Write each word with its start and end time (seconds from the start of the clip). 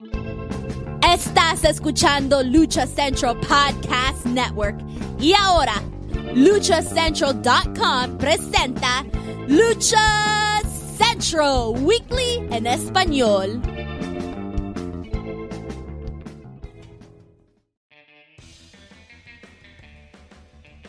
Estás 0.00 1.62
escuchando 1.64 2.42
Lucha 2.42 2.86
Central 2.86 3.38
Podcast 3.40 4.24
Network. 4.24 4.78
Y 5.20 5.34
ahora, 5.34 5.74
luchacentral.com 6.34 8.16
presenta 8.16 9.04
Lucha 9.46 10.62
Central 10.96 11.84
Weekly 11.84 12.46
en 12.50 12.66
español. 12.66 13.60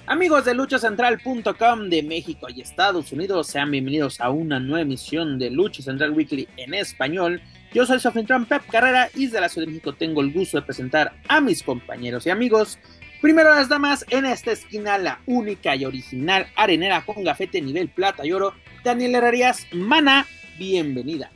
Amigos 0.05 0.46
de 0.46 0.54
luchacentral.com 0.54 1.89
de 1.89 2.04
México 2.04 2.48
y 2.48 2.62
Estados 2.62 3.12
Unidos, 3.12 3.48
sean 3.48 3.71
bienvenidos 3.71 4.21
a 4.21 4.30
una 4.30 4.62
nueva 4.62 4.84
emisión 4.84 5.38
de 5.38 5.50
Lucha 5.50 5.84
Central 5.84 6.12
Weekly 6.12 6.48
en 6.55 6.73
español. 6.75 7.41
Yo 7.73 7.85
soy 7.85 7.99
anfitrión 8.03 8.45
Pep 8.45 8.63
Carrera 8.69 9.09
y 9.15 9.25
desde 9.25 9.39
la 9.39 9.47
Ciudad 9.47 9.65
de 9.65 9.71
México 9.71 9.93
tengo 9.93 10.20
el 10.20 10.33
gusto 10.33 10.57
de 10.57 10.63
presentar 10.63 11.13
a 11.29 11.39
mis 11.39 11.63
compañeros 11.63 12.27
y 12.27 12.29
amigos. 12.29 12.77
Primero 13.21 13.55
las 13.55 13.70
damas, 13.70 14.05
en 14.09 14.25
esta 14.25 14.52
esquina 14.52 14.98
la 14.98 15.21
única 15.25 15.73
y 15.76 15.85
original 15.85 16.48
arenera 16.57 17.05
con 17.05 17.23
gafete 17.23 17.62
nivel 17.62 17.88
plata 17.88 18.26
y 18.26 18.34
oro, 18.34 18.53
Daniel 18.84 19.15
Herrerías 19.15 19.67
Mana, 19.71 20.26
bienvenida. 20.57 21.31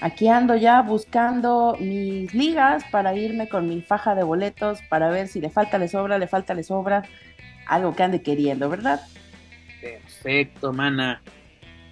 Aquí 0.00 0.26
ando 0.26 0.56
ya 0.56 0.82
buscando 0.82 1.76
mis 1.78 2.34
ligas 2.34 2.82
para 2.90 3.14
irme 3.14 3.48
con 3.48 3.68
mi 3.68 3.82
faja 3.82 4.16
de 4.16 4.24
boletos 4.24 4.80
para 4.88 5.10
ver 5.10 5.28
si 5.28 5.40
le 5.40 5.48
falta, 5.48 5.78
le 5.78 5.86
sobra, 5.86 6.18
le 6.18 6.26
falta, 6.26 6.54
le 6.54 6.64
sobra 6.64 7.04
algo 7.68 7.94
que 7.94 8.02
ande 8.02 8.20
queriendo, 8.20 8.68
¿verdad? 8.68 9.00
Perfecto, 9.80 10.72
mana. 10.72 11.22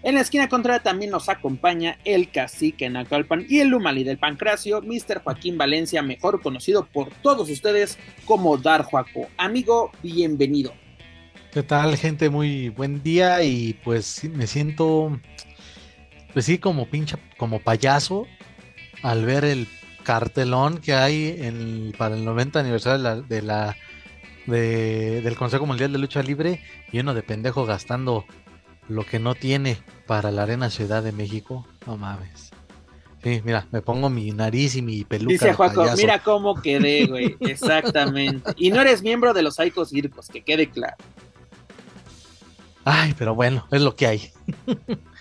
En 0.05 0.17
la 0.17 0.21
esquina 0.21 0.49
contraria 0.49 0.83
también 0.83 1.13
nos 1.13 1.29
acompaña 1.29 1.97
el 2.05 2.33
cacique 2.33 2.91
Nacalpan 2.91 3.47
y 3.49 3.61
el 3.61 3.69
Lumali 3.69 4.03
del 4.03 4.19
Pancracio, 4.19 4.83
Mr. 4.83 5.23
Joaquín 5.23 5.57
Valencia, 5.57 6.03
mejor 6.03 6.43
conocido 6.43 6.87
por 6.87 7.11
todos 7.23 7.49
ustedes 7.49 7.99
como 8.25 8.57
Dar 8.59 8.83
Joaco. 8.83 9.29
Amigo, 9.37 9.93
bienvenido. 10.03 10.75
¿Qué 11.53 11.63
tal, 11.63 11.97
gente? 11.97 12.31
Muy 12.31 12.71
buen 12.71 13.01
día 13.05 13.45
y 13.45 13.75
pues 13.85 14.25
me 14.25 14.49
siento, 14.49 15.21
pues 16.33 16.47
sí, 16.47 16.59
como 16.59 16.87
pincha, 16.87 17.21
como 17.37 17.61
payaso 17.61 18.27
al 19.03 19.25
ver 19.25 19.45
el 19.45 19.69
cartelón 20.03 20.79
que 20.79 20.95
hay 20.95 21.93
para 21.97 22.17
el 22.17 22.25
90 22.25 22.59
aniversario 22.59 23.23
de 23.23 23.43
la 23.43 23.77
del 24.47 25.37
Consejo 25.37 25.67
Mundial 25.67 25.93
de 25.93 25.99
Lucha 25.99 26.25
Libre 26.25 26.61
y 26.91 26.99
uno 26.99 27.15
de 27.15 27.23
pendejo 27.23 27.65
gastando 27.65 28.25
lo 28.89 29.05
que 29.05 29.19
no 29.19 29.35
tiene 29.35 29.79
para 30.07 30.31
la 30.31 30.43
Arena 30.45 30.71
Ciudad 30.71 31.03
de 31.03 31.13
México. 31.13 31.67
No 31.87 31.97
mames. 31.97 32.51
Sí, 33.23 33.41
mira, 33.45 33.67
me 33.71 33.83
pongo 33.83 34.11
mi 34.11 34.33
nariz 34.33 34.75
y 34.75 34.83
mi 34.83 35.05
peluca. 35.05 35.33
Dice 35.33 35.53
Juaco, 35.55 35.85
mira 35.97 36.19
cómo 36.23 36.61
quedé, 36.61 37.07
güey. 37.07 37.37
Exactamente. 37.41 38.53
Y 38.57 38.71
no 38.71 38.81
eres 38.81 39.03
miembro 39.03 39.33
de 39.33 39.43
los 39.43 39.55
Psychos 39.55 39.91
Circos, 39.91 40.29
que 40.29 40.43
quede 40.43 40.69
claro. 40.69 40.97
Ay, 42.85 43.15
pero 43.17 43.35
bueno, 43.35 43.67
es 43.71 43.81
lo 43.81 43.95
que 43.95 44.07
hay. 44.09 44.33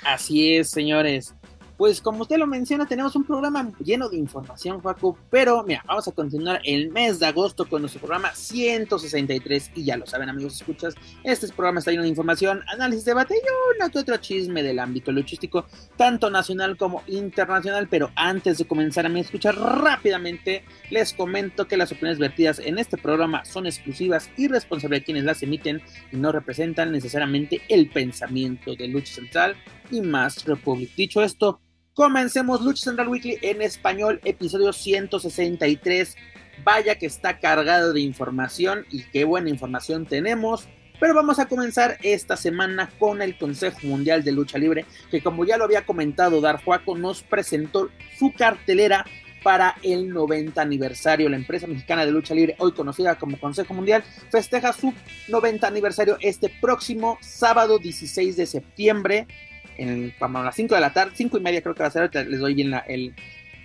Así 0.04 0.56
es, 0.56 0.72
señores 0.72 1.36
pues 1.82 2.00
como 2.00 2.22
usted 2.22 2.38
lo 2.38 2.46
menciona, 2.46 2.86
tenemos 2.86 3.16
un 3.16 3.24
programa 3.24 3.72
lleno 3.84 4.08
de 4.08 4.16
información, 4.16 4.80
Juaco, 4.82 5.18
pero 5.32 5.64
mira, 5.64 5.84
vamos 5.88 6.08
a 6.08 6.12
continuar 6.12 6.62
el 6.64 6.92
mes 6.92 7.18
de 7.18 7.26
agosto 7.26 7.68
con 7.68 7.82
nuestro 7.82 8.02
programa 8.02 8.36
163 8.36 9.72
y 9.74 9.86
ya 9.86 9.98
lo 9.98 10.06
saben 10.06 10.30
amigos, 10.30 10.58
escuchas, 10.58 10.94
este 11.24 11.48
programa 11.48 11.80
está 11.80 11.90
lleno 11.90 12.04
de 12.04 12.10
información, 12.10 12.62
análisis, 12.72 13.04
debate 13.04 13.34
y 13.36 13.90
que 13.90 13.98
otro 13.98 14.18
chisme 14.18 14.62
del 14.62 14.78
ámbito 14.78 15.12
luchístico, 15.12 15.66
tanto 15.98 16.30
nacional 16.30 16.78
como 16.78 17.02
internacional, 17.08 17.88
pero 17.90 18.12
antes 18.16 18.60
de 18.60 18.66
comenzar 18.66 19.08
a 19.08 19.10
me 19.10 19.22
escuchar 19.22 19.58
rápidamente, 19.58 20.64
les 20.92 21.14
comento 21.14 21.68
que 21.68 21.78
las 21.78 21.92
opiniones 21.92 22.20
vertidas 22.20 22.60
en 22.60 22.78
este 22.78 22.96
programa 22.96 23.44
son 23.44 23.66
exclusivas 23.66 24.30
y 24.38 24.50
responsables 24.50 25.00
de 25.00 25.06
quienes 25.06 25.24
las 25.24 25.42
emiten 25.42 25.82
y 26.12 26.18
no 26.18 26.32
representan 26.32 26.92
necesariamente 26.92 27.64
el 27.70 27.90
pensamiento 27.90 28.76
de 28.76 28.88
Lucha 28.88 29.16
Central 29.16 29.56
y 29.90 30.02
más 30.02 30.46
Republic. 30.46 30.94
Dicho 30.96 31.24
esto, 31.24 31.60
Comencemos 31.94 32.62
Lucha 32.62 32.86
Central 32.86 33.10
Weekly 33.10 33.38
en 33.42 33.62
español, 33.62 34.22
episodio 34.24 34.72
163. 34.72 36.16
Vaya 36.64 36.98
que 36.98 37.06
está 37.06 37.40
cargado 37.40 37.92
de 37.92 38.00
información 38.00 38.86
y 38.90 39.04
qué 39.04 39.26
buena 39.26 39.50
información 39.50 40.06
tenemos. 40.06 40.70
Pero 41.02 41.14
vamos 41.14 41.40
a 41.40 41.48
comenzar 41.48 41.98
esta 42.02 42.38
semana 42.38 42.90
con 42.98 43.22
el 43.22 43.38
Consejo 43.38 43.80
Mundial 43.84 44.24
de 44.24 44.32
Lucha 44.32 44.58
Libre, 44.58 44.86
que 45.10 45.22
como 45.22 45.44
ya 45.44 45.58
lo 45.58 45.66
había 45.66 45.86
comentado 45.86 46.40
Dar 46.40 46.64
Juaco, 46.64 46.98
nos 46.98 47.24
presentó 47.24 47.90
su 48.18 48.32
cartelera 48.32 49.06
para 49.44 49.76
el 49.84 50.08
90 50.14 50.62
aniversario. 50.62 51.28
La 51.28 51.36
empresa 51.36 51.68
mexicana 51.68 52.06
de 52.06 52.14
lucha 52.14 52.34
libre, 52.34 52.56
hoy 52.60 52.72
conocida 52.72 53.16
como 53.16 53.38
Consejo 53.38 53.74
Mundial, 53.74 54.04
festeja 54.30 54.72
su 54.72 54.94
90 55.28 55.68
aniversario 55.68 56.18
este 56.22 56.48
próximo 56.62 57.18
sábado 57.20 57.80
16 57.80 58.38
de 58.38 58.46
septiembre 58.46 59.28
en, 59.78 60.14
a 60.20 60.44
las 60.44 60.56
5 60.56 60.76
de 60.76 60.82
la 60.82 60.94
tarde, 60.94 61.14
5 61.16 61.38
y 61.38 61.42
media 61.42 61.62
creo 61.62 61.76
que 61.76 61.84
va 61.84 61.88
a 61.88 61.92
ser, 61.92 62.14
les 62.14 62.40
doy 62.40 62.54
bien 62.54 62.74
el, 62.88 63.16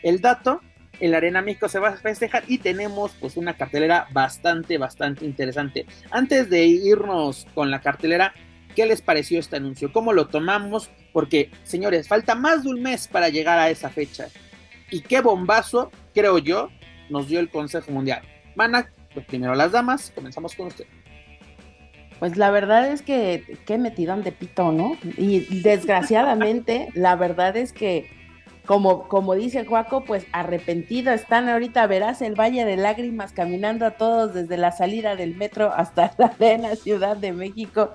el 0.03 0.21
dato. 0.21 0.61
En 0.99 1.11
la 1.11 1.19
Arena 1.19 1.43
México 1.43 1.69
se 1.69 1.79
va 1.79 1.89
a 1.89 1.97
festejar 1.97 2.45
y 2.47 2.57
tenemos 2.57 3.13
pues 3.21 3.37
una 3.37 3.55
cartelera 3.55 4.09
bastante, 4.13 4.79
bastante 4.79 5.27
interesante. 5.27 5.85
Antes 6.11 6.49
de 6.49 6.65
irnos 6.65 7.47
con 7.55 7.71
la 7.71 7.83
cartelera, 7.83 8.33
¿qué 8.75 8.87
les 8.87 9.03
pareció 9.03 9.39
este 9.39 9.57
anuncio? 9.57 9.93
¿Cómo 9.93 10.15
lo 10.15 10.29
tomamos? 10.29 10.91
Porque, 11.13 11.51
señores, 11.65 12.09
falta 12.09 12.35
más 12.35 12.63
de 12.63 12.71
un 12.71 12.83
mes 12.83 13.09
para 13.09 13.29
llegar 13.29 13.59
a 13.59 13.69
esa 13.69 13.91
fecha. 13.91 14.29
Y 14.91 15.03
qué 15.03 15.21
bombazo, 15.21 15.91
creo 16.15 16.39
yo, 16.39 16.71
nos 17.11 17.29
dio 17.29 17.41
el 17.41 17.51
Consejo 17.51 17.91
Mundial. 17.91 18.23
Mana, 18.55 18.91
pues 19.13 19.27
primero 19.27 19.55
las 19.55 19.73
damas, 19.73 20.13
comenzamos 20.15 20.55
con 20.55 20.69
usted. 20.69 20.87
Pues 22.19 22.37
la 22.37 22.51
verdad 22.51 22.89
es 22.89 23.03
que 23.03 23.59
qué 23.67 23.79
metidón 23.79 24.23
de 24.23 24.33
pito, 24.33 24.73
¿no? 24.73 24.97
Y 25.17 25.61
desgraciadamente, 25.63 26.89
la 26.95 27.15
verdad 27.15 27.57
es 27.57 27.73
que, 27.73 28.11
como, 28.65 29.07
como 29.09 29.35
dice 29.35 29.67
Juaco, 29.67 30.05
pues 30.05 30.27
arrepentido 30.33 31.13
están 31.13 31.49
ahorita, 31.49 31.87
verás 31.87 32.23
el 32.23 32.35
Valle 32.35 32.65
de 32.65 32.77
Lágrimas 32.77 33.33
caminando 33.33 33.87
a 33.87 33.93
todos 33.93 34.33
desde 34.33 34.57
la 34.57 34.73
salida 34.73 35.15
del 35.15 35.37
metro 35.37 35.73
hasta 35.73 36.13
la 36.19 36.27
arena 36.27 36.75
Ciudad 36.77 37.17
de 37.17 37.33
México, 37.33 37.91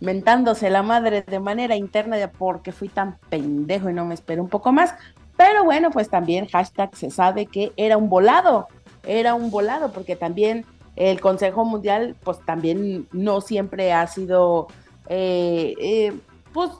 mentándose 0.00 0.70
la 0.70 0.82
madre 0.82 1.22
de 1.22 1.40
manera 1.40 1.76
interna 1.76 2.16
de 2.16 2.28
porque 2.28 2.72
fui 2.72 2.88
tan 2.88 3.18
pendejo 3.28 3.90
y 3.90 3.94
no 3.94 4.06
me 4.06 4.14
esperé 4.14 4.40
un 4.40 4.48
poco 4.48 4.72
más. 4.72 4.94
Pero 5.36 5.62
bueno, 5.64 5.90
pues 5.90 6.08
también 6.08 6.46
hashtag 6.48 6.96
se 6.96 7.10
sabe 7.10 7.46
que 7.46 7.72
era 7.76 7.96
un 7.96 8.08
volado, 8.08 8.66
era 9.06 9.34
un 9.34 9.50
volado, 9.50 9.92
porque 9.92 10.16
también 10.16 10.64
el 10.98 11.20
Consejo 11.20 11.64
Mundial, 11.64 12.16
pues 12.24 12.40
también 12.44 13.06
no 13.12 13.40
siempre 13.40 13.92
ha 13.92 14.06
sido, 14.08 14.66
eh, 15.08 15.74
eh, 15.80 16.12
pues 16.52 16.70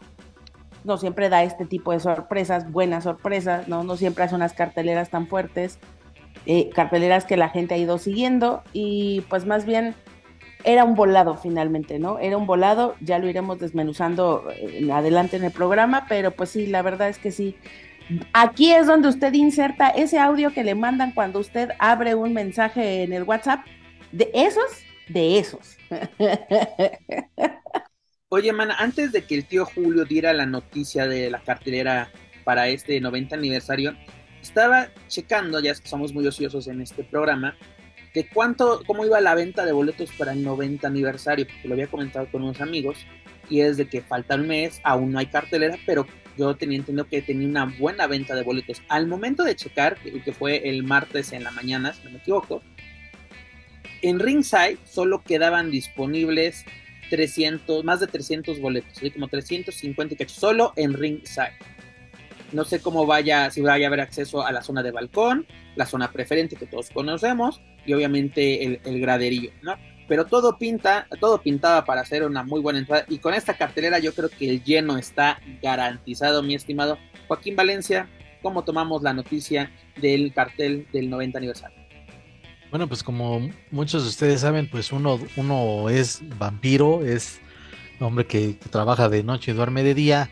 no 0.82 0.98
siempre 0.98 1.28
da 1.28 1.44
este 1.44 1.64
tipo 1.64 1.92
de 1.92 2.00
sorpresas, 2.00 2.70
buenas 2.72 3.04
sorpresas, 3.04 3.68
¿no? 3.68 3.84
No 3.84 3.96
siempre 3.96 4.24
hace 4.24 4.34
unas 4.34 4.54
carteleras 4.54 5.10
tan 5.10 5.28
fuertes, 5.28 5.78
eh, 6.46 6.68
carteleras 6.70 7.26
que 7.26 7.36
la 7.36 7.48
gente 7.48 7.74
ha 7.74 7.78
ido 7.78 7.98
siguiendo 7.98 8.62
y 8.72 9.20
pues 9.28 9.46
más 9.46 9.64
bien 9.64 9.94
era 10.64 10.84
un 10.84 10.96
volado 10.96 11.36
finalmente, 11.36 12.00
¿no? 12.00 12.18
Era 12.18 12.36
un 12.36 12.46
volado, 12.46 12.96
ya 13.00 13.20
lo 13.20 13.28
iremos 13.28 13.60
desmenuzando 13.60 14.48
adelante 14.92 15.36
en 15.36 15.44
el 15.44 15.52
programa, 15.52 16.06
pero 16.08 16.32
pues 16.32 16.50
sí, 16.50 16.66
la 16.66 16.82
verdad 16.82 17.08
es 17.08 17.18
que 17.18 17.30
sí. 17.30 17.56
Aquí 18.32 18.72
es 18.72 18.88
donde 18.88 19.08
usted 19.08 19.32
inserta 19.34 19.90
ese 19.90 20.18
audio 20.18 20.52
que 20.52 20.64
le 20.64 20.74
mandan 20.74 21.12
cuando 21.12 21.38
usted 21.38 21.70
abre 21.78 22.16
un 22.16 22.32
mensaje 22.32 23.04
en 23.04 23.12
el 23.12 23.22
WhatsApp 23.22 23.60
de 24.12 24.30
esos, 24.34 24.70
de 25.08 25.38
esos. 25.38 25.76
Oye, 28.30 28.52
mana, 28.52 28.76
antes 28.78 29.12
de 29.12 29.24
que 29.24 29.34
el 29.34 29.46
tío 29.46 29.64
Julio 29.64 30.04
diera 30.04 30.32
la 30.32 30.46
noticia 30.46 31.06
de 31.06 31.30
la 31.30 31.40
cartelera 31.40 32.10
para 32.44 32.68
este 32.68 33.00
90 33.00 33.36
aniversario, 33.36 33.96
estaba 34.42 34.88
checando, 35.08 35.60
ya 35.60 35.74
que 35.74 35.88
somos 35.88 36.12
muy 36.12 36.26
ociosos 36.26 36.68
en 36.68 36.80
este 36.80 37.04
programa, 37.04 37.56
de 38.14 38.28
cuánto, 38.28 38.82
cómo 38.86 39.04
iba 39.04 39.20
la 39.20 39.34
venta 39.34 39.64
de 39.64 39.72
boletos 39.72 40.10
para 40.12 40.32
el 40.32 40.42
90 40.42 40.86
aniversario, 40.86 41.46
porque 41.46 41.68
lo 41.68 41.74
había 41.74 41.86
comentado 41.86 42.30
con 42.30 42.42
unos 42.42 42.60
amigos, 42.60 42.98
y 43.48 43.60
es 43.60 43.76
de 43.76 43.88
que 43.88 44.02
falta 44.02 44.34
un 44.34 44.46
mes, 44.46 44.80
aún 44.84 45.12
no 45.12 45.18
hay 45.18 45.26
cartelera, 45.26 45.78
pero 45.86 46.06
yo 46.36 46.54
tenía 46.56 46.78
entendido 46.78 47.06
que 47.06 47.22
tenía 47.22 47.48
una 47.48 47.64
buena 47.64 48.06
venta 48.06 48.34
de 48.34 48.42
boletos. 48.42 48.82
Al 48.88 49.06
momento 49.06 49.42
de 49.42 49.56
checar, 49.56 49.96
que 49.98 50.32
fue 50.32 50.68
el 50.68 50.84
martes 50.84 51.32
en 51.32 51.44
la 51.44 51.50
mañana, 51.50 51.92
si 51.92 52.04
no 52.04 52.10
me 52.10 52.18
equivoco, 52.18 52.62
en 54.02 54.18
Ringside 54.18 54.78
solo 54.84 55.22
quedaban 55.22 55.70
disponibles 55.70 56.64
300, 57.10 57.84
más 57.84 58.00
de 58.00 58.06
300 58.06 58.60
boletos, 58.60 58.98
como 59.12 59.28
350 59.28 60.14
y 60.18 60.28
solo 60.28 60.72
en 60.76 60.94
Ringside. 60.94 61.56
No 62.52 62.64
sé 62.64 62.80
cómo 62.80 63.06
vaya, 63.06 63.50
si 63.50 63.60
vaya 63.60 63.86
a 63.86 63.88
haber 63.88 64.00
acceso 64.00 64.44
a 64.44 64.52
la 64.52 64.62
zona 64.62 64.82
de 64.82 64.90
balcón, 64.90 65.46
la 65.76 65.86
zona 65.86 66.10
preferente 66.10 66.56
que 66.56 66.66
todos 66.66 66.90
conocemos 66.90 67.60
y 67.84 67.92
obviamente 67.92 68.64
el, 68.64 68.80
el 68.84 69.00
graderío, 69.00 69.50
¿no? 69.62 69.74
Pero 70.06 70.24
todo 70.24 70.56
pinta, 70.56 71.06
todo 71.20 71.42
pintaba 71.42 71.84
para 71.84 72.00
hacer 72.00 72.24
una 72.24 72.42
muy 72.42 72.60
buena 72.60 72.78
entrada 72.78 73.04
y 73.08 73.18
con 73.18 73.34
esta 73.34 73.58
cartelera 73.58 73.98
yo 73.98 74.14
creo 74.14 74.30
que 74.30 74.48
el 74.48 74.64
lleno 74.64 74.96
está 74.96 75.38
garantizado, 75.62 76.42
mi 76.42 76.54
estimado 76.54 76.98
Joaquín 77.26 77.56
Valencia. 77.56 78.08
¿Cómo 78.40 78.62
tomamos 78.62 79.02
la 79.02 79.12
noticia 79.12 79.70
del 80.00 80.32
cartel 80.32 80.86
del 80.92 81.10
90 81.10 81.38
aniversario. 81.38 81.77
Bueno, 82.70 82.86
pues 82.86 83.02
como 83.02 83.48
muchos 83.70 84.02
de 84.02 84.08
ustedes 84.10 84.42
saben, 84.42 84.68
pues 84.70 84.92
uno, 84.92 85.18
uno 85.36 85.88
es 85.88 86.20
vampiro, 86.38 87.02
es 87.02 87.40
hombre 87.98 88.26
que, 88.26 88.58
trabaja 88.70 89.08
de 89.08 89.22
noche 89.22 89.52
y 89.52 89.54
duerme 89.54 89.82
de 89.82 89.94
día. 89.94 90.30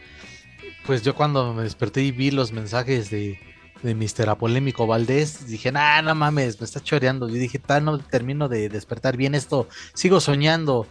Pues 0.85 1.03
yo 1.03 1.15
cuando 1.15 1.55
me 1.55 1.63
desperté 1.63 2.03
y 2.03 2.13
vi 2.13 2.31
los 2.31 2.53
mensajes 2.53 3.11
de, 3.11 3.39
de 3.83 3.95
Mr. 3.95 4.29
Apolémico 4.29 4.87
Valdés, 4.87 5.47
dije, 5.47 5.73
nah, 5.73 6.03
no 6.03 6.15
mames, 6.15 6.61
me 6.61 6.67
está 6.67 6.81
choreando. 6.81 7.27
Yo 7.29 7.37
dije, 7.37 7.61
no 7.81 7.99
termino 7.99 8.49
de 8.49 8.69
despertar 8.69 9.17
bien 9.17 9.35
esto, 9.35 9.69
sigo 9.95 10.21
soñando. 10.21 10.87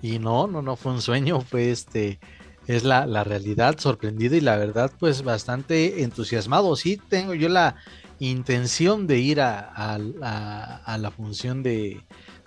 Y 0.00 0.20
no, 0.20 0.46
no, 0.46 0.62
no 0.62 0.76
fue 0.76 0.92
un 0.92 1.02
sueño, 1.02 1.40
fue 1.40 1.70
este, 1.70 2.20
es 2.66 2.84
la, 2.84 3.06
la 3.06 3.24
realidad, 3.24 3.78
sorprendido 3.78 4.36
y 4.36 4.40
la 4.40 4.56
verdad, 4.56 4.92
pues 5.00 5.22
bastante 5.22 6.02
entusiasmado. 6.02 6.76
Sí, 6.76 7.00
tengo 7.08 7.34
yo 7.34 7.48
la 7.48 7.76
intención 8.18 9.06
de 9.06 9.18
ir 9.18 9.40
a, 9.40 9.98
la 9.98 11.10
función 11.10 11.62
de, 11.62 12.00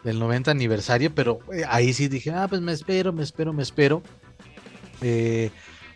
del 0.03 0.19
90 0.19 0.51
aniversario, 0.51 1.13
pero 1.13 1.39
eh, 1.53 1.63
ahí 1.67 1.93
sí 1.93 2.07
dije, 2.07 2.31
ah, 2.31 2.47
pues 2.47 2.61
me 2.61 2.71
espero, 2.71 3.13
me 3.13 3.23
espero, 3.23 3.53
me 3.53 3.63
espero. 3.63 4.03
Eh, 5.01 5.51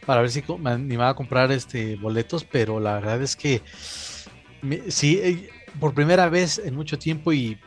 para 0.06 0.22
ver 0.22 0.32
si 0.32 0.44
me 0.60 0.72
animaba 0.72 1.10
a 1.10 1.16
comprar 1.16 1.52
este 1.52 1.96
boletos, 1.96 2.44
pero 2.44 2.80
la 2.80 2.96
verdad 2.96 3.22
es 3.22 3.36
que 3.36 3.62
sí, 4.90 5.20
eh, 5.22 5.50
por 5.80 5.94
primera 5.94 6.28
vez 6.30 6.60
en 6.60 6.76
mucho 6.76 6.98
tiempo 6.98 7.34
y 7.34 7.60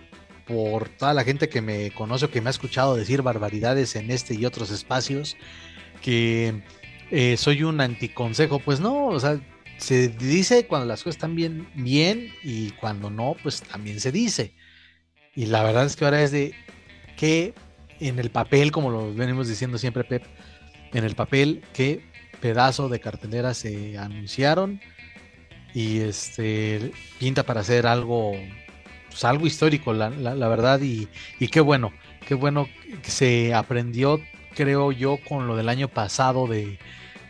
por 0.47 0.89
toda 0.89 1.15
la 1.15 1.25
gente 1.25 1.49
que 1.49 1.63
me 1.63 1.91
conoce 1.93 2.27
o 2.27 2.31
que 2.31 2.41
me 2.41 2.49
ha 2.49 2.51
escuchado 2.51 2.97
decir 2.97 3.23
barbaridades 3.23 3.97
en 3.97 4.11
este 4.11 4.35
y 4.35 4.45
otros 4.45 4.71
espacios, 4.71 5.37
que 6.03 6.63
soy 7.37 7.63
un 7.63 7.81
anticonsejo, 7.81 8.59
pues 8.59 8.81
no, 8.81 9.07
o 9.07 9.21
sea, 9.21 9.41
se 9.79 10.09
dice 10.09 10.67
cuando 10.67 10.87
las 10.87 11.03
cosas 11.03 11.17
están 11.17 11.35
bien, 11.35 11.69
bien 11.75 12.33
y 12.43 12.71
cuando 12.73 13.11
no, 13.11 13.37
pues 13.43 13.63
también 13.63 14.01
se 14.01 14.13
dice. 14.13 14.55
Y 15.35 15.47
la 15.47 15.63
verdad 15.63 15.85
es 15.85 15.97
que 15.97 16.05
ahora 16.05 16.23
es 16.23 16.31
de 16.31 16.55
que 17.17 17.55
en 18.01 18.19
el 18.19 18.31
papel, 18.31 18.73
como 18.73 18.91
lo 18.91 19.15
venimos 19.15 19.49
diciendo 19.49 19.79
siempre, 19.79 20.05
Pep, 20.05 20.25
en 20.93 21.05
el 21.05 21.15
papel, 21.15 21.63
qué 21.73 22.05
pedazo 22.41 22.89
de 22.89 23.01
cartelera 23.01 23.55
se 23.55 23.99
anunciaron 23.99 24.81
y 25.73 26.01
este 26.01 26.93
pinta 27.19 27.43
para 27.43 27.61
hacer 27.61 27.87
algo, 27.87 28.33
pues 29.09 29.25
algo 29.25 29.47
histórico, 29.47 29.93
la, 29.93 30.09
verdad, 30.09 30.81
y, 30.81 31.09
y 31.41 31.49
qué 31.49 31.61
bueno, 31.61 31.93
qué 32.29 32.35
bueno 32.35 32.69
se 33.03 33.55
aprendió, 33.55 34.21
creo 34.55 34.93
yo, 34.93 35.19
con 35.29 35.47
lo 35.49 35.57
del 35.57 35.69
año 35.69 35.89
pasado 35.89 36.47
de 36.47 36.79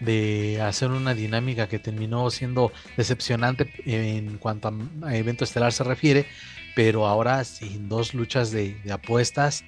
de 0.05 0.61
hacer 0.62 0.91
una 0.91 1.15
dinámica 1.15 1.69
que 1.69 1.79
terminó 1.79 2.31
siendo 2.31 2.73
decepcionante 2.97 3.71
en 3.87 4.39
cuanto 4.39 4.73
a 5.03 5.17
evento 5.17 5.45
estelar 5.45 5.73
se 5.73 5.85
refiere, 5.85 6.27
pero 6.75 7.06
ahora 7.06 7.45
sin 7.45 7.89
dos 7.89 8.15
luchas 8.15 8.51
de, 8.51 8.77
apuestas 8.91 9.65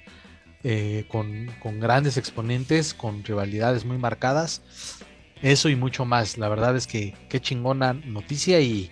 eh, 0.63 1.05
con, 1.07 1.49
grandes 1.79 2.17
exponentes, 2.17 2.93
con 2.93 3.23
rivalidades 3.23 3.85
muy 3.85 3.97
marcadas, 3.97 4.61
eso 5.41 5.69
y 5.69 5.75
mucho 5.75 6.05
más. 6.05 6.37
La 6.37 6.49
verdad 6.49 6.75
es 6.75 6.87
que 6.87 7.13
qué 7.29 7.39
chingona 7.39 7.93
noticia 7.93 8.59
y 8.59 8.91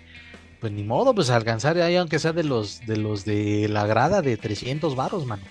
pues 0.60 0.72
ni 0.72 0.84
modo, 0.84 1.14
pues 1.14 1.30
alcanzar 1.30 1.76
ahí 1.78 1.96
aunque 1.96 2.18
sea 2.18 2.32
de 2.32 2.44
los 2.44 2.80
de 2.86 2.96
los 2.96 3.24
de 3.24 3.68
la 3.68 3.86
grada 3.86 4.22
de 4.22 4.36
300 4.36 4.96
varos, 4.96 5.26
mano. 5.26 5.42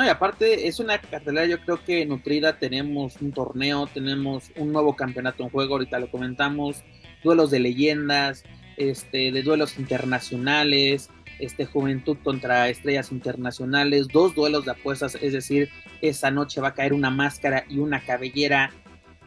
No, 0.00 0.06
y 0.06 0.08
aparte 0.08 0.66
es 0.66 0.80
una 0.80 0.96
cartelera 0.96 1.44
yo 1.44 1.60
creo 1.60 1.84
que 1.84 2.06
nutrida, 2.06 2.58
tenemos 2.58 3.20
un 3.20 3.32
torneo, 3.32 3.86
tenemos 3.86 4.50
un 4.56 4.72
nuevo 4.72 4.96
campeonato 4.96 5.42
en 5.42 5.50
juego, 5.50 5.74
ahorita 5.74 5.98
lo 5.98 6.10
comentamos, 6.10 6.84
duelos 7.22 7.50
de 7.50 7.60
leyendas, 7.60 8.44
este, 8.78 9.30
de 9.30 9.42
duelos 9.42 9.78
internacionales, 9.78 11.10
este, 11.38 11.66
juventud 11.66 12.16
contra 12.24 12.70
estrellas 12.70 13.12
internacionales, 13.12 14.08
dos 14.08 14.34
duelos 14.34 14.64
de 14.64 14.70
apuestas, 14.70 15.18
es 15.20 15.34
decir, 15.34 15.68
esa 16.00 16.30
noche 16.30 16.62
va 16.62 16.68
a 16.68 16.74
caer 16.74 16.94
una 16.94 17.10
máscara 17.10 17.66
y 17.68 17.76
una 17.76 18.00
cabellera. 18.00 18.70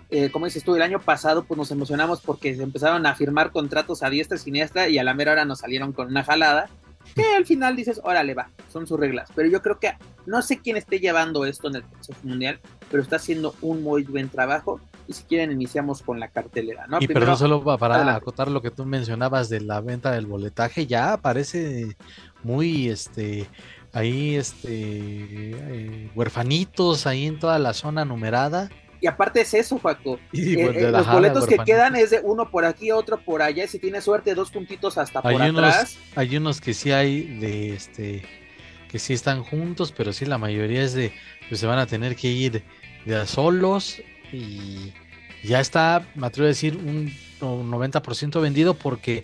Eh, 0.10 0.32
como 0.32 0.48
dices 0.48 0.64
tú, 0.64 0.76
el 0.76 0.82
año 0.82 1.00
pasado 1.00 1.46
pues 1.46 1.56
nos 1.56 1.70
emocionamos 1.70 2.20
porque 2.22 2.56
se 2.56 2.64
empezaron 2.64 3.06
a 3.06 3.14
firmar 3.14 3.52
contratos 3.52 4.02
a 4.02 4.10
diestra 4.10 4.38
y 4.38 4.40
siniestra 4.40 4.90
y 4.90 4.98
a 4.98 5.04
la 5.04 5.14
mera 5.14 5.34
hora 5.34 5.46
nos 5.46 5.60
salieron 5.60 5.94
con 5.94 6.08
una 6.08 6.24
jalada 6.24 6.68
que 7.16 7.24
al 7.36 7.46
final 7.46 7.76
dices, 7.76 8.02
órale, 8.04 8.34
va, 8.34 8.50
son 8.72 8.88
sus 8.88 9.00
reglas. 9.00 9.30
Pero 9.36 9.50
yo 9.50 9.62
creo 9.62 9.80
que 9.80 9.94
no 10.26 10.42
sé 10.42 10.60
quién 10.60 10.78
esté 10.78 11.00
llevando 11.00 11.46
esto 11.46 11.68
en 11.68 11.76
el 11.76 11.84
Consejo 11.84 12.20
Mundial, 12.24 12.60
pero 12.90 13.04
está 13.04 13.18
haciendo 13.18 13.56
un 13.62 13.84
muy 13.84 14.04
buen 14.04 14.30
trabajo. 14.30 14.80
Y 15.08 15.14
si 15.14 15.24
quieren, 15.24 15.52
iniciamos 15.52 16.02
con 16.02 16.20
la 16.20 16.30
cartelera, 16.30 16.88
¿no? 16.88 16.98
Y 17.02 17.08
perdón, 17.08 17.38
solo 17.38 17.64
para 17.64 18.16
acotar 18.16 18.50
lo 18.50 18.62
que 18.62 18.72
tú 18.72 18.86
mencionabas 18.86 19.50
de 19.50 19.62
la 19.62 19.82
venta 19.82 20.12
del 20.12 20.26
boletaje, 20.26 20.88
ya 20.88 21.14
aparece 21.14 21.98
muy, 22.42 22.88
este, 22.90 23.48
ahí, 23.92 24.36
este, 24.36 24.70
eh, 24.72 26.12
huerfanitos 26.16 27.06
ahí 27.06 27.28
en 27.28 27.40
toda 27.40 27.60
la 27.60 27.74
zona 27.74 28.06
numerada 28.06 28.70
y 29.04 29.08
aparte 29.08 29.42
es 29.42 29.54
eso, 29.54 29.78
Paco. 29.78 30.18
Eh, 30.34 30.56
eh, 30.60 30.92
los 30.92 31.12
boletos 31.12 31.46
que 31.46 31.58
quedan 31.58 31.96
es 31.96 32.12
de 32.12 32.22
uno 32.24 32.50
por 32.50 32.64
aquí, 32.64 32.92
otro 32.92 33.20
por 33.20 33.42
allá. 33.42 33.68
Si 33.68 33.80
tienes 33.80 34.04
suerte, 34.06 34.34
dos 34.34 34.50
puntitos 34.50 34.98
hasta 34.98 35.22
por 35.22 35.42
atrás. 35.42 35.98
Hay 36.16 36.38
unos 36.38 36.62
que 36.62 36.74
sí 36.74 36.92
hay 36.92 37.24
de 37.40 37.74
este 37.74 38.24
que 38.90 39.00
sí 39.00 39.14
están 39.14 39.44
juntos, 39.44 39.92
pero 39.92 40.14
sí 40.14 40.26
la 40.26 40.38
mayoría 40.38 40.84
es 40.84 40.94
de 40.94 41.12
pues 41.50 41.60
se 41.60 41.68
van 41.68 41.80
a 41.80 41.88
tener 41.88 42.16
que 42.16 42.30
ir 42.30 42.64
de 43.06 43.16
a 43.16 43.26
solos 43.26 44.02
y 44.32 44.94
ya 45.44 45.60
está, 45.60 46.08
me 46.16 46.28
atrevo 46.28 46.46
a 46.46 46.50
decir, 46.50 46.78
un 46.78 47.12
90% 47.42 48.40
vendido 48.42 48.76
porque 48.76 49.24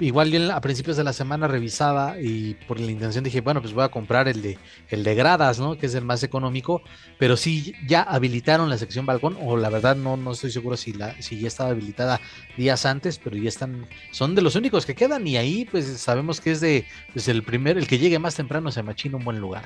igual 0.00 0.30
yo 0.30 0.52
a 0.52 0.60
principios 0.60 0.96
de 0.96 1.04
la 1.04 1.12
semana 1.12 1.48
revisaba 1.48 2.16
y 2.20 2.54
por 2.66 2.80
la 2.80 2.90
intención 2.90 3.24
dije, 3.24 3.40
bueno, 3.40 3.60
pues 3.60 3.74
voy 3.74 3.84
a 3.84 3.88
comprar 3.88 4.26
el 4.28 4.40
de, 4.40 4.58
el 4.88 5.04
de 5.04 5.14
gradas, 5.14 5.58
¿no? 5.58 5.76
Que 5.76 5.86
es 5.86 5.94
el 5.94 6.04
más 6.04 6.22
económico, 6.22 6.82
pero 7.18 7.36
sí 7.36 7.74
ya 7.86 8.02
habilitaron 8.02 8.70
la 8.70 8.78
sección 8.78 9.04
balcón, 9.04 9.36
o 9.40 9.56
la 9.56 9.68
verdad 9.68 9.94
no, 9.96 10.16
no 10.16 10.32
estoy 10.32 10.50
seguro 10.50 10.76
si, 10.76 10.92
la, 10.92 11.20
si 11.20 11.38
ya 11.38 11.48
estaba 11.48 11.70
habilitada 11.70 12.20
días 12.56 12.86
antes, 12.86 13.18
pero 13.18 13.36
ya 13.36 13.48
están, 13.48 13.86
son 14.12 14.34
de 14.34 14.42
los 14.42 14.54
únicos 14.56 14.86
que 14.86 14.94
quedan 14.94 15.26
y 15.26 15.36
ahí 15.36 15.66
pues 15.70 15.86
sabemos 15.98 16.40
que 16.40 16.52
es 16.52 16.60
de, 16.60 16.86
pues 17.12 17.28
el 17.28 17.42
primer, 17.42 17.76
el 17.76 17.86
que 17.86 17.98
llegue 17.98 18.18
más 18.18 18.34
temprano 18.34 18.70
se 18.72 18.82
machina 18.82 19.16
un 19.16 19.24
buen 19.24 19.40
lugar. 19.40 19.64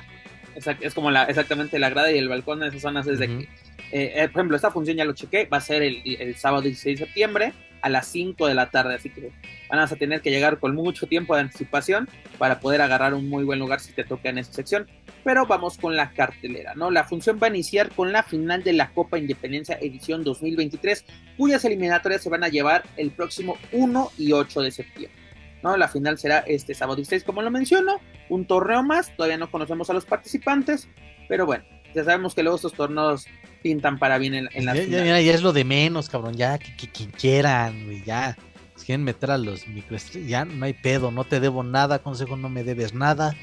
Es 0.81 0.93
como 0.93 1.09
la, 1.11 1.23
exactamente 1.23 1.79
la 1.79 1.89
grada 1.89 2.11
y 2.11 2.17
el 2.17 2.27
balcón 2.27 2.61
en 2.61 2.69
esas 2.69 2.81
zonas 2.81 3.07
es 3.07 3.19
de 3.19 3.27
que, 3.27 3.43
eh, 3.91 4.13
eh, 4.15 4.29
por 4.29 4.41
ejemplo, 4.41 4.55
esta 4.57 4.69
función 4.69 4.97
ya 4.97 5.05
lo 5.05 5.13
chequé, 5.13 5.45
va 5.45 5.57
a 5.57 5.61
ser 5.61 5.81
el, 5.81 6.01
el 6.05 6.35
sábado 6.35 6.61
16 6.63 6.99
de 6.99 7.05
septiembre 7.05 7.53
a 7.81 7.89
las 7.89 8.07
5 8.07 8.47
de 8.47 8.53
la 8.53 8.69
tarde, 8.69 8.95
así 8.95 9.09
que 9.09 9.31
van 9.71 9.79
a 9.79 9.87
tener 9.87 10.21
que 10.21 10.29
llegar 10.29 10.59
con 10.59 10.75
mucho 10.75 11.07
tiempo 11.07 11.33
de 11.33 11.41
anticipación 11.41 12.09
para 12.37 12.59
poder 12.59 12.81
agarrar 12.81 13.13
un 13.13 13.29
muy 13.29 13.45
buen 13.45 13.57
lugar 13.57 13.79
si 13.79 13.93
te 13.93 14.03
toca 14.03 14.29
en 14.29 14.37
esa 14.37 14.51
sección. 14.51 14.87
Pero 15.23 15.45
vamos 15.45 15.77
con 15.77 15.95
la 15.95 16.11
cartelera, 16.11 16.73
¿no? 16.75 16.91
La 16.91 17.05
función 17.05 17.39
va 17.41 17.47
a 17.47 17.49
iniciar 17.49 17.89
con 17.89 18.11
la 18.11 18.23
final 18.23 18.63
de 18.63 18.73
la 18.73 18.89
Copa 18.89 19.17
Independencia 19.17 19.77
edición 19.81 20.23
2023, 20.23 21.05
cuyas 21.37 21.63
eliminatorias 21.63 22.21
se 22.21 22.29
van 22.29 22.43
a 22.43 22.49
llevar 22.49 22.83
el 22.97 23.11
próximo 23.11 23.57
1 23.71 24.11
y 24.17 24.33
8 24.33 24.61
de 24.61 24.71
septiembre. 24.71 25.21
¿no? 25.63 25.77
La 25.77 25.87
final 25.87 26.17
será 26.17 26.39
este 26.39 26.73
sábado 26.73 26.97
16, 26.97 27.23
como 27.23 27.41
lo 27.41 27.51
menciono, 27.51 28.01
un 28.29 28.45
torneo 28.45 28.83
más, 28.83 29.15
todavía 29.15 29.37
no 29.37 29.51
conocemos 29.51 29.89
a 29.89 29.93
los 29.93 30.05
participantes, 30.05 30.89
pero 31.29 31.45
bueno, 31.45 31.63
ya 31.93 32.03
sabemos 32.03 32.33
que 32.33 32.43
luego 32.43 32.55
estos 32.55 32.73
torneos 32.73 33.25
pintan 33.61 33.99
para 33.99 34.17
bien 34.17 34.33
en, 34.33 34.49
en 34.53 34.65
las 34.65 34.75
ya, 34.75 34.85
ya, 34.85 35.21
ya, 35.21 35.33
es 35.33 35.43
lo 35.43 35.53
de 35.53 35.63
menos, 35.63 36.09
cabrón. 36.09 36.35
Ya, 36.35 36.57
que, 36.57 36.89
quien 36.89 37.11
quieran, 37.11 38.03
ya. 38.03 38.37
Si 38.81 38.87
quieren 38.87 39.03
meter 39.03 39.29
a 39.29 39.37
los 39.37 39.67
microestrellas, 39.67 40.27
ya 40.27 40.43
no 40.43 40.65
hay 40.65 40.73
pedo, 40.73 41.11
no 41.11 41.23
te 41.23 41.39
debo 41.39 41.61
nada, 41.61 41.99
consejo, 41.99 42.35
no 42.35 42.49
me 42.49 42.63
debes 42.63 42.95
nada. 42.95 43.35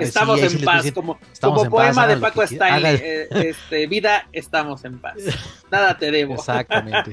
Estamos 0.00 0.42
en 0.42 0.64
paz, 0.64 0.90
como, 0.90 1.16
como 1.40 1.70
poema 1.70 2.08
de 2.08 2.16
Paco 2.16 2.44
Style, 2.44 2.88
eh, 2.88 3.28
este, 3.30 3.86
vida, 3.86 4.26
estamos 4.32 4.84
en 4.84 4.98
paz. 4.98 5.14
Nada 5.70 5.96
te 5.96 6.10
debo. 6.10 6.34
Exactamente. 6.34 7.12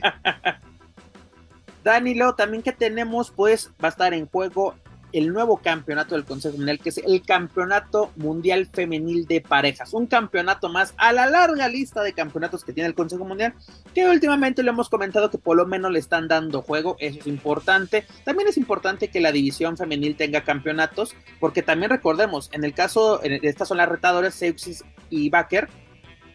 Danilo, 1.83 2.33
también 2.33 2.63
que 2.63 2.71
tenemos, 2.71 3.29
pues 3.29 3.69
va 3.83 3.89
a 3.89 3.91
estar 3.91 4.15
en 4.15 4.25
juego 4.25 4.73
el 5.11 5.33
nuevo 5.33 5.57
campeonato 5.57 6.15
del 6.15 6.25
Consejo 6.25 6.57
Mundial, 6.57 6.79
que 6.79 6.89
es 6.89 6.97
el 6.97 7.21
Campeonato 7.23 8.11
Mundial 8.15 8.67
Femenil 8.71 9.25
de 9.25 9.41
Parejas. 9.41 9.93
Un 9.93 10.07
campeonato 10.07 10.69
más 10.69 10.93
a 10.97 11.13
la 11.13 11.27
larga 11.27 11.67
lista 11.67 12.03
de 12.03 12.13
campeonatos 12.13 12.63
que 12.63 12.73
tiene 12.73 12.87
el 12.87 12.95
Consejo 12.95 13.25
Mundial, 13.25 13.53
que 13.93 14.07
últimamente 14.07 14.63
le 14.63 14.69
hemos 14.69 14.89
comentado 14.89 15.29
que 15.29 15.37
por 15.37 15.57
lo 15.57 15.65
menos 15.65 15.91
le 15.91 15.99
están 15.99 16.27
dando 16.27 16.61
juego, 16.61 16.95
eso 16.99 17.19
es 17.19 17.27
importante. 17.27 18.05
También 18.23 18.49
es 18.49 18.57
importante 18.57 19.09
que 19.09 19.19
la 19.19 19.31
división 19.31 19.77
femenil 19.77 20.15
tenga 20.15 20.43
campeonatos, 20.43 21.15
porque 21.39 21.63
también 21.63 21.89
recordemos, 21.89 22.49
en 22.53 22.63
el 22.63 22.73
caso, 22.73 23.21
estas 23.23 23.67
son 23.67 23.77
las 23.77 23.89
retadoras 23.89 24.35
Seuxis 24.35 24.83
y 25.09 25.29
Baker, 25.29 25.67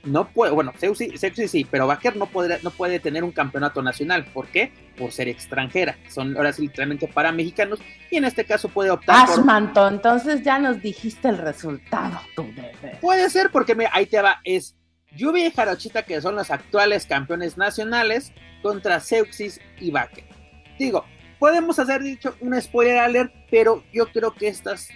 no 0.05 0.29
puede, 0.29 0.53
bueno, 0.53 0.73
Sexy, 0.79 1.49
sí, 1.49 1.67
pero 1.71 1.87
Baker 1.87 2.17
no 2.17 2.27
puede, 2.27 2.59
no 2.63 2.71
puede 2.71 3.01
tener 3.01 3.25
un 3.25 3.33
campeonato 3.33 3.83
nacional. 3.83 4.25
¿Por 4.33 4.47
qué? 4.49 4.73
Por 4.97 5.13
ser 5.13 5.29
extranjera. 5.29 5.97
Son 6.09 6.37
ahora 6.37 6.53
sí 6.53 6.63
literalmente 6.63 7.09
para 7.09 7.33
mexicanos 7.33 7.81
y 8.11 8.17
en 8.17 8.25
este 8.25 8.45
caso 8.45 8.69
puede 8.69 8.91
optar 8.91 9.29
Asmanto, 9.29 9.89
entonces 9.89 10.43
ya 10.43 10.59
nos 10.59 10.81
dijiste 10.81 11.29
el 11.29 11.39
resultado, 11.39 12.21
tu 12.37 12.45
bebé. 12.45 12.99
Puede 13.01 13.29
ser 13.31 13.51
porque 13.51 13.75
me, 13.75 13.87
ahí 13.93 14.07
te 14.07 14.21
va, 14.21 14.41
es 14.45 14.77
Lluvia 15.17 15.47
y 15.47 15.51
Jarochita 15.51 16.03
que 16.03 16.21
son 16.21 16.35
los 16.35 16.51
actuales 16.51 17.07
campeones 17.07 17.57
nacionales 17.57 18.33
contra 18.63 19.01
Seuxis 19.01 19.61
y 19.81 19.91
Baker. 19.91 20.25
Digo, 20.79 21.05
podemos 21.39 21.79
hacer 21.79 22.03
dicho 22.03 22.35
un 22.41 22.61
spoiler 22.61 22.99
alert, 22.99 23.33
pero 23.51 23.85
yo 23.93 24.07
creo 24.07 24.35
que 24.35 24.49
estas 24.49 24.89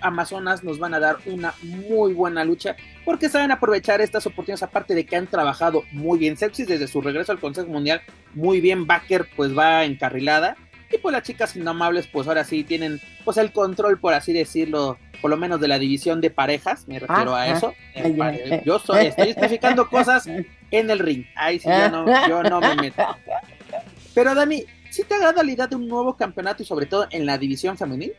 Amazonas 0.00 0.64
nos 0.64 0.78
van 0.78 0.94
a 0.94 1.00
dar 1.00 1.18
una 1.26 1.54
muy 1.62 2.14
buena 2.14 2.44
lucha 2.44 2.76
porque 3.04 3.28
saben 3.28 3.50
aprovechar 3.50 4.00
estas 4.00 4.26
oportunidades 4.26 4.62
aparte 4.62 4.94
de 4.94 5.06
que 5.06 5.16
han 5.16 5.26
trabajado 5.26 5.84
muy 5.92 6.18
bien. 6.18 6.36
Sepsis 6.36 6.66
desde 6.66 6.88
su 6.88 7.00
regreso 7.00 7.32
al 7.32 7.40
Consejo 7.40 7.68
Mundial 7.68 8.02
muy 8.34 8.60
bien 8.60 8.86
Baker 8.86 9.28
pues 9.36 9.56
va 9.56 9.84
encarrilada. 9.84 10.56
Y 10.90 10.98
pues 10.98 11.12
las 11.12 11.22
chicas 11.22 11.54
inamables 11.54 12.06
pues 12.06 12.26
ahora 12.28 12.44
sí 12.44 12.64
tienen 12.64 13.00
pues 13.24 13.36
el 13.36 13.52
control 13.52 13.98
por 13.98 14.14
así 14.14 14.32
decirlo 14.32 14.98
por 15.20 15.30
lo 15.30 15.36
menos 15.36 15.60
de 15.60 15.68
la 15.68 15.78
división 15.78 16.20
de 16.20 16.30
parejas 16.30 16.88
me 16.88 16.98
refiero 16.98 17.34
a 17.34 17.48
eso. 17.48 17.74
Eh, 17.94 18.62
yo 18.64 18.78
soy, 18.78 19.06
estoy 19.06 19.30
especificando 19.30 19.88
cosas 19.90 20.26
en 20.26 20.90
el 20.90 20.98
ring. 20.98 21.24
Ahí 21.36 21.58
sí 21.58 21.68
yo 21.68 21.90
no, 21.90 22.28
yo 22.28 22.42
no 22.42 22.60
me 22.60 22.74
meto. 22.76 23.02
Pero 24.14 24.34
Dani 24.34 24.64
¿sí 24.90 25.04
te 25.04 25.14
agrada 25.14 25.42
la 25.42 25.52
idea 25.52 25.66
de 25.66 25.76
un 25.76 25.86
nuevo 25.88 26.16
campeonato 26.16 26.62
y 26.62 26.66
sobre 26.66 26.86
todo 26.86 27.06
en 27.10 27.26
la 27.26 27.38
división 27.38 27.76
femenil? 27.76 28.12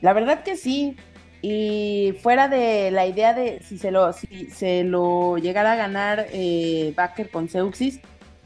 La 0.00 0.12
verdad 0.12 0.42
que 0.42 0.56
sí. 0.56 0.96
Y 1.42 2.14
fuera 2.22 2.48
de 2.48 2.90
la 2.90 3.06
idea 3.06 3.32
de 3.32 3.60
si 3.62 3.78
se 3.78 3.90
lo, 3.90 4.12
si 4.12 4.50
se 4.50 4.84
lo 4.84 5.38
llegara 5.38 5.72
a 5.72 5.76
ganar 5.76 6.26
eh, 6.32 6.92
Baker 6.94 7.30
con 7.30 7.48
Seuxis, 7.48 8.00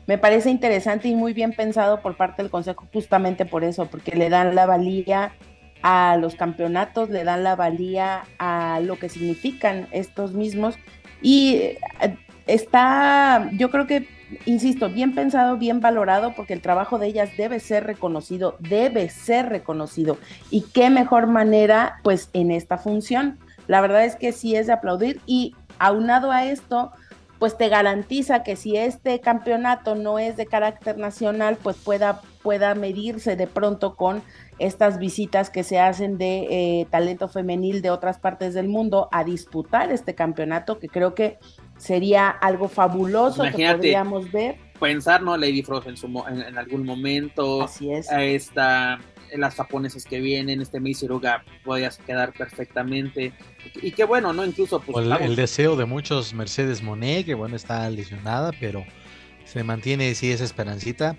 me 0.07 0.19
parece 0.19 0.51
interesante 0.51 1.09
y 1.09 1.15
muy 1.15 1.33
bien 1.33 1.53
pensado 1.53 2.01
por 2.01 2.17
parte 2.17 2.43
del 2.43 2.51
Consejo 2.51 2.87
justamente 2.93 3.47
por 3.47 3.65
eso, 3.65 3.87
porque 3.87 4.15
le 4.15 4.29
dan 4.29 4.55
la 4.55 4.67
valía 4.67 5.33
a 5.83 6.17
los 6.19 6.35
campeonatos, 6.35 7.11
le 7.11 7.25
dan 7.25 7.43
la 7.43 7.57
valía 7.57 8.25
a 8.39 8.81
lo 8.81 8.99
que 8.99 9.09
significan 9.09 9.89
estos 9.91 10.33
mismos. 10.33 10.77
Y 11.21 11.57
eh, 11.57 11.79
está, 12.47 13.51
yo 13.53 13.71
creo 13.71 13.87
que 13.87 14.07
insisto, 14.47 14.89
bien 14.89 15.15
pensado, 15.15 15.57
bien 15.57 15.81
valorado, 15.81 16.35
porque 16.35 16.53
el 16.55 16.61
trabajo 16.61 16.99
de 16.99 17.09
ellas 17.09 17.31
debe 17.37 17.61
ser 17.61 17.85
reconocido, 17.85 18.57
debe 18.61 19.09
ser 19.09 19.49
reconocido. 19.49 20.19
Y 20.51 20.63
qué 20.63 20.91
mejor 20.91 21.27
manera, 21.27 22.01
pues, 22.03 22.31
en 22.33 22.51
esta 22.51 22.79
función. 22.79 23.39
La 23.67 23.81
verdad 23.81 24.05
es 24.05 24.17
que 24.17 24.33
sí 24.33 24.57
es 24.57 24.67
de 24.67 24.75
aplaudir 24.75 25.21
y 25.27 25.55
aunado 25.79 26.31
a 26.31 26.45
esto, 26.45 26.93
pues 27.39 27.57
te 27.57 27.69
garantiza 27.69 28.43
que 28.43 28.57
si 28.57 28.77
este 28.77 29.21
campeonato 29.21 29.95
no 29.95 30.19
es 30.19 30.37
de 30.37 30.47
carácter 30.47 30.99
nacional, 30.99 31.59
pues 31.63 31.77
pueda, 31.77 32.23
pueda 32.43 32.75
medirse 32.75 33.37
de 33.37 33.47
pronto 33.47 33.97
con 33.97 34.23
estas 34.59 34.99
visitas 34.99 35.51
que 35.51 35.65
se 35.65 35.79
hacen 35.79 36.17
de 36.17 36.47
eh, 36.81 36.87
talento 36.91 37.29
femenil 37.29 37.83
de 37.83 37.91
otras 37.91 38.19
partes 38.19 38.55
del 38.55 38.69
mundo 38.69 39.09
a 39.13 39.25
disputar 39.25 39.91
este 39.91 40.15
campeonato, 40.15 40.79
que 40.79 40.89
creo 40.89 41.15
que 41.15 41.39
sería 41.79 42.29
algo 42.29 42.69
fabuloso 42.69 43.43
que 43.45 43.73
podríamos 43.73 44.31
ver. 44.31 44.57
Pensar, 44.81 45.23
¿no? 45.23 45.37
Lady 45.37 45.63
Frost 45.63 45.87
en, 45.87 45.97
su, 45.97 46.07
en, 46.07 46.59
algún 46.59 46.85
momento. 46.85 47.63
Así 47.63 47.93
es. 47.93 48.11
A 48.11 48.23
esta, 48.23 48.99
las 49.33 49.55
japonesas 49.55 50.05
que 50.05 50.21
vienen, 50.21 50.61
este 50.61 50.81
Misiruga 50.81 51.45
podría 51.65 51.91
quedar 52.07 52.33
perfectamente. 52.33 53.33
Y 53.81 53.93
qué 53.93 54.05
bueno, 54.05 54.33
¿no? 54.33 54.45
Incluso 54.45 54.81
pues, 54.81 55.07
el, 55.21 55.37
deseo 55.37 55.77
de 55.77 55.85
muchos 55.85 56.35
Mercedes 56.35 56.83
Monet, 56.83 57.25
que 57.25 57.35
bueno, 57.35 57.57
está 57.57 57.89
lesionada, 57.89 58.51
pero 58.61 58.85
se 59.45 59.63
mantiene 59.63 60.15
sí 60.15 60.33
esa 60.33 60.45
esperancita 60.45 61.17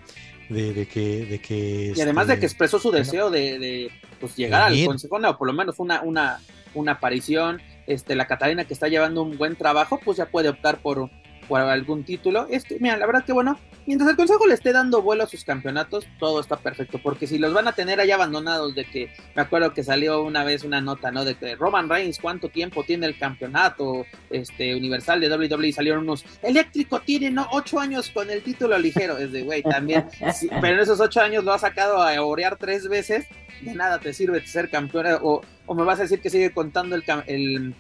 de, 0.49 0.87
que, 0.87 1.25
de 1.25 1.39
que 1.39 1.93
y 1.95 2.01
además 2.01 2.27
de 2.27 2.33
este, 2.33 2.41
que 2.41 2.45
expresó 2.45 2.77
su 2.77 2.91
deseo 2.91 3.29
de, 3.31 3.89
pues, 4.19 4.35
llegar 4.35 4.63
al 4.63 4.85
consejo 4.85 5.15
o 5.15 5.37
por 5.37 5.47
lo 5.47 5.53
menos 5.53 5.79
una, 5.79 6.01
una, 6.01 6.39
una 6.73 6.93
aparición 6.93 7.61
este, 7.87 8.15
la 8.15 8.27
Catalina 8.27 8.65
que 8.65 8.73
está 8.73 8.87
llevando 8.87 9.21
un 9.21 9.37
buen 9.37 9.55
trabajo, 9.55 9.99
pues 10.03 10.17
ya 10.17 10.25
puede 10.25 10.49
optar 10.49 10.77
por, 10.79 11.09
por 11.47 11.61
algún 11.61 12.03
título. 12.03 12.47
Este, 12.49 12.77
mira, 12.79 12.97
la 12.97 13.05
verdad 13.05 13.25
que 13.25 13.33
bueno, 13.33 13.59
mientras 13.85 14.09
el 14.09 14.15
Consejo 14.15 14.47
le 14.47 14.53
esté 14.53 14.71
dando 14.71 15.01
vuelo 15.01 15.23
a 15.23 15.27
sus 15.27 15.43
campeonatos, 15.43 16.05
todo 16.19 16.39
está 16.39 16.57
perfecto, 16.57 16.99
porque 17.01 17.27
si 17.27 17.37
los 17.37 17.53
van 17.53 17.67
a 17.67 17.73
tener 17.73 17.99
ahí 17.99 18.11
abandonados, 18.11 18.75
de 18.75 18.85
que 18.85 19.13
me 19.35 19.41
acuerdo 19.41 19.73
que 19.73 19.83
salió 19.83 20.23
una 20.23 20.43
vez 20.43 20.63
una 20.63 20.81
nota, 20.81 21.11
¿no? 21.11 21.25
De 21.25 21.35
que 21.35 21.55
Roman 21.55 21.89
Reigns, 21.89 22.19
¿cuánto 22.19 22.49
tiempo 22.49 22.83
tiene 22.83 23.05
el 23.07 23.17
campeonato 23.17 24.05
este, 24.29 24.75
universal 24.75 25.19
de 25.19 25.29
WWE? 25.29 25.71
Salieron 25.71 26.03
unos, 26.03 26.25
eléctrico 26.41 27.01
tiene, 27.01 27.31
¿no? 27.31 27.47
Ocho 27.51 27.79
años 27.79 28.09
con 28.09 28.29
el 28.29 28.41
título 28.41 28.77
ligero, 28.77 29.17
es 29.17 29.31
de, 29.31 29.43
güey, 29.43 29.63
también, 29.63 30.05
pero 30.61 30.75
en 30.75 30.79
esos 30.79 30.99
ocho 30.99 31.21
años 31.21 31.43
lo 31.43 31.53
ha 31.53 31.59
sacado 31.59 32.01
a 32.01 32.21
orear 32.21 32.57
tres 32.57 32.87
veces, 32.87 33.25
de 33.61 33.73
nada 33.73 33.99
te 33.99 34.13
sirve 34.13 34.45
ser 34.45 34.69
campeón, 34.69 35.05
o, 35.21 35.41
o 35.65 35.75
me 35.75 35.83
vas 35.83 35.99
a 35.99 36.03
decir 36.03 36.19
que 36.21 36.29
sigue 36.29 36.51
contando 36.51 36.95
el, 36.95 37.03
el 37.27 37.75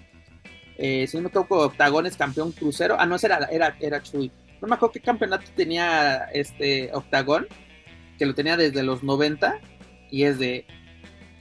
eh, 0.77 1.07
si 1.07 1.17
no 1.17 1.23
me 1.23 1.29
equivoco, 1.29 1.59
Octagón 1.59 2.05
es 2.05 2.17
campeón 2.17 2.51
crucero. 2.51 2.95
Ah, 2.99 3.05
no, 3.05 3.15
era, 3.21 3.45
era, 3.51 3.75
era 3.79 4.03
Chuy. 4.03 4.31
No 4.61 4.67
me 4.67 4.75
acuerdo 4.75 4.93
qué 4.93 4.99
campeonato 4.99 5.45
tenía 5.55 6.25
este 6.33 6.89
Octagón, 6.93 7.47
que 8.17 8.25
lo 8.25 8.33
tenía 8.33 8.57
desde 8.57 8.83
los 8.83 9.03
90 9.03 9.59
y 10.11 10.23
es 10.23 10.39
de. 10.39 10.65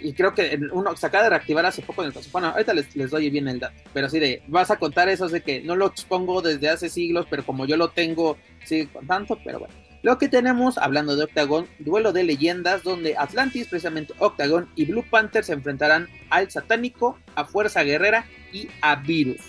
Y 0.01 0.13
creo 0.13 0.35
que 0.35 0.59
uno 0.73 0.95
se 0.97 1.07
acaba 1.07 1.25
de 1.25 1.31
reactivar 1.31 1.65
hace 1.65 1.81
poco 1.81 2.03
en 2.03 2.13
el 2.13 2.19
Bueno, 2.31 2.49
ahorita 2.49 2.75
les, 2.75 2.95
les, 2.95 3.11
doy 3.11 3.31
bien 3.31 3.49
el 3.49 3.61
dato. 3.61 3.81
Pero 3.93 4.09
así 4.09 4.19
de, 4.19 4.43
vas 4.49 4.71
a 4.71 4.77
contar 4.77 5.09
eso 5.09 5.29
de 5.29 5.41
que 5.41 5.63
no 5.63 5.77
lo 5.77 5.87
expongo 5.87 6.43
desde 6.43 6.69
hace 6.69 6.89
siglos, 6.89 7.27
pero 7.31 7.47
como 7.47 7.65
yo 7.65 7.77
lo 7.77 7.89
tengo, 7.89 8.37
sigue 8.65 8.89
contando, 8.89 9.39
pero 9.45 9.61
bueno. 9.61 9.75
Lo 10.05 10.19
que 10.19 10.29
tenemos, 10.29 10.77
hablando 10.77 11.17
de 11.17 11.25
Octagon, 11.25 11.67
duelo 11.79 12.13
de 12.13 12.25
leyendas 12.25 12.83
donde 12.83 13.17
Atlantis, 13.17 13.69
precisamente 13.69 14.13
Octagon 14.19 14.69
y 14.77 14.85
Blue 14.85 15.07
Panther 15.09 15.43
se 15.43 15.55
enfrentarán 15.55 16.09
al 16.29 16.51
Satánico, 16.51 17.19
a 17.35 17.47
Fuerza 17.47 17.83
Guerrera 17.85 18.27
y 18.53 18.69
a 18.83 18.97
Virus. 18.97 19.41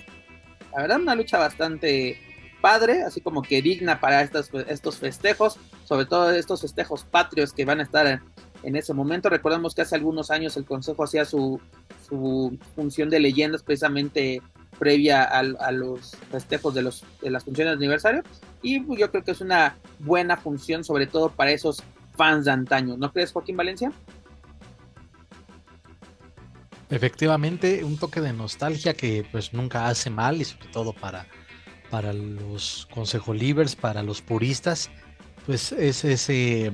La 0.73 0.81
verdad, 0.81 1.01
una 1.01 1.13
lucha 1.13 1.37
bastante 1.37 2.17
padre, 2.61 3.03
así 3.03 3.19
como 3.19 3.41
que 3.41 3.61
digna 3.61 3.99
para 3.99 4.21
estos, 4.21 4.97
festejos, 4.97 5.59
sobre 5.83 6.05
todo 6.05 6.31
estos 6.31 6.61
festejos 6.61 7.03
patrios 7.03 7.51
que 7.51 7.65
van 7.65 7.81
a 7.81 7.83
estar 7.83 8.21
en, 8.63 8.75
ese 8.77 8.93
momento. 8.93 9.27
Recordemos 9.27 9.75
que 9.75 9.81
hace 9.81 9.95
algunos 9.95 10.31
años 10.31 10.55
el 10.55 10.63
Consejo 10.63 11.03
hacía 11.03 11.25
su, 11.25 11.59
su 12.07 12.57
función 12.75 13.09
de 13.09 13.19
leyendas 13.19 13.61
precisamente 13.61 14.41
previa 14.79 15.23
a, 15.23 15.71
los 15.71 16.15
festejos 16.31 16.73
de, 16.73 16.81
los, 16.81 17.03
de 17.21 17.31
las 17.31 17.43
funciones 17.43 17.71
de 17.73 17.85
aniversario. 17.85 18.23
Y 18.61 18.79
pues, 18.79 18.99
yo 18.99 19.11
creo 19.11 19.23
que 19.23 19.31
es 19.31 19.41
una 19.41 19.75
buena 19.99 20.37
función, 20.37 20.83
sobre 20.83 21.07
todo 21.07 21.29
para 21.29 21.51
esos 21.51 21.83
fans 22.15 22.45
de 22.45 22.51
antaño. 22.51 22.97
¿No 22.97 23.11
crees, 23.11 23.31
Joaquín 23.31 23.57
Valencia? 23.57 23.91
Efectivamente, 26.89 27.83
un 27.83 27.97
toque 27.97 28.21
de 28.21 28.31
nostalgia 28.31 28.93
que 28.93 29.25
pues 29.31 29.53
nunca 29.53 29.87
hace 29.87 30.09
mal 30.09 30.39
y 30.39 30.45
sobre 30.45 30.67
todo 30.67 30.93
para, 30.93 31.25
para 31.89 32.13
los 32.13 32.87
consejo 32.93 33.33
libres, 33.33 33.75
para 33.75 34.03
los 34.03 34.21
puristas, 34.21 34.91
pues 35.45 35.71
es 35.71 36.05
ese, 36.05 36.71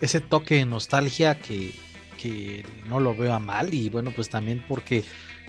ese 0.00 0.20
toque 0.20 0.56
de 0.56 0.64
nostalgia 0.64 1.38
que, 1.38 1.74
que 2.16 2.64
no 2.88 2.98
lo 2.98 3.14
veo 3.14 3.34
a 3.34 3.38
mal 3.38 3.74
y 3.74 3.90
bueno, 3.90 4.10
pues 4.14 4.30
también 4.30 4.64
porque 4.66 5.04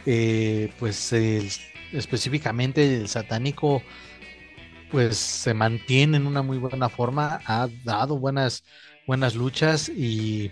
eh, 0.10 0.72
pues 0.80 1.14
específicamente 1.92 2.96
el 2.96 3.10
satánico 3.10 3.84
pues 4.90 5.18
se 5.18 5.54
mantiene 5.54 6.16
en 6.16 6.28
una 6.28 6.42
muy 6.42 6.58
buena 6.58 6.88
forma, 6.88 7.42
ha 7.46 7.68
dado 7.84 8.18
buenas, 8.18 8.64
buenas 9.06 9.36
luchas 9.36 9.90
y 9.90 10.50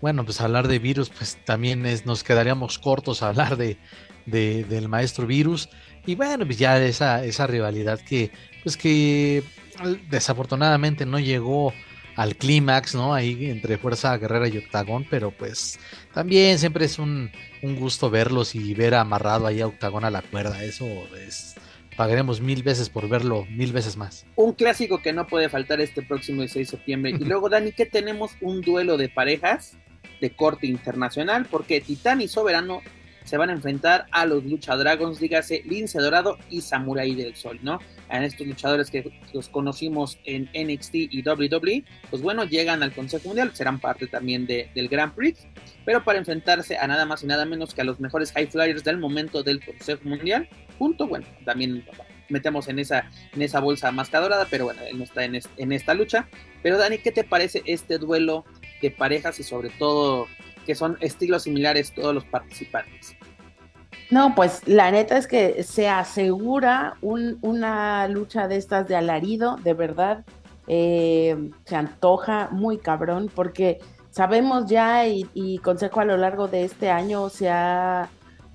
bueno, 0.00 0.24
pues 0.24 0.40
hablar 0.40 0.68
de 0.68 0.78
virus, 0.78 1.10
pues 1.10 1.36
también 1.44 1.84
es, 1.84 2.06
nos 2.06 2.22
quedaríamos 2.22 2.78
cortos 2.78 3.24
a 3.24 3.30
hablar 3.30 3.56
de, 3.56 3.76
del 4.24 4.88
maestro 4.88 5.26
virus 5.26 5.68
y 6.06 6.14
bueno, 6.14 6.46
pues 6.46 6.58
ya 6.58 6.80
esa, 6.80 7.24
esa 7.24 7.48
rivalidad 7.48 7.98
que 7.98 8.30
pues 8.62 8.76
que 8.76 9.42
desafortunadamente 10.08 11.06
no 11.06 11.18
llegó 11.18 11.72
al 12.14 12.36
clímax, 12.36 12.94
¿no? 12.94 13.12
Ahí 13.14 13.50
entre 13.50 13.78
Fuerza 13.78 14.16
Guerrera 14.16 14.46
y 14.46 14.58
Octagón, 14.58 15.06
pero 15.10 15.32
pues 15.32 15.78
también 16.14 16.58
siempre 16.60 16.86
es 16.86 17.00
un, 17.00 17.30
gusto 17.62 18.10
verlos 18.10 18.54
y 18.54 18.74
ver 18.74 18.94
amarrado 18.94 19.46
ahí 19.46 19.60
a 19.60 19.66
Octagón 19.66 20.04
a 20.04 20.10
la 20.10 20.22
cuerda, 20.22 20.64
eso 20.64 20.86
es... 21.26 21.54
Pagaremos 21.96 22.42
mil 22.42 22.62
veces 22.62 22.90
por 22.90 23.08
verlo, 23.08 23.46
mil 23.48 23.72
veces 23.72 23.96
más. 23.96 24.26
Un 24.36 24.52
clásico 24.52 25.00
que 25.00 25.14
no 25.14 25.26
puede 25.26 25.48
faltar 25.48 25.80
este 25.80 26.02
próximo 26.02 26.42
16 26.42 26.66
de 26.66 26.70
septiembre. 26.76 27.10
Y 27.18 27.24
luego, 27.24 27.48
Dani, 27.48 27.72
que 27.72 27.86
tenemos 27.86 28.32
un 28.42 28.60
duelo 28.60 28.98
de 28.98 29.08
parejas 29.08 29.78
de 30.20 30.28
corte 30.28 30.66
internacional, 30.66 31.46
porque 31.50 31.80
Titán 31.80 32.20
y 32.20 32.28
Soberano 32.28 32.82
se 33.26 33.36
van 33.36 33.50
a 33.50 33.52
enfrentar 33.52 34.06
a 34.12 34.24
los 34.24 34.44
Lucha 34.44 34.76
Dragons, 34.76 35.18
dígase 35.18 35.62
Lince 35.66 35.98
Dorado 35.98 36.38
y 36.48 36.60
Samurai 36.60 37.14
del 37.14 37.34
Sol, 37.34 37.58
¿no? 37.60 37.80
A 38.08 38.24
estos 38.24 38.46
luchadores 38.46 38.88
que 38.88 39.12
los 39.32 39.48
conocimos 39.48 40.18
en 40.24 40.48
NXT 40.54 40.94
y 40.94 41.22
WWE, 41.28 41.84
pues 42.08 42.22
bueno, 42.22 42.44
llegan 42.44 42.82
al 42.82 42.92
Consejo 42.92 43.28
Mundial, 43.28 43.50
serán 43.54 43.80
parte 43.80 44.06
también 44.06 44.46
del 44.46 44.88
Grand 44.88 45.12
Prix, 45.12 45.46
pero 45.84 46.04
para 46.04 46.18
enfrentarse 46.18 46.78
a 46.78 46.86
nada 46.86 47.04
más 47.04 47.24
y 47.24 47.26
nada 47.26 47.44
menos 47.44 47.74
que 47.74 47.80
a 47.80 47.84
los 47.84 47.98
mejores 47.98 48.32
high 48.32 48.46
flyers 48.46 48.84
del 48.84 48.98
momento 48.98 49.42
del 49.42 49.64
Consejo 49.64 50.02
Mundial, 50.04 50.48
junto, 50.78 51.08
bueno, 51.08 51.26
también 51.44 51.84
metemos 52.28 52.68
en 52.68 52.78
esa, 52.78 53.10
en 53.34 53.42
esa 53.42 53.58
bolsa 53.58 53.90
más 53.90 54.10
dorada, 54.10 54.46
pero 54.48 54.66
bueno, 54.66 54.82
él 54.88 54.98
no 54.98 55.04
está 55.04 55.24
en, 55.24 55.40
en 55.56 55.72
esta 55.72 55.94
lucha. 55.94 56.28
Pero 56.62 56.78
Dani, 56.78 56.98
¿qué 56.98 57.12
te 57.12 57.24
parece 57.24 57.62
este 57.66 57.98
duelo 57.98 58.44
de 58.82 58.90
parejas 58.90 59.38
y 59.40 59.42
sobre 59.42 59.70
todo 59.70 60.26
que 60.66 60.74
son 60.74 60.98
estilos 61.00 61.44
similares 61.44 61.94
todos 61.94 62.12
los 62.12 62.24
participantes. 62.24 63.15
No, 64.10 64.34
pues 64.34 64.66
la 64.66 64.90
neta 64.90 65.16
es 65.16 65.26
que 65.26 65.62
se 65.62 65.88
asegura 65.88 66.94
una 67.00 68.06
lucha 68.08 68.46
de 68.46 68.56
estas 68.56 68.86
de 68.86 68.96
alarido, 68.96 69.56
de 69.56 69.74
verdad. 69.74 70.24
Eh, 70.68 71.50
se 71.64 71.76
antoja 71.76 72.48
muy 72.50 72.78
cabrón 72.78 73.30
porque 73.32 73.78
sabemos 74.10 74.66
ya 74.66 75.06
y, 75.06 75.28
y 75.34 75.58
Consejo 75.58 76.00
a 76.00 76.04
lo 76.04 76.16
largo 76.16 76.48
de 76.48 76.64
este 76.64 76.90
año 76.90 77.28
se 77.28 77.50
ha 77.50 78.08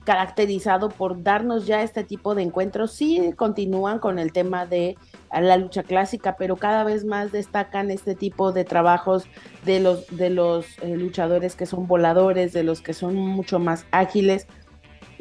caracterizado 0.03 0.89
por 0.89 1.21
darnos 1.21 1.67
ya 1.67 1.83
este 1.83 2.03
tipo 2.03 2.33
de 2.35 2.43
encuentros. 2.43 2.91
Sí 2.91 3.33
continúan 3.35 3.99
con 3.99 4.19
el 4.19 4.33
tema 4.33 4.65
de 4.65 4.97
la 5.31 5.57
lucha 5.57 5.83
clásica, 5.83 6.35
pero 6.37 6.55
cada 6.55 6.83
vez 6.83 7.05
más 7.05 7.31
destacan 7.31 7.91
este 7.91 8.15
tipo 8.15 8.51
de 8.51 8.65
trabajos 8.65 9.25
de 9.65 9.79
los, 9.79 10.05
de 10.15 10.29
los 10.29 10.65
eh, 10.81 10.97
luchadores 10.97 11.55
que 11.55 11.65
son 11.65 11.87
voladores, 11.87 12.53
de 12.53 12.63
los 12.63 12.81
que 12.81 12.93
son 12.93 13.15
mucho 13.15 13.59
más 13.59 13.85
ágiles. 13.91 14.47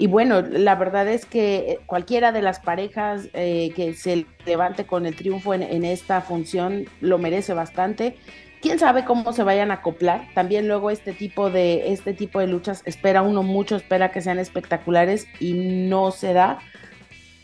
Y 0.00 0.06
bueno, 0.06 0.40
la 0.40 0.76
verdad 0.76 1.06
es 1.08 1.26
que 1.26 1.78
cualquiera 1.84 2.32
de 2.32 2.40
las 2.40 2.58
parejas 2.58 3.28
eh, 3.34 3.70
que 3.76 3.92
se 3.92 4.24
levante 4.46 4.86
con 4.86 5.04
el 5.04 5.14
triunfo 5.14 5.52
en, 5.52 5.84
esta 5.84 6.22
función 6.22 6.86
lo 7.02 7.18
merece 7.18 7.52
bastante 7.52 8.16
quién 8.62 8.78
sabe 8.78 9.04
cómo 9.04 9.34
se 9.34 9.42
vayan 9.42 9.70
a 9.70 9.74
acoplar. 9.74 10.26
También 10.32 10.68
luego 10.68 10.90
este 10.90 11.12
tipo 11.12 11.50
de 11.50 11.92
este 11.92 12.14
tipo 12.14 12.40
de 12.40 12.46
luchas 12.46 12.82
espera 12.86 13.20
uno 13.20 13.42
mucho, 13.42 13.76
espera 13.76 14.10
que 14.10 14.22
sean 14.22 14.38
espectaculares 14.38 15.26
y 15.38 15.52
no 15.52 16.12
se 16.12 16.32
da. 16.32 16.60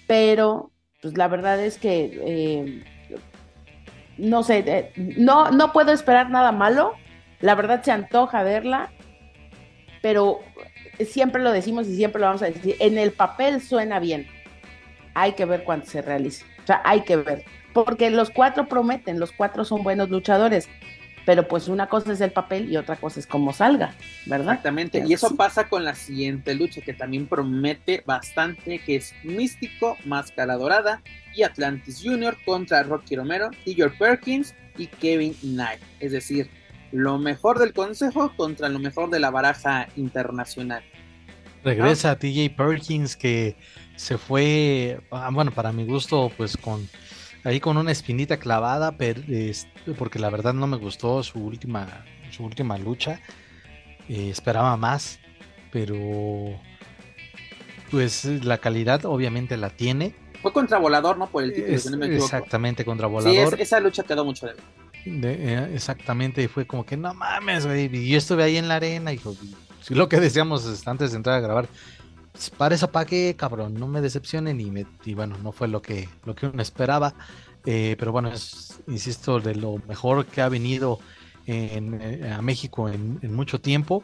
Pero 0.06 0.72
pues 1.02 1.14
la 1.18 1.28
verdad 1.28 1.60
es 1.60 1.76
que 1.76 2.18
eh, 2.25 2.84
no 4.16 4.42
sé, 4.42 4.64
eh, 4.66 4.92
no 4.96 5.50
no 5.50 5.75
puedo 5.75 5.92
esperar 5.92 6.30
nada 6.30 6.52
malo. 6.52 6.94
La 7.40 7.54
verdad 7.54 7.82
se 7.82 7.92
antoja 7.92 8.42
verla, 8.42 8.92
pero 10.00 10.40
siempre 11.04 11.42
lo 11.42 11.52
decimos 11.52 11.86
y 11.88 11.96
siempre 11.96 12.20
lo 12.20 12.26
vamos 12.26 12.42
a 12.42 12.46
decir. 12.46 12.76
En 12.78 12.98
el 12.98 13.12
papel 13.12 13.60
suena 13.60 14.00
bien. 14.00 14.26
Hay 15.14 15.32
que 15.32 15.44
ver 15.44 15.64
cuánto 15.64 15.90
se 15.90 16.02
realice. 16.02 16.44
O 16.62 16.66
sea, 16.66 16.82
hay 16.84 17.02
que 17.02 17.16
ver. 17.16 17.44
Porque 17.72 18.10
los 18.10 18.30
cuatro 18.30 18.68
prometen, 18.68 19.20
los 19.20 19.32
cuatro 19.32 19.64
son 19.64 19.82
buenos 19.82 20.08
luchadores 20.10 20.68
pero 21.26 21.46
pues 21.46 21.68
una 21.68 21.88
cosa 21.88 22.12
es 22.12 22.20
el 22.22 22.30
papel 22.30 22.72
y 22.72 22.76
otra 22.78 22.96
cosa 22.96 23.20
es 23.20 23.26
cómo 23.26 23.52
salga, 23.52 23.94
¿verdad? 24.26 24.54
Exactamente, 24.54 25.02
y 25.06 25.12
eso 25.12 25.34
pasa 25.34 25.68
con 25.68 25.84
la 25.84 25.94
siguiente 25.94 26.54
lucha 26.54 26.80
que 26.80 26.94
también 26.94 27.26
promete 27.26 28.02
bastante, 28.06 28.78
que 28.78 28.96
es 28.96 29.12
Místico, 29.24 29.98
Máscara 30.06 30.54
Dorada 30.54 31.02
y 31.34 31.42
Atlantis 31.42 32.00
Junior 32.02 32.38
contra 32.46 32.84
Rocky 32.84 33.16
Romero, 33.16 33.50
George 33.64 33.98
Perkins 33.98 34.54
y 34.78 34.86
Kevin 34.86 35.34
Knight, 35.42 35.80
es 35.98 36.12
decir, 36.12 36.48
lo 36.93 37.19
mejor 37.19 37.59
del 37.59 37.73
consejo 37.73 38.33
contra 38.37 38.69
lo 38.69 38.78
mejor 38.78 39.11
de 39.11 39.21
la 39.21 39.31
baraja 39.31 39.88
internacional. 39.97 40.83
Regresa 41.64 42.12
a 42.12 42.19
TJ 42.19 42.50
Perkins 42.57 43.16
que 43.16 43.57
se 43.97 44.19
fue, 44.19 45.00
ah, 45.11 45.31
bueno, 45.33 45.50
para 45.50 45.73
mi 45.73 45.85
gusto, 45.85 46.31
pues 46.37 46.57
con 46.57 46.88
ahí 47.47 47.61
con 47.61 47.76
una 47.76 47.93
espinita 47.93 48.38
clavada, 48.38 48.97
pero, 48.97 49.23
porque 49.97 50.19
la 50.19 50.31
verdad 50.31 50.52
no 50.52 50.66
me 50.66 50.76
gustó 50.76 51.23
su 51.23 51.38
última, 51.38 52.05
su 52.31 52.45
última 52.45 52.76
lucha. 52.76 53.21
Eh, 54.09 54.31
esperaba 54.31 54.76
más, 54.76 55.19
pero 55.73 55.97
pues 57.90 58.25
la 58.25 58.59
calidad 58.59 59.05
obviamente 59.05 59.57
la 59.57 59.71
tiene. 59.71 60.14
Fue 60.43 60.52
contra 60.52 60.78
Volador, 60.78 61.19
¿no? 61.19 61.28
Por 61.28 61.45
el 61.45 61.52
título, 61.52 62.05
Exactamente, 62.05 62.85
contra 62.85 63.07
Volador. 63.07 63.57
Sí, 63.57 63.62
esa 63.62 63.81
lucha 63.81 64.02
quedó 64.02 64.25
mucho 64.25 64.47
de, 64.47 64.55
eh, 65.06 65.70
exactamente, 65.75 66.42
y 66.42 66.48
fue 66.48 66.66
como 66.66 66.84
que 66.84 66.96
no 66.96 67.14
mames, 67.14 67.66
güey. 67.66 67.94
Y 67.94 68.08
yo 68.08 68.18
estuve 68.18 68.42
ahí 68.42 68.56
en 68.56 68.68
la 68.68 68.76
arena 68.76 69.12
y, 69.12 69.20
y 69.88 69.94
lo 69.94 70.08
que 70.08 70.20
decíamos 70.20 70.86
antes 70.86 71.12
de 71.12 71.16
entrar 71.16 71.36
a 71.36 71.40
grabar 71.40 71.68
para 72.56 72.75
eso 72.75 72.90
para 72.90 73.06
qué, 73.06 73.34
cabrón, 73.36 73.75
no 73.75 73.86
me 73.86 74.00
decepcionen 74.00 74.60
y, 74.60 74.70
me, 74.70 74.86
y 75.04 75.14
bueno, 75.14 75.36
no 75.42 75.52
fue 75.52 75.68
lo 75.68 75.82
que, 75.82 76.08
lo 76.25 76.34
que 76.34 76.46
uno 76.46 76.62
esperaba. 76.62 77.14
Eh, 77.64 77.96
pero 77.98 78.12
bueno, 78.12 78.28
es, 78.28 78.80
insisto, 78.86 79.40
de 79.40 79.54
lo 79.54 79.80
mejor 79.88 80.26
que 80.26 80.40
ha 80.40 80.48
venido 80.48 81.00
en, 81.46 82.00
eh, 82.00 82.32
a 82.32 82.42
México 82.42 82.88
en, 82.88 83.18
mucho 83.34 83.60
tiempo. 83.60 84.02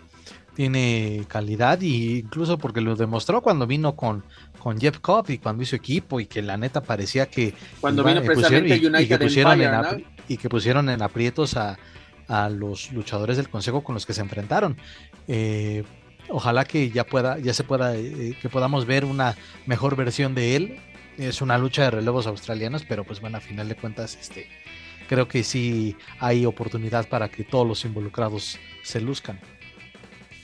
Tiene 0.55 1.25
calidad 1.29 1.81
y 1.81 2.19
incluso 2.19 2.59
porque 2.59 2.83
lo 2.83 2.95
demostró 2.95 3.41
cuando 3.41 3.67
vino 3.67 3.97
con, 3.97 4.23
con 4.59 4.79
Jeff 4.79 4.99
Cobb 4.99 5.31
y 5.31 5.39
cuando 5.39 5.63
hizo 5.63 5.77
equipo 5.77 6.21
y 6.21 6.27
que 6.27 6.43
la 6.43 6.59
neta 6.59 6.83
parecía 6.83 7.25
que 7.25 7.55
cuando 7.81 8.05
vino 8.05 8.21
precisamente 8.23 8.77
y, 8.77 9.03
y, 9.03 9.09
que 9.09 9.19
pusieron 9.19 9.59
en, 9.63 10.05
y 10.33 10.39
que 10.39 10.49
pusieron 10.49 10.89
en 10.89 11.03
aprietos 11.03 11.57
a, 11.57 11.79
a, 12.27 12.49
los 12.49 12.91
luchadores 12.93 13.37
del 13.37 13.49
consejo 13.49 13.85
con 13.85 13.95
los 13.95 14.07
que 14.07 14.15
se 14.15 14.23
enfrentaron. 14.23 14.77
Eh, 15.29 15.85
ojalá 16.29 16.65
que 16.65 16.91
ya 16.91 17.05
pueda, 17.05 17.39
ya 17.39 17.53
se 17.53 17.65
pueda, 17.65 17.95
eh, 17.95 18.37
que 18.41 18.49
podamos 18.49 18.87
ver 18.87 19.05
una 19.05 19.37
mejor 19.67 19.97
versión 19.97 20.35
de 20.35 20.57
él. 20.57 20.81
Es 21.19 21.43
una 21.43 21.59
lucha 21.59 21.85
de 21.85 21.91
relevos 21.91 22.27
australianos, 22.27 22.85
pero 22.89 23.05
pues 23.05 23.21
bueno, 23.21 23.37
a 23.37 23.41
final 23.41 23.69
de 23.69 23.77
cuentas, 23.77 24.17
este, 24.19 24.49
creo 25.09 25.29
que 25.29 25.45
sí 25.45 25.97
hay 26.19 26.47
oportunidad 26.47 27.07
para 27.09 27.29
que 27.29 27.45
todos 27.45 27.67
los 27.69 27.85
involucrados 27.85 28.59
se 28.83 29.01
luzcan 29.01 29.39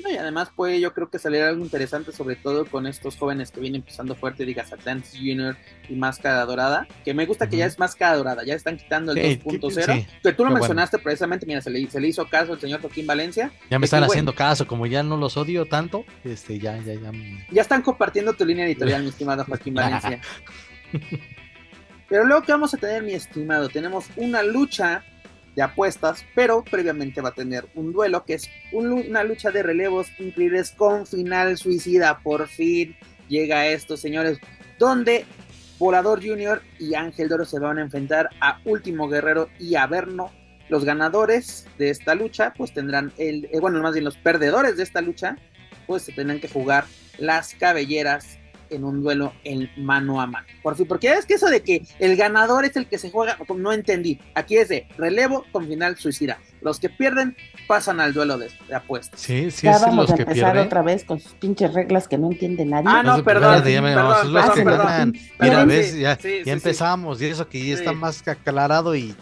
y 0.06 0.16
además 0.16 0.50
puede 0.54 0.80
yo 0.80 0.92
creo 0.94 1.10
que 1.10 1.18
salir 1.18 1.42
algo 1.42 1.62
interesante, 1.62 2.12
sobre 2.12 2.36
todo 2.36 2.64
con 2.66 2.86
estos 2.86 3.16
jóvenes 3.16 3.50
que 3.50 3.60
vienen 3.60 3.80
empezando 3.80 4.14
fuerte, 4.14 4.44
digas 4.44 4.72
Atlantis 4.72 5.16
Junior 5.18 5.56
y 5.88 5.94
Máscara 5.96 6.44
Dorada, 6.44 6.86
que 7.04 7.14
me 7.14 7.26
gusta 7.26 7.48
que 7.48 7.56
ya 7.56 7.66
es 7.66 7.78
Máscara 7.78 8.16
Dorada, 8.16 8.44
ya 8.44 8.54
están 8.54 8.76
quitando 8.76 9.12
el 9.12 9.42
2.0, 9.42 10.06
que 10.22 10.32
tú 10.32 10.44
lo 10.44 10.50
mencionaste 10.50 10.98
precisamente, 10.98 11.46
mira, 11.46 11.60
se 11.60 11.70
le, 11.70 11.90
se 11.90 12.00
le, 12.00 12.08
hizo 12.08 12.28
caso 12.28 12.52
al 12.52 12.60
señor 12.60 12.80
Joaquín 12.80 13.06
Valencia. 13.06 13.50
Ya 13.70 13.78
me 13.78 13.86
están 13.86 14.04
haciendo 14.04 14.34
caso, 14.34 14.66
como 14.66 14.86
ya 14.86 15.02
no 15.02 15.16
los 15.16 15.36
odio 15.36 15.66
tanto, 15.66 16.04
este, 16.24 16.58
ya, 16.58 16.76
ya, 16.78 16.94
ya. 16.94 17.12
Ya 17.50 17.62
están 17.62 17.82
compartiendo 17.82 18.32
tu 18.32 18.44
línea 18.44 18.66
editorial, 18.66 19.02
mi 19.02 19.08
estimado 19.08 19.44
Joaquín 19.48 19.74
Valencia. 19.74 20.20
Pero 22.08 22.24
luego 22.24 22.42
que 22.42 22.52
vamos 22.52 22.72
a 22.72 22.78
tener, 22.78 23.02
mi 23.02 23.12
estimado, 23.12 23.68
tenemos 23.68 24.06
una 24.16 24.42
lucha 24.42 25.04
de 25.54 25.62
apuestas, 25.62 26.24
pero 26.34 26.62
previamente 26.62 27.20
va 27.20 27.30
a 27.30 27.34
tener 27.34 27.66
un 27.74 27.92
duelo 27.92 28.24
que 28.24 28.34
es 28.34 28.48
una 28.72 29.24
lucha 29.24 29.50
de 29.50 29.62
relevos 29.62 30.08
increíbles 30.18 30.70
con 30.70 31.06
final 31.06 31.56
suicida. 31.56 32.18
Por 32.20 32.48
fin 32.48 32.96
llega 33.28 33.66
esto, 33.66 33.96
señores, 33.96 34.38
donde 34.78 35.26
Volador 35.78 36.24
Junior 36.24 36.62
y 36.78 36.94
Ángel 36.94 37.28
Doro 37.28 37.44
se 37.44 37.58
van 37.58 37.78
a 37.78 37.82
enfrentar 37.82 38.30
a 38.40 38.60
Último 38.64 39.08
Guerrero 39.08 39.48
y 39.58 39.76
Averno. 39.76 40.32
Los 40.68 40.84
ganadores 40.84 41.66
de 41.78 41.90
esta 41.90 42.14
lucha, 42.14 42.52
pues 42.56 42.72
tendrán 42.72 43.12
el, 43.16 43.48
eh, 43.52 43.60
bueno, 43.60 43.80
más 43.82 43.92
bien 43.94 44.04
los 44.04 44.16
perdedores 44.16 44.76
de 44.76 44.82
esta 44.82 45.00
lucha, 45.00 45.36
pues 45.86 46.02
se 46.02 46.12
tendrán 46.12 46.40
que 46.40 46.48
jugar 46.48 46.84
las 47.16 47.54
cabelleras 47.54 48.37
en 48.70 48.84
un 48.84 49.02
duelo 49.02 49.32
en 49.44 49.70
mano 49.76 50.20
a 50.20 50.26
mano. 50.26 50.46
Por 50.62 50.76
fin, 50.76 50.86
porque 50.86 51.12
es 51.12 51.26
que 51.26 51.34
eso 51.34 51.48
de 51.48 51.62
que 51.62 51.82
el 51.98 52.16
ganador 52.16 52.64
es 52.64 52.76
el 52.76 52.86
que 52.86 52.98
se 52.98 53.10
juega, 53.10 53.36
no 53.56 53.72
entendí. 53.72 54.20
Aquí 54.34 54.56
es 54.56 54.68
de 54.68 54.86
relevo 54.96 55.44
con 55.52 55.66
final 55.66 55.96
suicida. 55.96 56.38
Los 56.60 56.80
que 56.80 56.88
pierden 56.88 57.36
pasan 57.66 58.00
al 58.00 58.12
duelo 58.12 58.38
de, 58.38 58.48
apuestas. 58.74 59.20
Sí, 59.20 59.50
sí, 59.50 59.66
ya 59.66 59.78
vamos 59.78 60.10
a 60.10 60.16
empezar 60.16 60.56
otra 60.58 60.82
vez 60.82 61.04
con 61.04 61.20
sus 61.20 61.34
pinches 61.34 61.72
reglas 61.72 62.08
que 62.08 62.18
no 62.18 62.30
entiende 62.30 62.64
nadie. 62.64 62.88
Ah, 62.88 63.02
no, 63.02 63.22
perdón. 63.22 63.62
perdón, 63.62 65.14
Mira, 65.38 65.64
ves, 65.64 65.96
ya, 65.96 66.18
ya 66.18 66.52
empezamos 66.52 67.20
y 67.22 67.26
eso 67.26 67.48
que 67.48 67.64
ya 67.64 67.74
está 67.74 67.92
más 67.92 68.26
aclarado 68.26 68.94
y 68.96 69.14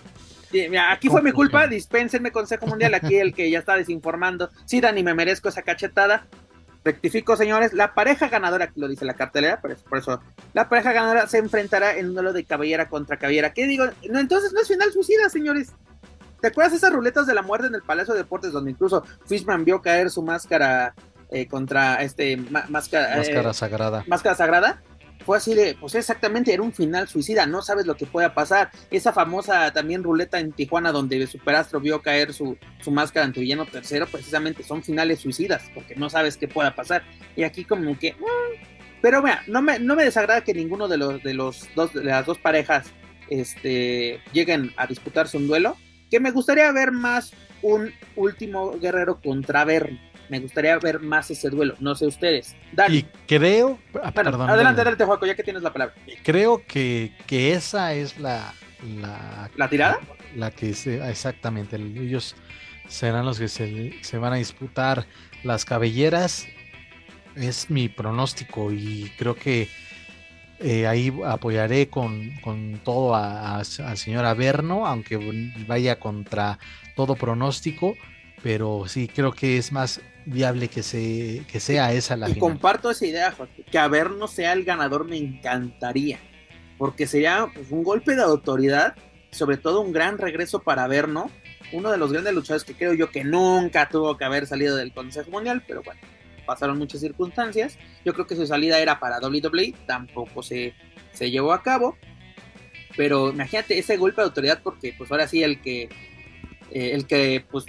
mira, 0.52 0.92
aquí 0.92 1.08
fue 1.08 1.22
mi 1.22 1.32
culpa, 1.32 1.66
dispénsenme 1.66 2.30
Consejo 2.30 2.66
Mundial, 2.66 2.94
aquí 2.94 3.16
el 3.16 3.34
que 3.34 3.50
ya 3.50 3.58
está 3.58 3.76
desinformando. 3.76 4.50
Sí, 4.64 4.80
Dani, 4.80 5.02
me 5.02 5.14
merezco 5.14 5.48
esa 5.48 5.62
cachetada, 5.62 6.26
Rectifico, 6.86 7.36
señores, 7.36 7.72
la 7.72 7.94
pareja 7.94 8.28
ganadora, 8.28 8.70
lo 8.76 8.86
dice 8.86 9.04
la 9.04 9.14
cartelera, 9.14 9.60
por 9.60 9.72
eso, 9.72 9.84
por 9.88 9.98
eso, 9.98 10.20
la 10.52 10.68
pareja 10.68 10.92
ganadora 10.92 11.26
se 11.26 11.38
enfrentará 11.38 11.96
en 11.96 12.06
un 12.06 12.14
duelo 12.14 12.32
de 12.32 12.44
cabellera 12.44 12.88
contra 12.88 13.16
cabellera. 13.16 13.52
¿Qué 13.52 13.66
digo? 13.66 13.86
No, 14.08 14.20
entonces 14.20 14.52
no 14.52 14.60
es 14.60 14.68
final 14.68 14.92
suicida, 14.92 15.28
señores. 15.28 15.72
¿Te 16.40 16.46
acuerdas 16.46 16.74
esas 16.74 16.92
ruletas 16.92 17.26
de 17.26 17.34
la 17.34 17.42
muerte 17.42 17.66
en 17.66 17.74
el 17.74 17.82
Palacio 17.82 18.14
de 18.14 18.20
Deportes 18.20 18.52
donde 18.52 18.70
incluso 18.70 19.02
Fishman 19.26 19.64
vio 19.64 19.82
caer 19.82 20.10
su 20.10 20.22
máscara 20.22 20.94
eh, 21.28 21.48
contra 21.48 22.00
este 22.04 22.36
máscara, 22.36 22.68
máscara 23.16 23.50
eh, 23.50 23.52
sagrada? 23.52 24.04
Máscara 24.06 24.36
sagrada 24.36 24.82
fue 25.24 25.38
así 25.38 25.54
de, 25.54 25.76
pues 25.80 25.94
exactamente, 25.94 26.52
era 26.52 26.62
un 26.62 26.72
final 26.72 27.08
suicida, 27.08 27.46
no 27.46 27.62
sabes 27.62 27.86
lo 27.86 27.96
que 27.96 28.06
pueda 28.06 28.34
pasar. 28.34 28.70
Esa 28.90 29.12
famosa 29.12 29.72
también 29.72 30.02
ruleta 30.02 30.38
en 30.38 30.52
Tijuana 30.52 30.92
donde 30.92 31.26
Superastro 31.26 31.80
vio 31.80 32.02
caer 32.02 32.32
su, 32.32 32.56
su 32.80 32.90
máscara 32.90 33.26
ante 33.26 33.40
Villano 33.40 33.66
Tercero, 33.66 34.06
precisamente 34.06 34.62
son 34.62 34.82
finales 34.82 35.20
suicidas, 35.20 35.64
porque 35.74 35.96
no 35.96 36.10
sabes 36.10 36.36
qué 36.36 36.48
pueda 36.48 36.74
pasar. 36.74 37.02
Y 37.34 37.42
aquí 37.42 37.64
como 37.64 37.98
que... 37.98 38.12
Mm, 38.12 38.66
pero 39.02 39.22
mira, 39.22 39.42
no 39.46 39.62
me, 39.62 39.78
no 39.78 39.94
me 39.94 40.04
desagrada 40.04 40.42
que 40.42 40.54
ninguno 40.54 40.88
de 40.88 40.96
los, 40.96 41.22
de 41.22 41.34
los 41.34 41.68
dos, 41.74 41.92
de 41.92 42.04
las 42.04 42.26
dos 42.26 42.38
parejas 42.38 42.86
este, 43.28 44.20
lleguen 44.32 44.72
a 44.76 44.86
disputarse 44.86 45.36
un 45.36 45.46
duelo, 45.46 45.76
que 46.10 46.20
me 46.20 46.30
gustaría 46.30 46.70
ver 46.72 46.92
más 46.92 47.32
un 47.62 47.92
último 48.14 48.78
guerrero 48.78 49.20
contra 49.20 49.64
Berry 49.64 50.00
me 50.28 50.40
gustaría 50.40 50.78
ver 50.78 51.00
más 51.00 51.30
ese 51.30 51.50
duelo, 51.50 51.74
no 51.80 51.94
sé 51.94 52.06
ustedes. 52.06 52.56
Y 52.88 53.02
creo. 53.26 53.78
Ah, 54.02 54.12
perdón, 54.12 54.48
adelante, 54.48 54.80
adelante, 54.80 55.04
Juaco, 55.04 55.26
ya 55.26 55.34
que 55.34 55.42
tienes 55.42 55.62
la 55.62 55.72
palabra. 55.72 55.94
Creo 56.22 56.62
que, 56.66 57.12
que 57.26 57.52
esa 57.52 57.94
es 57.94 58.18
la. 58.18 58.52
¿La, 59.00 59.50
¿La 59.56 59.70
tirada? 59.70 60.00
La, 60.34 60.50
que 60.50 60.74
se, 60.74 61.08
exactamente. 61.08 61.76
Ellos 61.76 62.36
serán 62.88 63.24
los 63.24 63.38
que 63.38 63.48
se, 63.48 63.94
se 64.02 64.18
van 64.18 64.34
a 64.34 64.36
disputar 64.36 65.06
las 65.42 65.64
cabelleras. 65.64 66.46
Es 67.34 67.70
mi 67.70 67.88
pronóstico 67.88 68.72
y 68.72 69.12
creo 69.18 69.34
que 69.34 69.68
eh, 70.60 70.86
ahí 70.86 71.12
apoyaré 71.24 71.88
con, 71.88 72.36
con 72.42 72.80
todo 72.84 73.14
al 73.14 73.64
señor 73.64 74.24
Averno, 74.24 74.86
aunque 74.86 75.18
vaya 75.66 75.98
contra 75.98 76.58
todo 76.94 77.14
pronóstico 77.14 77.96
pero 78.42 78.84
sí 78.86 79.08
creo 79.08 79.32
que 79.32 79.56
es 79.56 79.72
más 79.72 80.00
viable 80.26 80.68
que, 80.68 80.82
se, 80.82 81.44
que 81.50 81.60
sea 81.60 81.92
esa 81.92 82.16
la 82.16 82.28
y 82.28 82.38
comparto 82.38 82.90
esa 82.90 83.06
idea, 83.06 83.32
Joaquín, 83.32 83.64
que 83.70 83.78
Averno 83.78 84.28
sea 84.28 84.52
el 84.52 84.64
ganador 84.64 85.06
me 85.06 85.16
encantaría, 85.16 86.18
porque 86.76 87.06
sería 87.06 87.48
pues, 87.54 87.70
un 87.70 87.82
golpe 87.82 88.14
de 88.16 88.22
autoridad, 88.22 88.94
sobre 89.30 89.56
todo 89.56 89.80
un 89.80 89.92
gran 89.92 90.18
regreso 90.18 90.60
para 90.60 90.84
Averno, 90.84 91.30
uno 91.72 91.90
de 91.90 91.98
los 91.98 92.12
grandes 92.12 92.34
luchadores 92.34 92.64
que 92.64 92.74
creo 92.74 92.92
yo 92.92 93.10
que 93.10 93.24
nunca 93.24 93.88
tuvo 93.88 94.16
que 94.16 94.24
haber 94.24 94.46
salido 94.46 94.76
del 94.76 94.92
Consejo 94.92 95.30
Mundial, 95.30 95.64
pero 95.66 95.82
bueno, 95.82 96.00
pasaron 96.44 96.78
muchas 96.78 97.00
circunstancias. 97.00 97.78
Yo 98.04 98.14
creo 98.14 98.26
que 98.26 98.36
su 98.36 98.46
salida 98.46 98.78
era 98.78 98.98
para 98.98 99.18
WWE, 99.18 99.74
tampoco 99.86 100.42
se, 100.42 100.74
se 101.12 101.30
llevó 101.30 101.52
a 101.52 101.62
cabo. 101.62 101.96
Pero 102.96 103.30
imagínate 103.30 103.78
ese 103.78 103.96
golpe 103.96 104.22
de 104.22 104.28
autoridad, 104.28 104.60
porque 104.62 104.94
pues 104.96 105.10
ahora 105.10 105.28
sí 105.28 105.42
el 105.42 105.60
que, 105.60 105.82
eh, 106.70 106.92
el 106.92 107.06
que 107.06 107.44
pues 107.50 107.66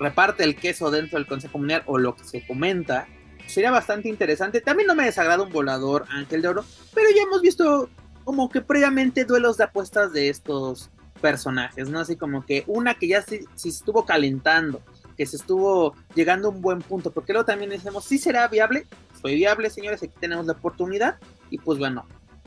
reparte 0.00 0.42
el 0.42 0.56
queso 0.56 0.90
dentro 0.90 1.18
del 1.18 1.28
Consejo 1.28 1.58
Mundial 1.58 1.82
o 1.86 1.98
lo 1.98 2.16
que 2.16 2.24
se 2.24 2.44
comenta, 2.46 3.06
sería 3.46 3.70
bastante 3.70 4.08
interesante. 4.08 4.60
También 4.60 4.86
no 4.86 4.94
me 4.94 5.04
desagrada 5.04 5.42
un 5.42 5.52
volador 5.52 6.06
Ángel 6.08 6.42
de 6.42 6.48
Oro, 6.48 6.64
pero 6.94 7.08
ya 7.14 7.22
hemos 7.22 7.42
visto 7.42 7.88
como 8.24 8.48
que 8.48 8.62
previamente 8.62 9.24
duelos 9.24 9.58
de 9.58 9.64
apuestas 9.64 10.12
de 10.12 10.30
estos 10.30 10.90
personajes, 11.20 11.88
¿no? 11.90 12.00
Así 12.00 12.16
como 12.16 12.44
que 12.46 12.64
una 12.66 12.94
que 12.94 13.08
ya 13.08 13.22
se, 13.22 13.44
estuvo 13.64 14.06
calentando, 14.06 14.80
que 15.16 15.26
se 15.26 15.36
estuvo 15.36 15.94
llegando 16.14 16.48
a 16.48 16.50
un 16.50 16.62
buen 16.62 16.80
punto, 16.80 17.10
porque 17.10 17.32
luego 17.32 17.44
también 17.44 17.70
decimos, 17.70 18.04
sí 18.04 18.18
será 18.18 18.48
viable, 18.48 18.86
fue 19.20 19.34
viable, 19.34 19.68
señores, 19.68 20.02
aquí 20.02 20.14
tenemos 20.18 20.46
la 20.46 20.52
oportunidad, 20.52 21.18
y 21.50 21.58
pues 21.58 21.78
bueno, 21.78 22.06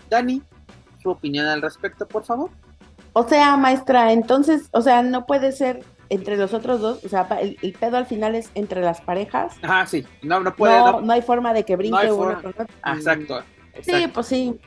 Dani, 0.10 0.42
su 1.02 1.10
opinión 1.10 1.46
al 1.46 1.62
respecto, 1.62 2.08
por 2.08 2.24
favor. 2.24 2.50
O 3.12 3.28
sea, 3.28 3.58
maestra, 3.58 4.12
entonces, 4.12 4.70
o 4.72 4.82
sea, 4.82 5.04
no 5.04 5.28
puede 5.28 5.52
ser 5.52 5.84
entre 6.14 6.38
los 6.38 6.54
otros 6.54 6.80
dos, 6.80 7.04
o 7.04 7.10
sea, 7.10 7.28
el, 7.42 7.76
pedo 7.80 7.98
al 7.98 8.06
final 8.06 8.36
es 8.36 8.50
entre 8.56 8.82
las 8.82 9.02
parejas. 9.02 9.56
Ajá, 9.62 9.86
sí, 9.86 10.06
no, 10.22 10.40
no 10.40 10.56
puede. 10.56 10.78
No, 10.78 11.02
no, 11.02 11.14
hay 11.14 11.22
forma 11.22 11.54
de 11.54 11.64
que 11.64 11.76
brinque 11.76 12.12
uno 12.12 12.42
con 12.42 12.50
otro. 12.50 12.66
Exacto, 12.86 13.44
exacto. 13.74 13.84
Sí, 13.84 14.08
pues 14.14 14.28
sí. 14.28 14.60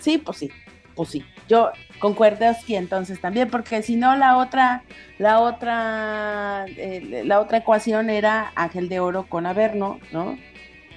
Sí, 0.00 0.18
pues 0.18 0.38
sí 0.38 0.50
pues 0.98 1.10
sí, 1.10 1.24
yo 1.48 1.70
concuerdo 2.00 2.48
aquí 2.48 2.74
entonces 2.74 3.20
también, 3.20 3.48
porque 3.48 3.82
si 3.82 3.94
no 3.94 4.16
la 4.16 4.36
otra, 4.36 4.82
la 5.18 5.38
otra, 5.38 6.64
eh, 6.66 7.22
la 7.24 7.38
otra 7.38 7.58
ecuación 7.58 8.10
era 8.10 8.50
Ángel 8.56 8.88
de 8.88 8.98
Oro 8.98 9.28
con 9.28 9.46
Averno, 9.46 10.00
¿no? 10.10 10.36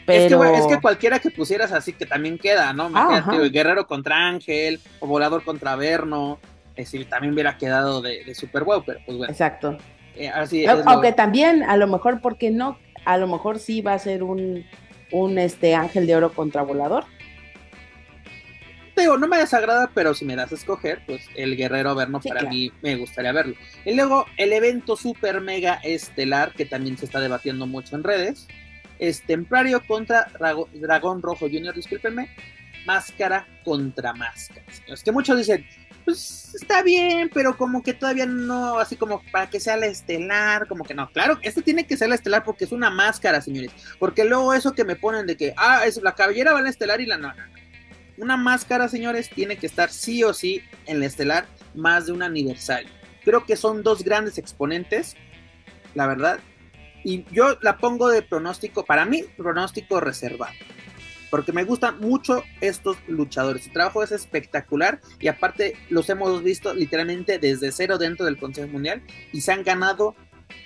Pero... 0.07 0.43
Es, 0.43 0.65
que, 0.65 0.81
cualquiera 0.81 1.19
que 1.19 1.29
pusieras 1.29 1.71
así 1.71 1.93
que 1.93 2.07
también 2.07 2.39
queda, 2.39 2.73
¿no? 2.73 2.89
Guerrero 3.51 3.85
contra 3.85 4.27
Ángel, 4.27 4.81
o 4.99 5.05
Volador 5.05 5.43
contra 5.43 5.73
Averno, 5.73 6.39
es 6.75 6.91
decir, 6.91 7.09
también 7.09 7.33
hubiera 7.33 7.57
quedado 7.57 8.01
de, 8.01 8.33
Super 8.35 8.63
Wow, 8.63 8.83
pero 8.85 8.99
pues 9.05 9.17
bueno. 9.17 9.31
Exacto. 9.31 9.77
Eh, 10.15 10.29
así 10.29 10.65
Aunque 10.65 11.13
también, 11.13 11.63
a 11.63 11.77
lo 11.77 11.87
mejor, 11.87 12.21
porque 12.21 12.51
no? 12.51 12.77
A 13.05 13.17
lo 13.17 13.27
mejor 13.27 13.59
sí 13.59 13.81
va 13.81 13.93
a 13.93 13.99
ser 13.99 14.23
un, 14.23 14.65
un 15.11 15.37
este 15.37 15.75
Ángel 15.75 16.05
de 16.07 16.15
Oro 16.15 16.33
contra 16.33 16.61
Volador 16.61 17.05
no 19.17 19.27
me 19.27 19.37
desagrada, 19.37 19.89
pero 19.93 20.13
si 20.13 20.25
me 20.25 20.35
das 20.35 20.51
a 20.51 20.55
escoger, 20.55 21.01
pues 21.05 21.23
el 21.35 21.57
Guerrero 21.57 21.95
Verno 21.95 22.19
para 22.19 22.43
mí 22.43 22.71
me 22.81 22.95
gustaría 22.95 23.31
verlo. 23.31 23.55
Y 23.85 23.93
luego 23.95 24.25
el 24.37 24.53
evento 24.53 24.95
super 24.95 25.41
mega 25.41 25.75
estelar, 25.83 26.53
que 26.53 26.65
también 26.65 26.97
se 26.97 27.05
está 27.05 27.19
debatiendo 27.19 27.65
mucho 27.65 27.95
en 27.95 28.03
redes, 28.03 28.47
es 28.99 29.23
Templario 29.23 29.85
contra 29.85 30.27
Dragón 30.73 31.21
Rojo 31.21 31.47
Junior, 31.47 31.73
discúlpenme, 31.73 32.29
máscara 32.85 33.47
contra 33.63 34.13
máscara. 34.13 34.65
Es 34.87 35.03
que 35.03 35.11
muchos 35.11 35.37
dicen, 35.37 35.65
pues 36.03 36.53
está 36.55 36.83
bien, 36.83 37.29
pero 37.33 37.57
como 37.57 37.81
que 37.83 37.93
todavía 37.93 38.25
no, 38.25 38.79
así 38.79 38.95
como 38.95 39.21
para 39.31 39.49
que 39.49 39.59
sea 39.59 39.77
la 39.77 39.87
estelar, 39.87 40.67
como 40.67 40.83
que 40.83 40.93
no. 40.93 41.09
Claro, 41.11 41.39
este 41.41 41.61
tiene 41.61 41.85
que 41.85 41.97
ser 41.97 42.09
la 42.09 42.15
estelar 42.15 42.43
porque 42.43 42.65
es 42.65 42.71
una 42.71 42.89
máscara, 42.89 43.41
señores. 43.41 43.71
Porque 43.99 44.25
luego 44.25 44.53
eso 44.53 44.73
que 44.73 44.83
me 44.83 44.95
ponen 44.95 45.27
de 45.27 45.37
que, 45.37 45.53
ah, 45.57 45.85
es 45.85 46.01
la 46.01 46.15
cabellera 46.15 46.53
va 46.53 46.59
a 46.59 46.61
la 46.61 46.69
estelar 46.69 47.01
y 47.01 47.05
la 47.05 47.17
no 47.17 47.33
una 48.21 48.37
máscara, 48.37 48.87
señores, 48.87 49.29
tiene 49.29 49.57
que 49.57 49.65
estar 49.65 49.89
sí 49.89 50.23
o 50.23 50.33
sí 50.33 50.61
en 50.85 50.99
la 50.99 51.07
estelar 51.07 51.45
más 51.73 52.05
de 52.05 52.11
un 52.11 52.21
aniversario. 52.21 52.89
Creo 53.23 53.45
que 53.45 53.55
son 53.55 53.83
dos 53.83 54.03
grandes 54.03 54.37
exponentes, 54.37 55.15
la 55.95 56.07
verdad. 56.07 56.39
Y 57.03 57.25
yo 57.31 57.57
la 57.61 57.77
pongo 57.77 58.09
de 58.09 58.21
pronóstico, 58.21 58.85
para 58.85 59.05
mí, 59.05 59.23
pronóstico 59.37 59.99
reservado. 59.99 60.53
Porque 61.31 61.51
me 61.51 61.63
gustan 61.63 61.99
mucho 61.99 62.43
estos 62.59 62.97
luchadores. 63.07 63.63
Su 63.63 63.71
trabajo 63.71 64.03
es 64.03 64.11
espectacular 64.11 64.99
y 65.19 65.29
aparte 65.29 65.75
los 65.89 66.07
hemos 66.09 66.43
visto 66.43 66.73
literalmente 66.75 67.39
desde 67.39 67.71
cero 67.71 67.97
dentro 67.97 68.25
del 68.27 68.37
Consejo 68.37 68.67
Mundial 68.67 69.01
y 69.33 69.41
se 69.41 69.51
han 69.51 69.63
ganado 69.63 70.13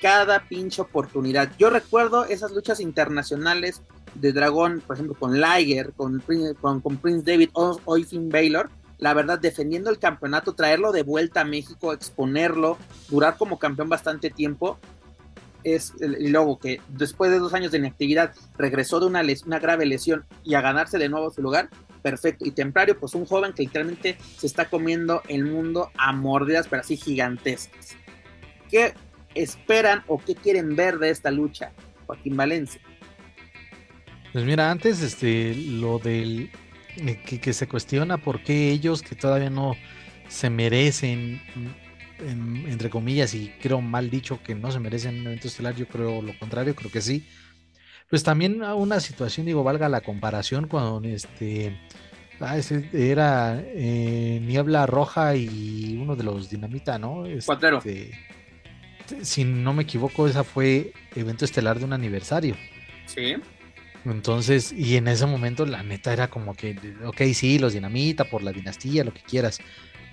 cada 0.01 0.47
pinche 0.47 0.82
oportunidad. 0.82 1.51
Yo 1.58 1.69
recuerdo 1.69 2.25
esas 2.25 2.51
luchas 2.51 2.80
internacionales 2.80 3.82
de 4.15 4.34
Dragón, 4.34 4.82
por 4.86 4.95
ejemplo, 4.95 5.15
con 5.17 5.39
Liger, 5.39 5.93
con, 5.93 6.21
con, 6.82 6.97
Prince 6.97 7.32
David 7.32 7.49
o, 7.54 7.80
o 7.86 7.95
Finn 7.97 8.30
Baylor, 8.30 8.69
la 8.97 9.13
verdad, 9.13 9.39
defendiendo 9.39 9.89
el 9.89 9.99
campeonato, 9.99 10.54
traerlo 10.54 10.91
de 10.91 11.04
vuelta 11.04 11.41
a 11.41 11.45
México, 11.45 11.91
exponerlo, 11.91 12.78
durar 13.10 13.38
como 13.38 13.60
campeón 13.60 13.89
bastante 13.89 14.30
tiempo, 14.30 14.80
es 15.65 15.93
luego 15.99 16.60
que 16.60 16.80
después 16.88 17.32
de 17.32 17.39
dos 17.39 17.54
años 17.54 17.71
de 17.71 17.80
inactividad 17.80 18.34
regresó 18.58 18.99
de 18.99 19.08
una, 19.08 19.23
una 19.45 19.60
grave 19.60 19.86
lesión 19.86 20.25
y 20.43 20.54
a 20.54 20.62
ganarse 20.62 20.97
de 20.97 21.10
nuevo 21.10 21.32
su 21.32 21.41
lugar, 21.41 21.69
perfecto. 22.01 22.45
Y 22.45 22.51
Templario, 22.51 22.99
pues 22.99 23.15
un 23.15 23.25
joven 23.25 23.51
que 23.51 23.63
literalmente 23.63 24.17
se 24.38 24.47
está 24.47 24.69
comiendo 24.69 25.21
el 25.28 25.43
mundo 25.43 25.91
a 25.97 26.13
mordidas, 26.13 26.67
pero 26.67 26.82
así 26.82 26.95
gigantescas. 26.95 27.95
¿Qué 28.69 28.93
esperan 29.34 30.04
o 30.08 30.17
qué 30.17 30.36
quieren 30.36 30.75
ver 30.75 30.99
de 30.99 31.10
esta 31.10 31.32
lucha, 31.32 31.71
Joaquín 32.06 32.38
Valencia? 32.38 32.80
Pues 34.32 34.45
mira, 34.45 34.69
antes 34.69 35.01
este 35.01 35.56
lo 35.56 35.97
del 35.97 36.51
eh, 36.97 37.21
que, 37.41 37.54
se 37.54 37.67
cuestiona 37.67 38.17
por 38.17 38.43
qué 38.43 38.69
ellos 38.69 39.01
que 39.01 39.15
todavía 39.15 39.49
no 39.49 39.75
se 40.28 40.49
merecen 40.49 41.41
entre 42.19 42.89
comillas 42.89 43.34
y 43.34 43.54
creo 43.62 43.82
mal 43.82 44.10
dicho 44.10 44.41
que 44.43 44.56
no 44.56 44.71
se 44.71 44.80
merecen 44.80 45.19
un 45.19 45.28
evento 45.28 45.47
estelar, 45.47 45.75
yo 45.75 45.88
creo 45.88 46.21
lo 46.21 46.38
contrario, 46.38 46.75
creo 46.75 46.91
que 46.91 47.01
sí. 47.01 47.28
Pues 48.10 48.23
también 48.23 48.62
una 48.62 48.99
situación, 48.99 49.45
digo, 49.45 49.63
valga 49.63 49.89
la 49.89 50.01
comparación 50.01 50.67
cuando 50.67 51.01
este 51.08 51.78
ah, 52.39 52.58
era 52.93 53.62
eh, 53.65 54.39
Niebla 54.43 54.86
Roja 54.86 55.36
y 55.36 55.97
uno 55.99 56.15
de 56.15 56.23
los 56.23 56.49
Dinamita, 56.49 56.99
¿no? 56.99 57.25
Este, 57.25 58.12
si 59.21 59.43
no 59.43 59.73
me 59.73 59.84
equivoco, 59.84 60.28
esa 60.28 60.43
fue 60.43 60.93
evento 61.15 61.45
estelar 61.45 61.80
de 61.80 61.86
un 61.86 61.93
aniversario. 61.93 62.56
Sí. 63.06 63.36
Entonces, 64.06 64.71
y 64.71 64.97
en 64.97 65.08
ese 65.08 65.25
momento 65.25 65.65
la 65.65 65.82
neta 65.82 66.13
era 66.13 66.28
como 66.30 66.54
que, 66.54 66.78
ok, 67.04 67.21
sí, 67.34 67.58
los 67.58 67.73
dinamita 67.73 68.25
por 68.25 68.43
la 68.43 68.51
dinastía, 68.51 69.04
lo 69.04 69.13
que 69.13 69.21
quieras, 69.21 69.60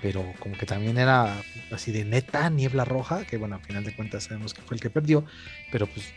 pero 0.03 0.35
como 0.41 0.59
que 0.59 0.67
también 0.67 0.99
era 0.99 1.41
así 1.71 1.93
de 1.93 2.05
neta, 2.05 2.51
niebla 2.51 2.85
roja, 2.85 3.25
que 3.25 3.37
bueno, 3.37 3.55
al 3.55 3.63
final 3.63 3.85
de 3.85 3.95
cuentas 3.95 4.25
sabemos 4.25 4.53
que 4.53 4.61
fue 4.61 4.75
el 4.75 4.81
que 4.81 4.91
perdió, 4.91 5.25
pero 5.71 5.87
pues 5.87 6.13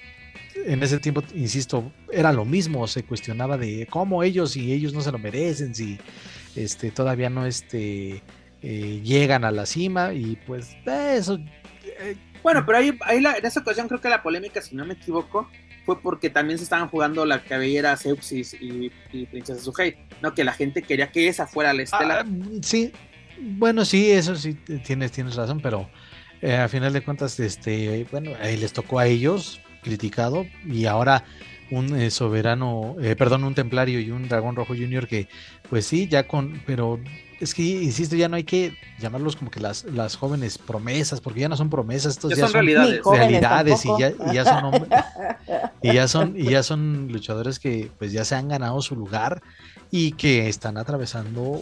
en 0.65 0.81
ese 0.81 0.99
tiempo, 0.99 1.23
insisto, 1.35 1.91
era 2.11 2.33
lo 2.33 2.43
mismo, 2.43 2.87
se 2.87 3.03
cuestionaba 3.03 3.57
de 3.57 3.87
cómo 3.89 4.23
ellos 4.23 4.57
y 4.57 4.73
ellos 4.73 4.93
no 4.93 5.01
se 5.01 5.11
lo 5.11 5.19
merecen, 5.19 5.75
si 5.75 5.99
este, 6.55 6.89
todavía 6.89 7.29
no 7.29 7.45
este, 7.45 8.23
eh, 8.63 9.01
llegan 9.03 9.45
a 9.45 9.51
la 9.51 9.67
cima 9.67 10.13
y 10.13 10.35
pues 10.47 10.75
eso... 10.85 11.37
Eh, 11.99 12.17
bueno, 12.41 12.65
pero 12.65 12.79
ahí, 12.79 12.97
ahí 13.01 13.17
en 13.17 13.45
esa 13.45 13.59
ocasión 13.59 13.87
creo 13.87 14.01
que 14.01 14.09
la 14.09 14.23
polémica, 14.23 14.61
si 14.61 14.75
no 14.75 14.85
me 14.85 14.93
equivoco, 14.93 15.47
fue 15.85 16.01
porque 16.01 16.29
también 16.29 16.57
se 16.57 16.63
estaban 16.63 16.89
jugando 16.89 17.25
la 17.25 17.43
cabellera 17.43 17.95
Seuxis 17.95 18.55
y, 18.59 18.89
Princesa 19.27 19.61
Suhei, 19.61 19.97
¿no? 20.21 20.33
Que 20.33 20.43
la 20.43 20.53
gente 20.53 20.81
quería 20.81 21.11
que 21.11 21.27
esa 21.27 21.45
fuera 21.45 21.73
la 21.73 21.83
estela. 21.83 22.19
Ah, 22.21 22.25
sí, 22.61 22.91
bueno, 23.39 23.85
sí, 23.85 24.11
eso 24.11 24.35
sí, 24.35 24.53
tienes, 24.85 25.11
tienes 25.11 25.35
razón, 25.35 25.59
pero 25.61 25.89
eh, 26.41 26.55
a 26.55 26.67
final 26.67 26.93
de 26.93 27.03
cuentas, 27.03 27.39
este, 27.39 28.05
bueno, 28.11 28.31
ahí 28.41 28.57
les 28.57 28.73
tocó 28.73 28.99
a 28.99 29.07
ellos, 29.07 29.59
criticado, 29.81 30.45
y 30.65 30.85
ahora 30.85 31.23
un 31.71 31.95
eh, 31.95 32.11
soberano, 32.11 32.95
eh, 33.01 33.15
perdón, 33.15 33.43
un 33.43 33.55
templario 33.55 33.99
y 33.99 34.11
un 34.11 34.27
dragón 34.27 34.55
rojo 34.55 34.75
junior 34.75 35.07
que, 35.07 35.27
pues 35.69 35.85
sí, 35.85 36.07
ya 36.07 36.27
con, 36.27 36.61
pero 36.65 36.99
es 37.39 37.53
que, 37.53 37.63
insisto, 37.63 38.15
ya 38.15 38.29
no 38.29 38.35
hay 38.35 38.43
que 38.43 38.77
llamarlos 38.99 39.35
como 39.35 39.51
que 39.51 39.59
las, 39.59 39.83
las 39.85 40.15
jóvenes 40.15 40.57
promesas, 40.57 41.21
porque 41.21 41.41
ya 41.41 41.49
no 41.49 41.57
son 41.57 41.69
promesas, 41.69 42.13
estos 42.13 42.35
ya, 42.35 42.45
son, 42.45 42.53
realidades, 42.53 43.01
realidades 43.03 43.85
y, 43.85 43.89
ya, 43.99 44.09
y, 44.09 44.33
ya, 44.33 44.45
son 44.45 44.87
y 45.81 45.93
ya 45.93 46.07
son 46.07 46.33
y 46.37 46.43
ya 46.45 46.63
son 46.63 47.07
luchadores 47.11 47.59
que 47.59 47.91
pues 47.97 48.11
ya 48.11 48.23
se 48.23 48.35
han 48.35 48.47
ganado 48.47 48.81
su 48.81 48.95
lugar 48.95 49.41
y 49.91 50.13
que 50.13 50.47
están 50.47 50.77
atravesando, 50.77 51.61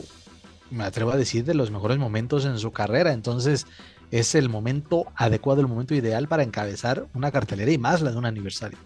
me 0.74 0.84
atrevo 0.84 1.12
a 1.12 1.18
decir, 1.18 1.46
de 1.46 1.54
los 1.54 1.72
mejores 1.72 1.98
momentos 1.98 2.46
en 2.46 2.58
su 2.58 2.72
carrera. 2.72 3.14
Entonces, 3.14 3.66
es 4.12 4.36
el 4.36 4.50
momento 4.50 5.06
adecuado, 5.16 5.62
el 5.62 5.68
momento 5.68 5.96
ideal 5.96 6.28
para 6.28 6.44
encabezar 6.44 7.06
una 7.14 7.32
cartelera 7.32 7.72
y 7.72 7.78
más 7.78 8.02
la 8.02 8.12
de 8.12 8.18
un 8.18 8.26
aniversario. 8.26 8.78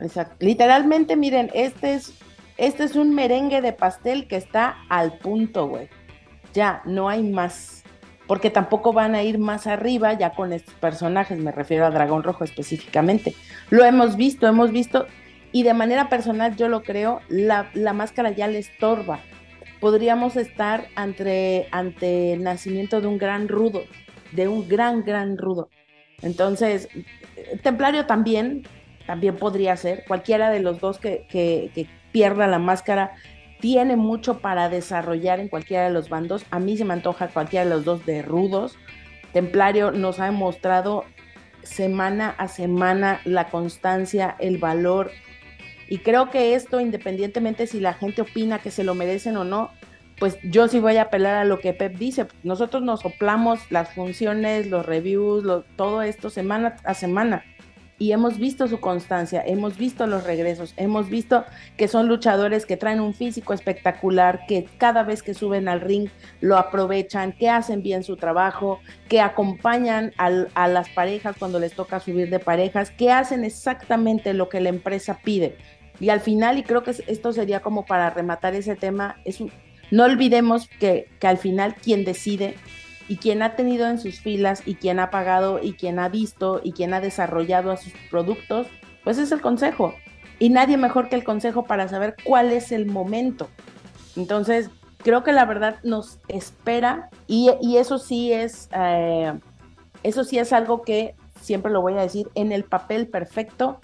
Exacto. 0.00 0.36
Literalmente, 0.38 1.16
miren, 1.16 1.50
este 1.54 1.94
es, 1.94 2.12
este 2.56 2.84
es 2.84 2.94
un 2.94 3.14
merengue 3.14 3.60
de 3.60 3.72
pastel 3.72 4.28
que 4.28 4.36
está 4.36 4.76
al 4.88 5.18
punto, 5.18 5.66
güey. 5.66 5.88
Ya, 6.54 6.82
no 6.84 7.08
hay 7.08 7.22
más. 7.22 7.82
porque 8.28 8.50
tampoco 8.50 8.92
van 8.92 9.14
a 9.14 9.22
ir 9.22 9.38
más 9.38 9.66
arriba 9.66 10.12
ya 10.12 10.30
con 10.30 10.52
estos 10.52 10.74
personajes, 10.74 11.38
me 11.38 11.50
refiero 11.50 11.86
a 11.86 11.90
Dragón 11.90 12.22
Rojo 12.22 12.44
específicamente. 12.44 13.34
Lo 13.70 13.84
hemos 13.84 14.16
visto, 14.16 14.46
hemos 14.46 14.70
visto, 14.70 15.06
y 15.50 15.62
de 15.62 15.72
manera 15.74 16.08
personal 16.10 16.54
yo 16.54 16.68
lo 16.68 16.82
creo, 16.82 17.20
la, 17.28 17.70
la 17.72 17.94
máscara 17.94 18.30
ya 18.30 18.46
le 18.46 18.58
estorba. 18.58 19.20
Podríamos 19.80 20.36
estar 20.36 20.88
ante, 20.96 21.68
ante 21.70 22.32
el 22.32 22.42
nacimiento 22.42 23.00
de 23.00 23.06
un 23.06 23.18
gran 23.18 23.48
rudo, 23.48 23.82
de 24.32 24.48
un 24.48 24.68
gran, 24.68 25.04
gran 25.04 25.38
rudo. 25.38 25.68
Entonces, 26.22 26.88
Templario 27.62 28.06
también, 28.06 28.66
también 29.06 29.36
podría 29.36 29.76
ser, 29.76 30.04
cualquiera 30.06 30.50
de 30.50 30.60
los 30.60 30.80
dos 30.80 30.98
que, 30.98 31.26
que, 31.28 31.86
pierda 32.10 32.46
la 32.46 32.58
máscara 32.58 33.12
tiene 33.60 33.94
mucho 33.94 34.38
para 34.38 34.70
desarrollar 34.70 35.40
en 35.40 35.48
cualquiera 35.48 35.84
de 35.84 35.90
los 35.90 36.08
bandos. 36.08 36.44
A 36.50 36.58
mí 36.58 36.76
se 36.76 36.84
me 36.84 36.94
antoja 36.94 37.28
cualquiera 37.28 37.64
de 37.64 37.70
los 37.70 37.84
dos 37.84 38.06
de 38.06 38.22
rudos. 38.22 38.78
Templario 39.32 39.90
nos 39.90 40.18
ha 40.18 40.24
demostrado 40.24 41.04
semana 41.62 42.34
a 42.38 42.48
semana 42.48 43.20
la 43.24 43.48
constancia, 43.48 44.36
el 44.38 44.58
valor. 44.58 45.10
Y 45.88 45.98
creo 45.98 46.30
que 46.30 46.54
esto, 46.54 46.80
independientemente 46.80 47.66
si 47.66 47.80
la 47.80 47.94
gente 47.94 48.22
opina 48.22 48.58
que 48.58 48.70
se 48.70 48.84
lo 48.84 48.94
merecen 48.94 49.36
o 49.36 49.44
no, 49.44 49.70
pues 50.18 50.36
yo 50.42 50.68
sí 50.68 50.80
voy 50.80 50.96
a 50.96 51.02
apelar 51.02 51.36
a 51.36 51.44
lo 51.44 51.60
que 51.60 51.72
Pep 51.72 51.96
dice. 51.96 52.26
Nosotros 52.42 52.82
nos 52.82 53.00
soplamos 53.00 53.60
las 53.70 53.94
funciones, 53.94 54.66
los 54.66 54.84
reviews, 54.84 55.44
todo 55.76 56.02
esto 56.02 56.28
semana 56.28 56.76
a 56.84 56.94
semana 56.94 57.44
y 57.98 58.12
hemos 58.12 58.38
visto 58.38 58.68
su 58.68 58.78
constancia, 58.78 59.42
hemos 59.44 59.76
visto 59.76 60.06
los 60.06 60.24
regresos, 60.24 60.72
hemos 60.76 61.10
visto 61.10 61.44
que 61.76 61.88
son 61.88 62.06
luchadores 62.06 62.64
que 62.64 62.76
traen 62.76 63.00
un 63.00 63.12
físico 63.12 63.52
espectacular, 63.52 64.46
que 64.46 64.68
cada 64.78 65.02
vez 65.02 65.22
que 65.22 65.34
suben 65.34 65.68
al 65.68 65.80
ring 65.80 66.08
lo 66.40 66.56
aprovechan, 66.56 67.32
que 67.32 67.50
hacen 67.50 67.82
bien 67.82 68.04
su 68.04 68.16
trabajo, 68.16 68.80
que 69.08 69.20
acompañan 69.20 70.12
a 70.16 70.68
las 70.68 70.88
parejas 70.90 71.36
cuando 71.38 71.58
les 71.58 71.72
toca 71.72 71.98
subir 71.98 72.30
de 72.30 72.38
parejas, 72.38 72.90
que 72.90 73.10
hacen 73.10 73.44
exactamente 73.44 74.32
lo 74.32 74.48
que 74.48 74.60
la 74.60 74.68
empresa 74.68 75.18
pide. 75.24 75.56
Y 76.00 76.10
al 76.10 76.20
final, 76.20 76.58
y 76.58 76.62
creo 76.62 76.82
que 76.82 76.94
esto 77.06 77.32
sería 77.32 77.60
como 77.60 77.84
para 77.84 78.10
rematar 78.10 78.54
ese 78.54 78.76
tema, 78.76 79.16
es 79.24 79.42
no 79.90 80.04
olvidemos 80.04 80.68
que, 80.80 81.08
que 81.18 81.26
al 81.26 81.38
final 81.38 81.74
quien 81.74 82.04
decide 82.04 82.56
y 83.08 83.16
quien 83.16 83.42
ha 83.42 83.56
tenido 83.56 83.88
en 83.88 83.98
sus 83.98 84.20
filas 84.20 84.62
y 84.66 84.74
quien 84.74 85.00
ha 85.00 85.10
pagado 85.10 85.60
y 85.62 85.72
quien 85.72 85.98
ha 85.98 86.08
visto 86.08 86.60
y 86.62 86.72
quien 86.72 86.92
ha 86.92 87.00
desarrollado 87.00 87.70
a 87.70 87.78
sus 87.78 87.92
productos, 88.10 88.66
pues 89.02 89.18
es 89.18 89.32
el 89.32 89.40
consejo. 89.40 89.94
Y 90.38 90.50
nadie 90.50 90.76
mejor 90.76 91.08
que 91.08 91.16
el 91.16 91.24
consejo 91.24 91.64
para 91.64 91.88
saber 91.88 92.14
cuál 92.22 92.52
es 92.52 92.70
el 92.70 92.86
momento. 92.86 93.48
Entonces, 94.14 94.70
creo 94.98 95.24
que 95.24 95.32
la 95.32 95.46
verdad 95.46 95.76
nos 95.82 96.20
espera 96.28 97.08
y, 97.26 97.50
eso 97.76 97.98
sí 97.98 98.32
es, 98.32 98.68
eh, 98.72 99.32
eso 100.02 100.24
sí 100.24 100.38
es 100.38 100.52
algo 100.52 100.82
que 100.82 101.14
siempre 101.40 101.72
lo 101.72 101.80
voy 101.80 101.94
a 101.94 102.02
decir, 102.02 102.28
en 102.34 102.52
el 102.52 102.64
papel 102.64 103.08
perfecto, 103.08 103.80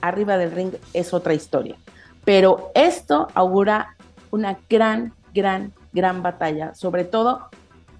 arriba 0.00 0.36
del 0.36 0.52
ring 0.52 0.72
es 0.92 1.12
otra 1.14 1.34
historia. 1.34 1.76
Pero 2.24 2.72
esto 2.74 3.28
augura 3.34 3.96
una 4.30 4.58
gran, 4.68 5.12
gran, 5.32 5.72
gran 5.92 6.22
batalla, 6.22 6.74
sobre 6.74 7.04
todo 7.04 7.48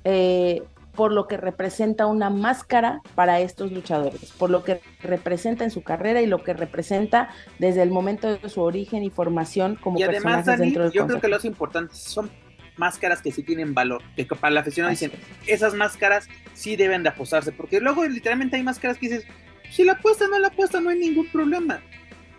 eh, 0.05 0.63
por 0.97 1.13
lo 1.13 1.29
que 1.29 1.37
representa 1.37 2.07
una 2.07 2.31
máscara 2.31 3.01
para 3.15 3.39
estos 3.41 3.71
luchadores, 3.71 4.33
por 4.33 4.51
lo 4.51 4.65
que 4.65 4.81
representa 5.03 5.63
en 5.63 5.71
su 5.71 5.83
carrera 5.83 6.23
y 6.23 6.27
lo 6.27 6.43
que 6.43 6.55
representa 6.55 7.29
desde 7.59 7.83
el 7.83 7.91
momento 7.91 8.37
de 8.37 8.49
su 8.49 8.63
origen 8.63 9.05
y 9.05 9.11
formación 9.11 9.77
como 9.77 9.99
y 9.99 10.03
además, 10.03 10.47
dentro 10.47 10.85
del 10.85 10.93
Yo 10.93 11.07
creo 11.07 11.21
que 11.21 11.29
lo 11.29 11.39
importante 11.45 11.95
son 11.95 12.31
máscaras 12.77 13.23
que 13.23 13.31
sí 13.31 13.43
tienen 13.43 13.75
valor, 13.75 14.03
que 14.17 14.25
para 14.25 14.51
la 14.51 14.61
afición 14.61 14.89
dicen, 14.91 15.13
esas 15.47 15.75
máscaras 15.75 16.29
sí 16.55 16.77
deben 16.77 17.03
de 17.03 17.11
apostarse, 17.11 17.53
porque 17.53 17.81
luego 17.81 18.05
literalmente 18.07 18.57
hay 18.57 18.63
máscaras 18.63 18.99
que 18.99 19.09
dices, 19.09 19.27
si 19.71 19.85
la 19.85 19.93
apuesta 19.93 20.27
no 20.29 20.39
la 20.39 20.49
apuesta 20.49 20.81
no 20.81 20.91
hay 20.91 20.99
ningún 20.99 21.29
problema, 21.29 21.83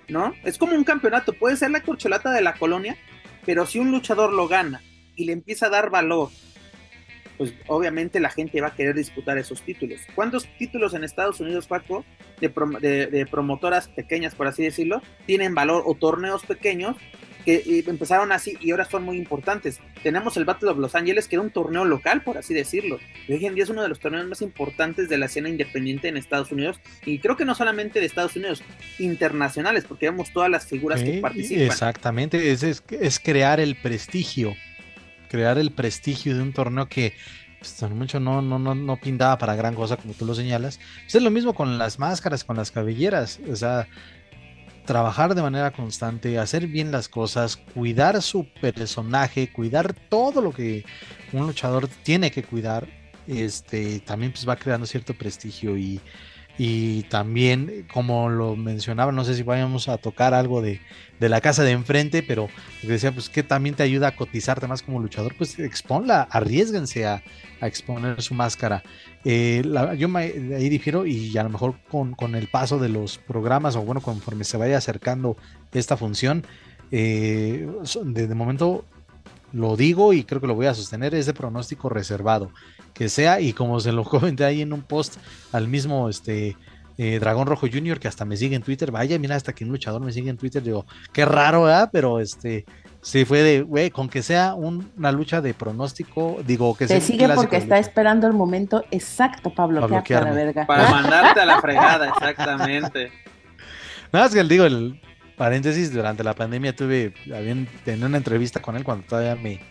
¿no? 0.07 0.33
Es 0.43 0.57
como 0.57 0.75
un 0.75 0.83
campeonato, 0.83 1.33
puede 1.33 1.57
ser 1.57 1.71
la 1.71 1.81
corcholata 1.81 2.31
de 2.31 2.41
la 2.41 2.53
colonia, 2.53 2.97
pero 3.45 3.65
si 3.65 3.79
un 3.79 3.91
luchador 3.91 4.33
lo 4.33 4.47
gana 4.47 4.81
y 5.15 5.25
le 5.25 5.33
empieza 5.33 5.67
a 5.67 5.69
dar 5.69 5.89
valor 5.89 6.29
pues 7.37 7.53
obviamente 7.67 8.19
la 8.19 8.29
gente 8.29 8.59
va 8.61 8.69
a 8.69 8.75
querer 8.75 8.95
disputar 8.95 9.37
esos 9.37 9.61
títulos. 9.61 10.01
¿Cuántos 10.15 10.47
títulos 10.57 10.93
en 10.93 11.03
Estados 11.03 11.39
Unidos, 11.39 11.67
Paco, 11.67 12.03
de, 12.41 13.27
promotoras 13.29 13.87
pequeñas, 13.89 14.35
por 14.35 14.47
así 14.47 14.63
decirlo, 14.63 15.01
tienen 15.25 15.53
valor 15.53 15.83
o 15.85 15.93
torneos 15.95 16.43
pequeños 16.43 16.97
que 17.55 17.89
empezaron 17.89 18.31
así 18.31 18.57
y 18.59 18.71
ahora 18.71 18.85
son 18.85 19.03
muy 19.03 19.17
importantes? 19.17 19.79
Tenemos 20.03 20.37
el 20.37 20.45
Battle 20.45 20.69
of 20.69 20.77
Los 20.77 20.95
Ángeles, 20.95 21.27
que 21.27 21.35
era 21.35 21.43
un 21.43 21.49
torneo 21.49 21.85
local, 21.85 22.23
por 22.23 22.37
así 22.37 22.53
decirlo. 22.53 22.99
Y 23.27 23.33
hoy 23.33 23.45
en 23.45 23.55
día 23.55 23.63
es 23.63 23.69
uno 23.69 23.81
de 23.81 23.89
los 23.89 23.99
torneos 23.99 24.27
más 24.27 24.41
importantes 24.41 25.09
de 25.09 25.17
la 25.17 25.27
escena 25.27 25.49
independiente 25.49 26.07
en 26.07 26.17
Estados 26.17 26.51
Unidos. 26.51 26.79
Y 27.05 27.19
creo 27.19 27.37
que 27.37 27.45
no 27.45 27.55
solamente 27.55 27.99
de 27.99 28.05
Estados 28.05 28.35
Unidos, 28.35 28.63
internacionales, 28.99 29.85
porque 29.87 30.09
vemos 30.09 30.31
todas 30.31 30.49
las 30.49 30.65
figuras 30.65 31.01
que 31.01 31.19
participan. 31.19 31.65
Exactamente, 31.65 32.51
es, 32.51 32.63
es 32.63 33.19
crear 33.19 33.59
el 33.59 33.75
prestigio 33.75 34.55
crear 35.27 35.57
el 35.57 35.71
prestigio 35.71 36.35
de 36.35 36.41
un 36.41 36.53
torneo 36.53 36.87
que 36.87 37.13
pues, 37.59 37.89
mucho 37.91 38.19
no, 38.19 38.41
no, 38.41 38.59
no, 38.59 38.75
no 38.75 38.97
pintaba 38.97 39.37
para 39.37 39.55
gran 39.55 39.75
cosa, 39.75 39.97
como 39.97 40.13
tú 40.13 40.25
lo 40.25 40.35
señalas. 40.35 40.79
Pues, 41.03 41.15
es 41.15 41.21
lo 41.21 41.31
mismo 41.31 41.53
con 41.53 41.77
las 41.77 41.99
máscaras, 41.99 42.43
con 42.43 42.57
las 42.57 42.71
cabelleras. 42.71 43.39
O 43.51 43.55
sea, 43.55 43.87
trabajar 44.87 45.35
de 45.35 45.43
manera 45.43 45.71
constante, 45.71 46.39
hacer 46.39 46.65
bien 46.65 46.91
las 46.91 47.07
cosas, 47.07 47.57
cuidar 47.57 48.19
su 48.23 48.47
personaje, 48.59 49.51
cuidar 49.53 49.93
todo 49.93 50.41
lo 50.41 50.51
que 50.51 50.83
un 51.33 51.45
luchador 51.45 51.87
tiene 51.87 52.31
que 52.31 52.41
cuidar, 52.41 52.87
este, 53.27 53.99
también 53.99 54.31
pues 54.31 54.49
va 54.49 54.55
creando 54.55 54.87
cierto 54.87 55.13
prestigio 55.13 55.77
y, 55.77 56.01
y 56.57 57.03
también, 57.03 57.85
como 57.93 58.29
lo 58.29 58.55
mencionaba, 58.55 59.11
no 59.11 59.23
sé 59.23 59.35
si 59.35 59.43
vayamos 59.43 59.87
a 59.89 59.97
tocar 59.97 60.33
algo 60.33 60.61
de, 60.61 60.79
la 61.19 61.39
casa 61.39 61.63
de 61.63 61.71
enfrente, 61.71 62.23
pero 62.23 62.49
decía, 62.81 63.11
pues 63.11 63.29
que 63.29 63.43
también 63.43 63.75
te 63.75 63.83
ayuda 63.83 64.07
a 64.07 64.15
cotizarte 64.15 64.67
más 64.67 64.81
como 64.81 64.99
luchador, 64.99 65.35
pues 65.37 65.59
exponla, 65.59 66.27
arriesguense 66.31 67.05
a, 67.05 67.23
exponer 67.61 68.21
su 68.21 68.35
máscara. 68.35 68.83
Eh, 69.25 69.63
yo 69.97 70.15
ahí 70.15 70.69
difiero 70.69 71.07
y 71.07 71.35
a 71.37 71.43
lo 71.43 71.49
mejor 71.49 71.75
con, 71.89 72.13
con, 72.13 72.35
el 72.35 72.47
paso 72.47 72.77
de 72.77 72.87
los 72.87 73.17
programas 73.17 73.75
o 73.75 73.81
bueno, 73.81 73.99
conforme 73.99 74.43
se 74.43 74.57
vaya 74.57 74.77
acercando 74.77 75.37
esta 75.71 75.97
función, 75.97 76.45
eh, 76.91 77.67
de, 78.03 78.27
de 78.27 78.35
momento 78.35 78.85
lo 79.53 79.75
digo 79.75 80.13
y 80.13 80.23
creo 80.23 80.39
que 80.39 80.47
lo 80.47 80.55
voy 80.55 80.67
a 80.67 80.73
sostener, 80.73 81.15
es 81.15 81.25
de 81.25 81.33
pronóstico 81.33 81.89
reservado. 81.89 82.51
Que 82.97 83.09
sea, 83.09 83.39
y 83.39 83.53
como 83.53 83.79
se 83.79 83.91
lo 83.91 84.03
comenté 84.05 84.45
ahí 84.45 84.61
en 84.61 84.73
un 84.73 84.81
post 84.81 85.17
al 85.51 85.67
mismo 85.67 86.09
este 86.09 86.55
eh, 86.97 87.19
Dragón 87.19 87.45
Rojo 87.47 87.67
Junior, 87.71 87.99
que 87.99 88.07
hasta 88.07 88.25
me 88.25 88.37
sigue 88.37 88.55
en 88.55 88.63
Twitter, 88.63 88.91
vaya, 88.91 89.19
mira, 89.19 89.35
hasta 89.35 89.53
que 89.53 89.63
un 89.63 89.71
luchador 89.71 90.01
me 90.01 90.11
sigue 90.11 90.29
en 90.29 90.37
Twitter, 90.37 90.63
digo, 90.63 90.85
qué 91.13 91.25
raro, 91.25 91.63
¿verdad? 91.63 91.89
Pero 91.91 92.19
este, 92.19 92.65
sí 93.01 93.23
fue 93.23 93.43
de, 93.43 93.61
güey, 93.61 93.91
con 93.91 94.09
que 94.09 94.23
sea 94.23 94.55
una 94.55 95.11
lucha 95.11 95.39
de 95.39 95.53
pronóstico, 95.53 96.39
digo, 96.45 96.75
que 96.75 96.87
Te 96.87 96.99
sigue 96.99 97.29
porque 97.29 97.57
está 97.57 97.77
esperando 97.77 98.25
el 98.25 98.33
momento 98.33 98.83
exacto 98.89 99.51
para 99.53 99.67
bloquearte 99.67 100.13
la 100.13 100.31
verga. 100.31 100.65
Para 100.65 100.89
mandarte 100.89 101.39
a 101.39 101.45
la 101.45 101.61
fregada, 101.61 102.09
exactamente. 102.09 103.11
Nada 104.11 104.25
más 104.25 104.33
que 104.33 104.43
digo, 104.43 104.65
el, 104.65 104.99
paréntesis, 105.37 105.93
durante 105.93 106.23
la 106.23 106.33
pandemia 106.33 106.75
tuve, 106.75 107.13
habían 107.33 107.67
tenido 107.85 108.07
una 108.07 108.17
entrevista 108.17 108.59
con 108.59 108.75
él 108.75 108.83
cuando 108.83 109.05
todavía 109.05 109.35
me, 109.35 109.61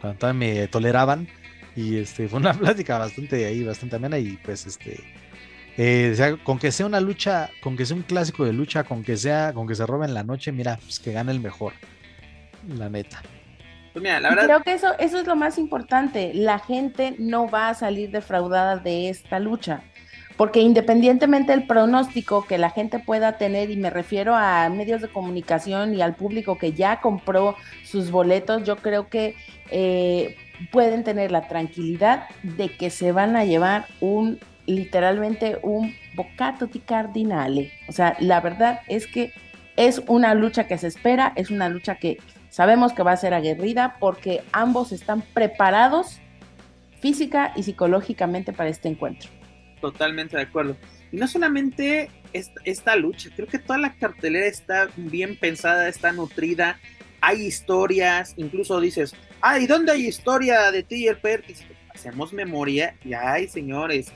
cuando 0.00 0.18
todavía 0.18 0.38
me 0.38 0.68
toleraban 0.68 1.28
y 1.76 1.98
este 1.98 2.28
fue 2.28 2.40
una 2.40 2.54
plática 2.58 2.98
bastante 2.98 3.44
ahí, 3.44 3.62
bastante 3.62 3.96
amena 3.96 4.18
y 4.18 4.38
pues 4.38 4.66
este, 4.66 4.98
eh, 5.76 6.36
con 6.42 6.58
que 6.58 6.72
sea 6.72 6.86
una 6.86 7.00
lucha, 7.00 7.50
con 7.62 7.76
que 7.76 7.86
sea 7.86 7.96
un 7.96 8.02
clásico 8.02 8.44
de 8.44 8.52
lucha, 8.52 8.84
con 8.84 9.04
que 9.04 9.16
sea, 9.16 9.52
con 9.52 9.68
que 9.68 9.74
se 9.74 9.86
roben 9.86 10.14
la 10.14 10.24
noche, 10.24 10.50
mira, 10.50 10.78
pues 10.82 10.98
que 10.98 11.12
gane 11.12 11.30
el 11.32 11.40
mejor, 11.40 11.74
la 12.66 12.88
neta. 12.88 13.22
Pues 13.92 14.04
creo 14.44 14.62
que 14.62 14.74
eso, 14.74 14.88
eso 14.98 15.18
es 15.20 15.26
lo 15.26 15.36
más 15.36 15.56
importante. 15.56 16.32
La 16.34 16.58
gente 16.58 17.14
no 17.18 17.48
va 17.48 17.70
a 17.70 17.74
salir 17.74 18.10
defraudada 18.10 18.76
de 18.76 19.08
esta 19.08 19.38
lucha 19.38 19.82
porque 20.36 20.60
independientemente 20.60 21.52
del 21.52 21.66
pronóstico 21.66 22.46
que 22.46 22.58
la 22.58 22.70
gente 22.70 22.98
pueda 22.98 23.38
tener, 23.38 23.70
y 23.70 23.76
me 23.76 23.90
refiero 23.90 24.34
a 24.34 24.68
medios 24.68 25.00
de 25.00 25.08
comunicación 25.08 25.94
y 25.94 26.02
al 26.02 26.14
público 26.14 26.58
que 26.58 26.72
ya 26.72 27.00
compró 27.00 27.56
sus 27.84 28.10
boletos, 28.10 28.64
yo 28.64 28.76
creo 28.76 29.08
que 29.08 29.34
eh, 29.70 30.36
pueden 30.70 31.04
tener 31.04 31.30
la 31.30 31.48
tranquilidad 31.48 32.28
de 32.42 32.68
que 32.76 32.90
se 32.90 33.12
van 33.12 33.36
a 33.36 33.44
llevar 33.44 33.86
un, 34.00 34.38
literalmente, 34.66 35.58
un 35.62 35.94
bocato 36.14 36.66
di 36.66 36.80
cardinale. 36.80 37.72
O 37.88 37.92
sea, 37.92 38.16
la 38.20 38.40
verdad 38.40 38.80
es 38.88 39.06
que 39.06 39.32
es 39.76 40.02
una 40.06 40.34
lucha 40.34 40.66
que 40.66 40.78
se 40.78 40.86
espera, 40.86 41.32
es 41.36 41.50
una 41.50 41.68
lucha 41.68 41.96
que 41.96 42.18
sabemos 42.48 42.92
que 42.92 43.02
va 43.02 43.12
a 43.12 43.16
ser 43.16 43.34
aguerrida 43.34 43.96
porque 44.00 44.42
ambos 44.52 44.92
están 44.92 45.22
preparados 45.22 46.20
física 47.00 47.52
y 47.56 47.62
psicológicamente 47.62 48.52
para 48.52 48.70
este 48.70 48.88
encuentro. 48.88 49.28
Totalmente 49.80 50.36
de 50.36 50.42
acuerdo. 50.42 50.76
Y 51.12 51.16
no 51.18 51.28
solamente 51.28 52.10
esta, 52.64 52.96
lucha, 52.96 53.30
creo 53.34 53.46
que 53.46 53.58
toda 53.58 53.78
la 53.78 53.94
cartelera 53.94 54.46
está 54.46 54.88
bien 54.96 55.36
pensada, 55.36 55.88
está 55.88 56.12
nutrida, 56.12 56.78
hay 57.26 57.42
historias, 57.42 58.34
incluso 58.36 58.80
dices, 58.80 59.12
ay, 59.40 59.66
¿dónde 59.66 59.90
hay 59.90 60.06
historia 60.06 60.70
de 60.70 60.84
ti 60.84 61.04
y 61.04 61.08
el 61.08 61.18
Perkins? 61.18 61.64
hacemos 61.92 62.32
memoria 62.32 62.94
y 63.02 63.14
ay, 63.14 63.48
señores, 63.48 64.12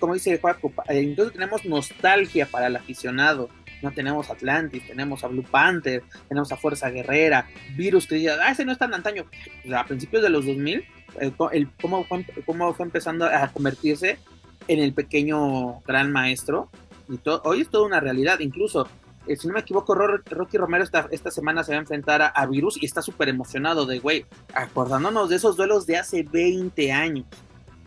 como 0.00 0.14
dice 0.14 0.38
Juaco, 0.38 0.72
entonces 0.88 1.32
tenemos 1.32 1.64
nostalgia 1.64 2.46
para 2.46 2.66
el 2.66 2.76
aficionado. 2.76 3.48
No 3.80 3.92
tenemos 3.92 4.28
Atlantis, 4.28 4.84
tenemos 4.88 5.22
a 5.22 5.28
Blue 5.28 5.44
Panther, 5.44 6.02
tenemos 6.28 6.50
a 6.50 6.56
Fuerza 6.56 6.90
Guerrera, 6.90 7.48
Virus 7.76 8.08
que 8.08 8.16
dice, 8.16 8.32
ah, 8.32 8.50
ese 8.50 8.64
no 8.64 8.72
es 8.72 8.78
tan 8.78 8.92
antaño. 8.92 9.24
A 9.72 9.84
principios 9.84 10.24
de 10.24 10.30
los 10.30 10.44
2000, 10.44 10.84
el, 11.20 11.70
cómo, 11.80 12.04
fue, 12.04 12.26
cómo 12.44 12.74
fue 12.74 12.86
empezando 12.86 13.26
a 13.26 13.46
convertirse 13.52 14.18
en 14.66 14.80
el 14.80 14.92
pequeño 14.92 15.80
gran 15.86 16.10
maestro. 16.10 16.68
Y 17.08 17.20
hoy 17.44 17.60
es 17.60 17.70
toda 17.70 17.86
una 17.86 18.00
realidad, 18.00 18.40
incluso 18.40 18.88
eh, 19.28 19.36
si 19.36 19.46
no 19.46 19.54
me 19.54 19.60
equivoco, 19.60 19.94
Rocky 19.94 20.56
Romero 20.56 20.84
esta, 20.84 21.08
esta 21.10 21.30
semana 21.30 21.62
se 21.62 21.72
va 21.72 21.78
a 21.78 21.80
enfrentar 21.80 22.32
a, 22.34 22.46
Virus 22.46 22.82
y 22.82 22.86
está 22.86 23.02
súper 23.02 23.28
emocionado 23.28 23.86
de, 23.86 23.98
güey, 23.98 24.24
acordándonos 24.54 25.28
de 25.28 25.36
esos 25.36 25.56
duelos 25.56 25.86
de 25.86 25.98
hace 25.98 26.22
20 26.22 26.92
años, 26.92 27.26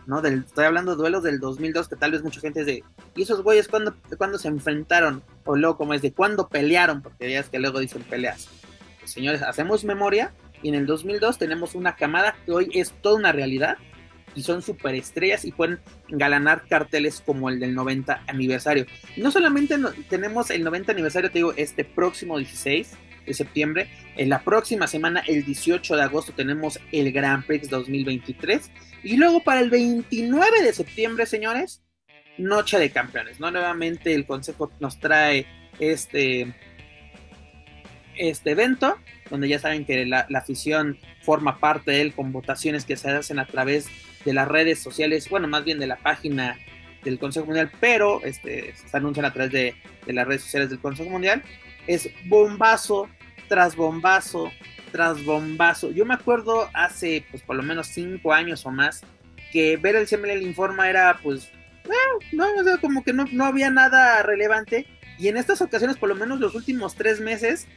¿no? 0.06 0.22
Del, 0.22 0.40
estoy 0.40 0.66
hablando 0.66 0.92
de 0.92 0.98
duelos 0.98 1.24
del 1.24 1.40
2002 1.40 1.88
que 1.88 1.96
tal 1.96 2.12
vez 2.12 2.24
mucha 2.24 2.40
gente 2.40 2.62
es 2.62 2.66
de, 2.66 2.84
¿y 3.16 3.22
esos 3.24 3.42
güeyes 3.42 3.68
cuándo, 3.68 3.96
cuando 4.18 4.38
se 4.38 4.48
enfrentaron? 4.48 5.24
O 5.46 5.56
luego, 5.56 5.78
como 5.78 5.94
es 5.94 6.02
de, 6.02 6.14
¿cuándo 6.14 6.48
pelearon? 6.48 7.02
Porque 7.02 7.32
ya 7.32 7.40
es 7.40 7.50
que 7.50 7.60
luego 7.60 7.80
dicen 7.80 8.04
peleas. 8.04 8.48
Señores, 9.04 9.42
hacemos 9.42 9.84
memoria 9.84 10.32
y 10.62 10.70
en 10.70 10.76
el 10.76 10.86
2002 10.86 11.38
tenemos 11.38 11.74
una 11.74 11.96
camada 11.96 12.36
que 12.46 12.52
hoy 12.52 12.70
es 12.74 12.92
toda 13.02 13.16
una 13.16 13.32
realidad 13.32 13.78
y 14.36 14.44
son 14.44 14.62
superestrellas 14.62 15.46
y 15.46 15.52
pueden 15.52 15.80
galanar 16.10 16.64
carteles 16.68 17.22
como 17.26 17.50
el 17.50 17.60
del 17.60 17.74
90 17.76 18.24
aniversario. 18.28 18.86
No 19.18 19.32
solamente 19.32 19.76
tenemos 20.10 20.50
el 20.50 20.64
90 20.64 20.92
aniversario, 20.92 21.32
te 21.32 21.40
digo, 21.40 21.54
este 21.56 21.84
próximo 21.84 22.38
16 22.38 22.92
de 23.26 23.34
septiembre, 23.34 23.90
en 24.18 24.30
la 24.30 24.44
próxima 24.44 24.88
semana, 24.88 25.24
el 25.28 25.46
18 25.46 25.96
de 25.96 26.02
agosto, 26.02 26.34
tenemos 26.34 26.80
el 26.92 27.12
Grand 27.12 27.46
Prix 27.46 27.70
2023 27.70 28.72
y 29.04 29.18
luego 29.18 29.44
para 29.44 29.62
el 29.62 29.70
29 29.70 30.64
de 30.64 30.74
septiembre, 30.74 31.26
señores, 31.26 31.84
Noche 32.38 32.80
de 32.80 32.90
Campeones, 32.90 33.40
¿no? 33.40 33.52
Nuevamente 33.52 34.14
el 34.14 34.26
Consejo 34.26 34.72
nos 34.80 35.00
trae 35.00 35.46
este, 35.80 36.54
este 38.22 38.52
evento, 38.52 38.98
donde 39.30 39.48
ya 39.48 39.60
saben 39.60 39.86
que 39.86 40.06
la, 40.06 40.28
afición 40.36 40.98
forma 41.22 41.60
parte 41.60 41.92
de 41.92 42.02
él 42.02 42.14
con 42.14 42.32
votaciones 42.32 42.86
que 42.86 42.98
se 42.98 43.10
hacen 43.10 43.40
a 43.40 43.46
través 43.46 43.88
de 44.26 44.34
las 44.34 44.48
redes 44.48 44.80
sociales, 44.80 45.30
bueno, 45.30 45.48
más 45.48 45.64
bien 45.64 45.80
de 45.80 45.88
la 45.88 45.98
página 45.98 46.58
del 47.04 47.20
Consejo 47.20 47.46
Mundial, 47.46 47.72
pero 47.80 48.24
este, 48.24 48.74
se 48.76 48.98
anuncian 48.98 49.26
a 49.26 49.34
través 49.34 49.52
de, 49.52 49.76
las 50.08 50.28
redes 50.28 50.42
sociales 50.42 50.70
del 50.70 50.80
Consejo 50.80 51.10
Mundial, 51.10 51.42
es 51.88 52.10
bombazo 52.26 53.10
tras 53.48 53.76
bombazo 53.76 54.52
tras 54.92 55.24
bombazo. 55.24 55.92
Yo 55.92 56.06
me 56.06 56.14
acuerdo 56.14 56.70
hace, 56.74 57.26
pues, 57.32 57.42
por 57.44 57.56
lo 57.56 57.64
menos 57.64 57.88
cinco 57.88 58.34
años 58.34 58.66
o 58.66 58.72
más, 58.72 59.02
que 59.52 59.78
ver 59.78 59.96
el 59.96 60.08
CML 60.08 60.42
Informa 60.42 60.90
era, 60.90 61.18
pues, 61.24 61.50
no, 62.32 62.46
como 62.80 63.04
que 63.04 63.14
no, 63.14 63.26
no 63.32 63.46
había 63.46 63.70
nada 63.70 64.22
relevante. 64.24 64.86
Y 65.18 65.28
en 65.28 65.38
estas 65.38 65.62
ocasiones, 65.62 65.98
por 65.98 66.10
lo 66.10 66.16
menos 66.16 66.40
los 66.40 66.56
últimos 66.56 66.96
tres 66.96 67.20
meses, 67.20 67.68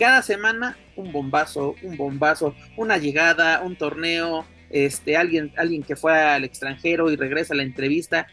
cada 0.00 0.22
semana 0.22 0.78
un 0.96 1.12
bombazo, 1.12 1.74
un 1.82 1.98
bombazo, 1.98 2.54
una 2.78 2.96
llegada, 2.96 3.60
un 3.60 3.76
torneo, 3.76 4.46
este, 4.70 5.14
alguien, 5.18 5.52
alguien 5.58 5.82
que 5.82 5.94
fue 5.94 6.18
al 6.18 6.42
extranjero 6.42 7.10
y 7.10 7.16
regresa 7.16 7.52
a 7.52 7.58
la 7.58 7.64
entrevista. 7.64 8.26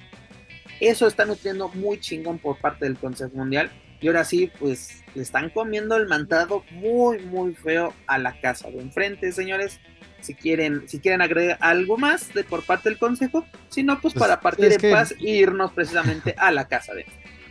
Eso 0.80 1.08
está 1.08 1.26
nutriendo 1.26 1.68
muy 1.68 2.00
chingón 2.00 2.40
por 2.40 2.58
parte 2.58 2.86
del 2.86 2.96
Consejo 2.96 3.36
Mundial. 3.36 3.70
Y 4.00 4.08
ahora 4.08 4.24
sí, 4.24 4.50
pues 4.60 5.04
le 5.14 5.24
están 5.24 5.50
comiendo 5.50 5.98
el 5.98 6.08
mantado 6.08 6.64
muy, 6.72 7.20
muy 7.20 7.54
feo 7.54 7.94
a 8.06 8.18
la 8.18 8.40
casa 8.40 8.70
de 8.70 8.80
enfrente, 8.80 9.34
señores. 9.34 9.82
Si 10.22 10.36
quieren, 10.36 10.88
si 10.88 11.00
quieren 11.00 11.22
agregar 11.22 11.58
algo 11.60 11.98
más 11.98 12.34
de 12.34 12.46
por 12.46 12.64
parte 12.64 12.88
del 12.88 12.98
Consejo, 12.98 13.46
si 13.68 13.84
no, 13.84 14.00
pues, 14.00 14.14
pues 14.14 14.24
para 14.24 14.40
partir 14.40 14.72
en 14.72 14.92
paz 14.92 15.12
e 15.20 15.32
irnos 15.32 15.74
precisamente 15.74 16.34
a 16.38 16.50
la 16.50 16.66
casa 16.70 16.94
de 16.94 17.06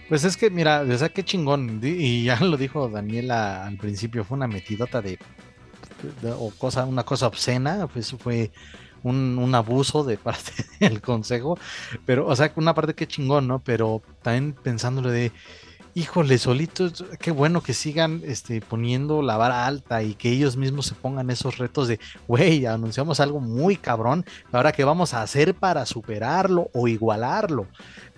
Pues 0.09 0.25
es 0.25 0.37
que, 0.37 0.51
mira, 0.51 0.83
o 0.83 0.99
sea, 0.99 1.09
qué 1.09 1.25
chingón. 1.25 1.81
Y 1.83 2.25
ya 2.25 2.37
lo 2.40 2.57
dijo 2.57 2.88
Daniela 2.88 3.66
al 3.66 3.77
principio, 3.77 4.25
fue 4.25 4.37
una 4.37 4.47
metidota 4.47 5.03
de 5.03 5.19
o 6.38 6.51
cosa, 6.51 6.85
una 6.85 7.05
cosa 7.05 7.27
obscena, 7.27 7.87
pues 7.87 8.14
fue 8.19 8.51
un, 9.03 9.55
abuso 9.55 10.05
de 10.05 10.19
parte 10.19 10.53
del 10.81 11.01
consejo, 11.01 11.59
pero, 12.05 12.27
o 12.27 12.37
sea, 12.37 12.53
una 12.57 12.75
parte 12.75 12.95
que 12.95 13.07
chingón, 13.07 13.47
¿no? 13.47 13.61
Pero 13.61 14.03
también 14.23 14.53
pensándole 14.53 15.11
de, 15.11 15.33
híjole, 15.95 16.38
solitos, 16.38 17.05
qué 17.21 17.31
bueno 17.31 17.62
que 17.62 17.73
sigan 17.73 18.23
este, 18.25 18.61
poniendo 18.61 19.23
la 19.23 19.37
vara 19.37 19.66
alta 19.66 20.03
y 20.03 20.14
que 20.14 20.31
ellos 20.31 20.57
mismos 20.57 20.87
se 20.87 20.95
pongan 20.95 21.31
esos 21.31 21.59
retos 21.59 21.88
de, 21.88 22.01
güey, 22.27 22.66
anunciamos 22.66 23.21
algo 23.21 23.40
muy 23.40 23.77
cabrón, 23.77 24.25
ahora 24.53 24.73
qué 24.73 24.85
vamos 24.85 25.14
a 25.14 25.23
hacer 25.23 25.55
para 25.55 25.87
superarlo 25.87 26.71
o 26.75 26.88
igualarlo. 26.88 27.66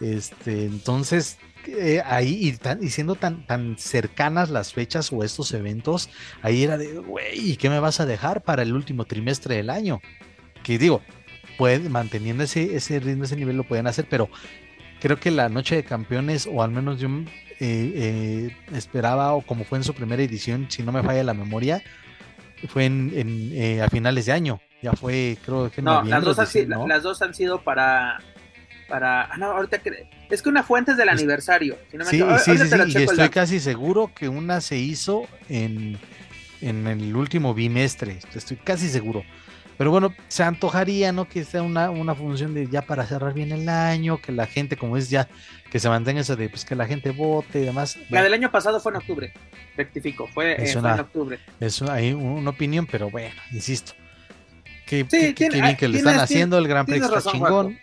Este, 0.00 0.64
entonces, 0.64 1.38
eh, 1.66 2.02
ahí 2.04 2.58
y, 2.80 2.88
siendo 2.88 3.14
tan, 3.14 3.46
tan 3.46 3.76
cercanas 3.78 4.50
las 4.50 4.72
fechas 4.72 5.12
o 5.12 5.22
estos 5.24 5.52
eventos, 5.52 6.08
ahí 6.42 6.62
era 6.62 6.78
de, 6.78 6.94
güey, 6.94 7.52
¿y 7.52 7.56
qué 7.56 7.68
me 7.68 7.80
vas 7.80 8.00
a 8.00 8.06
dejar 8.06 8.42
para 8.42 8.62
el 8.62 8.72
último 8.72 9.04
trimestre 9.04 9.56
del 9.56 9.70
año? 9.70 10.00
Que 10.62 10.78
digo, 10.78 11.02
pueden, 11.56 11.90
manteniendo 11.90 12.44
ese, 12.44 12.76
ese 12.76 13.00
ritmo, 13.00 13.24
ese 13.24 13.36
nivel 13.36 13.56
lo 13.56 13.64
pueden 13.64 13.86
hacer, 13.86 14.06
pero 14.08 14.28
creo 15.00 15.18
que 15.18 15.30
la 15.30 15.48
noche 15.48 15.76
de 15.76 15.84
campeones, 15.84 16.48
o 16.50 16.62
al 16.62 16.70
menos 16.70 17.00
yo 17.00 17.08
eh, 17.08 17.26
eh, 17.60 18.56
esperaba, 18.72 19.32
o 19.34 19.42
como 19.42 19.64
fue 19.64 19.78
en 19.78 19.84
su 19.84 19.94
primera 19.94 20.22
edición, 20.22 20.66
si 20.70 20.82
no 20.82 20.92
me 20.92 21.02
falla 21.02 21.24
la 21.24 21.34
memoria, 21.34 21.82
fue 22.68 22.86
en, 22.86 23.80
a 23.82 23.88
finales 23.88 24.26
de 24.26 24.32
año. 24.32 24.60
Ya 24.80 24.92
fue, 24.92 25.36
creo 25.44 25.70
que 25.70 25.82
no, 25.82 26.02
las 26.04 26.24
dos, 26.24 26.38
las 26.86 27.02
dos 27.02 27.22
han 27.22 27.34
sido 27.34 27.62
para 27.62 28.20
para. 28.88 29.24
Ah, 29.24 29.36
no, 29.36 29.46
ahorita 29.52 29.80
es 30.30 30.42
que 30.42 30.48
una 30.48 30.62
fuente 30.62 30.92
es 30.92 30.96
del 30.96 31.08
aniversario. 31.08 31.76
sí, 32.08 32.22
sí, 32.44 32.58
sí, 32.58 32.74
y 32.88 33.02
estoy 33.02 33.28
casi 33.28 33.60
seguro 33.60 34.10
que 34.14 34.28
una 34.28 34.60
se 34.60 34.78
hizo 34.78 35.26
en, 35.48 35.98
en 36.60 36.86
el 36.86 37.14
último 37.14 37.54
bimestre. 37.54 38.18
Estoy 38.34 38.56
casi 38.56 38.88
seguro. 38.88 39.24
Pero 39.76 39.92
bueno, 39.92 40.12
se 40.26 40.42
antojaría, 40.42 41.12
¿no? 41.12 41.28
Que 41.28 41.44
sea 41.44 41.62
una, 41.62 41.90
una 41.90 42.16
función 42.16 42.52
de 42.52 42.66
ya 42.66 42.82
para 42.82 43.06
cerrar 43.06 43.32
bien 43.32 43.52
el 43.52 43.68
año, 43.68 44.20
que 44.20 44.32
la 44.32 44.46
gente, 44.46 44.76
como 44.76 44.96
es 44.96 45.08
ya, 45.08 45.28
que 45.70 45.78
se 45.78 45.88
mantenga 45.88 46.20
eso 46.20 46.34
de 46.34 46.48
pues 46.48 46.64
que 46.64 46.74
la 46.74 46.84
gente 46.84 47.12
vote 47.12 47.60
y 47.60 47.64
demás. 47.64 47.96
La 48.10 48.24
del 48.24 48.34
año 48.34 48.50
pasado 48.50 48.80
fue 48.80 48.90
en 48.90 48.96
octubre, 48.96 49.32
rectifico, 49.76 50.26
fue, 50.26 50.54
eh, 50.54 50.72
en 50.72 50.84
octubre. 50.84 51.38
Es 51.60 51.80
una, 51.80 51.92
hay 51.92 52.12
una 52.12 52.50
opinión, 52.50 52.88
pero 52.90 53.08
bueno, 53.08 53.36
insisto. 53.52 53.92
Que, 54.84 55.04
bien 55.04 55.76
que 55.76 55.86
le 55.86 55.98
están 55.98 56.18
haciendo, 56.18 56.58
el 56.58 56.66
Gran 56.66 56.84
Prix 56.84 57.04
está 57.04 57.30
chingón 57.30 57.78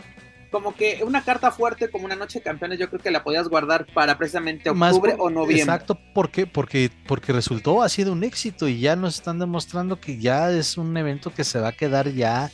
como 0.56 0.74
que 0.74 1.02
una 1.04 1.22
carta 1.22 1.52
fuerte 1.52 1.90
como 1.90 2.06
una 2.06 2.16
noche 2.16 2.40
de 2.40 2.44
campeones, 2.44 2.80
yo 2.80 2.88
creo 2.88 3.02
que 3.02 3.12
la 3.12 3.26
podías 3.26 3.50
guardar 3.50 3.86
para 3.94 4.18
precisamente 4.18 4.70
octubre 4.70 5.14
o 5.18 5.30
noviembre. 5.30 5.64
Exacto, 5.64 6.00
porque, 6.14 6.48
porque, 6.48 6.90
porque 7.08 7.34
resultó, 7.34 7.84
ha 7.84 7.90
sido 7.90 8.14
un 8.14 8.24
éxito 8.24 8.70
y 8.70 8.80
ya 8.80 8.96
nos 8.96 9.16
están 9.16 9.38
demostrando 9.38 10.00
que 10.00 10.18
ya 10.18 10.50
es 10.52 10.78
un 10.78 10.96
evento 10.96 11.34
que 11.34 11.44
se 11.44 11.60
va 11.60 11.68
a 11.68 11.72
quedar 11.74 12.08
ya 12.08 12.50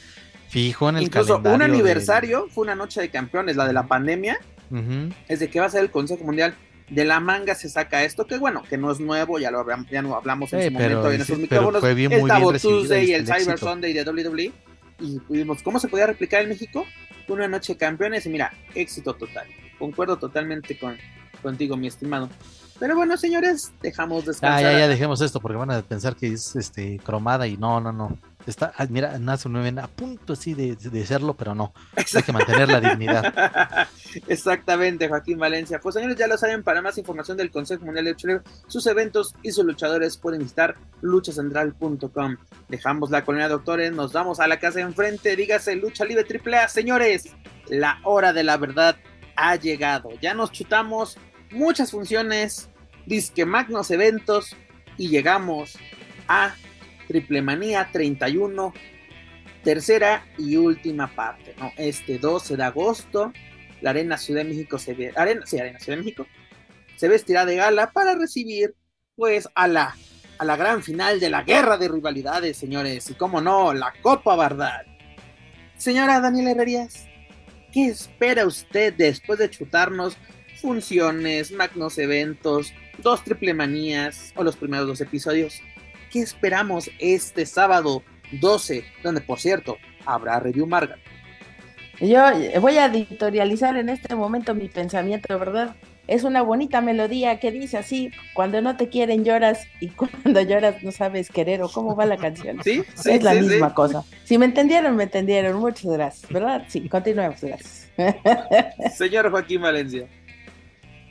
fijo 0.50 0.90
en 0.90 0.96
el 0.96 1.04
Incluso 1.04 1.38
un 1.38 1.62
aniversario 1.62 2.48
fue 2.50 2.64
una 2.64 2.74
noche 2.74 3.02
de 3.02 3.12
campeones, 3.12 3.56
la 3.56 3.68
de 3.68 3.74
la 3.74 3.86
pandemia, 3.86 4.40
es 5.28 5.40
de 5.40 5.52
que 5.52 5.60
va 5.60 5.68
a 5.68 5.70
ser 5.70 5.82
el 5.82 5.92
Consejo 5.92 6.24
Mundial. 6.24 6.56
De 6.90 7.06
la 7.06 7.20
manga 7.20 7.54
se 7.54 7.70
saca 7.70 8.04
esto, 8.04 8.26
que 8.26 8.40
bueno, 8.40 8.64
que 8.68 8.80
no 8.80 8.92
es 8.92 9.00
nuevo, 9.00 9.38
ya 9.38 9.52
lo 9.52 9.60
hablamos, 9.60 9.88
ya 9.92 10.02
no 10.02 10.16
hablamos 10.16 10.52
en 10.54 10.64
su 10.64 10.72
momento 10.72 11.12
en 11.12 11.22
esos 11.22 11.38
micrófonos. 11.38 11.84
el 11.84 12.60
Tuesday 12.60 13.12
y 13.12 13.14
el, 13.14 13.28
Cyber 13.28 13.60
Sunday 13.60 13.94
de 13.94 14.04
WWE. 14.04 14.52
Y 15.00 15.20
vimos 15.30 15.62
cómo 15.62 15.80
se 15.80 15.88
podía 15.88 16.08
replicar 16.08 16.42
en 16.42 16.50
México 16.50 16.84
una 17.28 17.48
noche 17.48 17.78
campeones 17.78 18.26
y 18.26 18.30
mira, 18.30 18.52
éxito 18.76 19.14
total. 19.14 19.48
Concuerdo 19.80 20.18
totalmente 20.18 20.78
con, 20.78 20.98
contigo, 21.42 21.78
mi 21.78 21.88
estimado. 21.88 22.30
Pero 22.80 22.96
bueno, 22.96 23.16
señores, 23.16 23.72
dejamos 23.82 24.26
descansar. 24.26 24.66
Ah, 24.66 24.72
ya, 24.72 24.80
ya 24.80 24.88
dejemos 24.88 25.22
esto 25.22 25.40
porque 25.40 25.58
van 25.58 25.72
a 25.72 25.82
pensar 25.82 26.16
que 26.16 26.28
es 26.28 26.56
este 26.56 27.00
cromada 27.04 27.48
y 27.48 27.58
no, 27.58 27.80
no, 27.80 27.92
no. 27.92 28.18
Está, 28.48 28.74
ah, 28.78 28.86
mira, 28.90 29.18
Nazo 29.20 29.50
9 29.50 29.80
a 29.82 29.88
punto 29.88 30.34
así 30.34 30.54
de, 30.54 30.76
de, 30.76 31.06
serlo, 31.06 31.36
pero 31.36 31.54
no. 31.56 31.74
Hay 31.96 32.24
que 32.24 32.32
mantener 32.32 32.70
la 32.70 32.80
dignidad. 32.80 33.88
Exactamente, 34.28 35.08
Joaquín 35.08 35.38
Valencia. 35.38 35.80
Pues 35.80 35.96
señores, 35.96 36.18
ya 36.18 36.28
lo 36.28 36.38
saben, 36.38 36.64
para 36.64 36.82
más 36.82 36.98
información 36.98 37.38
del 37.38 37.52
Consejo 37.52 37.86
Mundial 37.86 38.06
de 38.06 38.12
Lucha 38.12 38.44
sus 38.68 38.86
eventos 38.88 39.36
y 39.44 39.52
sus 39.52 39.66
luchadores 39.66 40.18
pueden 40.18 40.42
visitar 40.42 40.76
luchacentral.com. 41.02 42.38
Dejamos 42.68 43.12
la 43.12 43.24
colonia 43.24 43.48
doctores, 43.48 43.92
nos 43.92 44.14
vamos 44.14 44.40
a 44.40 44.48
la 44.48 44.60
casa 44.60 44.80
de 44.80 44.86
enfrente, 44.86 45.36
dígase 45.36 45.76
Lucha 45.76 46.06
Libre 46.06 46.26
AAA. 46.26 46.68
Señores, 46.68 47.30
la 47.68 48.00
hora 48.04 48.34
de 48.34 48.44
la 48.44 48.58
verdad 48.58 48.98
ha 49.36 49.56
llegado. 49.56 50.10
Ya 50.22 50.34
nos 50.34 50.52
chutamos 50.52 51.18
muchas 51.52 51.92
funciones, 51.92 52.70
disque 53.06 53.46
magnos 53.46 53.92
eventos 53.92 54.56
y 54.98 55.10
llegamos 55.10 55.78
a 56.28 56.54
Triple 57.12 57.42
Manía 57.42 57.90
31, 57.92 58.74
tercera 59.66 60.26
y 60.38 60.56
última 60.56 61.14
parte. 61.14 61.54
Este 61.76 62.18
12 62.18 62.56
de 62.56 62.64
agosto, 62.64 63.34
la 63.82 63.90
Arena 63.90 64.18
Ciudad 64.18 64.44
de 64.44 64.50
México 64.50 64.80
se 64.80 65.12
Arena, 65.18 65.46
Ciudad 65.46 65.66
de 65.66 65.98
México, 65.98 66.26
se 66.96 67.10
vestirá 67.10 67.46
de 67.46 67.58
gala 67.58 67.92
para 67.92 68.16
recibir, 68.16 68.76
pues, 69.18 69.50
a 69.56 69.68
la, 69.68 69.94
a 70.38 70.46
la 70.46 70.56
gran 70.56 70.84
final 70.84 71.20
de 71.20 71.30
la 71.30 71.44
guerra 71.44 71.78
de 71.78 71.90
rivalidades, 71.90 72.56
señores, 72.56 73.10
y 73.10 73.16
como 73.16 73.42
no, 73.42 73.74
la 73.74 73.94
Copa 74.02 74.38
Verdad. 74.38 74.86
Señora 75.76 76.22
Daniela 76.22 76.52
Herrerías, 76.52 77.08
¿qué 77.74 77.88
espera 77.88 78.46
usted 78.46 78.94
después 78.94 79.38
de 79.38 79.50
chutarnos 79.50 80.18
funciones, 80.62 81.52
magnos 81.52 81.98
eventos, 81.98 82.72
dos 83.00 83.22
triple 83.26 83.54
manías 83.54 84.32
o 84.38 84.46
los 84.46 84.56
primeros 84.56 84.88
dos 84.88 85.02
episodios? 85.02 85.62
¿Qué 86.12 86.20
esperamos 86.20 86.92
este 87.00 87.46
sábado 87.46 88.04
12, 88.34 88.84
donde 89.02 89.22
por 89.22 89.40
cierto 89.40 89.78
habrá 90.06 90.40
review 90.40 90.68
Margaret? 90.68 91.00
Yo 92.02 92.22
voy 92.60 92.78
a 92.78 92.88
editorializar 92.88 93.78
en 93.78 93.88
este 93.88 94.14
momento 94.16 94.54
mi 94.54 94.68
pensamiento, 94.68 95.38
¿verdad? 95.40 95.76
Es 96.08 96.24
una 96.24 96.42
bonita 96.42 96.82
melodía 96.82 97.40
que 97.40 97.52
dice 97.52 97.78
así, 97.78 98.12
cuando 98.34 98.60
no 98.62 98.76
te 98.76 98.90
quieren 98.90 99.24
lloras 99.24 99.66
y 99.80 99.88
cuando 100.24 100.42
lloras 100.42 100.84
no 100.84 100.92
sabes 100.92 101.30
querer 101.30 101.62
o 101.62 101.70
cómo 101.70 101.96
va 101.96 102.06
la 102.06 102.18
canción. 102.18 102.62
Sí, 102.64 102.84
sí 102.96 103.12
es 103.12 103.24
la 103.24 103.34
sí, 103.34 103.42
misma 103.42 103.70
sí. 103.70 103.76
cosa. 103.76 104.04
Si 104.26 104.38
me 104.38 104.46
entendieron, 104.46 104.96
me 104.98 105.04
entendieron. 105.04 105.60
Muchas 105.60 105.92
gracias, 105.92 106.30
¿verdad? 106.32 106.66
Sí, 106.68 106.90
continuemos, 106.90 107.40
gracias. 107.40 107.90
Señor 108.98 109.30
Joaquín 109.32 109.62
Valencia. 109.62 110.08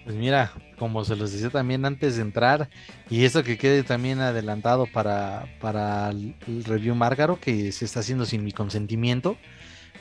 Pues 0.05 0.17
mira, 0.17 0.53
como 0.81 1.05
se 1.05 1.15
los 1.15 1.31
decía 1.31 1.51
también 1.51 1.85
antes 1.85 2.17
de 2.17 2.23
entrar, 2.23 2.69
y 3.09 3.25
esto 3.25 3.45
que 3.45 3.57
quede 3.57 3.85
también 3.85 4.19
adelantado 4.21 4.87
para, 4.87 5.45
para 5.61 6.09
el 6.11 6.35
review 6.65 6.97
Márgaro, 6.97 7.39
que 7.39 7.71
se 7.71 7.85
está 7.85 8.01
haciendo 8.01 8.25
sin 8.27 8.43
mi 8.43 8.51
consentimiento, 8.51 9.37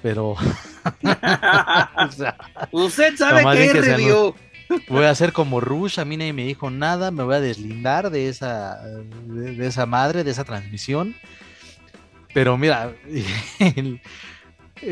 pero 0.01 0.29
o 1.03 2.11
sea, 2.11 2.35
Usted 2.71 3.15
sabe 3.17 3.43
que 3.55 3.65
es 3.65 3.71
que 3.73 3.81
review. 3.81 4.33
voy 4.87 5.03
a 5.05 5.09
hacer 5.09 5.33
como 5.33 5.59
Rush, 5.59 5.99
a 5.99 6.05
mí 6.05 6.15
nadie 6.17 6.33
me 6.33 6.45
dijo 6.45 6.69
nada, 6.71 7.11
me 7.11 7.23
voy 7.23 7.35
a 7.35 7.41
deslindar 7.41 8.09
de 8.09 8.29
esa, 8.29 8.77
de, 8.81 9.55
de 9.55 9.67
esa 9.67 9.85
madre, 9.85 10.23
de 10.23 10.31
esa 10.31 10.45
transmisión. 10.45 11.15
Pero 12.33 12.57
mira, 12.57 12.93
el- 13.75 14.01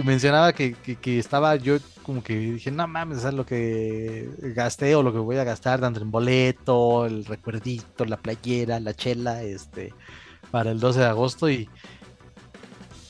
mencionaba 0.03 0.53
que, 0.53 0.73
que- 0.73 0.95
que 0.97 1.19
estaba 1.19 1.55
yo 1.55 1.77
como 2.03 2.23
que 2.23 2.37
dije, 2.37 2.71
no 2.71 2.87
mames, 2.87 3.23
es 3.25 3.33
lo 3.33 3.45
que 3.45 4.29
gasté 4.55 4.95
o 4.95 5.03
lo 5.03 5.11
que 5.11 5.19
voy 5.19 5.37
a 5.37 5.43
gastar, 5.43 5.81
tanto 5.81 6.01
en 6.01 6.09
boleto, 6.11 7.05
el 7.05 7.25
recuerdito, 7.25 8.05
la 8.05 8.17
playera, 8.17 8.79
la 8.79 8.93
chela, 8.93 9.43
este, 9.43 9.93
para 10.51 10.71
el 10.71 10.79
12 10.79 10.99
de 11.01 11.05
agosto 11.05 11.49
y 11.49 11.69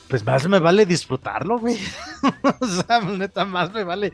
pues 0.08 0.24
más 0.24 0.48
me 0.48 0.58
vale 0.58 0.86
disfrutarlo, 0.86 1.58
güey. 1.58 1.76
o 2.60 2.66
sea, 2.66 3.00
neta, 3.00 3.44
más 3.44 3.72
me 3.72 3.84
vale 3.84 4.10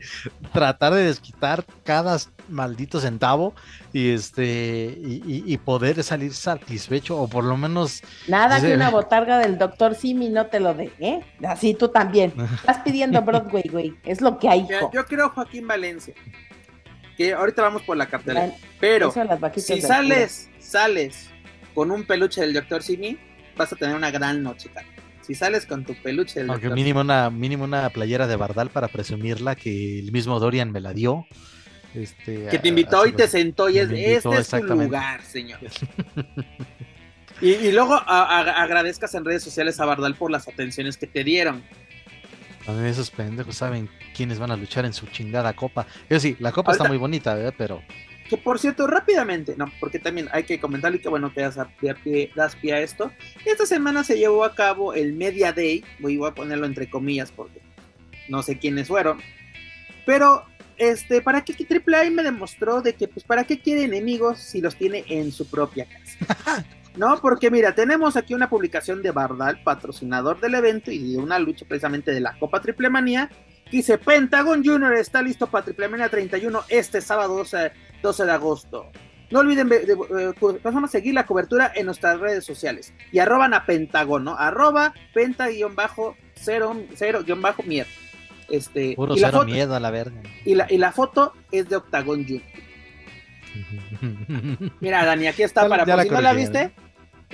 tratar 0.51 0.93
de 0.93 1.05
desquitar 1.05 1.65
cada 1.83 2.17
maldito 2.49 2.99
centavo 2.99 3.53
y 3.93 4.09
este 4.11 4.97
y, 5.01 5.21
y- 5.25 5.43
y 5.45 5.57
poder 5.57 6.03
salir 6.03 6.33
satisfecho 6.33 7.17
o 7.17 7.27
por 7.27 7.43
lo 7.43 7.57
menos 7.57 8.01
Nada 8.27 8.59
que 8.61 8.73
una 8.73 8.89
botarga 8.91 9.37
del 9.39 9.57
doctor 9.57 9.95
Simi 9.95 10.29
no 10.29 10.47
te 10.47 10.59
lo 10.59 10.73
dé, 10.73 10.91
¿eh? 10.99 11.21
Así 11.47 11.73
tú 11.73 11.89
también. 11.89 12.33
Estás 12.55 12.79
pidiendo 12.79 13.21
Broadway, 13.21 13.63
güey. 13.71 13.95
Es 14.03 14.21
lo 14.21 14.37
que 14.37 14.49
hay, 14.49 14.67
yo 14.93 15.05
creo 15.05 15.29
Joaquín 15.29 15.67
Valencia. 15.67 16.13
Que 17.17 17.33
ahorita 17.33 17.61
vamos 17.61 17.81
por 17.83 17.95
la 17.95 18.07
cartelera. 18.07 18.47
Bueno, 18.47 18.57
Pero 18.79 19.13
si 19.55 19.81
sales, 19.81 20.49
sales 20.59 21.29
con 21.73 21.89
un 21.91 22.05
peluche 22.05 22.41
del 22.41 22.53
Dr. 22.53 22.83
Simi, 22.83 23.17
vas 23.55 23.71
a 23.71 23.75
tener 23.77 23.95
una 23.95 24.11
gran 24.11 24.43
noche, 24.43 24.69
cara. 24.73 24.85
Si 25.21 25.33
sales 25.33 25.65
con 25.65 25.85
tu 25.85 25.95
peluche 26.03 26.41
del 26.41 26.49
aunque 26.51 26.69
mínimo 26.69 26.99
una 27.01 27.29
mínimo 27.31 27.63
una 27.63 27.89
playera 27.89 28.27
de 28.27 28.35
Bardal 28.35 28.69
para 28.69 28.89
presumirla 28.89 29.55
que 29.55 29.97
el 29.99 30.11
mismo 30.11 30.39
Dorian 30.39 30.71
me 30.71 30.81
la 30.81 30.93
dio. 30.93 31.25
Este, 31.95 32.47
que 32.47 32.59
te 32.59 32.67
invitó 32.67 33.05
y 33.07 33.13
te 33.13 33.27
sentó 33.27 33.69
y 33.69 33.79
es, 33.79 33.89
invitó, 33.89 34.33
este 34.37 34.57
es 34.57 34.65
tu 34.67 34.75
lugar, 34.75 35.21
señor. 35.23 35.59
y, 37.41 37.51
y 37.51 37.71
luego 37.71 37.93
a- 37.93 38.01
a- 38.05 38.63
agradezcas 38.63 39.13
en 39.15 39.23
redes 39.25 39.43
sociales 39.43 39.79
a 39.79 39.85
Bardal 39.85 40.15
por 40.15 40.29
las 40.31 40.47
atenciones 40.47 40.97
que 40.97 41.07
te 41.07 41.23
dieron. 41.23 41.63
A 42.67 42.71
mí 42.71 42.87
esos 42.89 43.11
pendejos 43.11 43.55
saben 43.57 43.89
quiénes 44.15 44.39
van 44.39 44.51
a 44.51 44.57
luchar 44.57 44.85
en 44.85 44.93
su 44.93 45.05
chingada 45.07 45.53
copa. 45.53 45.85
Yo 46.09 46.19
sí, 46.19 46.35
la 46.39 46.51
copa 46.51 46.71
está 46.71 46.85
muy 46.85 46.97
bonita, 46.97 47.35
¿verdad? 47.35 47.53
Pero 47.57 47.81
Que 48.29 48.37
por 48.37 48.57
cierto, 48.57 48.87
rápidamente, 48.87 49.53
no, 49.55 49.71
porque 49.79 49.99
también 49.99 50.27
hay 50.31 50.43
que 50.45 50.59
comentarle 50.59 50.99
que 50.99 51.07
bueno 51.09 51.31
que 51.33 51.41
das, 51.41 51.57
a- 51.59 51.69
pie, 51.69 52.31
das 52.35 52.55
pie 52.55 52.73
a 52.73 52.79
esto. 52.81 53.11
Esta 53.45 53.65
semana 53.67 54.03
se 54.03 54.17
llevó 54.17 54.43
a 54.43 54.55
cabo 54.55 54.93
el 54.95 55.13
Media 55.13 55.53
Day, 55.53 55.83
voy 55.99 56.19
a 56.25 56.31
ponerlo 56.33 56.65
entre 56.65 56.89
comillas 56.89 57.31
porque 57.31 57.61
no 58.27 58.41
sé 58.41 58.57
quiénes 58.57 58.87
fueron, 58.87 59.21
pero 60.07 60.45
este, 60.77 61.21
¿para 61.21 61.43
qué 61.43 61.53
que 61.53 61.65
AAA 61.65 62.09
me 62.11 62.23
demostró 62.23 62.81
de 62.81 62.93
que 62.93 63.07
pues 63.07 63.25
para 63.25 63.43
qué 63.43 63.59
quiere 63.59 63.83
enemigos 63.83 64.39
si 64.39 64.61
los 64.61 64.75
tiene 64.75 65.03
en 65.07 65.31
su 65.31 65.47
propia 65.49 65.85
casa? 65.85 66.65
No, 66.95 67.19
porque 67.21 67.51
mira, 67.51 67.75
tenemos 67.75 68.15
aquí 68.15 68.33
una 68.33 68.49
publicación 68.49 69.01
de 69.01 69.11
Bardal, 69.11 69.61
patrocinador 69.63 70.39
del 70.39 70.55
evento 70.55 70.91
y 70.91 71.11
de 71.11 71.17
una 71.17 71.37
lucha 71.39 71.65
precisamente 71.67 72.13
de 72.13 72.21
la 72.21 72.37
Copa 72.39 72.61
Triple 72.61 72.89
Manía, 72.89 73.29
que 73.65 73.71
dice 73.77 73.97
Pentagon 73.97 74.63
Junior 74.63 74.93
está 74.93 75.21
listo 75.21 75.47
para 75.47 75.65
Triple 75.65 75.89
Manía 75.89 76.07
31 76.07 76.63
este 76.69 77.01
sábado 77.01 77.35
12, 77.35 77.73
12 78.01 78.25
de 78.25 78.31
agosto. 78.31 78.89
No 79.29 79.39
olviden 79.39 79.67
de, 79.67 79.79
de- 79.79 79.93
eh, 79.93 80.33
vamos 80.63 80.85
a 80.85 80.87
seguir 80.87 81.13
la 81.15 81.25
cobertura 81.25 81.69
en 81.75 81.85
nuestras 81.87 82.17
redes 82.17 82.45
sociales 82.45 82.93
y 83.11 83.19
arroban 83.19 83.53
a 83.53 83.65
Pentagon, 83.65 84.23
¿no? 84.23 84.37
Arroba 84.37 84.93
penta-0-mier. 85.13 87.87
Este, 88.49 88.95
puro 88.95 89.15
y, 89.15 89.19
la 89.19 89.27
cero 89.29 89.39
foto, 89.41 89.51
miedo 89.51 89.75
a 89.75 89.79
la 89.79 89.89
verga. 89.91 90.21
y, 90.45 90.55
la, 90.55 90.67
y 90.71 90.77
la 90.77 90.91
foto 90.91 91.33
es 91.51 91.67
de 91.69 91.75
Octagon 91.77 92.23
Junior. 92.23 92.43
Mira, 94.79 95.05
Dani, 95.05 95.27
aquí 95.27 95.43
está 95.43 95.61
Ya 95.63 95.67
la- 95.67 95.69
para 95.77 95.85
ya 95.85 95.93
por 95.93 95.97
la 95.97 96.03
si 96.03 96.09
no 96.09 96.21
la 96.21 96.29
corrigieron. 96.31 96.63
viste. 96.63 96.75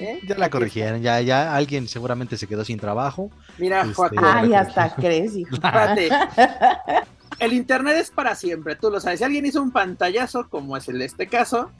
¿eh? 0.03 0.19
ya 0.25 0.37
la 0.37 0.49
corrigieron, 0.49 1.01
ya, 1.01 1.21
ya 1.21 1.55
alguien 1.55 1.87
seguramente 1.87 2.37
se 2.37 2.47
quedó 2.47 2.63
sin 2.63 2.79
trabajo. 2.79 3.29
Mira, 3.57 3.81
Este, 3.81 3.93
Joaquín, 3.93 4.19
Ay, 4.23 4.53
hasta 4.53 4.95
crees, 4.95 5.35
hijo. 5.35 5.55
El 7.39 7.53
internet 7.53 7.95
es 7.97 8.11
para 8.11 8.35
siempre, 8.35 8.75
tú 8.75 8.91
lo 8.91 8.99
sabes. 8.99 9.19
Si 9.19 9.23
alguien 9.25 9.45
hizo 9.45 9.61
un 9.61 9.71
pantallazo, 9.71 10.47
como 10.49 10.77
es 10.77 10.87
el 10.89 11.01
este 11.01 11.25
caso, 11.27 11.71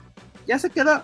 ya 0.46 0.58
se 0.58 0.70
quedó. 0.70 1.02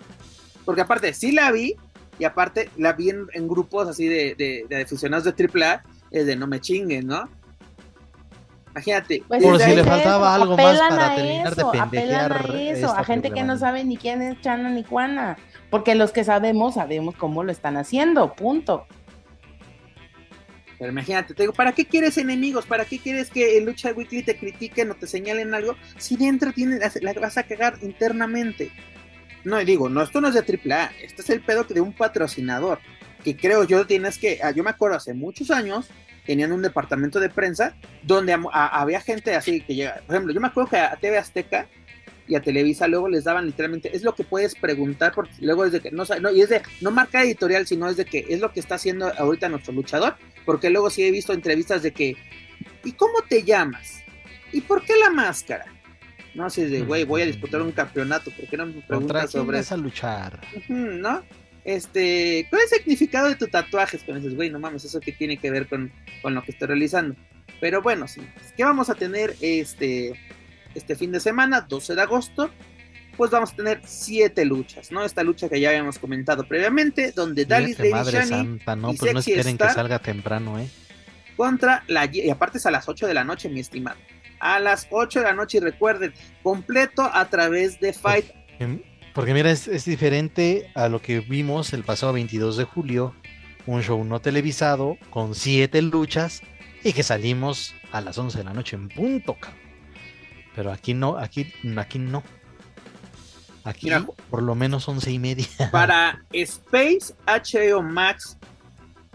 Porque 0.65 0.81
aparte, 0.81 1.15
sí 1.15 1.31
la 1.33 1.53
vi, 1.53 1.77
y 2.19 2.25
aparte 2.25 2.69
la 2.77 2.93
vi 2.95 3.11
en, 3.11 3.27
en 3.35 3.47
grupos 3.47 3.87
así 3.89 4.07
de, 4.09 4.35
de, 4.37 4.65
de 4.69 4.83
aficionados 4.83 5.25
de 5.25 5.49
AAA, 5.65 5.83
es 6.11 6.27
de 6.27 6.35
no 6.35 6.47
me 6.49 6.61
chinguen, 6.61 7.07
¿no? 7.07 7.29
Imagínate. 8.73 9.23
Pues 9.27 9.43
Por 9.43 9.59
desde 9.59 9.71
si 9.71 9.77
le 9.77 9.85
faltaba 9.85 10.35
eso, 10.35 10.43
algo 10.43 10.57
más 10.57 10.79
para 10.79 11.15
terminar 11.15 11.55
de 11.55 11.61
eso, 11.61 11.71
pendejear 11.73 12.33
apelan 12.33 12.57
a 12.57 12.61
eso, 12.61 12.87
esta 12.87 13.01
a 13.01 13.05
gente 13.05 13.31
que 13.31 13.43
no 13.43 13.59
sabe 13.59 13.85
ni 13.85 13.97
quién 13.97 14.23
es 14.23 14.41
Chana 14.41 14.71
ni 14.71 14.83
Juana, 14.85 15.37
porque 15.71 15.95
los 15.95 16.13
que 16.13 16.25
sabemos 16.25 16.75
sabemos 16.75 17.15
cómo 17.17 17.45
lo 17.45 17.53
están 17.53 17.77
haciendo, 17.77 18.35
punto. 18.35 18.87
Pero 20.79 20.93
imagínate, 20.93 21.35
te 21.35 21.43
digo, 21.43 21.53
¿para 21.53 21.73
qué 21.73 21.87
quieres 21.87 22.19
enemigos? 22.19 22.65
¿Para 22.65 22.85
qué 22.85 23.01
quieres 23.01 23.31
que 23.31 23.59
en 23.59 23.67
Lucha 23.67 23.93
Weekly 23.93 24.23
te 24.23 24.37
critiquen 24.37 24.91
o 24.93 24.95
te 24.95 25.09
señalen 25.09 25.53
algo? 25.53 25.75
Si 25.97 26.17
dentro 26.17 26.53
tiene, 26.53 26.79
la, 26.79 26.93
la 27.01 27.13
vas 27.15 27.37
a 27.37 27.43
cagar 27.43 27.79
internamente. 27.83 28.71
No, 29.43 29.61
y 29.61 29.65
digo, 29.65 29.89
no, 29.89 30.03
esto 30.03 30.21
no 30.21 30.29
es 30.29 30.35
de 30.35 30.41
AAA, 30.41 30.93
este 31.03 31.23
es 31.23 31.31
el 31.31 31.41
pedo 31.41 31.65
de 31.65 31.81
un 31.81 31.93
patrocinador. 31.93 32.79
Que 33.25 33.37
creo 33.37 33.65
yo 33.65 33.87
tienes 33.87 34.19
que, 34.19 34.39
ah, 34.43 34.53
yo 34.53 34.63
me 34.63 34.71
acuerdo 34.71 34.97
hace 34.97 35.15
muchos 35.15 35.51
años, 35.51 35.89
tenían 36.29 36.53
un 36.53 36.61
departamento 36.61 37.19
de 37.21 37.31
prensa 37.31 37.75
donde 38.03 38.35
a- 38.35 38.81
había 38.81 39.01
gente 39.01 39.35
así 39.35 39.63
que 39.63 39.75
llega. 39.75 40.03
Por 40.07 40.15
ejemplo, 40.15 40.35
yo 40.35 40.41
me 40.43 40.49
acuerdo 40.49 40.69
que 40.71 40.77
a 40.77 40.95
TV 40.95 41.17
Azteca 41.17 41.67
y 42.29 42.35
a 42.35 42.43
Televisa 42.43 42.87
luego 42.87 43.09
les 43.09 43.25
daban 43.25 43.47
literalmente, 43.47 43.97
es 43.97 44.03
lo 44.03 44.15
que 44.15 44.25
puedes 44.25 44.55
preguntar, 44.55 45.13
porque 45.15 45.33
luego 45.41 45.65
es 45.65 45.73
de 45.73 45.81
que 45.81 45.91
no, 45.91 46.05
no 46.21 46.31
y 46.31 46.43
es 46.43 46.51
de, 46.51 46.61
no 46.83 46.91
marca 46.91 47.23
editorial, 47.23 47.67
sino 47.67 47.89
es 47.89 47.97
de 47.97 48.05
que 48.05 48.27
es 48.29 48.41
lo 48.41 48.53
que 48.53 48.61
está 48.61 48.75
haciendo 48.75 49.11
ahorita 49.17 49.49
nuestro 49.49 49.73
luchador, 49.73 50.17
porque 50.45 50.69
luego 50.69 50.91
sí 50.91 51.03
he 51.03 51.11
visto 51.11 51.33
entrevistas 51.33 51.83
de 51.83 51.93
que, 51.93 52.15
¿y 52.85 52.93
cómo 52.93 53.15
te 53.27 53.43
llamas? 53.43 54.03
¿Y 54.53 54.61
por 54.61 54.85
qué 54.85 54.93
la 55.03 55.09
máscara? 55.11 55.65
No, 56.35 56.45
así 56.45 56.61
es 56.61 56.71
de, 56.71 56.83
güey, 56.83 57.05
voy 57.05 57.23
a 57.23 57.27
disputar 57.27 57.63
un 57.63 57.73
campeonato, 57.73 58.31
¿por 58.33 58.47
qué 58.47 58.59
no 58.59 58.67
me 58.67 58.73
¿Contra 58.75 58.87
preguntas 58.89 59.31
sobre 59.31 59.59
eso? 59.61 59.75
a 59.75 59.79
luchar? 59.79 60.41
¿No? 60.69 61.23
Este, 61.69 62.47
¿cuál 62.49 62.63
es 62.63 62.73
el 62.73 62.79
significado 62.79 63.29
de 63.29 63.35
tu 63.35 63.47
tatuajes? 63.47 64.03
Con 64.03 64.17
dices, 64.17 64.35
güey, 64.35 64.49
no 64.49 64.59
mames, 64.59 64.87
eso 64.87 65.01
que 65.01 65.13
tiene 65.13 65.37
que 65.37 65.51
ver 65.51 65.69
con, 65.69 65.93
con 66.23 66.35
lo 66.35 66.43
que 66.43 66.53
estoy 66.53 66.69
realizando. 66.69 67.15
Pero 67.61 67.83
bueno, 67.83 68.09
sí, 68.09 68.23
¿qué 68.57 68.65
vamos 68.65 68.89
a 68.89 68.95
tener 68.95 69.37
este, 69.43 70.19
este 70.75 70.97
fin 70.97 71.13
de 71.13 71.21
semana, 71.21 71.61
12 71.61 71.95
de 71.95 72.01
agosto? 72.01 72.51
Pues 73.19 73.31
vamos 73.31 73.53
a 73.53 73.57
tener 73.57 73.83
siete 73.85 74.47
luchas, 74.47 74.91
¿no? 74.91 75.05
Esta 75.05 75.23
lucha 75.23 75.51
que 75.51 75.61
ya 75.61 75.69
habíamos 75.69 75.99
comentado 75.99 76.49
previamente, 76.49 77.13
donde 77.13 77.45
Dallas 77.45 77.77
Fíjate, 77.77 77.91
Lady 77.91 77.93
madre 77.93 78.19
Shani 78.21 78.31
santa, 78.31 78.77
no, 78.77 78.93
y 78.95 78.97
pues 78.97 79.13
no 79.13 79.19
esperen 79.19 79.59
que 79.59 79.65
Star. 79.65 79.75
salga 79.75 79.99
temprano, 79.99 80.59
¿eh? 80.59 80.71
contra 81.37 81.85
la 81.87 82.07
y 82.11 82.31
aparte 82.31 82.57
es 82.57 82.65
a 82.65 82.71
las 82.71 82.89
8 82.89 83.07
de 83.07 83.13
la 83.13 83.25
noche, 83.25 83.51
mi 83.51 83.61
estimado. 83.61 83.99
A 84.41 84.59
las 84.59 84.87
8 84.91 85.19
de 85.19 85.25
la 85.27 85.35
noche 85.35 85.59
y 85.59 85.61
recuerden, 85.61 86.15
completo 86.43 87.03
a 87.13 87.29
través 87.29 87.79
de 87.79 87.93
Fight. 87.93 88.25
Em, 88.59 88.81
Porque 89.19 89.35
mira, 89.35 89.51
es, 89.51 89.67
es 89.67 89.85
diferente 89.85 90.71
a 90.77 90.89
lo 90.89 91.03
que 91.03 91.19
vimos 91.19 91.73
el 91.73 91.83
pasado 91.83 92.13
22 92.13 92.57
de 92.57 92.63
julio, 92.63 93.17
un 93.67 93.83
show 93.83 94.05
no 94.05 94.21
televisado 94.21 94.97
con 95.11 95.35
siete 95.35 95.83
luchas 95.83 96.41
y 96.85 96.93
que 96.93 97.03
salimos 97.03 97.75
a 97.91 98.01
las 98.01 98.17
11 98.17 98.39
de 98.39 98.45
la 98.45 98.53
noche 98.53 98.77
en 98.77 98.89
punto, 98.89 99.35
cabrón. 99.35 99.61
Pero 100.55 100.71
aquí 100.71 100.95
no, 100.95 101.19
aquí, 101.19 101.53
aquí 101.77 101.99
no. 101.99 102.23
Aquí 103.65 103.87
Mira, 103.87 104.07
por 104.31 104.41
lo 104.41 104.55
menos 104.55 104.87
11 104.87 105.11
y 105.11 105.19
media. 105.19 105.49
Para 105.73 106.25
Space 106.33 107.13
HBO 107.27 107.83
Max, 107.83 108.39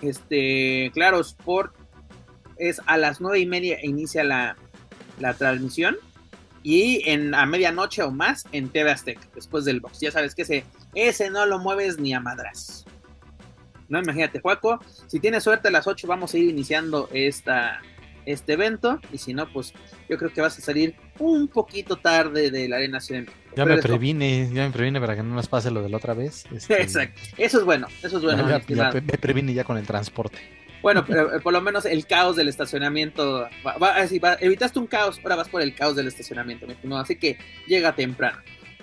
este, 0.02 0.92
claro, 0.94 1.22
Sport, 1.22 1.78
es 2.58 2.82
a 2.88 2.98
las 2.98 3.22
nueve 3.22 3.40
y 3.40 3.46
media 3.46 3.78
inicia 3.82 4.26
la, 4.26 4.58
la 5.22 5.34
transmisión 5.36 5.96
y 6.64 7.08
en 7.10 7.36
a 7.36 7.46
medianoche 7.46 8.02
o 8.02 8.12
más 8.12 8.46
en 8.52 8.70
TV 8.70 8.90
Azteca, 8.92 9.28
después 9.36 9.66
del 9.66 9.80
box. 9.82 10.00
Ya 10.00 10.12
sabes 10.12 10.34
que 10.34 10.44
ese, 10.44 10.64
ese 10.96 11.30
no 11.30 11.46
lo 11.46 11.60
mueves 11.60 12.00
ni 12.00 12.14
a 12.14 12.20
madras. 12.20 12.86
No, 13.90 14.00
imagínate, 14.00 14.40
Juaco, 14.40 14.80
si 15.08 15.20
tienes 15.20 15.44
suerte 15.44 15.68
a 15.68 15.72
las 15.72 15.86
8 15.88 16.08
vamos 16.08 16.34
a 16.34 16.38
ir 16.38 16.50
iniciando 16.50 17.10
esta, 17.14 17.82
este 18.26 18.54
evento 18.54 19.00
y 19.12 19.18
si 19.18 19.34
no, 19.34 19.52
pues 19.52 19.74
yo 20.10 20.18
creo 20.18 20.32
que 20.32 20.42
vas 20.42 20.58
a 20.58 20.62
salir 20.62 20.96
un 21.20 21.48
poquito 21.48 21.98
tarde 21.98 22.50
de 22.50 22.70
la 22.70 22.78
Arena 22.78 23.00
Ciudad. 23.00 23.24
Ya 23.56 23.66
me 23.66 23.78
previne, 23.78 24.50
ya 24.52 24.64
me 24.66 24.72
previne 24.72 25.00
para 25.00 25.16
que 25.16 25.22
no 25.22 25.36
nos 25.36 25.48
pase 25.48 25.70
lo 25.70 25.84
de 25.84 25.90
la 25.90 25.98
otra 25.98 26.14
vez. 26.14 26.46
Este, 26.56 26.82
Exacto, 26.82 27.22
eso 27.38 27.60
es 27.60 27.66
bueno, 27.66 27.88
eso 28.02 28.18
es 28.18 28.24
bueno. 28.24 28.48
ya- 28.68 28.92
me 28.92 29.02
previne 29.18 29.54
ya 29.54 29.64
con 29.64 29.78
el 29.78 29.86
transporte. 29.86 30.40
Bueno, 30.84 31.04
pero 31.06 31.36
eh, 31.36 31.40
por 31.40 31.54
lo 31.54 31.62
menos 31.62 31.86
el 31.86 32.06
caos 32.06 32.36
del 32.36 32.50
estacionamiento. 32.50 33.48
Va, 33.66 33.78
va- 33.78 33.96
así 33.96 34.20
va- 34.20 34.38
evitaste 34.40 34.78
un 34.78 34.86
caos, 34.88 35.20
ahora 35.24 35.38
vas 35.38 35.50
por 35.50 35.62
el 35.64 35.74
caos 35.74 35.96
del 35.96 36.08
estacionamiento, 36.08 36.68
mi 36.68 36.74
estimado. 36.74 37.02
Así 37.02 37.16
que 37.16 37.38
llega 37.66 37.96
temprano. 37.96 38.38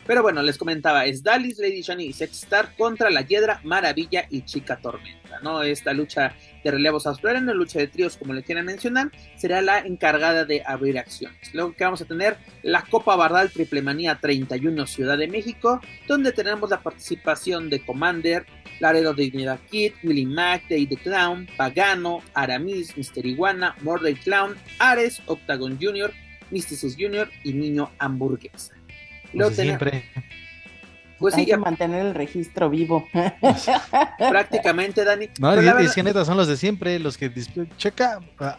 Pero 0.06 0.22
bueno, 0.22 0.42
les 0.42 0.58
comentaba, 0.58 1.04
es 1.04 1.22
Dalis, 1.22 1.58
Lady 1.58 1.82
Shani 1.82 2.06
y 2.06 2.12
Sexstar 2.12 2.74
contra 2.76 3.10
la 3.10 3.20
Hiedra, 3.20 3.60
Maravilla 3.62 4.26
y 4.30 4.42
Chica 4.42 4.76
Tormenta, 4.76 5.38
¿no? 5.40 5.62
Esta 5.62 5.92
lucha 5.92 6.34
de 6.62 6.70
relevos 6.70 7.06
australianos, 7.06 7.54
lucha 7.56 7.78
de 7.78 7.86
tríos, 7.86 8.16
como 8.16 8.32
le 8.34 8.42
quieran 8.42 8.66
mencionar, 8.66 9.10
será 9.36 9.60
la 9.62 9.78
encargada 9.80 10.44
de 10.44 10.62
abrir 10.66 10.98
acciones. 10.98 11.54
Luego 11.54 11.72
que 11.74 11.84
vamos 11.84 12.00
a 12.02 12.04
tener 12.04 12.36
la 12.62 12.82
Copa 12.82 13.16
Bardal 13.16 13.50
Triple 13.50 13.82
Manía 13.82 14.18
31 14.20 14.86
Ciudad 14.86 15.16
de 15.18 15.28
México, 15.28 15.80
donde 16.06 16.32
tenemos 16.32 16.68
la 16.70 16.80
participación 16.82 17.70
de 17.70 17.84
Commander, 17.84 18.46
Laredo 18.80 19.14
Dignidad 19.14 19.58
Kid, 19.70 19.92
Willie 20.02 20.26
Mac, 20.26 20.62
Day 20.68 20.86
the 20.86 20.96
Clown, 20.96 21.46
Pagano, 21.56 22.22
Aramis, 22.34 22.96
Mister 22.96 23.24
Iguana, 23.26 23.76
Mordey 23.82 24.14
Clown, 24.14 24.56
Ares, 24.78 25.22
Octagon 25.26 25.78
Jr., 25.80 26.12
Mysticis 26.50 26.96
Jr. 26.98 27.28
y 27.44 27.52
Niño 27.52 27.90
Hamburguesa. 27.98 28.74
Luego 29.32 29.50
Pues 29.50 29.56
tenemos- 29.56 29.80
pues 31.20 31.34
sí, 31.34 31.40
Hay 31.42 31.46
que 31.46 31.56
mantener 31.56 32.06
el 32.06 32.14
registro 32.14 32.68
vivo. 32.68 33.06
prácticamente, 34.18 35.04
Dani. 35.04 35.28
No, 35.38 35.52
y, 35.52 35.56
verdad- 35.56 35.80
es 35.80 35.94
que 35.94 36.02
neta 36.02 36.24
son 36.24 36.36
los 36.36 36.48
de 36.48 36.56
siempre, 36.56 36.98
los 36.98 37.16
que 37.16 37.30
checa. 37.76 38.20
ah, 38.40 38.58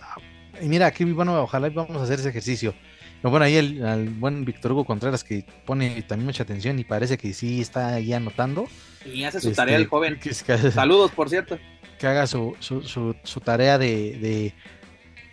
Y 0.61 0.67
mira, 0.67 0.85
aquí 0.87 1.03
bueno, 1.05 1.41
ojalá 1.41 1.67
y 1.67 1.71
vamos 1.71 1.97
a 1.97 2.03
hacer 2.03 2.19
ese 2.19 2.29
ejercicio. 2.29 2.73
Pero 3.21 3.29
bueno, 3.31 3.45
ahí 3.45 3.55
el, 3.55 3.85
al 3.85 4.09
buen 4.09 4.45
Víctor 4.45 4.71
Hugo 4.71 4.85
Contreras 4.85 5.23
que 5.23 5.45
pone 5.65 6.01
también 6.03 6.25
mucha 6.25 6.43
atención 6.43 6.79
y 6.79 6.83
parece 6.83 7.17
que 7.17 7.33
sí 7.33 7.61
está 7.61 7.89
ahí 7.95 8.13
anotando. 8.13 8.67
y 9.05 9.23
hace 9.25 9.39
su 9.39 9.49
Este, 9.49 9.57
tarea 9.57 9.77
el 9.77 9.87
joven. 9.87 10.19
Que, 10.19 10.29
que- 10.31 10.71
Saludos, 10.71 11.11
por 11.11 11.29
cierto. 11.29 11.59
que 11.99 12.07
haga 12.07 12.25
su, 12.25 12.55
su, 12.59 12.81
su- 12.81 13.15
su 13.23 13.39
tarea 13.41 13.77
de, 13.77 14.17
de 14.19 14.53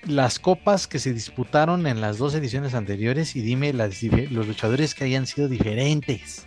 las 0.06 0.38
copas 0.38 0.86
que 0.86 0.98
se 0.98 1.14
disputaron 1.14 1.86
en 1.86 2.00
las 2.02 2.18
dos 2.18 2.34
ediciones 2.34 2.74
anteriores 2.74 3.34
y 3.36 3.40
dime 3.40 3.72
las, 3.72 4.02
los 4.02 4.46
luchadores 4.46 4.94
que 4.94 5.04
hayan 5.04 5.26
sido 5.26 5.48
diferentes. 5.48 6.46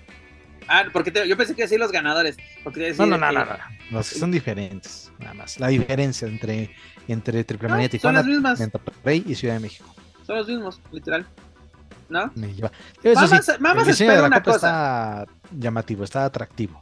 Ah, 0.74 0.86
porque 0.94 1.12
te- 1.12 1.28
yo 1.28 1.36
pensé 1.36 1.54
que 1.54 1.68
sí 1.68 1.78
los 1.78 1.92
ganadores. 1.92 2.38
Porque 2.64 2.94
No, 2.98 3.06
no, 3.06 3.18
no, 3.18 3.28
que- 3.28 3.34
no, 3.36 3.46
no, 3.92 4.04
son 4.04 4.32
diferentes, 4.32 5.12
nada 5.20 5.34
más. 5.34 5.60
La 5.60 5.68
diferencia 5.68 6.28
entre, 6.28 6.74
entre 7.10 7.44
Triple 7.44 7.68
No, 7.68 7.74
Manía 7.76 7.88
son 7.88 7.92
Tijuana, 7.92 8.20
las 8.20 8.28
mismas. 8.28 8.60
Monterrey 8.60 9.24
y 9.28 9.36
Ciudad 9.36 9.56
de 9.56 9.60
México. 9.60 9.94
Son 10.26 10.38
los 10.38 10.48
mismos, 10.48 10.80
literal. 10.94 11.26
¿No? 12.10 12.32
Eso 12.36 13.16
Vamos 13.16 13.30
sí, 13.46 13.52
a- 13.52 13.58
vamos 13.60 13.84
el 13.84 13.90
a 13.90 13.92
diseño 13.92 13.92
esperar 13.92 14.16
de 14.16 14.22
la 14.22 14.28
una 14.28 14.40
copa 14.44 14.52
cosa. 14.54 14.68
está 15.24 15.34
llamativo, 15.58 16.04
está 16.06 16.26
atractivo. 16.26 16.82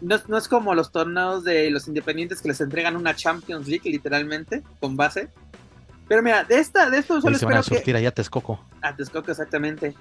No, 0.00 0.14
es- 0.16 0.28
no 0.28 0.36
es 0.38 0.48
como 0.48 0.74
los 0.74 0.90
torneos 0.92 1.44
de 1.44 1.70
los 1.70 1.86
independientes 1.88 2.40
que 2.42 2.48
les 2.48 2.60
entregan 2.60 2.96
una 2.96 3.14
Champions 3.14 3.68
League, 3.68 3.88
literalmente, 3.90 4.62
con 4.80 4.96
base. 4.96 5.28
Pero 6.08 6.22
mira, 6.22 6.44
de 6.44 6.58
esta, 6.58 6.90
de 6.90 6.98
esto 6.98 7.20
solo 7.20 7.34
Ahí 7.34 7.38
se 7.38 7.44
van 7.46 7.56
a 7.56 7.60
espero 7.60 7.74
que. 7.76 7.78
surtir 7.80 7.96
allá 7.96 8.08
a 8.10 8.12
Texcoco. 8.12 8.62
A 8.82 8.94
Texcoco, 8.94 9.30
exactamente. 9.30 9.94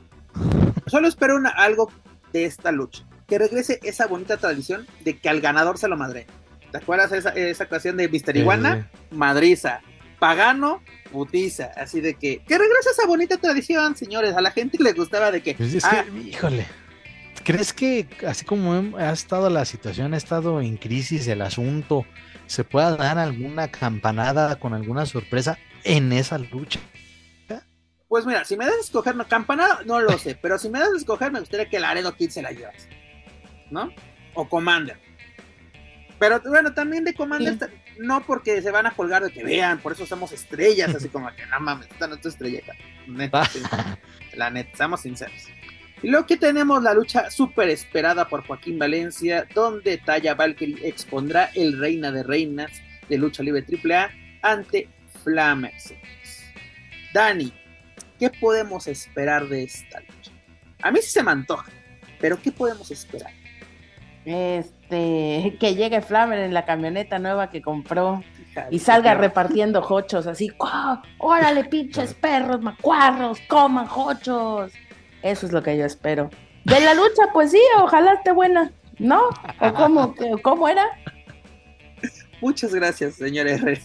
Solo 0.87 1.07
espero 1.07 1.35
una- 1.37 1.51
algo 1.51 1.89
de 2.33 2.45
esta 2.45 2.71
lucha. 2.71 3.05
Que 3.27 3.37
regrese 3.37 3.79
esa 3.83 4.07
bonita 4.07 4.35
tradición 4.37 4.85
de 5.05 5.17
que 5.17 5.29
al 5.29 5.39
ganador 5.39 5.77
se 5.77 5.87
lo 5.87 5.95
madre. 5.95 6.27
¿Te 6.71 6.79
acuerdas 6.79 7.11
esa, 7.11 7.29
esa 7.29 7.63
ocasión 7.63 7.95
de 7.95 8.09
Mister 8.09 8.35
Iguana? 8.35 8.89
Madriza. 9.11 9.81
Pagano, 10.19 10.81
putiza. 11.11 11.71
Así 11.77 12.01
de 12.01 12.15
que. 12.15 12.41
Que 12.47 12.57
regrese 12.57 12.89
esa 12.91 13.05
bonita 13.05 13.37
tradición, 13.37 13.95
señores. 13.95 14.35
A 14.35 14.41
la 14.41 14.51
gente 14.51 14.81
le 14.81 14.93
gustaba 14.93 15.31
de 15.31 15.41
que. 15.41 15.53
Pues 15.53 15.73
es 15.73 15.85
ah, 15.85 16.03
que, 16.03 16.19
híjole, 16.19 16.65
¿crees 17.43 17.73
que 17.73 18.07
así 18.27 18.43
como 18.43 18.97
ha 18.97 19.11
estado 19.11 19.49
la 19.49 19.65
situación, 19.65 20.13
ha 20.13 20.17
estado 20.17 20.61
en 20.61 20.77
crisis 20.77 21.27
el 21.27 21.41
asunto, 21.41 22.05
se 22.47 22.63
pueda 22.63 22.95
dar 22.95 23.19
alguna 23.19 23.69
campanada 23.69 24.55
con 24.57 24.73
alguna 24.73 25.05
sorpresa 25.05 25.59
en 25.83 26.11
esa 26.11 26.37
lucha? 26.37 26.79
Pues 28.13 28.27
mira, 28.27 28.45
si 28.45 28.55
me 28.55 28.65
das 28.65 28.75
a 28.75 28.79
escoger, 28.81 29.15
no, 29.15 29.27
campanada 29.27 29.79
no 29.87 29.99
lo 29.99 30.15
sé, 30.19 30.37
pero 30.39 30.59
si 30.59 30.69
me 30.69 30.77
das 30.77 30.89
a 30.93 30.97
escoger, 30.97 31.31
me 31.31 31.39
gustaría 31.39 31.67
que 31.67 31.79
Laredo 31.79 32.15
Kid 32.15 32.29
se 32.29 32.43
la 32.43 32.51
llevas. 32.51 32.87
¿No? 33.71 33.91
O 34.35 34.47
Commander. 34.47 34.99
Pero 36.19 36.39
bueno, 36.45 36.75
también 36.75 37.05
de 37.05 37.15
Commander, 37.15 37.57
Sí. 37.57 37.65
no 37.97 38.23
porque 38.23 38.61
se 38.61 38.69
van 38.69 38.85
a 38.85 38.91
colgar 38.91 39.23
de 39.23 39.31
que 39.31 39.43
vean, 39.43 39.79
por 39.79 39.93
eso 39.93 40.05
somos 40.05 40.31
estrellas, 40.31 40.93
así 40.93 41.09
como 41.09 41.27
que 41.35 41.43
no 41.47 41.59
mames, 41.59 41.87
esta 41.89 42.05
no 42.05 42.13
es 42.13 42.21
tu 42.21 42.29
estrella, 42.29 42.61
cabrón. 42.63 43.17
Neta, 43.17 43.45
sí. 43.45 43.59
la 44.35 44.51
neta, 44.51 44.77
seamos 44.77 45.01
sinceros. 45.01 45.47
Y 46.03 46.09
luego 46.09 46.27
que 46.27 46.37
tenemos 46.37 46.83
la 46.83 46.93
lucha 46.93 47.31
súper 47.31 47.69
esperada 47.69 48.29
por 48.29 48.45
Joaquín 48.45 48.77
Valencia, 48.77 49.47
donde 49.55 49.97
Taya 49.97 50.35
Valkyrie 50.35 50.87
expondrá 50.87 51.49
el 51.55 51.79
Reina 51.79 52.11
de 52.11 52.21
Reinas 52.21 52.71
de 53.09 53.17
Lucha 53.17 53.41
Libre 53.41 53.65
AAA 53.67 54.11
ante 54.43 54.87
Flamer. 55.23 55.73
Dani, 57.11 57.51
¿qué 58.23 58.39
podemos 58.39 58.87
esperar 58.87 59.49
de 59.49 59.63
esta 59.63 59.99
lucha? 59.99 60.31
A 60.81 60.91
mí 60.91 60.99
sí 61.01 61.11
se 61.11 61.23
me 61.23 61.31
antoja, 61.31 61.69
pero 62.21 62.41
¿qué 62.41 62.53
podemos 62.53 62.89
esperar? 62.89 63.31
Este, 64.23 65.57
que 65.59 65.75
llegue 65.75 66.01
Flamer 66.01 66.39
en 66.39 66.53
la 66.53 66.63
camioneta 66.63 67.19
nueva 67.19 67.49
que 67.49 67.61
compró 67.61 68.23
y 68.71 68.79
salga 68.79 69.15
repartiendo 69.15 69.81
jochos 69.81 70.25
así, 70.25 70.47
¡guau! 70.57 71.01
órale 71.17 71.65
pinches 71.65 72.13
perros, 72.13 72.61
macuarros, 72.61 73.41
coman 73.49 73.87
jochos. 73.87 74.71
Eso 75.21 75.45
es 75.45 75.51
lo 75.51 75.61
que 75.61 75.77
yo 75.77 75.83
espero. 75.83 76.29
De 76.63 76.79
la 76.79 76.93
lucha, 76.93 77.23
pues 77.33 77.51
sí, 77.51 77.61
ojalá 77.77 78.13
esté 78.13 78.31
buena, 78.31 78.71
¿no? 78.99 79.27
¿O 79.59 79.73
cómo, 79.73 80.15
cómo 80.41 80.69
era? 80.69 80.85
Muchas 82.39 82.73
gracias, 82.73 83.15
señor 83.15 83.47
Herrera. 83.47 83.81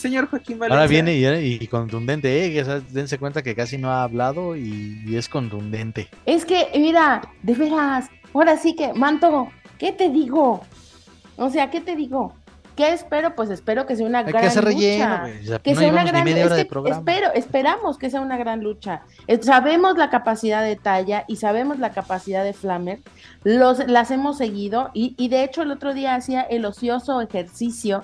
Señor 0.00 0.28
Joaquín 0.28 0.58
Valencia. 0.58 0.76
Ahora 0.80 0.88
viene 0.88 1.14
y, 1.14 1.58
y 1.62 1.66
contundente, 1.68 2.44
¿eh? 2.46 2.52
que, 2.52 2.62
o 2.62 2.64
sea, 2.64 2.80
dense 2.80 3.18
cuenta 3.18 3.42
que 3.42 3.54
casi 3.54 3.78
no 3.78 3.90
ha 3.90 4.02
hablado 4.02 4.56
y, 4.56 5.02
y 5.06 5.16
es 5.16 5.28
contundente. 5.28 6.08
Es 6.26 6.44
que, 6.44 6.68
mira, 6.74 7.22
de 7.42 7.54
veras, 7.54 8.08
ahora 8.34 8.56
sí 8.56 8.74
que, 8.74 8.92
Manto, 8.94 9.48
¿qué 9.78 9.92
te 9.92 10.08
digo? 10.10 10.62
O 11.36 11.50
sea, 11.50 11.70
¿qué 11.70 11.80
te 11.80 11.94
digo? 11.96 12.34
¿Qué 12.76 12.92
espero? 12.94 13.34
Pues 13.34 13.50
espero 13.50 13.84
que 13.84 13.94
sea 13.94 14.06
una 14.06 14.20
Hay 14.20 14.26
gran 14.26 14.40
que 14.42 14.46
hacer 14.48 14.64
lucha. 14.64 14.76
relleno, 14.76 15.20
güey. 15.20 15.38
O 15.42 15.46
sea, 15.48 15.58
que 15.58 15.74
no 15.74 15.80
sea 15.80 15.90
una 15.92 16.04
gran 16.04 16.28
es 16.28 16.52
que 16.52 16.64
programa. 16.64 16.96
espero, 16.98 17.32
esperamos 17.34 17.98
que 17.98 18.08
sea 18.10 18.20
una 18.22 18.38
gran 18.38 18.62
lucha. 18.62 19.02
Eh, 19.26 19.38
Sabemos 19.42 19.98
la 19.98 20.08
capacidad 20.08 20.62
de 20.62 20.76
talla 20.76 21.24
y 21.28 21.36
sabemos 21.36 21.78
la 21.78 21.90
capacidad 21.90 22.42
de 22.42 22.54
Flamer. 22.54 23.00
Los, 23.44 23.86
las 23.86 24.10
hemos 24.10 24.38
seguido 24.38 24.90
y, 24.94 25.14
y 25.18 25.28
de 25.28 25.44
hecho 25.44 25.60
el 25.62 25.72
otro 25.72 25.92
día 25.92 26.14
hacía 26.14 26.40
el 26.42 26.64
ocioso 26.64 27.20
ejercicio. 27.20 28.02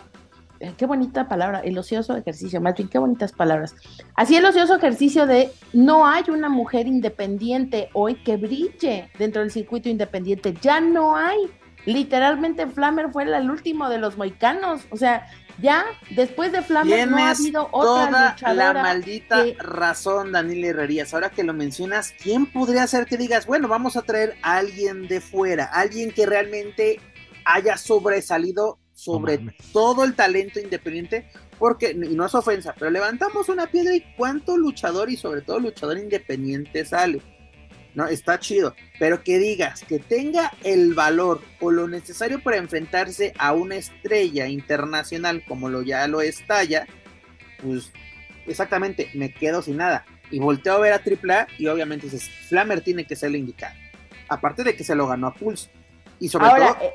Eh, 0.60 0.72
Qué 0.76 0.86
bonita 0.86 1.28
palabra, 1.28 1.60
el 1.60 1.76
ocioso 1.78 2.16
ejercicio, 2.16 2.60
más 2.60 2.74
bien 2.74 2.88
qué 2.88 2.98
bonitas 2.98 3.32
palabras. 3.32 3.74
Hacía 4.14 4.38
el 4.38 4.44
ocioso 4.46 4.74
ejercicio 4.76 5.26
de 5.26 5.50
no 5.72 6.06
hay 6.06 6.24
una 6.28 6.48
mujer 6.48 6.86
independiente 6.86 7.88
hoy 7.92 8.16
que 8.16 8.36
brille 8.36 9.10
dentro 9.18 9.42
del 9.42 9.50
circuito 9.50 9.88
independiente, 9.88 10.54
ya 10.60 10.80
no 10.80 11.16
hay. 11.16 11.38
Literalmente 11.84 12.66
Flamer 12.66 13.10
fue 13.12 13.22
el 13.24 13.48
último 13.50 13.88
de 13.88 13.98
los 13.98 14.16
moicanos, 14.16 14.82
o 14.90 14.96
sea, 14.96 15.28
ya 15.62 15.84
después 16.10 16.50
de 16.52 16.60
Flamer 16.62 17.08
no 17.08 17.16
ha 17.16 17.30
habido 17.30 17.68
otra 17.70 18.34
toda 18.38 18.54
la 18.54 18.72
maldita 18.74 19.44
que- 19.44 19.56
razón, 19.58 20.32
Daniel 20.32 20.64
Herrerías. 20.64 21.14
Ahora 21.14 21.30
que 21.30 21.44
lo 21.44 21.54
mencionas, 21.54 22.12
¿quién 22.20 22.46
podría 22.46 22.86
ser 22.88 23.06
que 23.06 23.16
digas, 23.16 23.46
bueno, 23.46 23.68
vamos 23.68 23.96
a 23.96 24.02
traer 24.02 24.36
a 24.42 24.56
alguien 24.56 25.06
de 25.06 25.20
fuera, 25.20 25.64
alguien 25.66 26.10
que 26.10 26.26
realmente 26.26 27.00
haya 27.44 27.76
sobresalido 27.76 28.78
sobre 28.96 29.38
todo 29.72 30.04
el 30.04 30.14
talento 30.14 30.58
independiente? 30.58 31.28
Porque, 31.58 31.90
y 31.90 32.14
no 32.14 32.26
es 32.26 32.34
ofensa, 32.34 32.74
pero 32.76 32.90
levantamos 32.90 33.48
una 33.48 33.66
piedra 33.66 33.94
y 33.94 34.00
cuánto 34.16 34.56
luchador 34.56 35.10
y 35.10 35.16
sobre 35.16 35.42
todo 35.42 35.60
luchador 35.60 35.98
independiente 35.98 36.84
sale. 36.84 37.20
No, 37.94 38.06
está 38.06 38.38
chido, 38.38 38.74
pero 38.98 39.22
que 39.22 39.38
digas 39.38 39.82
que 39.82 39.98
tenga 39.98 40.52
el 40.64 40.92
valor 40.92 41.40
o 41.60 41.70
lo 41.70 41.88
necesario 41.88 42.42
para 42.42 42.56
enfrentarse 42.56 43.32
a 43.38 43.52
una 43.52 43.76
estrella 43.76 44.48
internacional 44.48 45.42
como 45.46 45.70
lo 45.70 45.82
ya 45.82 46.06
lo 46.06 46.20
es 46.20 46.46
Talla, 46.46 46.86
pues 47.62 47.92
exactamente, 48.46 49.10
me 49.14 49.32
quedo 49.32 49.62
sin 49.62 49.78
nada. 49.78 50.04
Y 50.30 50.40
volteo 50.40 50.74
a 50.74 50.78
ver 50.78 50.92
a 50.92 50.96
AAA 50.96 51.48
y 51.58 51.68
obviamente 51.68 52.06
dices, 52.06 52.28
Flammer 52.48 52.80
tiene 52.80 53.06
que 53.06 53.16
ser 53.16 53.30
la 53.30 53.38
indicada. 53.38 53.74
Aparte 54.28 54.64
de 54.64 54.74
que 54.74 54.84
se 54.84 54.94
lo 54.94 55.06
ganó 55.06 55.28
a 55.28 55.34
Pulse. 55.34 55.70
Y 56.18 56.28
sobre 56.28 56.46
Ahora, 56.48 56.74
todo, 56.74 56.88
eh, 56.88 56.92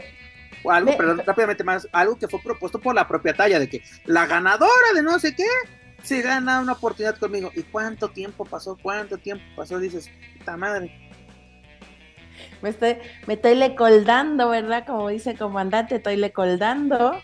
O 0.63 0.71
algo, 0.71 0.95
perdón, 0.95 1.21
rápidamente 1.25 1.63
más, 1.63 1.87
algo 1.91 2.17
que 2.17 2.27
fue 2.27 2.41
propuesto 2.41 2.79
por 2.79 2.95
la 2.95 3.07
propia 3.07 3.33
talla, 3.33 3.59
de 3.59 3.69
que 3.69 3.83
la 4.05 4.25
ganadora 4.25 4.93
de 4.93 5.01
no 5.01 5.17
sé 5.19 5.35
qué 5.35 5.47
se 6.03 6.21
gana 6.21 6.59
una 6.59 6.73
oportunidad 6.73 7.17
conmigo. 7.17 7.51
¿Y 7.55 7.63
cuánto 7.63 8.09
tiempo 8.09 8.45
pasó? 8.45 8.77
¿Cuánto 8.81 9.17
tiempo 9.17 9.43
pasó? 9.55 9.79
Dices, 9.79 10.09
puta 10.37 10.57
madre. 10.57 11.11
Me 12.61 12.69
estoy, 12.69 12.97
me 13.27 13.35
estoy 13.35 13.55
lecoldando, 13.55 14.49
¿verdad? 14.49 14.85
Como 14.85 15.09
dice 15.09 15.31
el 15.31 15.37
comandante, 15.37 15.95
estoy 15.95 16.15
lecoldando. 16.15 17.21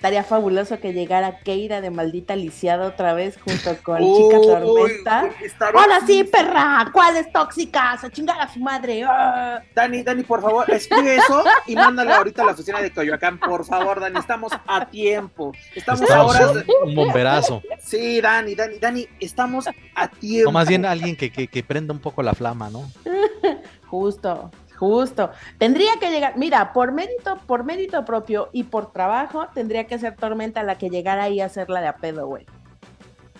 Estaría 0.00 0.24
fabuloso 0.24 0.80
que 0.80 0.94
llegara 0.94 1.40
Keira 1.40 1.82
de 1.82 1.90
maldita 1.90 2.34
lisiada 2.34 2.86
otra 2.86 3.12
vez 3.12 3.38
junto 3.44 3.76
con 3.82 3.98
Chica 3.98 4.40
Tormenta. 4.40 5.28
estaría- 5.44 5.78
Ahora 5.78 6.00
sí, 6.06 6.24
perra, 6.24 6.88
¿cuáles 6.90 7.30
tóxicas? 7.30 8.02
A 8.02 8.08
chingar 8.08 8.40
a 8.40 8.48
su 8.50 8.60
madre. 8.60 9.04
¡ah! 9.06 9.60
Dani, 9.74 10.02
Dani, 10.02 10.22
por 10.22 10.40
favor, 10.40 10.70
escribe 10.70 11.16
eso 11.16 11.44
y 11.66 11.76
mándalo 11.76 12.14
ahorita 12.14 12.40
a 12.40 12.46
la 12.46 12.52
oficina 12.52 12.80
de 12.80 12.90
Coyoacán, 12.90 13.38
por 13.38 13.62
favor, 13.66 14.00
Dani, 14.00 14.18
estamos 14.18 14.52
a 14.66 14.86
tiempo. 14.86 15.52
Estamos 15.74 16.00
a 16.00 16.04
Estamos 16.04 16.54
de... 16.54 16.64
un 16.82 16.94
bomberazo. 16.94 17.62
Sí, 17.82 18.22
Dani, 18.22 18.54
Dani, 18.54 18.78
Dani, 18.78 19.06
estamos 19.20 19.68
a 19.94 20.08
tiempo. 20.08 20.48
O 20.48 20.52
más 20.52 20.66
bien 20.66 20.86
alguien 20.86 21.14
que, 21.14 21.30
que, 21.30 21.46
que 21.46 21.62
prenda 21.62 21.92
un 21.92 22.00
poco 22.00 22.22
la 22.22 22.32
flama, 22.32 22.70
¿no? 22.70 22.90
Justo, 23.88 24.50
justo. 24.80 25.30
Tendría 25.58 25.92
que 26.00 26.10
llegar, 26.10 26.36
mira, 26.36 26.72
por 26.72 26.90
mérito, 26.90 27.36
por 27.46 27.62
mérito 27.64 28.04
propio 28.04 28.48
y 28.52 28.64
por 28.64 28.90
trabajo, 28.90 29.46
tendría 29.54 29.86
que 29.86 29.98
ser 29.98 30.16
Tormenta 30.16 30.62
la 30.64 30.76
que 30.78 30.88
llegara 30.90 31.24
ahí 31.24 31.40
a 31.40 31.44
hacerla 31.44 31.80
de 31.82 31.88
a 31.88 31.96
pedo, 31.96 32.26
güey. 32.26 32.46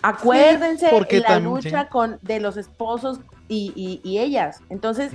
Acuérdense 0.03 0.87
porque 0.91 1.19
la 1.19 1.39
lucha 1.39 1.81
sí. 1.83 1.87
con 1.89 2.19
de 2.21 2.39
los 2.39 2.57
esposos 2.57 3.19
y, 3.47 3.73
y- 3.75 4.07
y 4.09 4.19
ellas. 4.19 4.61
Entonces, 4.69 5.11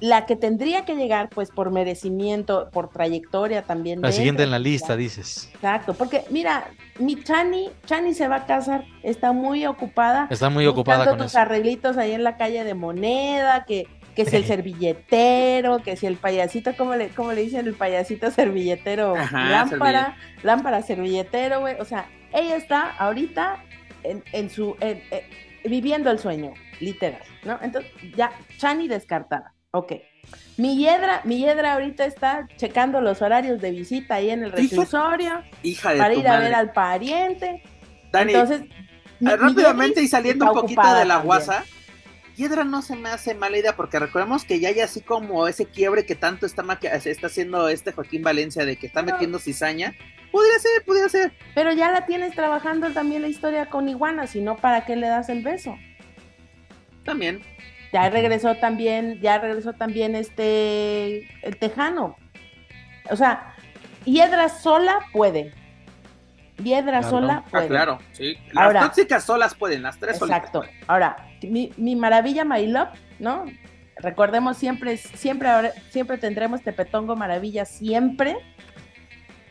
la 0.00 0.26
que 0.26 0.36
tendría 0.36 0.84
que 0.84 0.96
llegar, 0.96 1.28
pues, 1.28 1.50
por 1.50 1.70
merecimiento, 1.70 2.68
por 2.72 2.88
trayectoria 2.88 3.62
también. 3.62 4.00
La 4.02 4.08
de 4.08 4.14
siguiente 4.14 4.42
en 4.42 4.50
la 4.50 4.58
lista, 4.58 4.96
dices. 4.96 5.48
Exacto, 5.54 5.94
porque 5.94 6.24
mira, 6.30 6.64
mi 6.98 7.22
Chani, 7.22 7.70
Chani 7.86 8.12
se 8.12 8.26
va 8.26 8.36
a 8.36 8.46
casar, 8.46 8.84
está 9.02 9.32
muy 9.32 9.64
ocupada. 9.64 10.26
Está 10.28 10.50
muy 10.50 10.66
ocupada 10.66 11.06
con 11.06 11.18
tus 11.18 11.26
eso. 11.28 11.38
arreglitos 11.38 11.96
ahí 11.98 12.12
en 12.12 12.24
la 12.24 12.36
calle 12.36 12.64
de 12.64 12.74
moneda, 12.74 13.64
que, 13.64 13.86
que 14.14 14.24
si 14.24 14.36
el 14.36 14.44
servilletero, 14.44 15.78
que 15.82 15.96
si 15.96 16.06
el 16.06 16.16
payasito, 16.16 16.74
¿cómo 16.76 16.94
le, 16.94 17.08
cómo 17.08 17.32
le 17.32 17.42
dicen 17.42 17.66
el 17.66 17.74
payasito 17.74 18.30
servilletero? 18.30 19.16
Ajá, 19.16 19.48
lámpara, 19.50 20.16
lámpara 20.42 20.82
servilletero, 20.82 21.60
güey. 21.60 21.76
O 21.80 21.84
sea, 21.84 22.06
ella 22.32 22.56
está 22.56 22.90
ahorita 22.90 23.64
en, 24.02 24.22
en 24.32 24.50
su, 24.50 24.76
en- 24.80 25.02
en- 25.10 25.70
viviendo 25.70 26.10
el 26.10 26.18
sueño, 26.18 26.52
literal, 26.80 27.22
¿no? 27.44 27.58
Entonces, 27.62 27.90
ya, 28.16 28.32
Chani 28.58 28.88
descartada, 28.88 29.54
ok. 29.70 29.92
Mi 30.56 30.76
Yedra, 30.76 31.20
mi 31.24 31.38
Yedra 31.38 31.74
ahorita 31.74 32.04
está 32.04 32.46
checando 32.56 33.00
los 33.00 33.22
horarios 33.22 33.60
de 33.60 33.70
visita 33.70 34.16
ahí 34.16 34.30
en 34.30 34.44
el 34.44 34.52
reclusorio 34.52 35.42
Hija 35.62 35.92
de 35.92 35.98
para 35.98 36.14
tu 36.14 36.20
ir 36.20 36.28
a 36.28 36.38
ver 36.38 36.54
al 36.54 36.72
pariente. 36.72 37.62
Dani, 38.12 38.32
Entonces, 38.32 38.60
mi- 38.60 39.30
eh, 39.30 39.36
mi 39.36 39.36
rápidamente 39.36 40.02
y 40.02 40.08
saliendo 40.08 40.46
un 40.46 40.60
poquito 40.60 40.94
de 40.94 41.04
la 41.04 41.16
guasa, 41.18 41.64
Hiedra 42.42 42.64
no 42.64 42.82
se 42.82 42.96
me 42.96 43.08
hace 43.08 43.34
mala 43.34 43.56
idea 43.56 43.76
porque 43.76 44.00
recordemos 44.00 44.44
que 44.44 44.58
ya 44.58 44.70
hay 44.70 44.80
así 44.80 45.00
como 45.00 45.46
ese 45.46 45.66
quiebre 45.66 46.04
que 46.04 46.16
tanto 46.16 46.44
está, 46.44 46.64
está 46.82 47.26
haciendo 47.28 47.68
este 47.68 47.92
Joaquín 47.92 48.22
Valencia 48.22 48.64
de 48.64 48.74
que 48.74 48.88
está 48.88 49.02
metiendo 49.02 49.38
cizaña. 49.38 49.94
Podría 50.32 50.58
ser, 50.58 50.84
podría 50.84 51.08
ser. 51.08 51.32
Pero 51.54 51.72
ya 51.72 51.92
la 51.92 52.04
tienes 52.04 52.34
trabajando 52.34 52.90
también 52.90 53.22
la 53.22 53.28
historia 53.28 53.66
con 53.70 53.88
Iguana, 53.88 54.26
si 54.26 54.40
no, 54.40 54.56
¿para 54.56 54.84
qué 54.84 54.96
le 54.96 55.06
das 55.06 55.28
el 55.28 55.44
beso? 55.44 55.78
También. 57.04 57.42
Ya 57.92 58.10
regresó 58.10 58.56
también, 58.56 59.20
ya 59.20 59.38
regresó 59.38 59.74
también 59.74 60.16
este, 60.16 61.28
el 61.42 61.56
Tejano. 61.60 62.16
O 63.08 63.14
sea, 63.14 63.54
Hiedra 64.04 64.48
sola 64.48 64.98
puede. 65.12 65.54
Hiedra 66.62 67.00
Claro. 67.00 67.08
sola 67.10 67.42
Ah, 67.46 67.50
puede. 67.50 67.68
claro, 67.68 67.98
sí. 68.12 68.36
Las 68.52 68.64
Ahora- 68.64 68.80
tóxicas 68.82 69.24
solas 69.24 69.54
pueden, 69.54 69.82
las 69.82 69.98
tres 69.98 70.20
Exacto. 70.20 70.62
Ahora, 70.86 71.16
mi, 71.42 71.72
mi 71.76 71.96
maravilla, 71.96 72.44
my 72.44 72.66
love, 72.66 72.88
¿no? 73.18 73.44
Recordemos 73.96 74.56
siempre, 74.56 74.96
siempre, 74.96 75.48
siempre 75.90 76.18
tendremos 76.18 76.62
Tepetongo 76.62 77.14
Maravilla, 77.16 77.64
siempre. 77.64 78.36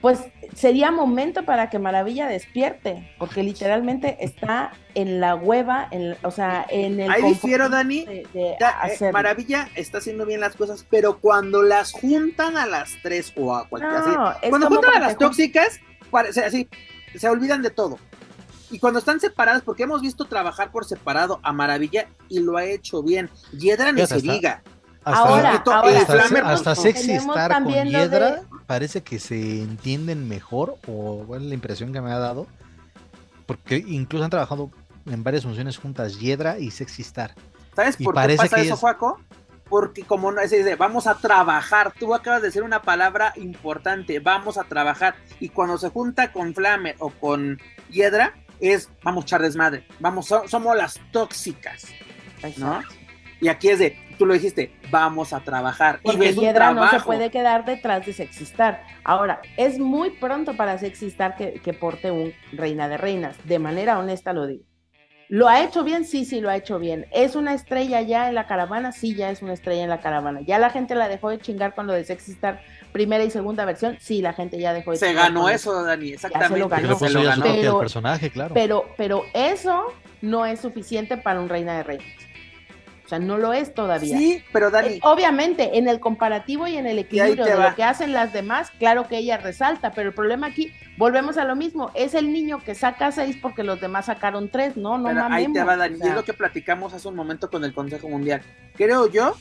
Pues 0.01 0.20
sería 0.55 0.89
momento 0.89 1.45
para 1.45 1.70
que 1.70 1.78
Maravilla 1.78 2.26
despierte, 2.28 3.14
porque 3.20 3.43
literalmente 3.43 4.18
está 4.22 4.72
en 4.95 5.20
la 5.20 5.36
hueva, 5.36 5.88
en, 5.91 6.18
o 6.24 6.32
sea, 6.32 6.66
en 6.70 6.99
el. 6.99 7.12
Ahí 7.12 7.22
difiero, 7.22 7.70
Dani. 7.70 8.05
de- 8.05 8.26
eh. 8.34 9.12
Maravilla 9.14 9.70
está 9.76 9.99
haciendo 9.99 10.26
bien 10.26 10.39
las 10.39 10.55
cosas, 10.55 10.88
pero 10.89 11.20
cuando 11.20 11.62
las 11.62 11.91
juntan 11.91 12.57
a 12.57 12.66
las 12.66 12.97
tres 13.03 13.32
o 13.38 13.55
a 13.55 13.70
cualquier 13.70 13.93
así, 13.93 14.09
No, 14.09 14.32
es 14.41 14.49
cuando 14.49 14.68
juntan 14.70 14.95
a 14.95 14.99
las 15.01 15.18
tóxicas, 15.20 15.80
parece 16.09 16.45
así, 16.45 16.68
se 17.20 17.30
olvidan 17.30 17.62
de 17.62 17.70
todo. 17.70 17.97
Y 18.70 18.80
cuando 18.80 18.99
están 18.99 19.20
separadas, 19.20 19.62
porque 19.64 19.84
hemos 19.84 20.01
visto 20.01 20.26
trabajar 20.26 20.72
por 20.72 20.86
separado 20.86 21.39
a 21.43 21.51
Maravilla 21.51 22.07
y 22.30 22.39
lo 22.39 22.55
ha 22.57 22.64
hecho 22.66 23.03
bien. 23.03 23.30
Hiedra 23.51 23.91
ni 23.91 24.05
se 24.05 24.22
diga. 24.22 24.62
Hasta, 25.03 25.20
Ahora, 25.20 25.51
Hasta- 25.55 25.76
ahora. 25.80 25.97
hasta, 25.99 26.14
Flamer, 26.14 26.43
hasta 26.45 26.70
no. 26.76 26.82
Sexy 26.82 27.12
Star 27.14 27.53
con 27.53 27.72
de- 27.74 27.86
Hiedra 27.89 28.41
parece 28.68 29.01
que 29.01 29.20
se 29.20 29.62
entienden 29.64 30.28
mejor, 30.30 30.78
o 30.88 31.24
bueno, 31.26 31.43
es 31.43 31.49
la 31.49 31.55
impresión 31.55 31.91
que 31.91 32.01
me 32.01 32.12
ha 32.12 32.20
dado, 32.20 32.45
porque 33.45 33.84
incluso 33.86 34.24
han 34.24 34.30
trabajado 34.30 34.70
en 35.07 35.24
varias 35.24 35.43
funciones 35.43 35.78
juntas, 35.78 36.20
Hiedra 36.20 36.59
y 36.59 36.72
Sexy 36.72 37.01
Star. 37.01 37.34
¿Sabes 37.76 37.95
Y 37.99 38.03
por 38.03 38.14
qué 38.16 38.36
pasa 38.38 38.55
que 38.55 38.62
eso, 38.62 38.74
es- 38.76 38.80
Juaco? 38.80 39.20
Porque 39.72 40.03
como 40.03 40.34
no 40.34 40.45
se 40.47 40.57
dice, 40.57 40.76
vamos 40.76 41.07
a 41.07 41.15
trabajar, 41.15 41.93
tú 41.97 42.13
acabas 42.13 42.41
de 42.41 42.49
decir 42.49 42.61
una 42.61 42.82
palabra 42.82 43.32
importante, 43.38 44.19
vamos 44.19 44.57
a 44.57 44.65
trabajar. 44.65 45.15
Y 45.39 45.47
cuando 45.47 45.78
se 45.78 45.88
junta 45.89 46.34
con 46.34 46.53
Flamer 46.53 46.97
o 46.99 47.09
con 47.09 47.57
Hiedra, 47.89 48.34
es 48.59 48.89
vamos 49.01 49.24
a 49.24 49.26
echar 49.28 49.41
desmadre, 49.41 49.88
vamos, 49.99 50.28
so- 50.28 50.45
somos 50.49 50.76
las 50.76 50.99
tóxicas, 51.13 51.86
¿no? 52.57 52.82
Y 53.39 53.47
aquí 53.47 53.69
es 53.69 53.80
de, 53.80 53.97
tú 54.19 54.26
lo 54.26 54.34
dijiste, 54.34 54.76
vamos 54.91 55.32
a 55.32 55.39
trabajar. 55.39 55.99
y 56.03 56.07
Porque 56.07 56.30
un 56.32 56.36
Hiedra 56.43 56.74
no 56.74 56.82
se 56.89 56.99
puede 57.05 57.32
quedar 57.32 57.63
detrás 57.65 58.05
de 58.05 58.11
Sexistar. 58.13 58.84
Ahora, 59.05 59.41
es 59.55 59.80
muy 59.80 60.11
pronto 60.11 60.55
para 60.57 60.78
Sexistar 60.80 61.38
que, 61.38 61.53
que 61.53 61.74
porte 61.74 62.11
un 62.11 62.34
Reina 62.51 62.89
de 62.89 62.97
Reinas. 62.97 63.38
De 63.45 63.57
manera 63.57 63.97
honesta 63.97 64.34
lo 64.34 64.45
digo. 64.47 64.65
¿Lo 65.32 65.47
ha 65.47 65.63
hecho 65.63 65.86
bien? 65.86 66.03
Sí, 66.03 66.25
sí, 66.25 66.41
lo 66.41 66.49
ha 66.49 66.57
hecho 66.57 66.77
bien. 66.77 67.07
¿Es 67.09 67.38
una 67.38 67.53
estrella 67.53 68.01
ya 68.01 68.27
en 68.27 68.36
la 68.36 68.47
caravana? 68.47 68.91
Sí, 68.91 69.15
ya 69.15 69.29
es 69.32 69.41
una 69.41 69.53
estrella 69.53 69.82
en 69.82 69.89
la 69.89 70.01
caravana. 70.01 70.41
¿Ya 70.41 70.59
la 70.59 70.69
gente 70.69 70.93
la 70.93 71.07
dejó 71.07 71.29
de 71.29 71.39
chingar 71.39 71.73
con 71.73 71.88
lo 71.88 71.93
de 71.93 72.03
Sexistar 72.03 72.61
primera 72.91 73.23
y 73.23 73.32
segunda 73.32 73.63
versión? 73.63 73.95
Sí, 74.01 74.21
la 74.21 74.34
gente 74.34 74.59
ya 74.59 74.73
dejó 74.73 74.91
de 74.91 74.97
Se 74.97 75.07
chingar 75.07 75.27
ganó 75.27 75.43
con 75.43 75.51
eso, 75.53 75.84
Dani, 75.86 76.11
exactamente. 76.11 76.59
lo 76.59 76.67
ganó. 76.67 76.99
Se 76.99 77.09
lo 77.09 77.23
ganó. 77.23 77.43
Pero- 77.45 77.79
personaje, 77.79 78.29
claro. 78.29 78.53
Pero, 78.53 78.89
pero 78.97 79.23
eso 79.34 79.86
no 80.21 80.45
es 80.45 80.59
suficiente 80.59 81.15
para 81.15 81.39
un 81.39 81.47
Reina 81.47 81.77
de 81.77 81.84
Reinas. 81.84 82.05
O 83.12 83.14
sea, 83.14 83.20
no 83.20 83.38
lo 83.38 83.51
es 83.51 83.74
todavía. 83.74 84.18
Sí, 84.18 84.41
pero 84.53 84.72
Dani, 84.72 84.93
Eh, 84.93 84.99
Obviamente, 85.03 85.78
en 85.78 85.89
el 85.89 85.99
comparativo 85.99 86.66
y 86.68 86.78
en 86.78 86.88
el 86.88 86.97
equilibrio 86.97 87.43
de 87.43 87.57
lo 87.57 87.76
que 87.76 87.84
hacen 87.84 88.14
las 88.14 88.32
demás, 88.32 88.72
claro 88.80 89.09
que 89.09 89.18
ella 89.18 89.36
resalta, 89.36 89.91
pero 89.91 90.07
el 90.07 90.16
problema 90.16 90.47
aquí, 90.47 90.72
volvemos 90.97 91.38
a 91.38 91.43
lo 91.43 91.57
mismo, 91.57 91.91
es 91.93 92.14
el 92.14 92.32
niño 92.32 92.59
que 92.64 92.74
saca 92.74 93.12
seis 93.12 93.36
porque 93.41 93.64
los 93.64 93.82
demás 93.82 94.05
sacaron 94.05 94.47
tres, 94.47 94.78
no, 94.78 94.97
no 94.97 95.09
Pero 95.09 95.26
ahí 95.30 95.51
te 95.51 95.62
va, 95.62 95.76
Dani. 95.76 95.99
o 96.01 96.05
Y 96.05 96.07
es 96.07 96.16
lo 96.16 96.24
que 96.24 96.32
platicamos 96.32 96.93
hace 96.93 97.05
un 97.09 97.16
momento 97.16 97.49
con 97.49 97.66
el 97.66 97.74
Consejo 97.74 98.07
Mundial. 98.07 98.43
Creo 98.78 99.12
yo, 99.12 99.36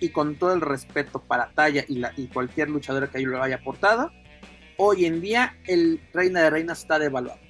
y 0.00 0.08
con 0.08 0.36
todo 0.36 0.54
el 0.54 0.62
respeto 0.62 1.20
para 1.20 1.50
Talla 1.50 1.84
y, 1.86 1.98
la, 1.98 2.14
y 2.16 2.28
cualquier 2.28 2.70
luchadora 2.70 3.08
que 3.08 3.18
ahí 3.18 3.26
lo 3.26 3.42
haya 3.42 3.56
aportado, 3.56 4.10
hoy 4.78 5.04
en 5.04 5.20
día 5.20 5.54
el 5.66 6.00
Reina 6.14 6.40
de 6.40 6.48
Reinas 6.48 6.80
está 6.80 6.98
devaluado. 6.98 7.40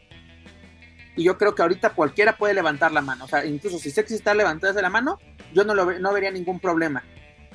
Y 1.16 1.24
yo 1.24 1.38
creo 1.38 1.54
que 1.54 1.62
ahorita 1.62 1.90
cualquiera 1.90 2.36
puede 2.36 2.54
levantar 2.54 2.92
la 2.92 3.00
mano. 3.00 3.24
O 3.24 3.28
sea, 3.28 3.44
incluso 3.44 3.78
si 3.78 3.90
Sexy 3.90 4.14
está 4.14 4.34
levantándose 4.34 4.82
la 4.82 4.90
mano, 4.90 5.18
yo 5.52 5.64
no, 5.64 5.74
lo, 5.74 5.98
no 5.98 6.12
vería 6.12 6.30
ningún 6.30 6.60
problema. 6.60 7.02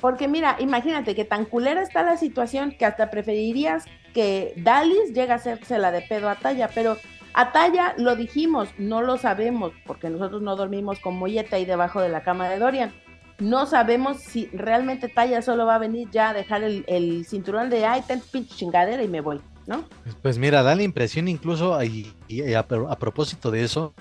Porque 0.00 0.26
mira, 0.26 0.56
imagínate 0.58 1.14
que 1.14 1.24
tan 1.24 1.44
culera 1.44 1.80
está 1.80 2.02
la 2.02 2.16
situación 2.16 2.72
que 2.72 2.84
hasta 2.84 3.08
preferirías 3.08 3.84
que 4.12 4.52
Dalis 4.56 5.14
llegue 5.14 5.30
a 5.30 5.36
hacerse 5.36 5.78
la 5.78 5.92
de 5.92 6.02
pedo 6.02 6.28
a 6.28 6.34
Talla, 6.34 6.68
pero 6.74 6.96
a 7.34 7.52
Talla 7.52 7.94
lo 7.96 8.16
dijimos, 8.16 8.68
no 8.78 9.00
lo 9.00 9.16
sabemos, 9.16 9.72
porque 9.86 10.10
nosotros 10.10 10.42
no 10.42 10.56
dormimos 10.56 10.98
con 10.98 11.16
molleta 11.16 11.54
ahí 11.54 11.64
debajo 11.64 12.00
de 12.00 12.08
la 12.08 12.22
cama 12.24 12.48
de 12.48 12.58
Dorian. 12.58 12.92
No 13.38 13.66
sabemos 13.66 14.18
si 14.18 14.46
realmente 14.46 15.08
Talla 15.08 15.40
solo 15.40 15.66
va 15.66 15.76
a 15.76 15.78
venir 15.78 16.08
ya 16.10 16.30
a 16.30 16.34
dejar 16.34 16.64
el, 16.64 16.84
el 16.88 17.24
cinturón 17.24 17.70
de 17.70 17.86
ay, 17.86 18.02
ten 18.06 18.20
pinche 18.20 18.56
chingadera 18.56 19.04
y 19.04 19.08
me 19.08 19.20
voy, 19.20 19.40
¿no? 19.66 19.84
Pues, 20.22 20.38
mira, 20.38 20.62
da 20.62 20.74
la 20.74 20.82
impresión 20.82 21.28
incluso, 21.28 21.74
a, 21.74 22.62
pro- 22.66 22.90
a 22.90 22.98
propósito 22.98 23.50
de 23.50 23.64
eso, 23.64 23.94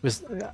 pues 0.00 0.24
eh, 0.30 0.44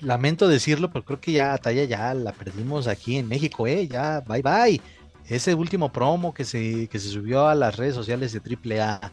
lamento 0.00 0.48
decirlo, 0.48 0.90
pero 0.90 1.04
creo 1.04 1.20
que 1.20 1.32
ya 1.32 1.56
Talla 1.58 1.84
ya 1.84 2.14
la 2.14 2.32
perdimos 2.32 2.86
aquí 2.86 3.16
en 3.18 3.28
México, 3.28 3.66
eh, 3.66 3.86
ya, 3.88 4.20
bye 4.20 4.42
bye. 4.42 4.80
Ese 5.26 5.54
último 5.54 5.92
promo 5.92 6.34
que 6.34 6.44
se, 6.44 6.88
que 6.88 6.98
se 6.98 7.08
subió 7.08 7.46
a 7.46 7.54
las 7.54 7.76
redes 7.76 7.94
sociales 7.94 8.32
de 8.32 8.40
AAA 8.40 9.12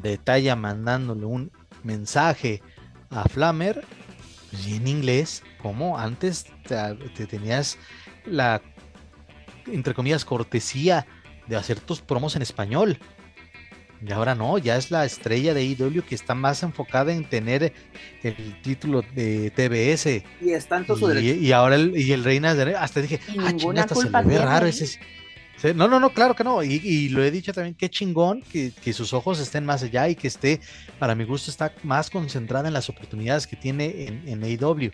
de 0.00 0.18
Talla 0.18 0.56
mandándole 0.56 1.24
un 1.24 1.50
mensaje 1.82 2.62
a 3.10 3.24
Flamer, 3.28 3.84
pues, 4.50 4.66
en 4.66 4.86
inglés, 4.86 5.42
como 5.60 5.98
antes 5.98 6.46
te, 6.68 6.76
te 7.16 7.26
tenías 7.26 7.78
la, 8.26 8.60
entre 9.66 9.94
comillas, 9.94 10.24
cortesía 10.24 11.06
de 11.46 11.56
hacer 11.56 11.80
tus 11.80 12.00
promos 12.00 12.36
en 12.36 12.42
español. 12.42 12.98
Y 14.06 14.12
ahora 14.12 14.34
no, 14.34 14.58
ya 14.58 14.76
es 14.76 14.90
la 14.90 15.04
estrella 15.04 15.54
de 15.54 15.64
IW 15.64 16.02
que 16.02 16.14
está 16.14 16.34
más 16.34 16.62
enfocada 16.62 17.12
en 17.12 17.24
tener 17.24 17.72
el 18.22 18.60
título 18.62 19.02
de 19.14 19.50
TBS. 19.50 20.24
Y 20.44 20.50
está 20.52 20.76
en 20.78 20.84
todo 20.86 20.96
su 20.98 21.10
Y, 21.10 21.14
derecho. 21.14 21.40
y 21.40 21.52
ahora 21.52 21.76
el, 21.76 21.96
y 21.96 22.12
el 22.12 22.22
Reina 22.24 22.54
de 22.54 22.76
hasta 22.76 23.00
dije, 23.00 23.20
ah, 23.28 23.52
ninguna 23.52 23.56
chinga, 23.56 23.80
hasta 23.82 23.94
se 23.94 24.00
culpa 24.02 24.22
le 24.22 24.28
ve 24.28 24.38
raro 24.38 24.66
¿eh? 24.66 24.70
ese. 24.70 24.98
No, 25.74 25.88
no, 25.88 25.98
no, 25.98 26.10
claro 26.10 26.34
que 26.34 26.44
no. 26.44 26.62
Y, 26.62 26.74
y 26.84 27.08
lo 27.08 27.24
he 27.24 27.30
dicho 27.30 27.52
también, 27.54 27.74
qué 27.74 27.88
chingón 27.88 28.42
que, 28.42 28.72
que 28.82 28.92
sus 28.92 29.14
ojos 29.14 29.40
estén 29.40 29.64
más 29.64 29.82
allá 29.82 30.08
y 30.08 30.14
que 30.14 30.28
esté, 30.28 30.60
para 30.98 31.14
mi 31.14 31.24
gusto, 31.24 31.50
está 31.50 31.72
más 31.82 32.10
concentrada 32.10 32.68
en 32.68 32.74
las 32.74 32.90
oportunidades 32.90 33.46
que 33.46 33.56
tiene 33.56 34.04
en, 34.06 34.28
en 34.28 34.42
AEW. 34.44 34.90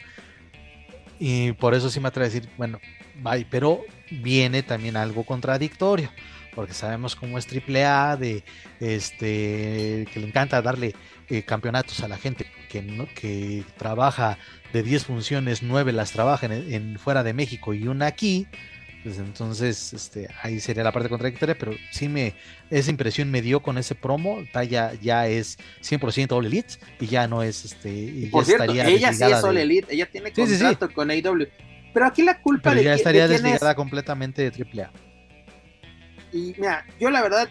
Y 1.19 1.53
por 1.53 1.75
eso 1.75 1.91
sí 1.91 1.99
me 1.99 2.09
atrevo 2.09 2.27
a 2.27 2.29
decir, 2.31 2.49
bueno, 2.57 2.79
bye, 3.23 3.47
pero 3.51 3.81
viene 4.11 4.63
también 4.63 4.97
algo 4.97 5.25
contradictorio, 5.25 6.11
porque 6.55 6.75
sabemos 6.75 7.17
cómo 7.17 7.39
es 7.39 7.47
AAA, 7.47 8.17
de 8.17 8.43
este, 8.81 10.07
que 10.13 10.21
le 10.21 10.27
encanta 10.27 10.61
darle 10.63 10.95
eh, 11.29 11.43
campeonatos 11.43 12.01
a 12.03 12.09
la 12.09 12.17
gente 12.19 12.47
que, 12.69 12.83
no, 12.83 13.07
que 13.15 13.65
trabaja 13.79 14.39
de 14.73 14.83
10 14.83 15.05
funciones, 15.07 15.63
9 15.63 15.93
las 15.93 16.13
trabaja 16.13 16.47
en, 16.47 16.73
en 16.73 16.99
fuera 16.99 17.23
de 17.23 17.33
México 17.33 17.75
y 17.75 17.87
una 17.89 18.07
aquí. 18.07 18.47
Pues 19.03 19.17
entonces, 19.17 19.95
este, 19.95 20.29
ahí 20.43 20.61
sería 20.61 20.83
la 20.85 20.93
parte 20.93 21.09
contradictoria, 21.09 21.57
pero 21.59 21.73
sí 21.91 22.07
me, 22.07 22.35
esa 22.69 22.91
impresión 22.91 23.31
me 23.31 23.41
dio 23.41 23.61
con 23.61 23.79
ese 23.79 23.95
promo, 23.95 24.45
Taya 24.53 24.93
ya 25.01 25.27
es 25.27 25.57
100% 25.83 26.33
All 26.33 26.45
Elite 26.45 26.75
y 27.01 27.07
ya 27.07 27.27
no 27.27 27.43
es, 27.43 27.65
este, 27.65 27.89
y 27.91 28.27
Por 28.27 28.43
ya 28.43 28.47
cierto, 28.49 28.65
estaría 28.65 28.87
ella 28.89 29.13
sí 29.15 29.25
es 29.25 29.43
All 29.43 29.55
de- 29.55 29.63
Elite, 29.63 29.95
ella 29.95 30.07
tiene 30.11 30.29
Sí, 30.35 30.47
sí, 30.47 30.57
sí. 30.57 30.65
contrato 30.65 30.93
con 30.93 31.11
AEW. 31.11 31.47
Pero 31.95 32.07
aquí 32.07 32.23
la 32.23 32.43
culpa 32.43 32.71
pero 32.71 32.77
de, 32.77 32.85
ya 32.85 32.95
estaría 32.95 33.23
de 33.23 33.29
quién 33.37 33.37
es. 33.39 33.43
desligada 33.53 33.75
completamente 33.75 34.51
de 34.51 34.65
AAA. 34.83 34.91
Y 36.33 36.55
mira, 36.59 36.87
yo 36.99 37.11
la 37.11 37.22
verdad 37.22 37.49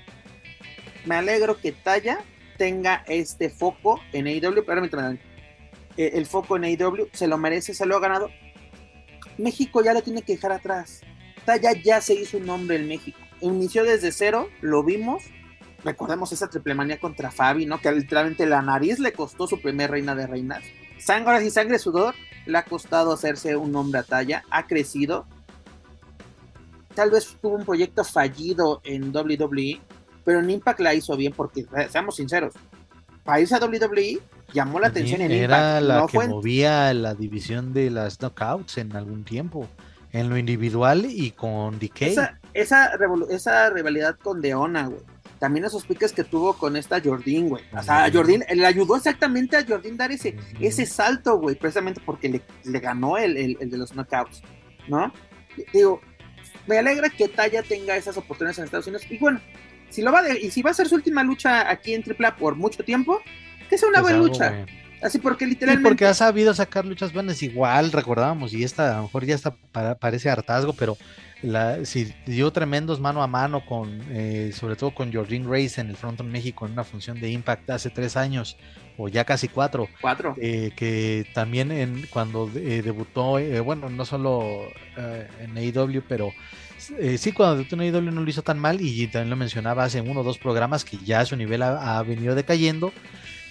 me 1.06 1.16
alegro 1.16 1.60
que 1.60 1.72
Taya 1.72 2.20
tenga 2.58 3.04
este 3.08 3.50
foco 3.50 4.00
en 4.14 4.28
AEW. 4.28 4.66
Permítame, 4.66 5.20
eh, 5.98 6.12
el 6.14 6.26
foco 6.26 6.58
en 6.58 6.66
AEW 6.66 7.10
se 7.12 7.28
lo 7.28 7.38
merece, 7.38 7.74
se 7.74 7.86
lo 7.86 7.98
ha 7.98 8.00
ganado. 8.00 8.30
México 9.38 9.84
ya 9.84 9.94
lo 9.94 10.02
tiene 10.02 10.22
que 10.22 10.34
dejar 10.34 10.52
atrás. 10.52 11.02
Taya 11.46 11.72
ya 11.74 12.02
se 12.02 12.14
hizo 12.14 12.38
un 12.38 12.46
nombre 12.46 12.76
en 12.76 12.88
México. 12.88 13.20
Inició 13.42 13.84
desde 13.84 14.12
cero, 14.12 14.50
lo 14.62 14.84
vimos. 14.84 15.24
Recordemos 15.84 16.32
esa 16.34 16.50
triple 16.50 16.76
manía 16.76 17.00
contra 17.00 17.32
Fabi, 17.32 17.66
¿no? 17.66 17.80
Que 17.80 17.92
literalmente 17.92 18.46
la 18.46 18.62
nariz 18.62 19.00
le 19.00 19.14
costó 19.14 19.48
su 19.48 19.62
primer 19.62 19.92
reina 19.92 20.14
de 20.14 20.28
reinas. 20.28 20.64
Sangre 21.00 21.44
y 21.46 21.50
sangre 21.50 21.80
sudor 21.80 22.16
le 22.46 22.58
ha 22.58 22.66
costado 22.66 23.14
hacerse 23.14 23.56
un 23.56 23.72
nombre 23.72 24.02
a 24.02 24.04
Taya. 24.04 24.44
Ha 24.52 24.68
crecido 24.68 25.26
tal 26.96 27.12
vez 27.12 27.36
tuvo 27.42 27.56
un 27.56 27.66
proyecto 27.66 28.04
fallido 28.04 28.82
en 28.84 29.16
WWE, 29.16 29.80
pero 30.26 30.40
en 30.40 30.50
Impact 30.50 30.80
la 30.80 30.94
hizo 30.94 31.16
bien 31.16 31.34
porque, 31.36 31.62
eh, 31.78 31.88
seamos 31.90 32.16
sinceros, 32.16 32.54
para 33.24 33.40
irse 33.42 33.56
a 33.56 33.60
WWE 33.60 34.20
llamó 34.54 34.80
la 34.80 34.88
atención 34.88 35.22
en 35.22 35.32
Era 35.32 35.78
Impact. 35.80 35.84
la 35.88 35.98
no 36.00 36.08
que 36.08 36.18
fue 36.18 36.28
movía 36.28 36.94
la 36.94 37.14
división 37.14 37.74
de 37.74 37.90
las 37.92 38.18
knockouts 38.20 38.78
en 38.80 38.96
algún 38.96 39.24
tiempo, 39.24 39.68
en 40.12 40.30
lo 40.30 40.38
individual 40.38 41.06
y 41.08 41.32
con 41.32 41.78
DK. 41.80 42.02
esa, 42.02 42.40
esa, 42.54 42.92
esa 43.30 43.70
rivalidad 43.70 44.16
con 44.18 44.42
Deona, 44.42 44.88
güey. 44.88 45.02
También 45.38 45.64
esos 45.64 45.86
piques 45.86 46.12
que 46.12 46.26
tuvo 46.26 46.54
con 46.58 46.76
esta 46.76 47.00
Jordín, 47.02 47.48
güey. 47.48 47.64
O 47.72 47.82
sea, 47.82 48.04
a. 48.06 48.12
Jordín, 48.12 48.44
le 48.54 48.66
ayudó 48.66 48.98
exactamente 48.98 49.56
a 49.56 49.66
Jordín 49.66 49.96
dar 49.96 50.12
ese, 50.12 50.36
Ujú. 50.36 50.58
ese 50.66 50.86
salto, 50.86 51.38
güey, 51.40 51.56
precisamente 51.56 52.02
porque 52.06 52.28
le, 52.28 52.42
le 52.66 52.80
ganó 52.82 53.18
el, 53.18 53.38
el- 53.38 53.58
el 53.62 53.70
de 53.70 53.78
los 53.78 53.92
knockouts, 53.94 54.42
¿no? 54.90 55.14
Digo, 55.72 56.02
me 56.70 56.78
alegra 56.78 57.10
que 57.10 57.28
Taya 57.28 57.64
tenga 57.64 57.98
esas 57.98 58.16
oportunidades 58.16 58.60
en 58.60 58.66
Estados 58.66 58.88
Unidos. 58.88 59.06
Y 59.10 59.18
bueno, 59.18 59.42
si 59.90 60.02
lo 60.04 60.12
va 60.12 60.22
de- 60.22 60.40
y 60.40 60.52
si 60.52 60.62
va 60.62 60.70
a 60.72 60.74
ser 60.76 60.88
su 60.88 60.96
última 60.96 61.24
lucha 61.24 61.70
aquí 61.70 61.94
en 61.94 62.04
AAA 62.04 62.36
por 62.38 62.56
mucho 62.56 62.84
tiempo, 62.84 63.20
que 63.70 63.78
sea 63.78 63.90
una 63.90 64.02
Pues 64.02 64.14
buena 64.14 64.26
lucha. 64.28 64.66
Así 65.02 65.18
porque 65.18 65.46
Sí, 65.46 65.52
literalmente. 65.52 65.90
porque 65.90 66.06
ha 66.06 66.14
sabido 66.14 66.54
sacar 66.54 66.86
luchas 66.86 67.14
buenas, 67.14 67.42
igual 67.42 67.92
recordábamos, 67.92 68.54
y 68.54 68.64
esta 68.66 68.94
a 68.94 68.98
lo 68.98 69.04
mejor 69.04 69.26
ya 69.26 69.34
está, 69.34 69.56
para- 69.72 69.96
parece 69.96 70.30
hartazgo, 70.30 70.74
pero 70.74 70.98
la, 71.42 71.86
si 71.86 72.14
dio 72.26 72.52
tremendos 72.52 73.00
mano 73.00 73.24
a 73.24 73.28
mano 73.28 73.66
con, 73.66 74.02
eh, 74.12 74.52
sobre 74.54 74.76
todo 74.76 74.94
con 74.94 75.12
Jordan 75.14 75.50
Grace 75.50 75.80
en 75.80 75.90
el 75.90 75.96
Fronton 75.96 76.30
México 76.30 76.66
en 76.66 76.74
una 76.74 76.84
función 76.84 77.20
de 77.22 77.30
Impact 77.32 77.70
hace 77.70 77.90
tres 77.90 78.18
años, 78.18 78.58
o 79.00 79.08
ya 79.08 79.24
casi 79.24 79.48
cuatro, 79.48 79.88
Cuatro. 80.02 80.36
eh, 80.40 80.72
que 80.76 81.26
también 81.34 81.72
en, 81.72 82.06
cuando 82.10 82.52
eh, 82.54 82.82
debutó, 82.84 83.40
eh, 83.40 83.62
bueno, 83.62 83.90
no 83.90 84.04
solo 84.06 84.68
en 84.98 85.58
AEW, 85.58 86.04
pero 86.08 86.34
sí, 87.18 87.32
cuando 87.32 87.56
debutó 87.56 87.76
en 87.76 87.82
AEW 87.96 88.12
no 88.12 88.22
lo 88.22 88.30
hizo 88.30 88.42
tan 88.44 88.60
mal 88.60 88.82
y 88.82 89.08
también 89.08 89.30
lo 89.30 89.38
mencionaba 89.38 89.86
hace 89.86 90.02
uno 90.02 90.20
o 90.20 90.24
dos 90.24 90.38
programas 90.38 90.84
que 90.84 90.98
ya 90.98 91.26
su 91.26 91.38
nivel 91.38 91.62
ha, 91.62 91.98
ha 91.98 92.04
venido 92.04 92.36
decayendo. 92.36 92.92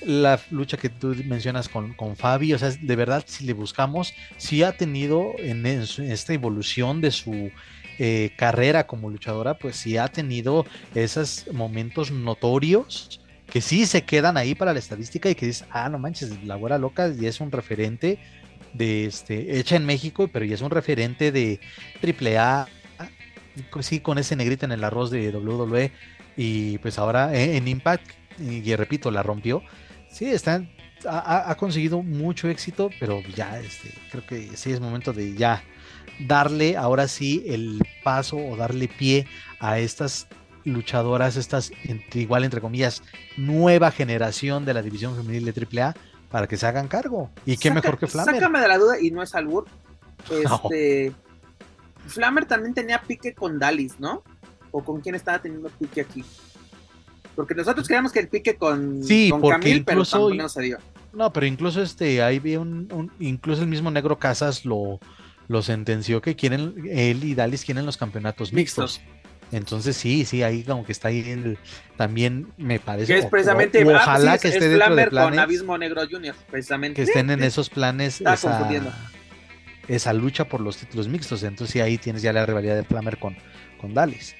La 0.05 0.39
lucha 0.51 0.77
que 0.77 0.91
tú 0.91 1.17
mencionas 1.25 1.69
con, 1.69 1.93
con 1.95 2.15
Fabi, 2.15 2.53
o 2.53 2.59
sea, 2.59 2.71
de 2.71 2.97
verdad, 2.97 3.25
si 3.27 3.45
le 3.47 3.53
buscamos, 3.55 4.13
sí 4.37 4.63
ha 4.63 4.77
tenido 4.77 5.33
en, 5.39 5.65
en 5.67 5.81
esta 5.83 6.35
evolución 6.35 7.01
de 7.01 7.11
su 7.11 7.51
carrera 8.37 8.87
como 8.87 9.11
luchadora, 9.11 9.55
pues 9.59 9.75
sí 9.75 9.97
ha 9.97 10.07
tenido 10.07 10.65
esos 10.95 11.47
momentos 11.53 12.13
notorios 12.13 13.21
que 13.51 13.61
sí 13.61 13.87
se 13.87 14.03
quedan 14.03 14.37
ahí 14.37 14.55
para 14.55 14.73
la 14.73 14.79
estadística 14.79 15.31
y 15.31 15.35
que 15.35 15.47
dices, 15.47 15.67
ah, 15.71 15.89
no 15.89 15.99
manches, 15.99 16.43
la 16.45 16.57
güera 16.57 16.79
loca 16.79 17.09
y 17.09 17.27
es 17.27 17.41
un 17.41 17.51
referente 17.51 18.19
de 18.75 19.07
este, 19.07 19.59
hecha 19.59 19.77
en 19.77 19.87
México, 19.87 20.29
pero 20.33 20.45
ya 20.45 20.55
es 20.55 20.61
un 20.61 20.71
referente 20.71 21.33
de 21.33 21.59
AAA, 22.03 22.69
sí, 23.81 24.01
con 24.01 24.19
ese 24.19 24.37
negrito 24.37 24.67
en 24.67 24.73
el 24.73 24.85
arroz 24.85 25.11
de 25.11 25.31
WWE 25.31 25.93
y 26.37 26.79
pues 26.79 26.99
ahora 26.99 27.35
en, 27.35 27.55
en 27.57 27.69
Impact, 27.69 28.07
y, 28.39 28.75
repito, 28.77 29.11
la 29.11 29.23
rompió. 29.23 29.63
Sí, 30.11 30.27
están, 30.27 30.71
ha- 31.09 31.51
ha 31.51 31.57
conseguido 31.57 32.03
mucho 32.03 32.49
éxito, 32.49 32.91
pero 33.01 33.21
ya 33.35 33.59
este, 33.59 33.91
creo 34.11 34.25
que 34.27 34.57
sí 34.57 34.71
es 34.73 34.81
momento 34.81 35.13
de 35.13 35.35
ya 35.35 35.63
darle 36.21 36.77
ahora 36.77 37.09
sí 37.09 37.45
el 37.47 37.81
paso 38.05 38.37
o 38.37 38.57
darle 38.57 38.89
pie 38.89 39.27
a 39.59 39.79
estas 39.79 40.29
luchadoras, 40.65 41.37
estas 41.37 41.73
entre, 41.85 42.21
igual 42.21 42.45
entre 42.45 42.61
comillas, 42.61 43.03
nueva 43.37 43.91
generación 43.91 44.65
de 44.65 44.75
la 44.75 44.83
división 44.83 45.17
femenil 45.17 45.45
de 45.45 45.53
AAA 45.83 45.95
para 46.31 46.47
que 46.47 46.57
se 46.57 46.67
hagan 46.67 46.89
cargo. 46.89 47.31
Y 47.47 47.57
qué 47.57 47.69
Saca- 47.71 47.75
mejor 47.81 47.99
que 47.99 48.07
Flammer. 48.07 48.35
Sácame 48.35 48.61
de 48.61 48.69
la 48.69 48.79
duda 48.79 49.01
y 49.01 49.11
no 49.11 49.23
es 49.23 49.35
albur. 49.35 49.67
Este. 50.31 51.13
Flammer 52.07 52.47
también 52.47 52.75
tenía 52.75 53.01
pique 53.03 53.35
con 53.35 53.59
Dallas, 53.59 53.99
¿no? 53.99 54.23
¿O 54.71 54.83
con 54.85 55.01
quién 55.01 55.15
estaba 55.15 55.41
teniendo 55.41 55.69
pique 55.71 56.01
aquí? 56.01 56.25
Porque 57.37 57.55
nosotros 57.55 57.87
creíamos 57.87 58.13
que 58.13 58.21
el 58.21 58.29
pique 58.29 58.57
con, 58.57 59.03
Sí, 59.05 59.31
con 59.31 59.41
porque 59.41 59.61
Camille, 59.61 59.85
pero 59.85 60.01
incluso- 60.01 60.35
no 60.35 60.49
se 60.49 60.63
dio. 60.63 60.79
No, 61.13 61.33
pero 61.33 61.47
incluso 61.47 61.83
este, 61.83 62.23
ahí 62.23 62.39
vi 62.39 62.57
un, 62.57 62.89
un- 62.93 63.11
incluso 63.19 63.63
el 63.63 63.69
mismo 63.69 63.91
Negro 63.91 64.19
Casas 64.19 64.65
lo, 64.65 65.01
lo 65.49 65.63
sentenció 65.63 66.21
que 66.21 66.37
quieren, 66.37 66.75
él 66.91 67.25
y 67.25 67.35
Dallas 67.35 67.65
quieren 67.65 67.87
los 67.87 67.97
campeonatos 67.97 68.53
mixtos. 68.53 69.01
Entonces 69.51 69.97
sí, 69.97 70.25
sí, 70.25 70.43
ahí 70.43 70.63
como 70.63 70.85
que 70.85 70.93
está 70.93 71.09
ahí 71.09 71.21
el- 71.31 71.59
también 71.97 72.53
me 72.59 72.79
parece. 72.81 73.13
Que 73.13 73.19
es 73.21 73.27
precisamente. 73.27 73.83
o- 73.85 73.91
ah, 73.97 74.01
ojalá 74.03 74.35
sí, 74.35 74.43
que 74.43 74.49
es- 74.49 74.55
esté 74.55 74.67
es 74.67 74.71
dentro 74.73 74.95
de 74.95 75.07
Flammer 75.07 75.09
con 75.09 75.17
planes 75.17 75.39
Abismo 75.41 75.79
Negro 75.79 76.03
Junior, 76.11 76.35
precisamente. 76.51 76.97
que 76.97 77.03
estén 77.03 77.31
en 77.31 77.43
esos 77.43 77.71
planes 77.71 78.21
esa, 79.89 80.13
lucha 80.13 80.45
por 80.49 80.61
los 80.61 80.77
títulos 80.77 81.09
mixtos. 81.09 81.43
Entonces 81.43 81.73
sí, 81.73 81.81
ahí 81.81 81.97
tienes 81.99 82.23
ya 82.23 82.33
la 82.33 82.45
rivalidad 82.45 82.77
de 82.77 82.85
Flammer 82.85 83.19
con, 83.19 83.37
con 83.81 83.95
Dallas. 83.95 84.35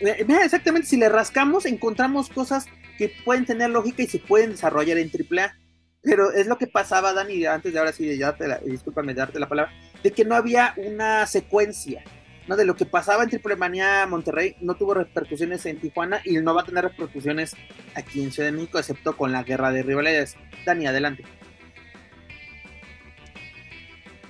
Eh, 0.00 0.24
Mira, 0.26 0.44
exactamente, 0.44 0.88
si 0.88 0.96
le 0.96 1.08
rascamos, 1.08 1.64
encontramos 1.66 2.28
cosas 2.28 2.66
que 2.98 3.12
pueden 3.24 3.44
tener 3.46 3.70
lógica 3.70 4.02
y 4.02 4.06
se 4.08 4.18
pueden 4.18 4.50
desarrollar 4.50 4.98
en 4.98 5.10
AAA. 5.10 5.54
Pero 6.02 6.32
es 6.32 6.46
lo 6.46 6.58
que 6.58 6.66
pasaba, 6.68 7.12
Dani, 7.12 7.44
antes 7.46 7.72
de 7.72 7.78
ahora 7.78 7.92
sí, 7.92 8.06
de 8.06 8.18
darte 8.18 8.46
la, 8.46 8.58
discúlpame 8.58 9.14
de 9.14 9.18
darte 9.18 9.38
la 9.40 9.48
palabra, 9.48 9.72
de 10.02 10.12
que 10.12 10.24
no 10.24 10.36
había 10.36 10.72
una 10.76 11.26
secuencia, 11.26 12.02
¿no? 12.48 12.56
De 12.56 12.64
lo 12.64 12.74
que 12.74 12.86
pasaba 12.86 13.22
en 13.22 13.30
Triple 13.30 13.56
Manía 13.56 14.06
Monterrey, 14.06 14.56
no 14.60 14.74
tuvo 14.74 14.94
repercusiones 14.94 15.64
en 15.66 15.78
Tijuana 15.78 16.20
y 16.24 16.38
no 16.38 16.54
va 16.54 16.62
a 16.62 16.64
tener 16.64 16.84
repercusiones 16.84 17.54
aquí 17.94 18.22
en 18.22 18.32
Ciudad 18.32 18.48
de 18.48 18.56
México, 18.56 18.78
excepto 18.78 19.16
con 19.16 19.30
la 19.30 19.44
guerra 19.44 19.70
de 19.70 19.82
rivalidades. 19.82 20.36
Dani, 20.64 20.86
adelante. 20.86 21.24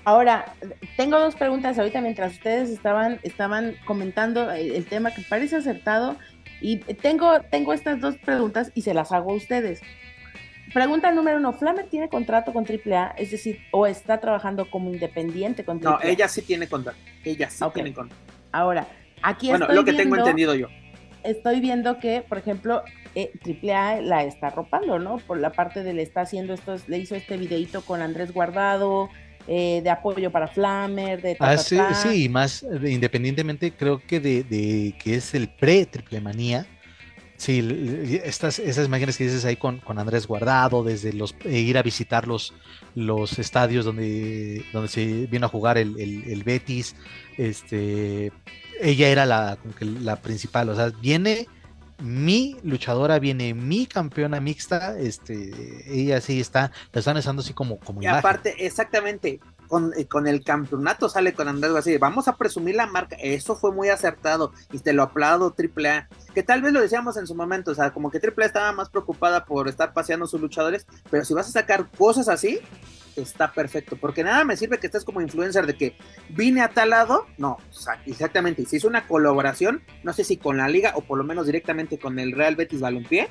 Ahora, 0.05 0.55
tengo 0.97 1.19
dos 1.19 1.37
preguntas 1.37 1.79
ahorita 1.79 2.01
mientras 2.01 2.33
ustedes 2.33 2.71
estaban, 2.71 3.21
estaban 3.23 3.77
comentando 3.85 4.51
el, 4.51 4.87
tema 4.87 5.13
que 5.13 5.21
parece 5.21 5.57
acertado 5.57 6.17
y 6.61 6.79
tengo, 6.79 7.41
tengo 7.51 7.75
estas 7.75 8.01
dos 8.01 8.17
preguntas 8.17 8.73
y 8.75 8.83
se 8.83 8.95
las 8.95 9.13
hago 9.13 9.33
a 9.33 9.35
ustedes. 9.35 9.83
Pregunta 10.73 11.11
número 11.13 11.39
uno, 11.39 11.53
¿Flammer 11.53 11.87
tiene 11.89 12.09
contrato 12.09 12.53
con 12.53 12.65
AAA? 12.67 13.15
Es 13.19 13.31
decir, 13.31 13.59
¿o 13.73 13.87
está 13.87 14.21
trabajando 14.21 14.69
como 14.71 14.93
independiente 14.93 15.65
con 15.65 15.79
AAA? 15.85 15.91
No, 15.93 15.99
ella 16.03 16.29
sí 16.29 16.43
tiene 16.43 16.67
contrato. 16.69 16.99
Ella 17.25 17.49
sí 17.51 17.65
Ok. 17.65 17.75
tiene 17.75 17.93
contrato. 17.93 18.23
Ahora, 18.53 18.87
aquí 19.23 19.49
Bueno, 19.49 19.65
estoy 19.65 19.77
lo 19.77 19.85
que 19.85 19.93
tengo 19.93 20.15
viendo- 20.15 20.25
entendido 20.31 20.55
yo. 20.55 20.69
estoy 21.25 21.61
viendo 21.61 21.99
que, 21.99 22.23
por 22.29 22.39
ejemplo, 22.39 22.83
eh, 23.15 23.33
AAA 23.45 24.01
la 24.03 24.25
está 24.25 24.49
arropando, 24.49 24.99
¿no? 24.99 25.17
Por 25.19 25.39
la 25.39 25.51
parte 25.51 25.83
de 25.83 25.93
le 25.95 26.03
está 26.03 26.21
haciendo 26.23 26.55
estos, 26.55 26.89
le 26.89 26.99
hizo 26.99 27.15
este 27.15 27.37
videito 27.37 27.83
con 27.83 28.01
Andrés 28.03 28.33
Guardado, 28.33 29.09
eh, 29.47 29.81
de 29.83 29.89
apoyo 29.91 30.31
para 30.31 30.47
Flammer, 30.47 31.23
de 31.23 31.37
ah, 31.41 31.57
sí, 31.57 31.79
sí, 31.95 32.29
más 32.29 32.65
independientemente 32.85 33.71
creo 33.73 33.99
que 34.07 34.21
de, 34.21 34.43
de 34.45 34.95
que 35.03 35.15
es 35.15 35.33
el 35.35 35.49
pre-triple 35.49 36.21
manía, 36.21 36.67
Sí, 37.39 38.21
estas, 38.25 38.59
esas 38.59 38.87
imágenes 38.87 39.17
que 39.17 39.23
dices 39.23 39.45
ahí 39.45 39.55
con, 39.55 39.79
con 39.79 40.01
Andrés 40.01 40.27
Guardado, 40.27 40.83
desde 40.83 41.13
los 41.13 41.37
eh, 41.45 41.61
ir 41.61 41.79
a 41.79 41.83
visitar 41.83 42.27
los, 42.27 42.53
los 42.97 43.39
estadios 43.39 43.85
donde, 43.85 44.65
donde 44.73 44.89
se 44.89 45.27
vino 45.27 45.47
a 45.47 45.49
jugar 45.49 45.79
el, 45.79 46.01
el, 46.01 46.43
Betis, 46.43 46.97
este, 47.37 48.33
ella 48.81 49.09
era 49.09 49.25
la, 49.25 49.57
la 49.81 50.17
principal, 50.17 50.69
o 50.69 50.75
sea, 50.75 50.91
viene 51.01 51.47
mi 52.01 52.57
luchadora, 52.65 53.21
viene 53.21 53.55
mi 53.55 53.87
campeona 53.87 54.41
mixta, 54.41 54.99
este, 54.99 55.53
ella 55.87 56.21
sí 56.21 56.41
está, 56.41 56.73
la 56.93 56.99
están 56.99 57.19
usando 57.19 57.43
así 57.43 57.53
como, 57.53 57.79
como 57.79 58.03
y 58.03 58.07
aparte, 58.07 58.67
exactamente, 58.67 59.39
con, 59.69 59.93
eh, 59.97 60.07
con, 60.07 60.27
el 60.27 60.43
campeonato 60.43 61.09
sale 61.09 61.35
con 61.35 61.49
Andrés 61.49 61.73
así, 61.75 61.97
vamos 61.99 62.29
a 62.29 62.37
presumir 62.37 62.75
la 62.75 62.87
marca, 62.87 63.17
eso 63.21 63.55
fue 63.55 63.73
muy 63.73 63.89
acertado 63.89 64.53
y 64.73 64.79
te 64.79 64.93
lo 64.93 65.03
aplaudo 65.03 65.55
AAA, 65.57 66.09
que 66.35 66.43
tal 66.43 66.63
vez 66.63 66.73
lo 66.73 66.81
decíamos 66.81 67.17
en 67.17 67.27
su 67.27 67.35
momento, 67.35 67.71
o 67.71 67.75
sea, 67.75 67.91
como 67.93 68.11
que 68.11 68.19
AAA 68.19 68.47
estaba 68.47 68.73
más 68.73 68.89
preocupada 68.89 69.45
por 69.45 69.69
estar 69.69 69.93
paseando 69.93 70.27
sus 70.27 70.41
luchadores, 70.41 70.87
pero 71.11 71.25
si 71.25 71.35
vas 71.35 71.49
a 71.49 71.53
sacar 71.53 71.89
cosas 71.97 72.29
así, 72.29 72.61
está 73.17 73.53
perfecto, 73.53 73.97
porque 73.97 74.25
nada 74.25 74.45
me 74.45 74.57
sirve 74.57 74.79
que 74.79 74.87
estés 74.87 75.05
como 75.05 75.21
influencer 75.21 75.67
de 75.67 75.77
que 75.77 75.97
vine 76.31 76.63
a 76.63 76.71
tal 76.71 76.91
lado, 76.91 77.27
no, 77.37 77.59
exactamente, 78.07 78.65
si 78.65 78.77
hizo 78.77 78.89
una 78.89 79.07
colaboración, 79.07 79.83
no 80.03 80.13
sé 80.13 80.25
si 80.25 80.37
con 80.37 80.57
la 80.57 80.69
liga 80.69 80.93
o 80.95 81.03
por 81.03 81.19
lo 81.19 81.25
menos 81.25 81.47
directamente 81.47 81.99
con 81.99 82.19
el 82.19 82.33
Real 82.33 82.57
Betis 82.57 82.81
Balompié, 82.81 83.29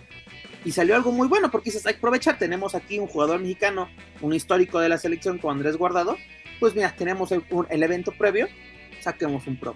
y 0.65 0.71
salió 0.71 0.95
algo 0.95 1.11
muy 1.11 1.27
bueno 1.27 1.49
porque 1.51 1.69
dices, 1.69 1.85
hay 1.85 1.93
que 1.93 1.99
aprovechar, 1.99 2.37
tenemos 2.37 2.75
aquí 2.75 2.99
un 2.99 3.07
jugador 3.07 3.39
mexicano, 3.39 3.89
un 4.21 4.33
histórico 4.33 4.79
de 4.79 4.89
la 4.89 4.97
selección 4.97 5.37
con 5.37 5.55
Andrés 5.55 5.77
Guardado, 5.77 6.17
pues 6.59 6.75
mira, 6.75 6.93
tenemos 6.95 7.31
el, 7.31 7.43
evento 7.83 8.11
previo, 8.11 8.47
saquemos 9.01 9.47
un 9.47 9.59
pro, 9.59 9.75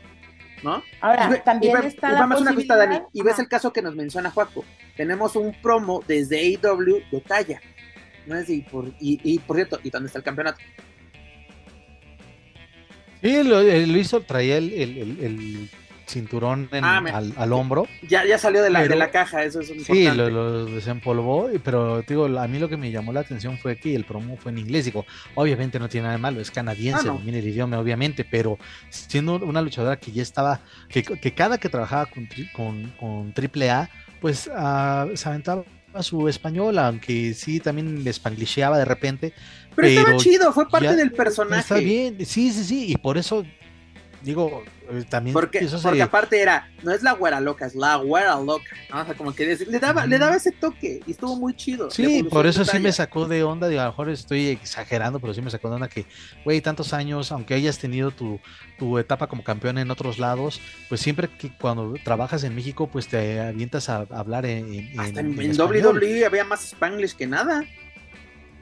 ¿no? 0.63 0.83
Ahora, 0.99 1.41
también 1.43 1.77
está 1.83 2.11
la 2.11 2.27
posibilidad... 2.27 2.77
Dani, 2.77 2.99
y 3.13 3.21
ves 3.21 3.39
el 3.39 3.47
caso 3.47 3.71
que 3.71 3.81
nos 3.81 3.95
menciona 3.95 4.31
Juaco, 4.31 4.65
tenemos 4.97 5.35
un 5.35 5.53
promo 5.61 6.03
desde 6.07 6.39
AEW 6.39 7.01
de 7.11 7.21
talla, 7.21 7.61
¿no 8.25 8.37
es? 8.37 8.49
Y 8.49 8.61
por, 8.61 8.91
y, 8.99 9.39
por 9.39 9.57
cierto, 9.57 9.79
¿y 9.83 9.89
dónde 9.89 10.07
está 10.07 10.19
el 10.19 10.25
campeonato? 10.25 10.59
Sí, 13.21 13.43
lo, 13.43 13.61
eh, 13.61 13.83
hizo, 13.83 14.21
traía 14.21 14.57
el 14.57 15.69
cinturón 16.11 16.69
ah, 16.73 17.03
al, 17.35 17.53
hombro. 17.53 17.87
Ya, 18.07 18.25
ya 18.25 18.37
salió 18.37 18.61
de 18.61 18.69
la, 18.69 18.87
de 18.87 18.95
la 18.95 19.09
caja, 19.09 19.43
eso 19.43 19.61
es 19.61 19.69
importante. 19.69 20.11
Sí, 20.11 20.15
lo, 20.15 20.65
desempolvó, 20.65 21.49
pero 21.63 22.01
digo, 22.01 22.25
a 22.25 22.47
mí 22.47 22.59
lo 22.59 22.69
que 22.69 22.77
me 22.77 22.91
llamó 22.91 23.13
la 23.13 23.21
atención 23.21 23.57
fue 23.57 23.77
que 23.77 23.95
el 23.95 24.05
promo 24.05 24.37
fue 24.37 24.51
en 24.51 24.59
inglés. 24.59 24.85
Digo, 24.85 25.05
obviamente 25.35 25.79
no 25.79 25.89
tiene 25.89 26.03
nada 26.03 26.17
de 26.17 26.21
malo, 26.21 26.41
es 26.41 26.51
canadiense, 26.51 27.09
ah, 27.09 27.13
domina 27.13 27.37
el 27.37 27.47
idioma, 27.47 27.79
obviamente, 27.79 28.23
pero 28.23 28.57
siendo 28.89 29.35
una 29.35 29.61
luchadora 29.61 29.97
que 29.97 30.11
ya 30.11 30.21
estaba, 30.21 30.61
que, 30.89 31.03
que 31.03 31.33
cada 31.33 31.57
que 31.57 31.69
trabajaba 31.69 32.05
con, 32.05 32.27
con, 32.53 32.93
con 32.99 33.33
AAA, 33.33 33.89
pues 34.19 34.47
uh, 34.47 35.15
se 35.15 35.29
aventaba 35.29 35.63
su 36.01 36.27
español, 36.27 36.77
aunque 36.79 37.33
sí 37.33 37.59
también 37.59 38.03
le 38.03 38.13
spanglisheaba 38.13 38.77
de 38.77 38.85
repente. 38.85 39.33
Pero, 39.75 39.87
estaba 39.87 40.17
chido, 40.17 40.53
fue 40.53 40.69
parte 40.69 40.95
del 40.95 41.11
personaje. 41.11 41.61
Está 41.61 41.77
bien, 41.77 42.17
sí, 42.25 42.51
sí, 42.51 42.63
sí, 42.63 42.91
y 42.91 42.97
por 42.97 43.17
eso 43.17 43.45
digo, 44.23 44.63
también 45.09 45.33
porque, 45.33 45.67
porque 45.81 46.01
aparte 46.01 46.41
era, 46.41 46.69
no 46.83 46.91
es 46.91 47.03
la 47.03 47.13
güera 47.13 47.39
loca, 47.39 47.65
es 47.65 47.75
la 47.75 47.95
güera 47.95 48.39
loca, 48.39 48.75
O 48.93 49.05
sea, 49.05 49.13
como 49.15 49.33
que 49.33 49.55
le 49.55 49.79
daba, 49.79 50.05
le 50.05 50.17
daba 50.17 50.35
ese 50.35 50.51
toque 50.51 51.01
y 51.05 51.11
estuvo 51.11 51.35
muy 51.35 51.53
chido. 51.55 51.89
Sí, 51.89 52.23
por 52.23 52.45
eso 52.45 52.65
sí 52.65 52.79
me 52.79 52.91
sacó 52.91 53.27
de 53.27 53.43
onda, 53.43 53.67
digo, 53.67 53.81
a 53.81 53.85
lo 53.85 53.91
mejor 53.91 54.09
estoy 54.09 54.47
exagerando, 54.47 55.19
pero 55.19 55.33
sí 55.33 55.41
me 55.41 55.49
sacó 55.49 55.69
de 55.69 55.75
onda 55.75 55.87
que, 55.87 56.05
güey, 56.43 56.61
tantos 56.61 56.93
años, 56.93 57.31
aunque 57.31 57.53
hayas 57.53 57.77
tenido 57.79 58.11
tu, 58.11 58.39
tu 58.77 58.97
etapa 58.97 59.27
como 59.27 59.43
campeón 59.43 59.77
en 59.77 59.91
otros 59.91 60.19
lados, 60.19 60.61
pues 60.89 61.01
siempre 61.01 61.29
que 61.29 61.55
cuando 61.57 61.93
trabajas 62.03 62.43
en 62.43 62.55
México, 62.55 62.87
pues 62.87 63.07
te 63.07 63.39
avientas 63.39 63.89
a, 63.89 64.07
hablar 64.11 64.45
en, 64.45 64.73
en, 64.73 65.17
en, 65.17 65.59
WWE 65.59 66.25
había 66.25 66.43
más 66.43 66.65
Spanglish 66.65 67.15
que 67.15 67.27
nada. 67.27 67.63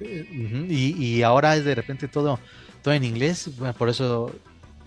Eh, 0.01 0.27
y, 0.69 0.95
y 1.03 1.23
ahora 1.23 1.55
es 1.55 1.65
de 1.65 1.75
repente 1.75 2.07
todo, 2.07 2.39
todo 2.81 2.93
en 2.93 3.03
inglés, 3.03 3.49
por 3.77 3.89
eso 3.89 4.33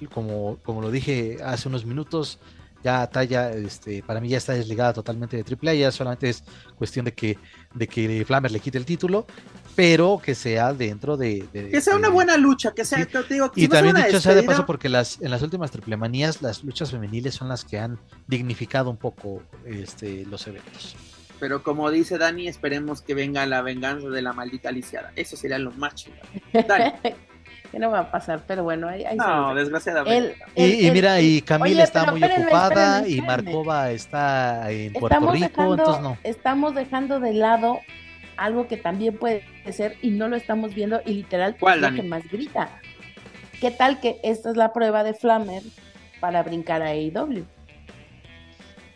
como, 0.07 0.59
como 0.63 0.81
lo 0.81 0.91
dije 0.91 1.39
hace 1.45 1.69
unos 1.69 1.85
minutos, 1.85 2.39
ya 2.83 3.07
Talla, 3.07 3.53
este, 3.53 4.03
para 4.03 4.21
mí 4.21 4.29
ya 4.29 4.39
está 4.39 4.55
desligada 4.55 4.93
totalmente 4.93 5.43
de 5.43 5.45
AAA, 5.45 5.75
ya 5.75 5.93
solamente 5.93 6.29
es 6.29 6.43
cuestión 6.77 7.05
de 7.05 7.13
que, 7.13 7.39
de 7.75 7.87
que 7.87 8.25
Flammer 8.27 8.51
le 8.51 8.61
quite 8.61 8.79
el 8.79 8.85
título, 8.85 9.27
pero 9.77 10.21
que 10.23 10.35
sea 10.35 10.73
dentro 10.73 11.17
de... 11.17 11.47
que 11.53 11.81
sea 11.81 11.95
una 11.97 12.09
buena 12.09 12.37
lucha, 12.37 12.73
que 12.75 12.85
sea... 12.85 13.01
y 13.55 13.69
también 13.69 13.97
dicho 13.97 14.21
sea 14.21 14.35
de 14.35 14.43
paso 14.43 14.67
porque 14.67 14.89
las, 14.89 15.21
en 15.21 15.31
las 15.31 15.43
últimas 15.43 15.71
triple 15.71 15.97
manías 15.97 16.43
las 16.43 16.65
luchas 16.65 16.91
femeniles 16.91 17.35
son 17.35 17.49
las 17.49 17.65
que 17.65 17.79
han 17.79 17.99
dignificado 18.27 18.91
un 18.91 18.97
poco 18.97 19.43
este, 19.65 20.27
los 20.27 20.47
eventos. 20.47 20.97
Pero 21.39 21.63
como 21.63 21.91
dice 21.91 22.19
Dani, 22.19 22.47
esperemos 22.47 23.03
que 23.03 23.15
venga 23.15 23.45
la 23.47 23.63
venganza 23.63 24.09
de 24.09 24.23
la 24.23 24.33
maldita 24.33 24.71
lisiada. 24.71 25.13
Eso 25.17 25.37
sería 25.37 25.59
lo 25.59 25.73
más 25.73 25.95
chido. 25.97 26.17
Dani. 26.53 26.93
que 27.73 27.79
no 27.79 27.91
va 27.91 28.01
a 28.01 28.11
pasar, 28.11 28.43
pero 28.47 28.63
bueno, 28.63 28.87
ahí, 28.87 29.05
No, 29.17 29.55
desgraciadamente. 29.55 30.37
y, 30.55 30.91
mira, 30.91 31.19
y 31.23 31.41
Camila 31.41 31.83
está 31.83 32.13
muy 32.13 32.23
ocupada 32.23 33.09
y 33.09 33.23
Marcova 33.23 33.91
está 33.91 34.71
en 34.71 34.93
Puerto 34.93 35.33
Rico, 35.33 35.73
entonces 35.73 36.03
no. 36.03 36.19
Estamos 36.23 36.75
dejando 36.75 37.19
de 37.19 37.33
lado 37.33 37.81
algo 38.37 38.69
que 38.69 38.77
también 38.77 39.17
puede 39.17 39.43
ser 39.73 39.97
y 40.03 40.11
no 40.11 40.29
lo 40.29 40.37
estamos 40.37 40.75
viendo 40.75 41.01
y 41.07 41.15
literal 41.15 41.57
es 41.59 41.81
lo 41.81 41.95
que 41.95 42.03
más 42.03 42.29
grita. 42.31 42.69
¿Qué 43.59 43.71
tal 43.71 44.01
que 44.01 44.21
esta 44.23 44.51
es 44.51 44.57
la 44.57 44.75
prueba 44.75 45.03
de 45.03 45.15
Flammer 45.15 45.63
para 46.21 46.43
brincar 46.43 46.83
a 46.83 46.89
AEW? 46.89 47.47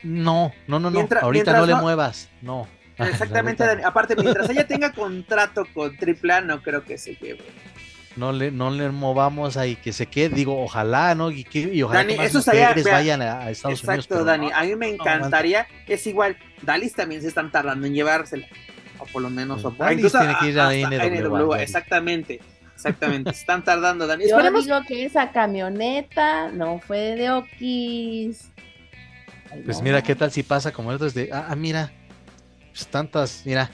No, 0.02 0.52
no, 0.66 0.78
no, 0.78 0.90
no. 0.90 1.08
Ahorita 1.22 1.56
no, 1.56 1.64
le 1.64 1.74
muevas, 1.76 2.28
no. 2.42 2.68
Exactamente, 2.98 3.64
aparte, 3.84 4.16
mientras 4.16 4.50
ella 4.50 4.66
tenga 4.66 4.92
contrato 4.92 5.66
con 5.72 5.96
AAA, 5.96 6.42
no 6.42 6.62
creo 6.62 6.84
que 6.84 6.98
se 6.98 7.14
lleve 7.14 7.44
no 8.16 8.32
le, 8.32 8.50
no 8.50 8.70
le 8.70 8.90
movamos 8.90 9.56
ahí, 9.56 9.76
que 9.76 9.92
se 9.92 10.06
quede, 10.06 10.34
digo, 10.34 10.60
ojalá, 10.60 11.14
¿no? 11.14 11.30
Y, 11.30 11.44
que, 11.44 11.60
y 11.60 11.82
ojalá 11.82 12.06
que 12.06 12.16
más 12.16 12.34
eso 12.34 12.42
vayan 12.90 13.22
a, 13.22 13.50
Estados 13.50 13.82
Unidos. 13.84 14.06
Exacto, 14.06 14.24
Dani, 14.24 14.50
a 14.52 14.62
mí 14.62 14.76
me 14.76 14.88
encantaría, 14.88 15.66
es 15.86 16.06
igual, 16.06 16.36
Dalis 16.62 16.94
también 16.94 17.22
se 17.22 17.28
están 17.28 17.50
tardando 17.50 17.86
en 17.86 17.94
llevársela, 17.94 18.46
o 18.98 19.04
por 19.06 19.22
lo 19.22 19.30
menos, 19.30 19.64
o 19.64 19.72
por, 19.72 19.92
incluso 19.92 20.18
tiene 20.18 20.34
que 20.40 20.48
ir 20.48 20.60
a, 20.60 20.70
NW, 20.72 21.54
exactamente. 21.54 22.40
Exactamente, 22.74 23.32
se 23.32 23.40
están 23.40 23.64
tardando, 23.64 24.06
Dani. 24.06 24.28
Yo 24.28 24.38
digo 24.60 24.82
que 24.86 25.06
esa 25.06 25.32
camioneta 25.32 26.50
no 26.50 26.78
fue 26.78 27.16
de 27.16 27.30
Okis. 27.30 28.50
pues 29.64 29.80
mira, 29.80 30.02
¿qué 30.02 30.14
tal 30.14 30.30
si 30.30 30.42
pasa 30.42 30.72
como 30.72 30.92
estos 30.92 31.14
de, 31.14 31.30
ah, 31.32 31.46
ah, 31.48 31.56
mira, 31.56 31.90
pues 32.72 32.86
tantas, 32.86 33.42
mira, 33.46 33.70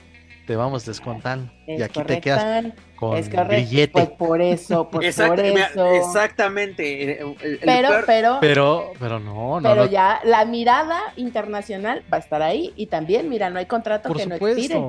te 0.47 0.57
vamos 0.57 0.85
descontando 0.85 1.53
y 1.67 1.83
aquí 1.83 2.03
te 2.05 2.21
quedas 2.21 2.65
con 2.97 3.17
es 3.17 3.31
billete. 3.31 3.93
Pues 3.93 4.09
por 4.11 4.41
eso, 4.41 4.89
pues 4.89 5.17
por 5.17 5.41
eso. 5.41 5.87
Exactamente. 5.87 7.25
pero, 7.65 7.91
pero, 8.07 8.39
pero, 8.41 8.93
pero 8.99 9.21
no, 9.21 9.61
no. 9.61 9.69
Pero 9.69 9.87
ya 9.87 10.21
la 10.25 10.45
mirada 10.45 11.01
internacional 11.17 12.03
va 12.13 12.19
a 12.19 12.21
estar 12.21 12.43
ahí 12.43 12.73
y 12.77 12.87
también, 12.87 13.29
mira, 13.29 13.51
no 13.51 13.59
hay 13.59 13.67
contrato 13.67 14.13
que 14.13 14.27
no 14.27 14.35
expire. 14.37 14.81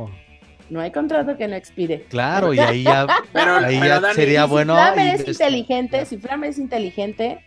No 0.69 0.79
hay 0.79 0.91
contrato 0.91 1.37
que 1.37 1.47
no 1.47 1.55
expire. 1.55 2.05
Claro, 2.09 2.53
y 2.53 2.59
ahí 2.59 2.83
ya, 2.83 3.05
ahí 3.33 3.79
ya 3.79 4.13
sería 4.13 4.45
bueno. 4.45 4.75
Si 4.75 4.81
Flamer 4.81 5.15
es 5.15 5.27
inteligente, 5.27 6.05
si 6.05 6.17
Flamer 6.17 6.49
es 6.49 6.57
inteligente, 6.57 7.43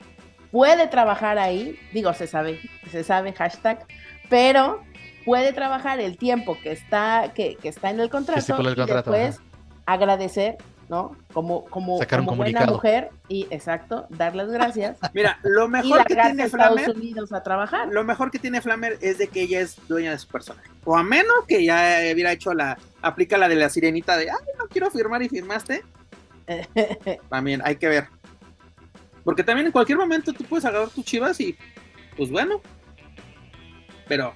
puede 0.50 0.86
trabajar 0.86 1.38
ahí, 1.38 1.78
digo, 1.92 2.12
se 2.14 2.26
sabe, 2.26 2.60
se 2.90 3.02
sabe, 3.04 3.32
hashtag, 3.32 3.86
pero 4.28 4.82
puede 5.26 5.52
trabajar 5.52 6.00
el 6.00 6.16
tiempo 6.16 6.56
que 6.62 6.70
está, 6.70 7.32
que, 7.34 7.56
que 7.56 7.68
está 7.68 7.90
en 7.90 8.00
el 8.00 8.08
contrato, 8.08 8.62
y 8.62 8.74
después 8.74 9.40
agradecer, 9.84 10.56
¿no? 10.88 11.16
Como, 11.32 11.64
como, 11.64 11.98
como 11.98 12.36
buena 12.36 12.64
mujer 12.64 13.10
y 13.28 13.48
exacto, 13.50 14.06
dar 14.08 14.36
las 14.36 14.48
gracias. 14.48 14.98
Mira, 15.14 15.40
lo 15.42 15.68
mejor 15.68 16.04
que 16.04 16.14
tiene 16.14 16.48
Flamer, 16.48 16.90
Unidos 16.90 17.32
a 17.32 17.42
trabajar. 17.42 17.88
Lo 17.88 18.04
mejor 18.04 18.30
que 18.30 18.38
tiene 18.38 18.60
Flamer 18.60 18.98
es 19.00 19.18
de 19.18 19.26
que 19.26 19.42
ella 19.42 19.60
es 19.60 19.76
dueña 19.88 20.12
de 20.12 20.18
su 20.18 20.28
personaje. 20.28 20.70
O 20.84 20.96
a 20.96 21.02
menos 21.02 21.34
que 21.48 21.64
ya 21.64 21.98
hubiera 22.12 22.30
hecho 22.30 22.54
la, 22.54 22.78
aplica 23.02 23.36
la 23.36 23.48
de 23.48 23.56
la 23.56 23.68
sirenita 23.68 24.16
de, 24.16 24.30
ay, 24.30 24.46
no 24.56 24.68
quiero 24.68 24.90
firmar 24.92 25.24
y 25.24 25.28
firmaste. 25.28 25.82
también 27.28 27.62
hay 27.64 27.74
que 27.76 27.88
ver. 27.88 28.06
Porque 29.24 29.42
también 29.42 29.66
en 29.66 29.72
cualquier 29.72 29.98
momento 29.98 30.32
tú 30.32 30.44
puedes 30.44 30.64
agarrar 30.64 30.88
tus 30.90 31.04
chivas 31.04 31.40
y, 31.40 31.56
pues 32.16 32.30
bueno. 32.30 32.60
Pero 34.06 34.34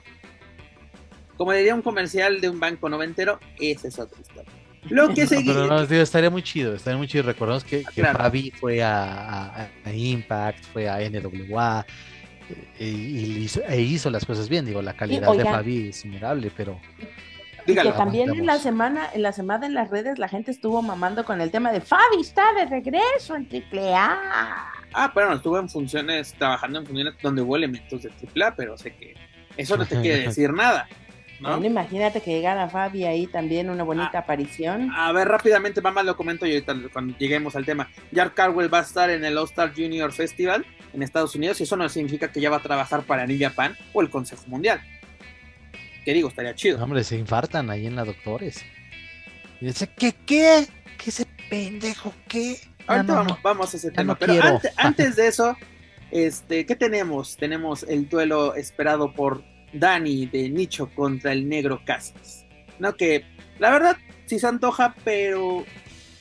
como 1.40 1.54
diría 1.54 1.74
un 1.74 1.80
comercial 1.80 2.38
de 2.42 2.50
un 2.50 2.60
banco 2.60 2.90
noventero, 2.90 3.40
esa 3.58 3.88
es 3.88 3.98
otra 3.98 4.20
historia. 4.20 4.52
Lo 4.90 5.08
que 5.14 5.26
seguía. 5.26 5.54
No, 5.54 5.80
estaría 5.80 6.28
muy 6.28 6.42
chido, 6.42 6.74
estaría 6.74 6.98
muy 6.98 7.08
chido. 7.08 7.24
Recordemos 7.24 7.64
que, 7.64 7.82
que 7.82 8.04
Fabi 8.04 8.50
fue 8.50 8.82
a, 8.82 9.70
Impact, 9.90 10.62
fue 10.66 10.86
a 10.86 10.98
NWA 10.98 11.86
e, 12.78 12.84
y 12.84 13.38
hizo, 13.38 13.62
e 13.66 13.80
hizo, 13.80 14.10
las 14.10 14.26
cosas 14.26 14.50
bien. 14.50 14.66
Digo, 14.66 14.82
la 14.82 14.92
calidad 14.92 15.34
de 15.34 15.42
Fabi 15.42 15.88
es 15.88 16.04
innegable, 16.04 16.52
pero. 16.54 16.78
que 16.98 17.72
Dígalo. 17.72 17.94
también 17.94 18.34
en 18.34 18.44
la 18.44 18.58
semana, 18.58 19.08
en 19.14 19.22
la 19.22 19.32
semana 19.32 19.64
en 19.64 19.72
las 19.72 19.88
redes 19.88 20.18
la 20.18 20.28
gente 20.28 20.50
estuvo 20.50 20.82
mamando 20.82 21.24
con 21.24 21.40
el 21.40 21.50
tema 21.50 21.72
de 21.72 21.80
Fabi 21.80 22.20
está 22.20 22.52
de 22.52 22.66
regreso 22.66 23.34
en 23.34 23.48
triple 23.48 23.94
A. 23.94 24.70
Ah, 24.92 25.10
pero 25.14 25.30
no, 25.30 25.36
estuvo 25.36 25.58
en 25.58 25.70
funciones, 25.70 26.34
trabajando 26.34 26.80
en 26.80 26.86
funciones 26.86 27.14
donde 27.22 27.40
hubo 27.40 27.56
elementos 27.56 28.02
de 28.02 28.10
AAA, 28.10 28.56
pero 28.56 28.76
sé 28.76 28.94
que 28.94 29.14
eso 29.56 29.78
no 29.78 29.86
te 29.86 29.98
quiere 30.02 30.26
decir 30.26 30.52
nada, 30.52 30.86
¿no? 31.40 31.48
Bueno, 31.50 31.66
imagínate 31.66 32.20
que 32.20 32.30
llegara 32.32 32.68
Fabi 32.68 33.04
ahí 33.04 33.26
también 33.26 33.70
una 33.70 33.82
bonita 33.82 34.10
Ah. 34.14 34.18
aparición. 34.20 34.90
A 34.94 35.10
ver, 35.12 35.26
rápidamente, 35.28 35.80
mamá, 35.80 36.02
lo 36.02 36.16
comento 36.16 36.46
y 36.46 36.52
ahorita 36.52 36.74
cuando 36.92 37.16
lleguemos 37.18 37.56
al 37.56 37.64
tema. 37.64 37.88
Jack 38.12 38.34
Carwell 38.34 38.72
va 38.72 38.78
a 38.80 38.82
estar 38.82 39.10
en 39.10 39.24
el 39.24 39.36
All 39.38 39.44
Star 39.46 39.72
Junior 39.74 40.12
Festival 40.12 40.64
en 40.92 41.02
Estados 41.02 41.34
Unidos 41.34 41.58
y 41.60 41.64
eso 41.64 41.76
no 41.76 41.88
significa 41.88 42.30
que 42.30 42.40
ya 42.40 42.50
va 42.50 42.56
a 42.58 42.62
trabajar 42.62 43.02
para 43.02 43.26
New 43.26 43.38
Japan 43.40 43.76
o 43.92 44.00
el 44.02 44.10
Consejo 44.10 44.42
Mundial. 44.46 44.80
Que 46.04 46.14
digo, 46.14 46.28
estaría 46.28 46.54
chido. 46.54 46.82
Hombre, 46.82 47.04
se 47.04 47.16
infartan 47.16 47.70
ahí 47.70 47.86
en 47.86 47.96
la 47.96 48.04
doctores. 48.04 48.64
Y 49.60 49.66
dice, 49.66 49.88
¿qué 49.96 50.14
qué? 50.26 50.66
¿Qué 50.96 51.10
ese 51.10 51.26
pendejo 51.50 52.12
qué? 52.28 52.56
Ahorita 52.86 53.12
no, 53.12 53.18
vamos, 53.18 53.32
no. 53.32 53.38
vamos 53.42 53.74
a 53.74 53.76
ese 53.76 53.90
tema. 53.90 54.12
no 54.14 54.18
pero 54.18 54.32
quiero. 54.32 54.48
ante- 54.48 54.72
antes 54.76 55.16
de 55.16 55.26
eso, 55.28 55.56
este, 56.10 56.64
¿qué 56.66 56.74
tenemos? 56.74 57.36
Tenemos 57.36 57.82
el 57.84 58.08
duelo 58.08 58.54
esperado 58.54 59.12
por 59.12 59.44
Dani 59.72 60.26
de 60.26 60.48
Nicho 60.48 60.90
contra 60.94 61.32
el 61.32 61.48
Negro 61.48 61.82
Casas. 61.84 62.46
No, 62.78 62.94
que 62.96 63.24
la 63.58 63.70
verdad 63.70 63.96
sí 64.26 64.38
se 64.38 64.46
antoja, 64.46 64.94
pero 65.04 65.64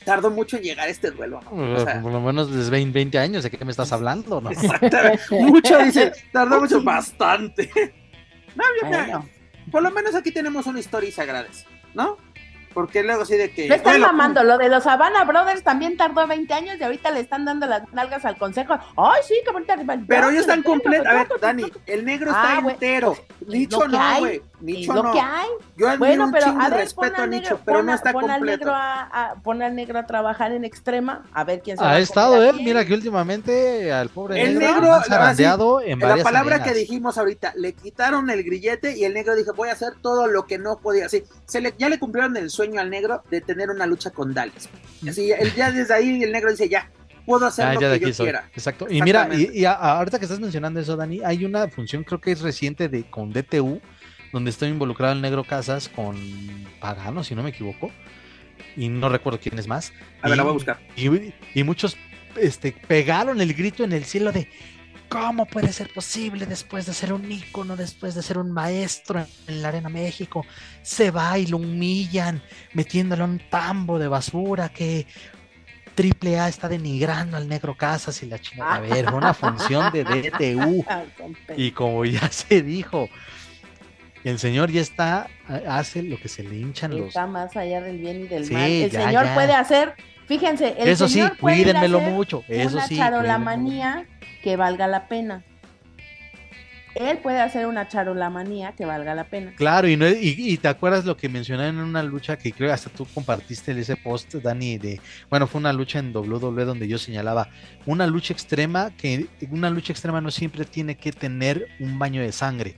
tardó 0.04 0.30
mucho 0.30 0.56
en 0.56 0.62
llegar 0.62 0.88
este 0.88 1.10
duelo. 1.10 1.40
¿no? 1.50 1.74
O 1.74 1.80
sea, 1.84 2.00
Por 2.02 2.12
lo 2.12 2.20
menos 2.20 2.52
desde 2.52 2.70
20, 2.70 2.92
20 2.92 3.18
años, 3.18 3.42
¿de 3.42 3.50
qué 3.50 3.64
me 3.64 3.70
estás 3.70 3.92
hablando? 3.92 4.40
No? 4.40 4.50
Exactamente. 4.50 5.20
Mucho, 5.30 5.78
dice. 5.78 6.12
Tardó 6.32 6.60
mucho, 6.60 6.82
bastante. 6.82 7.70
No, 8.56 8.64
yo 8.80 8.86
mira, 8.88 9.04
Bueno, 9.04 9.28
por 9.70 9.80
lo 9.80 9.92
menos 9.92 10.12
aquí 10.16 10.32
tenemos 10.32 10.66
una 10.66 10.80
historia 10.80 11.08
y 11.08 11.12
se 11.12 11.22
agradece, 11.22 11.66
¿no? 11.94 12.16
Porque 12.72 13.02
luego 13.02 13.24
sí 13.24 13.36
de 13.36 13.50
que. 13.50 13.68
le 13.68 13.76
están 13.76 13.94
duelo, 13.94 14.06
mamando. 14.06 14.44
Lo 14.44 14.58
de 14.58 14.68
los 14.68 14.86
Havana 14.86 15.24
Brothers 15.24 15.62
también 15.62 15.96
tardó 15.96 16.26
20 16.26 16.52
años 16.54 16.76
y 16.78 16.84
ahorita 16.84 17.10
le 17.10 17.20
están 17.20 17.44
dando 17.44 17.66
las 17.66 17.90
nalgas 17.92 18.24
al 18.24 18.36
consejo. 18.38 18.74
Ay, 18.96 19.22
sí, 19.26 19.34
que 19.44 19.50
bonita 19.50 19.76
rivalidad. 19.76 20.06
Pero 20.08 20.30
ellos 20.30 20.42
están 20.42 20.62
completos. 20.62 21.06
A 21.06 21.14
ver, 21.14 21.28
Dani, 21.40 21.64
el 21.86 22.04
negro 22.04 22.30
Ah, 22.34 22.56
está 22.58 22.70
entero. 22.70 23.16
Que 23.50 23.66
no, 23.66 24.18
güey. 24.20 24.42
Nicho 24.60 24.92
lo 24.92 25.02
no. 25.02 25.12
que 25.12 25.20
hay. 25.20 25.48
Yo 25.76 25.96
Bueno, 25.98 26.24
un 26.26 26.32
pero 26.32 26.46
a 26.46 26.68
ver, 26.68 26.78
respeto 26.80 27.10
pon 27.12 27.20
a 27.20 27.22
al 27.24 27.30
Nicho, 27.30 27.42
negro, 27.42 27.60
pero 27.64 27.78
pon 27.78 27.86
no 27.86 27.92
a- 27.92 27.94
está 27.94 28.12
pon 28.12 28.24
al 28.30 28.36
completo. 28.38 28.58
negro 28.66 28.74
a, 28.74 29.02
a- 29.30 29.34
pon 29.42 29.62
al 29.62 29.74
negro 29.74 29.98
a 29.98 30.06
trabajar 30.06 30.52
en 30.52 30.64
extrema, 30.64 31.24
a 31.32 31.44
ver 31.44 31.60
quién 31.62 31.76
se 31.78 31.82
va 31.84 31.90
Ha 31.90 31.94
a 31.94 31.98
estado 31.98 32.42
él, 32.44 32.56
mira 32.56 32.84
que 32.84 32.92
últimamente 32.94 33.92
al 33.92 34.08
pobre 34.10 34.42
El 34.42 34.58
negro, 34.58 34.74
negro, 34.74 34.88
la 34.90 35.02
zarandeado 35.04 35.80
en 35.80 35.98
La 35.98 36.08
varias 36.08 36.24
palabra 36.24 36.56
arenas. 36.56 36.72
que 36.72 36.78
dijimos 36.78 37.16
ahorita, 37.18 37.52
le 37.56 37.72
quitaron 37.72 38.28
el 38.30 38.42
grillete 38.44 38.96
y 38.96 39.04
el 39.04 39.14
negro 39.14 39.34
dijo, 39.34 39.54
voy 39.54 39.68
a 39.68 39.72
hacer 39.72 39.94
todo 40.02 40.26
lo 40.26 40.46
que 40.46 40.58
no 40.58 40.78
podía. 40.78 41.06
Así, 41.06 41.24
se 41.46 41.60
le, 41.60 41.74
ya 41.78 41.88
le 41.88 41.98
cumplieron 41.98 42.36
el 42.36 42.50
sueño 42.50 42.80
al 42.80 42.90
negro 42.90 43.22
de 43.30 43.40
tener 43.40 43.70
una 43.70 43.86
lucha 43.86 44.10
con 44.10 44.34
Dallas. 44.34 44.68
Así, 45.08 45.32
él 45.32 45.52
ya 45.54 45.70
desde 45.70 45.94
ahí 45.94 46.22
el 46.22 46.32
negro 46.32 46.50
dice, 46.50 46.68
ya, 46.68 46.90
puedo 47.26 47.46
hacer 47.46 47.66
Ah, 47.66 47.74
lo 47.74 47.80
que 47.80 48.00
yo 48.00 48.12
soy. 48.12 48.26
quiera. 48.26 48.48
Exacto. 48.54 48.86
Y 48.90 49.00
mira, 49.02 49.28
y 49.34 49.64
a- 49.64 49.72
ahorita 49.72 50.18
que 50.18 50.24
estás 50.24 50.40
mencionando 50.40 50.80
eso, 50.80 50.96
Dani, 50.96 51.20
hay 51.24 51.44
una 51.44 51.68
función, 51.68 52.02
creo 52.04 52.20
que 52.20 52.32
es 52.32 52.40
reciente 52.40 52.88
de 52.88 53.08
con 53.08 53.32
DTU, 53.32 53.80
donde 54.32 54.50
estoy 54.50 54.68
involucrado 54.68 55.12
el 55.12 55.20
Negro 55.20 55.44
Casas 55.44 55.88
con 55.88 56.16
Pagano, 56.80 57.24
si 57.24 57.34
no 57.34 57.42
me 57.42 57.50
equivoco. 57.50 57.90
Y 58.76 58.88
no 58.88 59.08
recuerdo 59.08 59.40
quién 59.40 59.58
es 59.58 59.66
más. 59.66 59.92
A 60.22 60.28
ver, 60.28 60.36
la 60.36 60.44
voy 60.44 60.50
a 60.50 60.54
buscar. 60.54 60.80
Y, 60.96 61.32
y 61.54 61.64
muchos 61.64 61.96
este, 62.36 62.72
pegaron 62.72 63.40
el 63.40 63.54
grito 63.54 63.84
en 63.84 63.92
el 63.92 64.04
cielo 64.04 64.32
de 64.32 64.48
¿cómo 65.10 65.44
puede 65.44 65.72
ser 65.72 65.92
posible 65.92 66.46
después 66.46 66.86
de 66.86 66.94
ser 66.94 67.12
un 67.12 67.30
ícono, 67.30 67.76
después 67.76 68.14
de 68.14 68.22
ser 68.22 68.38
un 68.38 68.52
maestro 68.52 69.26
en 69.48 69.60
la 69.60 69.68
Arena 69.68 69.88
México? 69.88 70.46
Se 70.82 71.10
va 71.10 71.36
y 71.36 71.46
lo 71.46 71.58
humillan, 71.58 72.42
metiéndolo 72.72 73.24
en 73.24 73.30
un 73.32 73.42
tambo 73.50 73.98
de 73.98 74.08
basura 74.08 74.68
que 74.68 75.06
Triple 75.94 76.38
A 76.38 76.48
está 76.48 76.68
denigrando 76.68 77.36
al 77.36 77.48
negro 77.48 77.76
Casas 77.76 78.22
y 78.22 78.26
la 78.26 78.38
chingada. 78.38 78.76
A 78.76 78.80
ver, 78.80 79.12
una 79.12 79.34
función 79.34 79.92
de 79.92 80.04
DTU. 80.56 80.84
Y 81.56 81.72
como 81.72 82.04
ya 82.04 82.26
se 82.30 82.62
dijo, 82.62 83.08
el 84.24 84.38
señor 84.38 84.70
ya 84.70 84.80
está, 84.80 85.28
hace 85.68 86.02
lo 86.02 86.18
que 86.18 86.28
se 86.28 86.42
le 86.42 86.56
hinchan 86.56 86.90
los. 86.96 87.08
Está 87.08 87.26
más 87.26 87.56
allá 87.56 87.80
del 87.80 87.98
bien 87.98 88.22
y 88.22 88.28
del 88.28 88.44
Sí, 88.46 88.52
mal. 88.52 88.70
El 88.70 88.90
ya, 88.90 89.06
señor 89.06 89.24
ya. 89.24 89.34
puede 89.34 89.52
hacer, 89.54 89.94
fíjense, 90.26 90.74
el 90.78 90.88
Eso 90.88 91.08
sí, 91.08 91.14
señor 91.14 91.36
puede 91.38 91.56
a 91.56 91.64
cuídenmelo 91.64 91.98
hacer 91.98 92.12
mucho. 92.12 92.44
Eso 92.48 92.76
una 92.76 92.86
sí. 92.86 92.96
charolamanía 92.96 94.06
que 94.42 94.56
valga 94.56 94.86
la 94.86 95.08
pena. 95.08 95.44
Él 96.96 97.18
puede 97.18 97.40
hacer 97.40 97.66
una 97.66 97.86
charolamanía 97.86 98.72
que 98.72 98.84
valga 98.84 99.14
la 99.14 99.24
pena. 99.24 99.52
Claro, 99.56 99.86
y, 99.88 99.96
no, 99.96 100.08
y, 100.08 100.34
y 100.36 100.56
te 100.56 100.66
acuerdas 100.66 101.04
lo 101.04 101.16
que 101.16 101.28
mencioné 101.28 101.68
en 101.68 101.78
una 101.78 102.02
lucha 102.02 102.36
que 102.36 102.50
creo 102.52 102.68
que 102.68 102.72
hasta 102.74 102.90
tú 102.90 103.06
compartiste 103.14 103.78
ese 103.78 103.94
post, 103.96 104.34
Dani, 104.34 104.76
de, 104.76 105.00
bueno, 105.30 105.46
fue 105.46 105.60
una 105.60 105.72
lucha 105.72 106.00
en 106.00 106.14
WWE 106.14 106.64
donde 106.64 106.88
yo 106.88 106.98
señalaba 106.98 107.48
una 107.86 108.08
lucha 108.08 108.32
extrema, 108.32 108.90
que 108.96 109.28
una 109.52 109.70
lucha 109.70 109.92
extrema 109.92 110.20
no 110.20 110.32
siempre 110.32 110.64
tiene 110.64 110.96
que 110.96 111.12
tener 111.12 111.68
un 111.78 111.96
baño 111.98 112.22
de 112.22 112.32
sangre. 112.32 112.74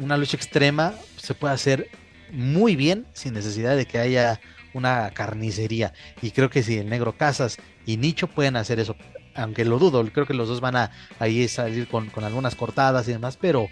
Una 0.00 0.16
lucha 0.16 0.36
extrema 0.36 0.94
se 1.16 1.34
puede 1.34 1.54
hacer 1.54 1.90
muy 2.30 2.76
bien 2.76 3.06
sin 3.12 3.34
necesidad 3.34 3.76
de 3.76 3.86
que 3.86 3.98
haya 3.98 4.40
una 4.72 5.10
carnicería. 5.10 5.92
Y 6.20 6.32
creo 6.32 6.50
que 6.50 6.62
si 6.62 6.78
el 6.78 6.88
negro 6.88 7.16
Casas 7.16 7.58
y 7.86 7.96
Nicho 7.96 8.26
pueden 8.28 8.56
hacer 8.56 8.80
eso, 8.80 8.96
aunque 9.34 9.64
lo 9.64 9.78
dudo, 9.78 10.04
creo 10.12 10.26
que 10.26 10.34
los 10.34 10.48
dos 10.48 10.60
van 10.60 10.76
a 10.76 10.90
ahí 11.18 11.48
salir 11.48 11.88
con, 11.88 12.10
con 12.10 12.24
algunas 12.24 12.54
cortadas 12.54 13.08
y 13.08 13.12
demás, 13.12 13.38
pero 13.40 13.68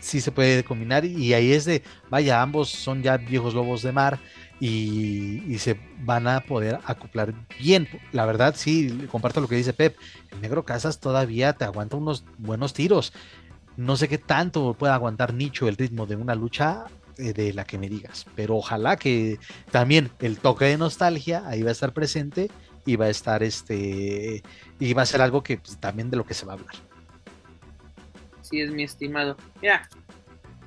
sí 0.00 0.20
se 0.20 0.32
puede 0.32 0.64
combinar 0.64 1.04
y 1.04 1.32
ahí 1.34 1.52
es 1.52 1.64
de, 1.64 1.82
vaya, 2.10 2.42
ambos 2.42 2.68
son 2.68 3.02
ya 3.02 3.16
viejos 3.16 3.54
lobos 3.54 3.82
de 3.82 3.92
mar 3.92 4.20
y, 4.60 5.42
y 5.48 5.58
se 5.58 5.78
van 6.00 6.28
a 6.28 6.40
poder 6.40 6.78
acoplar 6.84 7.34
bien. 7.58 7.88
La 8.12 8.26
verdad, 8.26 8.54
sí, 8.56 9.06
comparto 9.10 9.40
lo 9.40 9.48
que 9.48 9.56
dice 9.56 9.72
Pep, 9.72 9.96
el 10.30 10.40
negro 10.40 10.64
Casas 10.64 11.00
todavía 11.00 11.54
te 11.54 11.64
aguanta 11.64 11.96
unos 11.96 12.24
buenos 12.38 12.74
tiros. 12.74 13.12
No 13.76 13.96
sé 13.96 14.08
qué 14.08 14.18
tanto 14.18 14.74
pueda 14.74 14.94
aguantar 14.94 15.34
Nicho 15.34 15.68
el 15.68 15.76
ritmo 15.76 16.06
de 16.06 16.16
una 16.16 16.34
lucha 16.34 16.84
eh, 17.18 17.32
de 17.32 17.52
la 17.52 17.64
que 17.64 17.78
me 17.78 17.88
digas, 17.88 18.26
pero 18.34 18.56
ojalá 18.56 18.96
que 18.96 19.38
también 19.70 20.10
el 20.20 20.38
toque 20.38 20.66
de 20.66 20.78
nostalgia 20.78 21.46
ahí 21.46 21.62
va 21.62 21.70
a 21.70 21.72
estar 21.72 21.92
presente 21.92 22.50
y 22.86 22.96
va 22.96 23.06
a 23.06 23.10
estar 23.10 23.42
este 23.42 24.42
y 24.78 24.92
va 24.94 25.02
a 25.02 25.06
ser 25.06 25.22
algo 25.22 25.42
que 25.42 25.58
pues, 25.58 25.78
también 25.78 26.10
de 26.10 26.16
lo 26.16 26.24
que 26.24 26.34
se 26.34 26.46
va 26.46 26.52
a 26.52 26.56
hablar. 26.56 26.74
Sí, 28.42 28.60
es 28.60 28.70
mi 28.70 28.82
estimado. 28.82 29.36
Mira, 29.62 29.88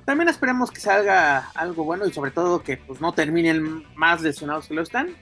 también 0.04 0.28
esperemos 0.28 0.70
que 0.70 0.80
salga 0.80 1.50
algo 1.54 1.84
bueno 1.84 2.06
y 2.06 2.12
sobre 2.12 2.30
todo 2.30 2.62
que 2.62 2.76
pues 2.78 3.00
no 3.00 3.12
terminen 3.12 3.84
más 3.94 4.22
lesionados 4.22 4.66
que 4.66 4.74
lo 4.74 4.82
están. 4.82 5.14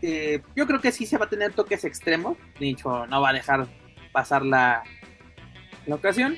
Eh, 0.00 0.42
yo 0.54 0.66
creo 0.66 0.80
que 0.80 0.92
sí 0.92 1.06
se 1.06 1.18
va 1.18 1.26
a 1.26 1.28
tener 1.28 1.52
toques 1.52 1.84
extremos. 1.84 2.36
Nicho 2.60 3.06
no 3.08 3.20
va 3.20 3.30
a 3.30 3.32
dejar 3.32 3.66
pasar 4.12 4.44
la, 4.44 4.84
la 5.86 5.94
ocasión. 5.96 6.36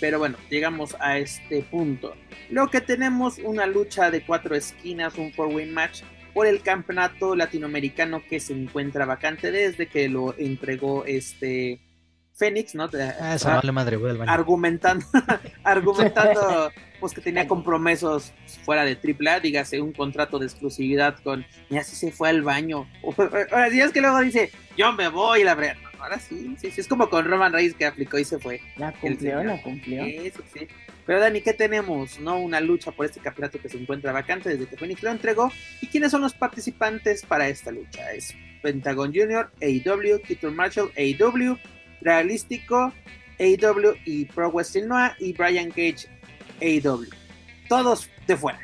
Pero 0.00 0.18
bueno, 0.18 0.36
llegamos 0.50 0.96
a 1.00 1.18
este 1.18 1.62
punto. 1.62 2.14
Lo 2.50 2.68
que 2.68 2.80
tenemos 2.80 3.38
una 3.38 3.66
lucha 3.66 4.10
de 4.10 4.24
cuatro 4.24 4.54
esquinas, 4.54 5.16
un 5.16 5.32
four-way 5.32 5.66
match 5.66 6.02
por 6.32 6.46
el 6.46 6.62
campeonato 6.62 7.36
latinoamericano 7.36 8.22
que 8.28 8.40
se 8.40 8.52
encuentra 8.52 9.06
vacante 9.06 9.52
desde 9.52 9.86
que 9.86 10.08
lo 10.08 10.36
entregó 10.36 11.04
este 11.06 11.80
Fénix, 12.34 12.74
¿no? 12.74 12.90
Ah, 13.20 13.36
esa 13.36 13.56
vale 13.56 13.70
madre, 13.70 13.96
voy 13.96 14.10
al 14.10 14.18
baño. 14.18 14.32
argumentando, 14.32 15.06
argumentando 15.62 16.72
pues 16.98 17.12
que 17.12 17.20
tenía 17.20 17.46
compromisos 17.46 18.32
fuera 18.64 18.84
de 18.84 18.98
AAA, 18.98 19.40
dígase 19.40 19.80
un 19.80 19.92
contrato 19.92 20.38
de 20.40 20.46
exclusividad 20.46 21.16
con 21.22 21.46
y 21.70 21.76
así 21.76 21.94
se 21.94 22.10
fue 22.10 22.30
al 22.30 22.42
baño. 22.42 22.88
Ahora 23.52 23.70
sí 23.70 23.80
es 23.80 23.92
que 23.92 24.00
luego 24.00 24.18
dice, 24.20 24.50
yo 24.76 24.92
me 24.92 25.08
voy, 25.08 25.44
la 25.44 25.54
verdad. 25.54 25.76
Ahora 26.04 26.18
sí, 26.18 26.54
sí, 26.60 26.70
sí, 26.70 26.82
es 26.82 26.86
como 26.86 27.08
con 27.08 27.24
Roman 27.24 27.50
Reigns 27.50 27.74
que 27.74 27.86
aplicó 27.86 28.18
y 28.18 28.26
se 28.26 28.38
fue. 28.38 28.60
La 28.76 28.92
cumplió, 28.92 29.42
la 29.42 29.62
cumplió. 29.62 30.04
Eso 30.04 30.42
sí. 30.52 30.68
Pero 31.06 31.18
Dani, 31.18 31.40
¿qué 31.40 31.54
tenemos? 31.54 32.20
¿No? 32.20 32.38
Una 32.38 32.60
lucha 32.60 32.92
por 32.92 33.06
este 33.06 33.20
campeonato 33.20 33.58
que 33.58 33.70
se 33.70 33.78
encuentra 33.78 34.12
vacante 34.12 34.50
desde 34.50 34.66
que 34.66 34.76
Phoenix 34.76 35.02
lo 35.02 35.10
entregó. 35.10 35.50
¿Y 35.80 35.86
quiénes 35.86 36.10
son 36.10 36.20
los 36.20 36.34
participantes 36.34 37.24
para 37.24 37.48
esta 37.48 37.70
lucha? 37.70 38.12
Es 38.12 38.34
Pentagon 38.60 39.14
Jr., 39.14 39.50
AEW, 39.62 40.20
Keaton 40.20 40.54
Marshall, 40.54 40.92
AEW, 40.94 41.56
Realístico, 42.02 42.92
AEW 43.40 43.94
y 44.04 44.26
Pro 44.26 44.50
Wrestling 44.50 44.86
Noah 44.86 45.16
y 45.18 45.32
Brian 45.32 45.70
Cage, 45.70 46.06
AEW. 46.60 47.06
Todos 47.66 48.10
de 48.26 48.36
fuera. 48.36 48.60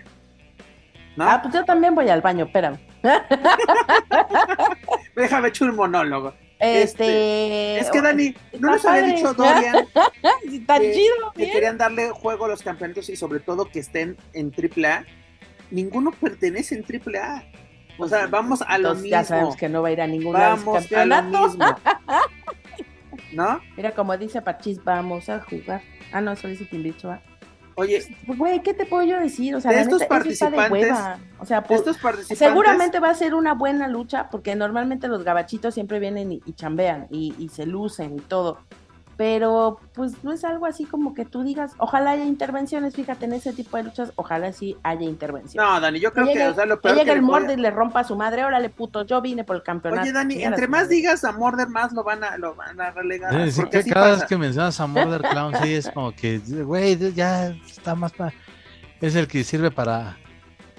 ¿No? 1.16 1.24
Ah, 1.24 1.40
pues 1.40 1.54
yo 1.54 1.64
también 1.64 1.94
voy 1.94 2.10
al 2.10 2.20
baño, 2.20 2.44
espérame. 2.44 2.78
Déjame 5.16 5.48
echar 5.48 5.70
un 5.70 5.76
monólogo. 5.76 6.34
Este. 6.60 7.78
es 7.78 7.90
que 7.90 8.00
Dani, 8.02 8.34
no 8.58 8.72
nos 8.72 8.84
había 8.84 9.02
padre. 9.02 9.16
dicho 9.16 9.34
Dorian 9.34 9.76
Está 10.52 10.78
que- 10.78 10.92
chido, 10.92 11.32
que 11.34 11.38
bien. 11.42 11.52
querían 11.52 11.78
darle 11.78 12.10
juego 12.10 12.44
a 12.44 12.48
los 12.48 12.62
campeonatos 12.62 13.08
y 13.08 13.16
sobre 13.16 13.40
todo 13.40 13.64
que 13.64 13.78
estén 13.80 14.16
en 14.34 14.52
AAA. 14.52 15.04
Ninguno 15.70 16.10
pertenece 16.12 16.74
en 16.74 16.84
AAA. 16.84 17.44
O 17.98 18.08
sea, 18.08 18.26
vamos 18.26 18.62
a 18.62 18.78
lo 18.78 18.88
Entonces, 18.90 19.10
Ya 19.10 19.24
sabemos 19.24 19.50
mismo. 19.50 19.58
que 19.58 19.68
no 19.68 19.82
va 19.82 19.88
a 19.88 19.92
ir 19.92 20.00
a 20.00 20.06
ningún 20.06 20.32
Vamos 20.32 20.60
a 20.76 20.80
lo 20.80 20.86
campeonato. 20.88 21.48
mismo. 21.48 21.64
¿No? 23.32 23.60
Mira, 23.76 23.92
como 23.92 24.16
dice 24.16 24.42
Pachis, 24.42 24.82
vamos 24.82 25.28
a 25.28 25.40
jugar. 25.40 25.82
Ah, 26.12 26.20
no, 26.20 26.32
eso 26.32 26.48
dice 26.48 26.64
Timbiricho. 26.64 27.16
Oye, 27.80 28.16
güey, 28.26 28.62
¿qué 28.62 28.74
te 28.74 28.86
puedo 28.86 29.02
yo 29.04 29.18
decir? 29.18 29.54
O 29.56 29.60
sea, 29.60 29.70
de 29.70 29.76
la 29.78 29.82
estos 29.82 30.00
neta, 30.00 30.14
de 30.14 30.18
participantes, 30.20 30.70
hueva. 30.70 31.18
O 31.38 31.46
sea, 31.46 31.60
de 31.62 31.68
por- 31.68 31.76
estos 31.78 31.98
participantes. 31.98 32.38
seguramente 32.38 33.00
va 33.00 33.10
a 33.10 33.14
ser 33.14 33.34
una 33.34 33.54
buena 33.54 33.88
lucha, 33.88 34.28
porque 34.30 34.54
normalmente 34.54 35.08
los 35.08 35.24
gabachitos 35.24 35.74
siempre 35.74 35.98
vienen 35.98 36.32
y, 36.32 36.42
y 36.44 36.52
chambean 36.52 37.06
y, 37.10 37.34
y 37.38 37.48
se 37.48 37.66
lucen 37.66 38.16
y 38.16 38.20
todo. 38.20 38.58
Pero, 39.20 39.78
pues, 39.92 40.24
no 40.24 40.32
es 40.32 40.44
algo 40.44 40.64
así 40.64 40.86
como 40.86 41.12
que 41.12 41.26
tú 41.26 41.42
digas, 41.42 41.72
ojalá 41.76 42.12
haya 42.12 42.24
intervenciones, 42.24 42.94
fíjate, 42.96 43.26
en 43.26 43.34
ese 43.34 43.52
tipo 43.52 43.76
de 43.76 43.82
luchas, 43.82 44.12
ojalá 44.16 44.50
sí 44.54 44.78
haya 44.82 45.02
intervenciones. 45.02 45.70
No, 45.70 45.78
Dani, 45.78 46.00
yo 46.00 46.10
creo 46.14 46.26
que 46.28 46.32
que, 46.32 46.46
o 46.48 46.54
sea, 46.54 46.64
lo 46.64 46.76
que 46.80 46.88
peor 46.88 46.94
que 46.94 47.02
el 47.02 47.06
le 47.20 47.26
puede- 47.26 47.40
morde 47.42 47.52
y 47.52 47.56
le 47.58 47.70
rompa 47.70 48.00
a 48.00 48.04
su 48.04 48.16
madre, 48.16 48.46
órale 48.46 48.70
puto, 48.70 49.04
yo 49.04 49.20
vine 49.20 49.44
por 49.44 49.56
el 49.56 49.62
campeonato. 49.62 50.04
Oye, 50.04 50.12
Dani, 50.12 50.42
entre 50.42 50.66
más 50.68 50.84
madre. 50.84 50.96
digas 50.96 51.22
a 51.24 51.32
Morder, 51.32 51.68
más 51.68 51.92
lo 51.92 52.02
van 52.02 52.24
a, 52.24 52.38
lo 52.38 52.54
van 52.54 52.80
a 52.80 52.92
relegar. 52.92 53.30
Porque 53.54 53.68
que 53.70 53.78
así 53.80 53.90
cada 53.90 54.06
pasa. 54.06 54.20
vez 54.20 54.24
que 54.30 54.38
mencionas 54.38 54.80
a 54.80 54.86
Murder 54.86 55.20
Clown, 55.20 55.54
sí 55.62 55.74
es 55.74 55.90
como 55.90 56.12
que, 56.12 56.38
güey, 56.38 56.96
ya 57.12 57.48
está 57.48 57.94
más 57.94 58.12
para. 58.12 58.32
Es 59.02 59.14
el 59.16 59.28
que 59.28 59.44
sirve 59.44 59.70
para, 59.70 60.16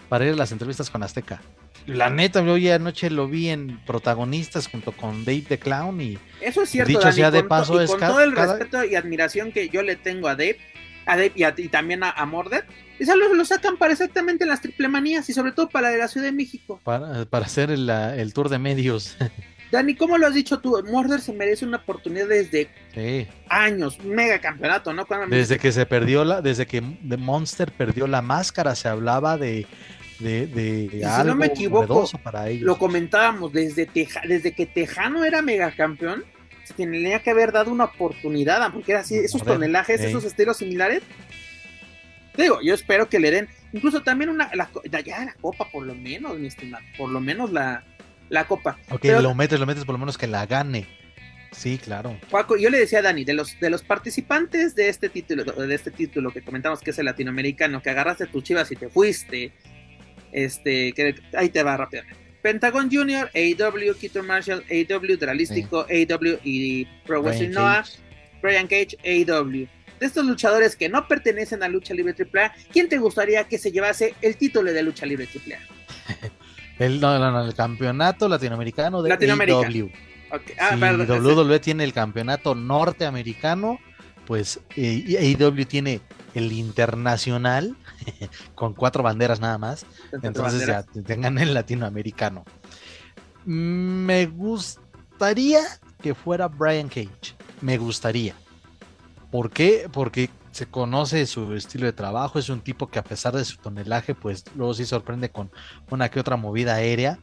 para 0.10 0.26
ir 0.26 0.34
a 0.34 0.38
las 0.38 0.52
entrevistas 0.52 0.90
con 0.90 1.04
Azteca. 1.04 1.42
La 1.88 2.10
neta, 2.10 2.44
yo 2.44 2.54
hoy 2.54 2.70
anoche 2.70 3.10
lo 3.10 3.28
vi 3.28 3.50
en 3.50 3.80
protagonistas 3.86 4.68
junto 4.68 4.92
con 4.92 5.26
Dave 5.26 5.44
the 5.48 5.58
Clown 5.60 6.00
y 6.02 6.18
Eso 6.40 6.64
es 6.64 6.70
cierto, 6.70 6.88
Dicho 6.90 7.02
Dani, 7.02 7.16
sea 7.16 7.32
de 7.32 7.44
paso, 7.44 7.82
y 7.84 7.88
con 7.88 8.00
todo 8.00 8.22
el 8.22 8.34
cada- 8.34 8.58
respeto 8.58 8.84
y 8.86 8.96
admiración 8.96 9.52
que 9.52 9.70
yo 9.70 9.82
le 9.82 9.96
tengo 9.96 10.28
a 10.28 10.36
Dave, 10.36 10.58
a 11.06 11.16
Dave 11.16 11.32
y, 11.36 11.44
a- 11.44 11.54
y 11.58 11.68
también 11.70 12.04
a, 12.04 12.12
a 12.12 12.26
Mordred, 12.26 12.64
eso 13.00 13.16
lo, 13.16 13.34
lo 13.34 13.46
sacan 13.46 13.78
para 13.78 13.94
exactamente 13.94 14.46
las 14.46 14.62
triple 14.62 14.88
manías 14.88 15.28
y 15.30 15.34
sobre 15.34 15.52
todo 15.54 15.70
para 15.70 15.88
la 15.88 15.94
de 15.94 15.98
la 16.00 16.08
Ciudad 16.08 16.28
de 16.28 16.32
México. 16.34 16.80
para, 16.84 17.26
para 17.26 17.46
hacer 17.46 17.72
el, 17.72 17.88
la- 17.88 18.16
el 18.16 18.34
tour 18.34 18.50
de 18.50 18.60
medios. 18.60 19.18
Dani, 19.72 19.96
¿cómo 19.96 20.18
lo 20.18 20.28
has 20.28 20.34
dicho 20.34 20.60
tú? 20.60 20.78
Mordred 20.92 21.20
se 21.20 21.32
merece 21.32 21.66
una 21.66 21.78
oportunidad 21.78 22.28
desde 22.28 22.70
Sí. 22.94 23.26
años, 23.50 23.98
mega 24.04 24.40
campeonato, 24.40 24.94
¿no? 24.94 25.06
Cuando- 25.06 25.34
Desde 25.36 25.58
que 25.58 25.72
se 25.72 25.86
perdió 25.86 26.26
la, 26.26 26.42
desde 26.42 26.66
que 26.68 26.82
The 26.82 27.16
Monster 27.18 27.72
perdió 27.72 28.06
la 28.06 28.22
máscara, 28.22 28.76
se 28.76 28.90
hablaba 28.90 29.38
de, 29.38 29.66
de, 30.22 30.48
de 30.48 30.90
si 30.92 31.24
no 31.28 31.36
me 31.36 31.48
equivoco, 31.48 32.10
para 32.24 32.50
ellos. 32.50 32.64
lo 32.66 32.78
comentábamos, 32.78 33.52
desde, 33.52 33.86
Teja- 33.86 34.22
desde 34.28 34.54
que 34.54 34.66
Tejano 34.66 35.24
era 35.26 35.42
mega 35.42 35.72
campeón, 35.72 36.24
se 36.64 36.74
tenía 36.74 37.20
que 37.20 37.30
haber 37.32 37.52
dado 37.52 37.72
una 37.72 37.86
oportunidad, 37.86 38.72
porque 38.72 38.92
era 38.94 39.02
así, 39.02 39.16
esos 39.16 39.42
Joder, 39.42 39.56
tonelajes, 39.56 40.00
esos 40.02 40.24
estilos 40.24 40.58
similares. 40.58 41.02
Digo, 42.38 42.60
yo 42.64 42.74
espero 42.74 43.10
que 43.10 43.20
le 43.20 43.30
den, 43.32 43.50
incluso 43.74 44.04
también 44.04 44.30
una, 44.30 44.50
la, 44.56 44.70
ya 45.04 45.26
la 45.26 45.34
copa, 45.42 45.68
por 45.70 45.86
lo 45.86 45.94
menos, 45.96 46.38
mi 46.40 46.48
estimado, 46.48 46.84
por 46.98 47.10
lo 47.10 47.20
menos 47.20 47.52
la, 47.52 47.84
la 48.30 48.46
copa. 48.48 48.78
Ok, 48.90 49.00
Pero- 49.02 49.22
lo 49.22 49.36
metes, 49.36 49.60
lo 49.60 49.66
metes 49.66 49.84
por 49.84 49.94
lo 49.94 50.00
menos 50.00 50.18
que 50.18 50.28
la 50.28 50.46
gane. 50.46 50.88
Sí, 51.52 51.78
claro. 51.78 52.18
Paco, 52.30 52.56
yo 52.56 52.70
le 52.70 52.80
decía 52.80 53.00
a 53.00 53.02
Dani, 53.02 53.26
de 53.26 53.34
los, 53.34 53.60
de 53.60 53.70
los 53.70 53.84
participantes 53.84 54.74
de 54.74 54.88
este 54.88 55.10
título, 55.10 55.44
de 55.44 55.76
este 55.76 55.92
título 55.92 56.32
que 56.32 56.42
comentamos 56.42 56.80
que 56.80 56.92
es 56.92 57.00
el 57.00 57.04
latinoamericano, 57.06 57.82
que 57.82 57.90
agarraste 57.90 58.28
tus 58.28 58.42
chivas 58.46 58.72
y 58.72 58.78
te 58.78 58.88
fuiste, 58.88 59.52
este, 60.32 60.94
que 60.94 61.16
ahí 61.34 61.50
te 61.50 61.64
va 61.64 61.78
rápidamente. 61.78 62.22
Pentagon 62.42 62.90
Junior, 62.92 63.30
AEW, 63.34 63.96
Keaton 64.00 64.26
Marshall, 64.26 64.64
AEW, 64.70 65.18
Dralístico, 65.18 65.86
AEW 65.90 66.40
y 66.44 66.86
Pro 67.06 67.22
Wrestling 67.22 67.52
Noah, 67.52 67.84
Cage. 67.84 68.00
Brian 68.42 68.68
Cage, 68.68 68.98
AEW. 69.04 69.68
De 70.00 70.08
estos 70.08 70.26
luchadores 70.26 70.76
que 70.76 70.90
no 70.90 71.08
pertenecen 71.08 71.62
a 71.62 71.68
Lucha 71.68 71.94
Libre 71.94 72.16
AAA, 72.18 72.54
¿quién 72.72 72.90
te 72.90 72.98
gustaría 72.98 73.44
que 73.44 73.60
se 73.60 73.72
llevase 73.72 74.16
el 74.22 74.36
título 74.36 74.74
de 74.74 74.82
Lucha 74.82 75.06
Libre 75.06 75.28
AAA? 75.28 75.60
El, 76.80 77.00
no, 77.00 77.20
no, 77.20 77.30
no, 77.30 77.46
el 77.46 77.54
campeonato 77.54 78.28
latinoamericano 78.28 79.04
de 79.04 79.10
Latinoamérica. 79.10 79.68
AEW. 79.68 79.92
Ah, 80.58 80.72
si 80.74 80.80
perdón, 80.80 81.62
tiene 81.62 81.84
el 81.84 81.94
campeonato 81.94 82.56
norteamericano, 82.56 83.80
pues 84.26 84.60
eh, 84.76 85.36
AEW 85.40 85.66
tiene 85.66 86.02
el 86.34 86.52
internacional 86.52 87.76
con 88.56 88.74
cuatro 88.74 89.04
banderas 89.04 89.40
nada 89.40 89.58
más. 89.58 89.86
Entonces 90.22 90.68
ya 90.68 90.84
tengan 90.84 91.38
el 91.38 91.54
latinoamericano. 91.54 92.46
Me 93.46 94.28
gustaría 94.28 95.62
que 96.02 96.14
fuera 96.14 96.48
Brian 96.48 96.90
Cage. 96.90 97.36
Me 97.62 97.78
gustaría. 97.78 98.36
¿Por 99.32 99.50
qué? 99.52 99.90
Porque 99.92 100.30
se 100.52 100.66
conoce 100.66 101.26
su 101.26 101.54
estilo 101.54 101.86
de 101.86 101.94
trabajo. 101.94 102.38
Es 102.38 102.50
un 102.50 102.62
tipo 102.62 102.88
que 102.88 103.00
a 103.00 103.04
pesar 103.04 103.36
de 103.36 103.46
su 103.46 103.58
tonelaje, 103.58 104.14
pues 104.14 104.44
luego 104.56 104.74
sí 104.74 104.86
sorprende 104.86 105.30
con 105.30 105.52
una 105.90 106.10
que 106.10 106.20
otra 106.20 106.36
movida 106.36 106.76
aérea. 106.76 107.20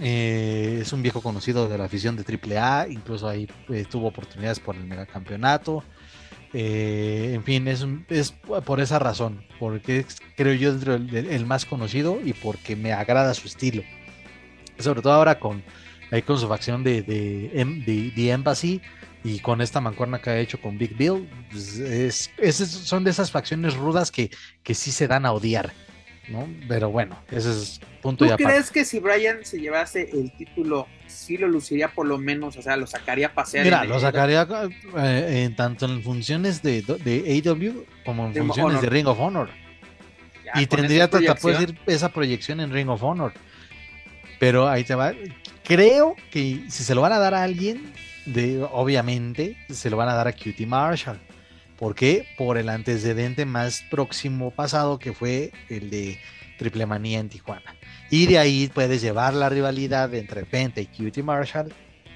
Eh, 0.00 0.78
es 0.80 0.92
un 0.92 1.02
viejo 1.02 1.20
conocido 1.20 1.68
de 1.68 1.76
la 1.76 1.84
afición 1.84 2.16
de 2.16 2.24
AAA. 2.24 2.88
Incluso 2.88 3.28
ahí 3.28 3.48
eh, 3.68 3.84
tuvo 3.88 4.08
oportunidades 4.08 4.60
por 4.60 4.76
el 4.76 4.84
megacampeonato. 4.84 5.84
Eh, 6.54 7.32
en 7.34 7.44
fin, 7.44 7.68
es, 7.68 7.84
es 8.08 8.32
por 8.64 8.80
esa 8.80 8.98
razón, 8.98 9.44
porque 9.58 9.98
es, 10.00 10.16
creo 10.36 10.54
yo 10.54 10.74
del- 10.74 11.10
del- 11.10 11.26
el 11.30 11.46
más 11.46 11.64
conocido 11.66 12.18
y 12.24 12.32
porque 12.32 12.74
me 12.76 12.92
agrada 12.92 13.34
su 13.34 13.46
estilo. 13.48 13.82
Sobre 14.78 15.02
todo 15.02 15.12
ahora 15.12 15.38
con, 15.38 15.62
ahí 16.10 16.22
con 16.22 16.38
su 16.38 16.48
facción 16.48 16.82
de, 16.84 17.02
de, 17.02 17.50
Em- 17.60 17.84
de- 17.84 18.30
Embassy 18.30 18.80
y 19.24 19.40
con 19.40 19.60
esta 19.60 19.80
mancuerna 19.80 20.20
que 20.22 20.30
ha 20.30 20.38
hecho 20.38 20.60
con 20.60 20.78
Big 20.78 20.96
Bill, 20.96 21.28
pues, 21.50 21.76
es, 21.78 22.30
esas 22.38 22.68
son 22.70 23.04
de 23.04 23.10
esas 23.10 23.30
facciones 23.30 23.74
rudas 23.74 24.10
que, 24.10 24.30
que 24.62 24.74
sí 24.74 24.90
se 24.92 25.06
dan 25.08 25.26
a 25.26 25.32
odiar, 25.32 25.72
¿no? 26.30 26.48
Pero 26.68 26.90
bueno, 26.90 27.18
ese 27.30 27.50
es 27.50 27.80
punto 28.02 28.24
¿Tú 28.24 28.24
y 28.24 28.28
aparte. 28.28 28.44
crees 28.44 28.70
que 28.70 28.84
si 28.84 28.98
Brian 29.00 29.44
se 29.44 29.58
llevase 29.60 30.08
el 30.12 30.30
título, 30.36 30.86
sí 31.06 31.36
lo 31.36 31.48
luciría 31.48 31.88
por 31.88 32.06
lo 32.06 32.18
menos? 32.18 32.56
O 32.56 32.62
sea, 32.62 32.76
lo 32.76 32.86
sacaría 32.86 33.28
a 33.28 33.34
pasear. 33.34 33.64
Mira, 33.64 33.84
lo 33.84 33.98
sacaría 33.98 34.46
eh, 34.98 35.44
en 35.44 35.56
tanto 35.56 35.86
en 35.86 36.02
funciones 36.02 36.62
de, 36.62 36.82
de 36.82 37.42
AEW 37.44 37.84
como 38.04 38.26
en 38.26 38.32
De 38.32 38.40
funciones 38.40 38.72
Honor. 38.78 38.82
de 38.82 38.90
Ring 38.90 39.06
of 39.06 39.20
Honor. 39.20 39.50
ya 40.44 40.60
y 40.60 40.66
tendría 40.66 41.04
hasta 41.04 41.18
decir 41.18 41.78
esa 41.86 42.10
proyección 42.10 42.60
en 42.60 42.72
Ring 42.72 42.88
of 42.88 43.02
Honor. 43.02 43.32
Pero 44.38 44.68
ahí 44.68 44.84
te 44.84 44.94
va. 44.94 45.12
Creo 45.64 46.14
que 46.30 46.64
si 46.68 46.84
se 46.84 46.94
lo 46.94 47.00
van 47.02 47.12
a 47.12 47.18
dar 47.18 47.34
a 47.34 47.42
alguien, 47.42 47.92
de, 48.24 48.62
obviamente 48.70 49.56
se 49.68 49.90
lo 49.90 49.96
van 49.96 50.08
a 50.08 50.14
dar 50.14 50.28
a 50.28 50.32
QT 50.32 50.60
Marshall. 50.66 51.18
¿Por 51.78 51.94
qué? 51.94 52.26
Por 52.36 52.58
el 52.58 52.68
antecedente 52.68 53.46
más 53.46 53.82
próximo 53.90 54.50
pasado 54.50 54.98
que 54.98 55.12
fue 55.12 55.52
el 55.68 55.90
de 55.90 56.18
Triple 56.58 56.86
Manía 56.86 57.20
en 57.20 57.28
Tijuana. 57.28 57.76
Y 58.10 58.26
de 58.26 58.38
ahí 58.38 58.70
puedes 58.72 59.00
llevar 59.00 59.32
la 59.34 59.48
rivalidad 59.48 60.12
entre 60.14 60.44
Penta 60.44 60.80
y 60.80 60.86
QT 60.86 61.18
Marshall 61.18 61.72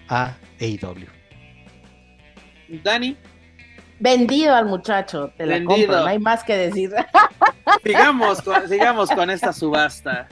a 0.09 0.37
AEW. 0.61 1.07
Dani, 2.83 3.17
Vendido 4.01 4.57
al 4.57 4.67
muchacho, 4.67 5.33
te 5.37 5.47
la 5.47 5.55
Vendido. 5.55 5.77
compro, 5.77 6.01
no 6.01 6.07
hay 6.07 6.19
más 6.19 6.43
que 6.43 6.57
decir. 6.57 6.91
sigamos 7.85 8.43
con, 8.43 8.69
sigamos 8.69 9.11
con 9.11 9.31
esta 9.31 9.53
subasta. 9.53 10.29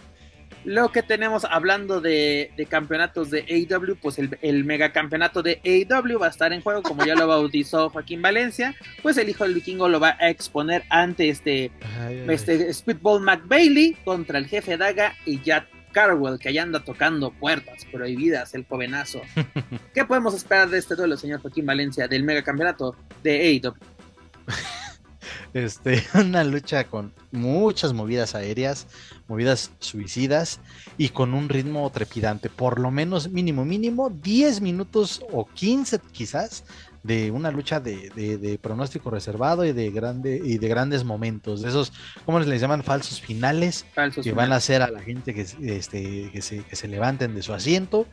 Lo 0.64 0.92
que 0.92 1.02
tenemos 1.02 1.44
hablando 1.44 2.00
de, 2.00 2.50
de 2.56 2.66
campeonatos 2.66 3.30
de 3.30 3.44
AEW, 3.48 3.96
pues 3.96 4.18
el, 4.18 4.38
el 4.42 4.64
megacampeonato 4.64 5.42
de 5.42 5.60
AEW 5.64 6.18
va 6.18 6.26
a 6.26 6.30
estar 6.30 6.52
en 6.52 6.60
juego, 6.60 6.82
como 6.82 7.04
ya 7.04 7.14
lo 7.14 7.26
bautizó 7.26 7.90
Joaquín 7.90 8.20
Valencia, 8.20 8.74
pues 9.02 9.16
el 9.16 9.28
hijo 9.28 9.44
del 9.44 9.54
vikingo 9.54 9.88
lo 9.88 10.00
va 10.00 10.16
a 10.20 10.28
exponer 10.28 10.84
ante 10.90 11.28
este 11.28 11.70
Ay, 12.00 12.24
ay, 12.26 12.34
este 12.34 12.72
Speedball 12.72 13.22
McBailey 13.22 13.96
contra 14.04 14.38
el 14.38 14.46
jefe 14.46 14.76
Daga 14.76 15.14
y 15.24 15.40
Jack 15.40 15.66
Carwell, 15.92 16.38
que 16.38 16.50
allá 16.50 16.62
anda 16.62 16.84
tocando 16.84 17.32
puertas 17.32 17.84
prohibidas, 17.90 18.54
el 18.54 18.64
jovenazo. 18.64 19.22
¿Qué 19.94 20.04
podemos 20.04 20.34
esperar 20.34 20.68
de 20.68 20.78
este 20.78 20.94
duelo, 20.94 21.16
señor 21.16 21.40
Joaquín 21.40 21.66
Valencia, 21.66 22.06
del 22.08 22.24
megacampeonato 22.24 22.96
de 23.22 23.60
AEW? 23.62 23.74
Este, 25.54 26.02
una 26.14 26.44
lucha 26.44 26.84
con 26.84 27.12
muchas 27.32 27.92
movidas 27.92 28.34
aéreas, 28.34 28.86
movidas 29.28 29.70
suicidas 29.78 30.60
y 30.98 31.10
con 31.10 31.34
un 31.34 31.48
ritmo 31.48 31.88
trepidante, 31.90 32.48
por 32.48 32.80
lo 32.80 32.90
menos 32.90 33.30
mínimo, 33.30 33.64
mínimo 33.64 34.10
10 34.10 34.60
minutos 34.60 35.22
o 35.32 35.46
15 35.46 35.98
quizás 36.12 36.64
de 37.02 37.30
una 37.30 37.50
lucha 37.50 37.80
de, 37.80 38.10
de- 38.14 38.36
de 38.36 38.58
pronóstico 38.58 39.10
reservado 39.10 39.64
y 39.64 39.72
de, 39.72 39.90
grande, 39.90 40.38
y 40.44 40.58
de 40.58 40.68
grandes 40.68 41.02
momentos, 41.02 41.62
de 41.62 41.70
esos, 41.70 41.92
¿cómo 42.26 42.38
les 42.40 42.60
llaman? 42.60 42.82
Falsos 42.84 43.20
finales 43.22 43.86
Falsos 43.94 44.22
que 44.22 44.32
van 44.32 44.52
a 44.52 44.56
hacer 44.56 44.82
a 44.82 44.90
la 44.90 45.00
gente 45.00 45.32
que, 45.32 45.46
este, 45.62 46.30
que, 46.30 46.42
se, 46.42 46.58
que 46.62 46.76
se 46.76 46.88
levanten 46.88 47.34
de 47.34 47.42
su 47.42 47.52
asiento. 47.54 48.06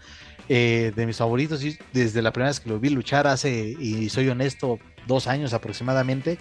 Eh, 0.50 0.94
de 0.96 1.06
mis 1.06 1.18
favoritos, 1.18 1.62
y 1.66 1.78
desde 1.92 2.22
la 2.22 2.32
primera 2.32 2.50
vez 2.52 2.62
que 2.62 2.70
lo 2.70 2.80
vi 2.80 2.90
luchar 2.90 3.28
hace, 3.28 3.76
y 3.78 4.08
soy 4.08 4.30
honesto, 4.30 4.80
dos 5.06 5.28
años 5.28 5.52
aproximadamente, 5.52 6.38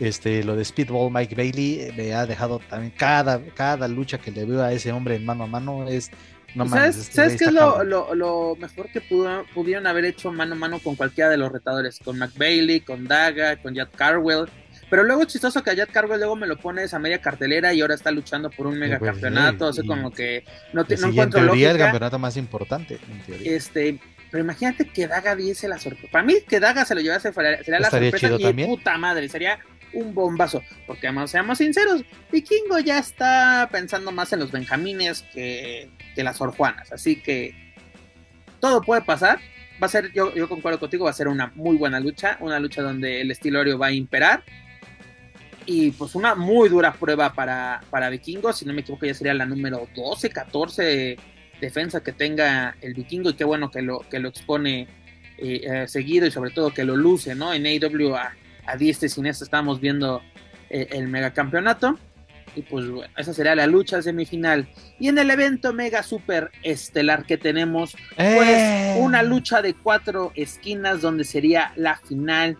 este, 0.00 0.42
lo 0.42 0.56
de 0.56 0.64
Speedball 0.64 1.12
Mike 1.12 1.34
Bailey 1.34 1.80
eh, 1.80 1.92
me 1.96 2.12
ha 2.14 2.26
dejado 2.26 2.58
también 2.68 2.92
cada, 2.96 3.40
cada 3.54 3.86
lucha 3.86 4.18
que 4.18 4.30
le 4.30 4.44
veo 4.44 4.62
a 4.62 4.72
ese 4.72 4.90
hombre 4.92 5.14
en 5.16 5.24
mano 5.24 5.44
a 5.44 5.46
mano 5.46 5.86
es... 5.88 6.10
No 6.56 6.68
¿Sabes, 6.68 6.96
este 6.96 7.14
¿sabes 7.14 7.36
qué 7.38 7.44
es 7.44 7.52
lo, 7.52 7.84
lo- 7.84 8.12
lo 8.16 8.56
mejor 8.58 8.90
que 8.90 9.00
pudo- 9.00 9.44
pudieron 9.54 9.86
haber 9.86 10.04
hecho 10.04 10.32
mano 10.32 10.54
a 10.56 10.58
mano 10.58 10.80
con 10.80 10.96
cualquiera 10.96 11.30
de 11.30 11.36
los 11.36 11.52
retadores? 11.52 12.00
Con 12.04 12.18
McBailey, 12.18 12.80
con 12.80 13.06
Daga, 13.06 13.54
con 13.62 13.72
Jack 13.72 13.94
Carwell. 13.94 14.48
Pero 14.90 15.04
luego 15.04 15.22
es 15.22 15.28
chistoso 15.28 15.62
que 15.62 15.70
a 15.70 15.74
Jack 15.74 15.92
Carwell 15.92 16.18
luego 16.18 16.34
me 16.34 16.48
lo 16.48 16.58
pones 16.58 16.92
a 16.92 16.98
media 16.98 17.20
cartelera 17.20 17.72
y 17.72 17.80
ahora 17.82 17.94
está 17.94 18.10
luchando 18.10 18.50
por 18.50 18.66
un 18.66 18.72
pues, 18.72 18.80
megacampeonato. 18.80 19.72
sí, 19.72 19.78
así 19.78 19.86
y- 19.86 19.88
como 19.88 20.10
que 20.10 20.44
no, 20.72 20.84
te, 20.84 20.94
no 20.94 20.98
sí, 20.98 21.04
en 21.04 21.10
encuentro 21.12 21.40
teoría 21.40 21.66
el 21.68 21.72
lógica. 21.74 21.84
campeonato 21.84 22.18
más 22.18 22.36
importante, 22.36 22.98
en 23.08 23.20
teoría. 23.20 23.52
Este, 23.56 24.00
pero 24.32 24.42
imagínate 24.42 24.88
que 24.88 25.06
Daga 25.06 25.36
diese 25.36 25.68
la 25.68 25.78
sorpresa. 25.78 26.08
Para 26.10 26.24
mí, 26.24 26.34
que 26.48 26.58
Daga 26.58 26.84
se 26.84 26.96
lo 26.96 27.00
llevase 27.00 27.32
sería 27.32 27.78
la 27.78 27.90
sorpresa 27.90 28.26
y 28.36 28.42
también. 28.42 28.68
puta 28.68 28.98
madre. 28.98 29.28
Sería 29.28 29.60
un 29.92 30.14
bombazo. 30.14 30.62
Porque 30.86 31.06
además, 31.06 31.30
seamos 31.30 31.58
sinceros, 31.58 32.04
Vikingo 32.30 32.78
ya 32.78 32.98
está 32.98 33.68
pensando 33.70 34.12
más 34.12 34.32
en 34.32 34.40
los 34.40 34.50
benjamines 34.50 35.22
que, 35.34 35.90
que 36.14 36.24
las 36.24 36.40
orjuanas. 36.40 36.92
Así 36.92 37.16
que 37.16 37.54
todo 38.60 38.82
puede 38.82 39.02
pasar. 39.02 39.40
Va 39.82 39.86
a 39.86 39.90
ser, 39.90 40.12
yo, 40.12 40.34
yo 40.34 40.48
concuerdo 40.48 40.78
contigo, 40.78 41.04
va 41.04 41.10
a 41.10 41.14
ser 41.14 41.28
una 41.28 41.52
muy 41.54 41.76
buena 41.76 42.00
lucha. 42.00 42.36
Una 42.40 42.58
lucha 42.58 42.82
donde 42.82 43.20
el 43.20 43.30
estilorio 43.30 43.78
va 43.78 43.88
a 43.88 43.92
imperar. 43.92 44.44
Y 45.66 45.90
pues 45.92 46.14
una 46.14 46.34
muy 46.34 46.68
dura 46.68 46.92
prueba 46.92 47.32
para, 47.32 47.80
para 47.90 48.10
Vikingo. 48.10 48.52
Si 48.52 48.64
no 48.64 48.72
me 48.72 48.80
equivoco, 48.80 49.06
ya 49.06 49.14
sería 49.14 49.34
la 49.34 49.46
número 49.46 49.88
12, 49.94 50.30
14 50.30 51.16
defensa 51.60 52.02
que 52.02 52.12
tenga 52.12 52.76
el 52.80 52.94
Vikingo. 52.94 53.30
Y 53.30 53.34
qué 53.34 53.44
bueno 53.44 53.70
que 53.70 53.82
lo, 53.82 54.00
que 54.00 54.18
lo 54.18 54.28
expone 54.28 54.88
eh, 55.38 55.60
eh, 55.64 55.88
seguido 55.88 56.26
y 56.26 56.30
sobre 56.30 56.50
todo 56.50 56.72
que 56.72 56.84
lo 56.84 56.96
luce, 56.96 57.34
¿no? 57.34 57.52
En 57.52 57.64
AEW 57.66 58.14
a, 58.14 58.34
a 58.70 58.76
diestra 58.76 59.06
y 59.06 59.10
siniestra 59.10 59.44
estamos 59.44 59.80
viendo 59.80 60.22
eh, 60.68 60.88
el 60.92 61.08
megacampeonato. 61.08 61.98
Y 62.56 62.62
pues 62.62 62.88
bueno, 62.88 63.12
esa 63.16 63.32
será 63.32 63.54
la 63.54 63.66
lucha 63.66 64.02
semifinal. 64.02 64.68
Y 64.98 65.08
en 65.08 65.18
el 65.18 65.30
evento 65.30 65.72
mega 65.72 66.02
super 66.02 66.50
estelar 66.62 67.24
que 67.24 67.38
tenemos, 67.38 67.96
pues 68.16 68.48
¡Eh! 68.48 68.96
una 68.98 69.22
lucha 69.22 69.62
de 69.62 69.74
cuatro 69.74 70.32
esquinas 70.34 71.00
donde 71.00 71.24
sería 71.24 71.72
la 71.76 71.96
final. 71.96 72.56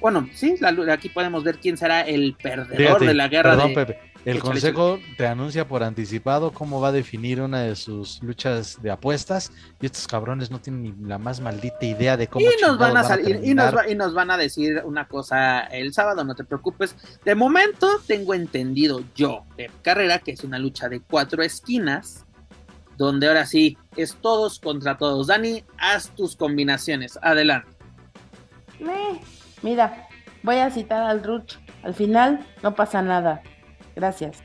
Bueno, 0.00 0.28
sí, 0.32 0.56
la 0.60 0.70
aquí 0.92 1.08
podemos 1.10 1.44
ver 1.44 1.58
quién 1.58 1.76
será 1.76 2.00
el 2.00 2.34
perdedor 2.42 2.76
Fíjate, 2.76 3.06
de 3.06 3.14
la 3.14 3.28
guerra 3.28 3.50
perdón, 3.50 3.68
de... 3.68 3.74
Pepe. 3.74 3.98
El 4.26 4.38
Échale, 4.38 4.50
consejo 4.50 4.98
te 5.16 5.26
anuncia 5.28 5.68
por 5.68 5.84
anticipado 5.84 6.50
cómo 6.50 6.80
va 6.80 6.88
a 6.88 6.92
definir 6.92 7.40
una 7.40 7.60
de 7.62 7.76
sus 7.76 8.20
luchas 8.24 8.76
de 8.82 8.90
apuestas 8.90 9.52
y 9.80 9.86
estos 9.86 10.08
cabrones 10.08 10.50
no 10.50 10.60
tienen 10.60 10.82
ni 10.82 11.08
la 11.08 11.16
más 11.16 11.40
maldita 11.40 11.84
idea 11.86 12.16
de 12.16 12.26
cómo 12.26 12.44
Y 12.44 12.48
nos 12.60 12.76
van 12.76 12.96
a 12.96 13.04
salir, 13.04 13.40
y 13.44 13.54
nos, 13.54 13.72
va- 13.74 13.88
y 13.88 13.94
nos 13.94 14.14
van 14.14 14.32
a 14.32 14.36
decir 14.36 14.82
una 14.84 15.06
cosa 15.06 15.60
el 15.60 15.94
sábado, 15.94 16.24
no 16.24 16.34
te 16.34 16.42
preocupes. 16.42 16.96
De 17.24 17.36
momento 17.36 17.88
tengo 18.08 18.34
entendido 18.34 19.00
yo, 19.14 19.44
de 19.56 19.70
carrera, 19.82 20.18
que 20.18 20.32
es 20.32 20.42
una 20.42 20.58
lucha 20.58 20.88
de 20.88 20.98
cuatro 21.00 21.44
esquinas, 21.44 22.24
donde 22.96 23.28
ahora 23.28 23.46
sí 23.46 23.78
es 23.96 24.16
todos 24.20 24.58
contra 24.58 24.98
todos. 24.98 25.28
Dani, 25.28 25.62
haz 25.78 26.08
tus 26.16 26.34
combinaciones, 26.34 27.16
adelante. 27.22 27.68
Mira, 29.62 30.08
voy 30.42 30.56
a 30.56 30.70
citar 30.70 31.02
al 31.04 31.22
Ruch. 31.22 31.54
Al 31.84 31.94
final 31.94 32.44
no 32.64 32.74
pasa 32.74 33.02
nada. 33.02 33.40
Gracias. 33.96 34.42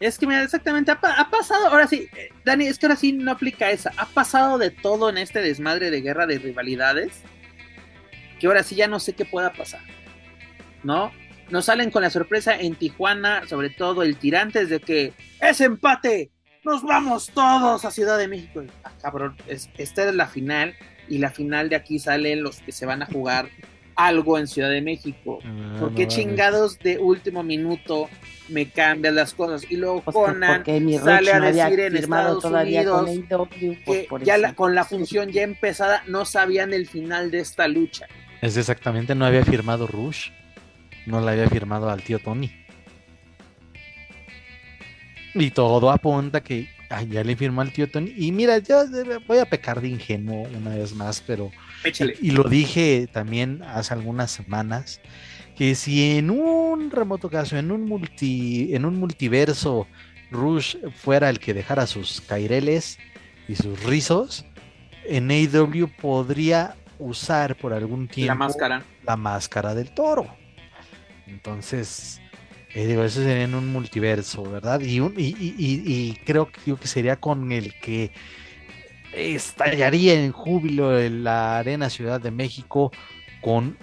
Es 0.00 0.18
que 0.18 0.26
mira, 0.26 0.42
exactamente, 0.42 0.90
ha, 0.90 0.98
ha 1.02 1.30
pasado, 1.30 1.68
ahora 1.68 1.86
sí, 1.86 2.08
eh, 2.16 2.28
Dani, 2.44 2.66
es 2.66 2.78
que 2.78 2.86
ahora 2.86 2.96
sí 2.96 3.12
no 3.12 3.30
aplica 3.32 3.70
esa. 3.70 3.92
Ha 3.96 4.06
pasado 4.06 4.58
de 4.58 4.70
todo 4.70 5.08
en 5.08 5.18
este 5.18 5.40
desmadre 5.40 5.90
de 5.90 6.00
guerra 6.02 6.26
de 6.26 6.38
rivalidades, 6.38 7.22
que 8.38 8.46
ahora 8.46 8.62
sí 8.62 8.74
ya 8.74 8.86
no 8.88 8.98
sé 9.00 9.14
qué 9.14 9.24
pueda 9.24 9.52
pasar. 9.52 9.80
¿No? 10.82 11.10
Nos 11.50 11.66
salen 11.66 11.90
con 11.90 12.02
la 12.02 12.10
sorpresa 12.10 12.58
en 12.58 12.74
Tijuana, 12.74 13.46
sobre 13.46 13.70
todo 13.70 14.02
el 14.02 14.16
tirantes 14.16 14.68
de 14.68 14.80
que 14.80 15.12
es 15.40 15.60
empate, 15.60 16.30
nos 16.64 16.82
vamos 16.82 17.30
todos 17.32 17.84
a 17.84 17.90
Ciudad 17.90 18.18
de 18.18 18.28
México. 18.28 18.62
Ah, 18.82 18.92
cabrón, 19.00 19.36
es- 19.46 19.70
esta 19.78 20.06
es 20.08 20.14
la 20.14 20.26
final 20.26 20.74
y 21.08 21.18
la 21.18 21.30
final 21.30 21.68
de 21.68 21.76
aquí 21.76 21.98
salen 21.98 22.42
los 22.42 22.60
que 22.60 22.72
se 22.72 22.86
van 22.86 23.02
a 23.02 23.06
jugar 23.06 23.48
algo 23.96 24.38
en 24.38 24.46
Ciudad 24.46 24.70
de 24.70 24.80
México. 24.82 25.38
Ah, 25.44 25.76
¿Por 25.78 25.94
qué 25.94 26.06
chingados 26.08 26.78
de 26.80 26.98
último 26.98 27.42
minuto 27.42 28.08
me 28.48 28.68
cambian 28.70 29.14
las 29.14 29.34
cosas? 29.34 29.64
Y 29.70 29.76
luego 29.76 30.02
Pues 30.02 30.14
Conan 30.14 30.64
sale 31.02 31.32
a 31.32 31.38
no 31.40 31.46
decir 31.46 31.80
en 31.80 31.96
Estados 31.96 32.44
Unidos 32.44 32.96
con 32.96 33.08
AEW, 33.08 33.78
pues 33.84 34.00
que 34.02 34.06
por 34.08 34.24
ya 34.24 34.36
la- 34.38 34.54
con 34.54 34.74
la 34.74 34.84
función 34.84 35.30
ya 35.30 35.42
empezada 35.42 36.02
no 36.08 36.24
sabían 36.24 36.72
el 36.72 36.86
final 36.86 37.30
de 37.30 37.40
esta 37.40 37.68
lucha. 37.68 38.06
Es 38.42 38.56
exactamente, 38.56 39.14
no 39.14 39.24
había 39.24 39.44
firmado 39.44 39.86
Rush, 39.86 40.28
no 41.06 41.20
le 41.20 41.30
había 41.30 41.48
firmado 41.48 41.88
al 41.88 42.02
tío 42.02 42.18
Tony. 42.18 42.50
Y 45.34 45.50
todo 45.50 45.90
apunta 45.90 46.42
que 46.42 46.68
ay, 46.90 47.08
ya 47.08 47.24
le 47.24 47.34
firmó 47.36 47.60
al 47.60 47.72
tío 47.72 47.90
Tony. 47.90 48.12
Y 48.16 48.30
mira, 48.32 48.58
yo 48.58 48.84
voy 49.26 49.38
a 49.38 49.44
pecar 49.46 49.80
de 49.80 49.88
ingenuo 49.88 50.46
una 50.56 50.76
vez 50.76 50.94
más, 50.94 51.20
pero 51.26 51.50
Échale. 51.84 52.16
y 52.20 52.30
lo 52.32 52.44
dije 52.44 53.08
también 53.12 53.62
hace 53.62 53.94
algunas 53.94 54.30
semanas, 54.30 55.00
que 55.56 55.74
si 55.74 56.16
en 56.18 56.30
un 56.30 56.90
remoto 56.90 57.30
caso, 57.30 57.56
en 57.56 57.70
un 57.70 57.84
multi, 57.86 58.74
en 58.74 58.84
un 58.84 58.98
multiverso, 58.98 59.86
Rush 60.30 60.76
fuera 60.96 61.30
el 61.30 61.38
que 61.38 61.54
dejara 61.54 61.86
sus 61.86 62.20
caireles 62.22 62.98
y 63.46 63.54
sus 63.54 63.80
rizos, 63.84 64.44
en 65.06 65.30
AEW 65.30 65.88
podría 66.00 66.74
usar 66.98 67.56
por 67.56 67.72
algún 67.72 68.08
tiempo 68.08 68.32
La 68.32 68.34
máscara. 68.34 68.82
la 69.04 69.16
máscara 69.16 69.74
del 69.74 69.90
toro. 69.92 70.26
Entonces, 71.26 72.20
eh, 72.74 72.86
digo, 72.86 73.04
eso 73.04 73.20
sería 73.22 73.44
en 73.44 73.54
un 73.54 73.70
multiverso, 73.72 74.42
¿verdad? 74.44 74.80
Y, 74.80 75.00
un- 75.00 75.14
y, 75.16 75.26
y- 75.38 75.54
y- 75.58 75.82
y 75.86 76.20
creo 76.24 76.50
que, 76.50 76.60
creo 76.64 76.76
que 76.78 76.88
sería 76.88 77.16
con 77.16 77.52
el 77.52 77.74
que 77.80 78.10
estallaría 79.14 80.14
en 80.14 80.32
júbilo 80.32 80.98
en 80.98 81.24
la 81.24 81.58
Arena 81.58 81.88
Ciudad 81.90 82.20
de 82.20 82.30
México 82.30 82.90
con, 83.42 83.76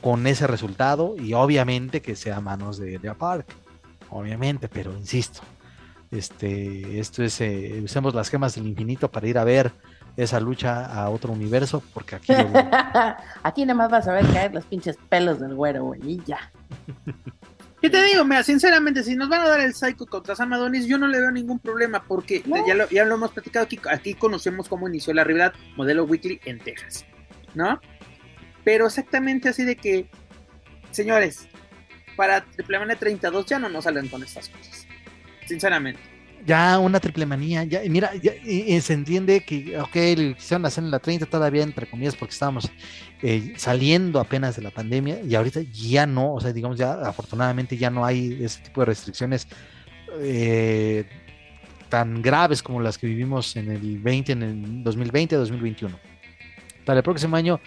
con 0.00 0.26
ese 0.26 0.46
resultado 0.46 1.14
y 1.18 1.34
obviamente 1.34 2.02
que 2.02 2.16
sea 2.16 2.36
a 2.36 2.40
manos 2.40 2.78
de 2.78 2.94
Elia 2.96 3.14
Park, 3.14 3.46
obviamente, 4.10 4.68
pero 4.68 4.92
insisto, 4.92 5.40
este, 6.10 6.98
esto 6.98 7.22
es, 7.22 7.40
eh, 7.40 7.80
usemos 7.84 8.14
las 8.14 8.28
gemas 8.30 8.54
del 8.54 8.66
infinito 8.66 9.10
para 9.10 9.28
ir 9.28 9.38
a 9.38 9.44
ver 9.44 9.72
esa 10.16 10.40
lucha 10.40 10.84
a 10.86 11.10
otro 11.10 11.32
universo, 11.32 11.82
porque 11.94 12.16
aquí 12.16 12.32
lo- 12.32 13.16
Aquí 13.42 13.62
nada 13.64 13.74
más 13.74 13.90
vas 13.90 14.08
a 14.08 14.12
ver 14.12 14.26
caer 14.32 14.52
los 14.52 14.64
pinches 14.64 14.96
pelos 15.08 15.38
del 15.38 15.54
güero, 15.54 15.84
güey, 15.84 16.00
y 16.04 16.22
ya. 16.24 16.50
¿Qué 17.80 17.88
te 17.90 18.02
digo? 18.02 18.24
Mira, 18.24 18.42
sinceramente, 18.42 19.04
si 19.04 19.14
nos 19.14 19.28
van 19.28 19.42
a 19.42 19.48
dar 19.48 19.60
el 19.60 19.72
Psycho 19.72 20.06
contra 20.06 20.34
Sam 20.34 20.52
Adonis, 20.52 20.86
yo 20.86 20.98
no 20.98 21.06
le 21.06 21.20
veo 21.20 21.30
ningún 21.30 21.60
problema 21.60 22.02
porque 22.02 22.42
No. 22.44 22.66
ya, 22.66 22.74
lo, 22.74 22.88
ya 22.88 23.04
lo 23.04 23.14
hemos 23.14 23.30
platicado 23.30 23.64
aquí. 23.66 23.78
Aquí 23.90 24.14
conocemos 24.14 24.68
cómo 24.68 24.88
inició 24.88 25.14
la 25.14 25.22
rivalidad 25.24 25.54
modelo 25.76 26.04
weekly 26.04 26.40
en 26.44 26.58
Texas, 26.58 27.04
¿no? 27.54 27.80
Pero 28.64 28.86
exactamente 28.86 29.48
así 29.48 29.64
de 29.64 29.76
que, 29.76 30.10
señores, 30.90 31.48
para 32.16 32.44
Triple 32.44 32.80
Manía 32.80 32.96
32 32.96 33.46
ya 33.46 33.58
no 33.60 33.68
nos 33.68 33.84
salen 33.84 34.08
con 34.08 34.24
estas 34.24 34.48
cosas. 34.48 34.86
Sinceramente. 35.46 36.00
Ya 36.46 36.78
una 36.78 37.00
triple 37.00 37.26
manía, 37.26 37.64
ya, 37.64 37.80
mira, 37.88 38.12
ya, 38.14 38.32
se 38.80 38.92
entiende 38.92 39.44
que, 39.44 39.78
ok, 39.78 39.96
lo 40.16 40.34
quisieron 40.34 40.64
hacer 40.66 40.84
en 40.84 40.90
la 40.90 40.98
30 40.98 41.26
todavía, 41.26 41.62
entre 41.62 41.88
comillas, 41.88 42.16
porque 42.16 42.32
estábamos 42.32 42.70
eh, 43.22 43.54
saliendo 43.56 44.20
apenas 44.20 44.56
de 44.56 44.62
la 44.62 44.70
pandemia, 44.70 45.20
y 45.22 45.34
ahorita 45.34 45.60
ya 45.72 46.06
no, 46.06 46.34
o 46.34 46.40
sea, 46.40 46.52
digamos, 46.52 46.78
ya 46.78 46.92
afortunadamente 46.94 47.76
ya 47.76 47.90
no 47.90 48.04
hay 48.04 48.38
ese 48.42 48.62
tipo 48.62 48.80
de 48.80 48.86
restricciones 48.86 49.46
eh, 50.20 51.04
tan 51.88 52.22
graves 52.22 52.62
como 52.62 52.80
las 52.80 52.98
que 52.98 53.06
vivimos 53.06 53.56
en 53.56 53.70
el 53.70 53.98
20, 53.98 54.32
en 54.32 54.42
el 54.42 54.84
2020, 54.84 55.36
2021. 55.36 55.98
Para 56.84 56.98
el 56.98 57.04
próximo 57.04 57.36
año, 57.36 57.60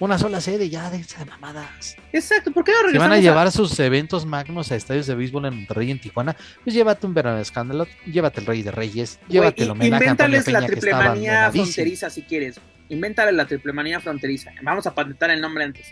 una 0.00 0.18
sola 0.18 0.40
sede, 0.40 0.68
ya 0.68 0.90
de 0.90 0.98
esas 0.98 1.26
mamadas. 1.26 1.96
Exacto, 2.12 2.52
¿por 2.52 2.64
qué 2.64 2.72
no 2.84 2.90
Si 2.90 2.98
van 2.98 3.12
a 3.12 3.18
llevar 3.18 3.50
sus 3.52 3.78
eventos 3.80 4.26
magnos 4.26 4.70
a 4.72 4.76
estadios 4.76 5.06
de 5.06 5.14
béisbol 5.14 5.46
en 5.46 5.56
Monterrey 5.56 5.88
y 5.88 5.90
en 5.92 6.00
Tijuana, 6.00 6.36
pues 6.64 6.74
llévate 6.74 7.06
un 7.06 7.14
verano 7.14 7.36
de 7.36 7.42
escándalo, 7.42 7.86
llévate 8.06 8.40
el 8.40 8.46
Rey 8.46 8.62
de 8.62 8.70
Reyes, 8.70 9.18
llévate 9.28 9.62
el 9.62 9.70
homenaje 9.70 9.94
a 9.94 9.98
invéntales 9.98 10.46
la 10.48 10.58
Peña 10.60 10.66
que 10.66 10.72
triple 10.72 10.92
manía 10.94 11.50
fronteriza 11.52 12.10
si 12.10 12.22
quieres. 12.22 12.60
Invéntale 12.88 13.32
la 13.32 13.46
triple 13.46 13.72
manía 13.72 13.98
fronteriza. 14.00 14.52
Vamos 14.62 14.86
a 14.86 14.94
patentar 14.94 15.30
el 15.30 15.40
nombre 15.40 15.64
antes. 15.64 15.86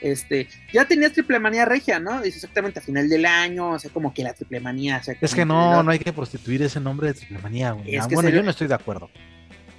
Este, 0.00 0.46
ya 0.72 0.84
tenías 0.84 1.12
triple 1.12 1.40
manía 1.40 1.64
regia, 1.64 1.98
¿no? 1.98 2.22
Dice 2.22 2.36
exactamente 2.36 2.78
a 2.78 2.82
final 2.82 3.08
del 3.08 3.26
año, 3.26 3.70
o 3.72 3.78
sea, 3.80 3.90
como 3.90 4.14
que 4.14 4.22
la 4.22 4.32
triple 4.32 4.60
manía. 4.60 4.98
o 4.98 5.02
sea, 5.02 5.16
Es 5.20 5.34
que 5.34 5.44
no, 5.44 5.72
¿no? 5.72 5.82
no 5.82 5.90
hay 5.90 5.98
que 5.98 6.12
prostituir 6.12 6.62
ese 6.62 6.78
nombre 6.78 7.08
de 7.08 7.14
triple 7.14 7.38
manía, 7.40 7.72
güey. 7.72 7.96
Es 7.96 8.04
Ah, 8.04 8.08
que 8.08 8.14
bueno, 8.14 8.30
se- 8.30 8.36
yo 8.36 8.42
no 8.44 8.50
estoy 8.50 8.68
de 8.68 8.74
acuerdo. 8.74 9.10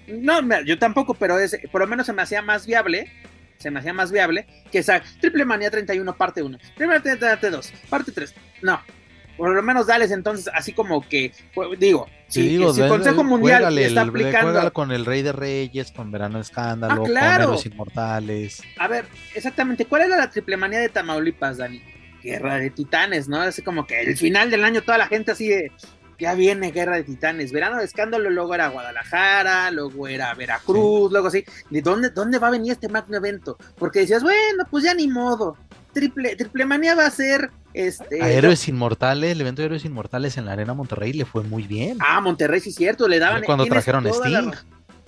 No, 0.07 0.41
mira, 0.41 0.61
yo 0.65 0.77
tampoco, 0.77 1.13
pero 1.13 1.39
es, 1.39 1.57
por 1.71 1.79
lo 1.81 1.87
menos 1.87 2.05
se 2.07 2.11
me 2.13 2.21
hacía 2.21 2.41
más 2.41 2.65
viable. 2.67 3.09
Se 3.59 3.69
me 3.69 3.79
hacía 3.79 3.91
más 3.93 4.09
viable 4.11 4.47
que 4.71 4.79
esa 4.79 5.01
Triple 5.19 5.43
Manía 5.43 5.69
31 5.69 6.15
parte 6.15 6.41
1, 6.41 6.57
Triple 6.57 6.87
Manía 6.87 7.19
parte 7.19 7.49
2, 7.49 7.73
parte 7.89 8.11
3. 8.13 8.33
No, 8.61 8.79
por 9.37 9.53
lo 9.53 9.61
menos 9.61 9.85
dales 9.87 10.11
entonces 10.11 10.49
así 10.53 10.71
como 10.71 11.01
que, 11.07 11.33
pues, 11.53 11.77
digo, 11.77 12.07
Sí, 12.29 12.43
si, 12.43 12.47
digo, 12.49 12.73
si 12.73 12.81
el 12.81 12.87
Consejo 12.89 13.23
Mundial 13.23 13.57
juégale 13.63 13.85
está 13.87 14.03
el- 14.03 14.09
aplicando, 14.09 14.47
juégalo 14.51 14.71
con 14.73 14.91
el 14.91 15.05
Rey 15.05 15.23
de 15.23 15.33
Reyes, 15.33 15.91
con 15.91 16.09
Verano 16.09 16.39
Escándalo, 16.39 17.01
Ah, 17.03 17.05
claro. 17.05 17.43
con 17.45 17.53
Héroes 17.55 17.65
Inmortales. 17.65 18.61
a 18.77 18.87
ver, 18.87 19.05
exactamente, 19.35 19.85
¿cuál 19.85 20.03
era 20.03 20.15
la 20.15 20.29
Triple 20.29 20.55
Manía 20.55 20.79
de 20.79 20.89
Tamaulipas, 20.89 21.57
Dani? 21.57 21.81
Guerra 22.23 22.57
de 22.59 22.69
Titanes, 22.69 23.27
¿no? 23.27 23.41
Así 23.41 23.61
como 23.61 23.85
que 23.87 23.99
el 24.01 24.15
final 24.17 24.51
del 24.51 24.63
año 24.65 24.81
toda 24.83 24.97
la 24.97 25.07
gente 25.07 25.31
así 25.31 25.47
de, 25.49 25.71
ya 26.19 26.33
viene 26.35 26.71
Guerra 26.71 26.97
de 26.97 27.03
Titanes, 27.03 27.51
Verano 27.51 27.77
de 27.77 27.85
Escándalo, 27.85 28.29
luego 28.29 28.53
era 28.53 28.67
Guadalajara, 28.67 29.71
luego 29.71 30.07
era 30.07 30.33
Veracruz, 30.33 31.11
luego 31.11 31.27
así, 31.27 31.43
¿de 31.69 31.81
dónde, 31.81 32.09
dónde 32.09 32.37
va 32.37 32.49
a 32.49 32.51
venir 32.51 32.73
este 32.73 32.89
magno 32.89 33.17
evento? 33.17 33.57
Porque 33.77 33.99
decías, 33.99 34.21
bueno, 34.21 34.65
pues 34.69 34.83
ya 34.83 34.93
ni 34.93 35.07
modo, 35.07 35.57
Triple, 35.93 36.35
triple 36.35 36.65
Manía 36.65 36.93
va 36.95 37.05
a 37.05 37.11
ser, 37.11 37.49
este... 37.73 38.21
A 38.21 38.29
Héroes 38.29 38.67
Inmortales, 38.67 39.31
el 39.31 39.41
evento 39.41 39.61
de 39.61 39.67
Héroes 39.67 39.85
Inmortales 39.85 40.37
en 40.37 40.45
la 40.45 40.51
Arena 40.51 40.73
Monterrey 40.73 41.13
le 41.13 41.25
fue 41.25 41.43
muy 41.43 41.63
bien. 41.63 41.97
Ah, 41.99 42.21
Monterrey, 42.21 42.59
sí 42.59 42.69
es 42.69 42.75
cierto, 42.75 43.07
le 43.07 43.19
daban... 43.19 43.43
Cuando 43.43 43.65
trajeron 43.65 44.05
Sting. 44.05 44.51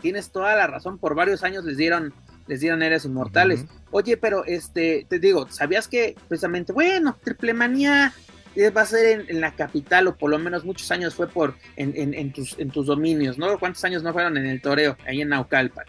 tienes 0.01 0.31
toda 0.31 0.55
la 0.55 0.67
razón, 0.67 0.97
por 0.97 1.13
varios 1.13 1.43
años 1.43 1.65
les 1.65 1.77
dieron 1.77 2.13
les 2.47 2.59
dieron 2.59 2.81
Héroes 2.81 3.05
Inmortales. 3.05 3.65
Oye, 3.91 4.17
pero 4.17 4.43
este, 4.45 5.05
te 5.07 5.19
digo, 5.19 5.47
¿sabías 5.49 5.87
que 5.87 6.15
precisamente, 6.27 6.73
bueno, 6.73 7.15
Triple 7.23 7.53
Manía 7.53 8.13
va 8.57 8.81
a 8.81 8.85
ser 8.85 9.25
en, 9.29 9.41
la 9.41 9.55
capital, 9.55 10.07
o 10.07 10.17
por 10.17 10.29
lo 10.29 10.37
menos 10.37 10.65
muchos 10.65 10.91
años 10.91 11.15
fue 11.15 11.27
por 11.27 11.55
en, 11.77 12.33
tus, 12.33 12.59
en 12.59 12.69
tus 12.69 12.85
dominios, 12.85 13.37
¿no? 13.37 13.57
¿Cuántos 13.57 13.83
años 13.85 14.03
no 14.03 14.11
fueron 14.11 14.37
en 14.37 14.45
el 14.45 14.61
toreo, 14.61 14.97
ahí 15.05 15.21
en 15.21 15.29
Naucalpan? 15.29 15.85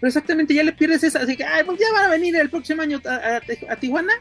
Pero 0.00 0.08
exactamente 0.08 0.54
ya 0.54 0.62
le 0.62 0.72
pierdes 0.72 1.04
esa, 1.04 1.20
así 1.20 1.36
que, 1.36 1.44
ay, 1.44 1.62
pues 1.64 1.78
ya 1.78 1.86
van 1.92 2.06
a 2.06 2.08
venir 2.08 2.34
el 2.36 2.50
próximo 2.50 2.82
año 2.82 3.00
a, 3.04 3.76
Tijuana. 3.76 4.14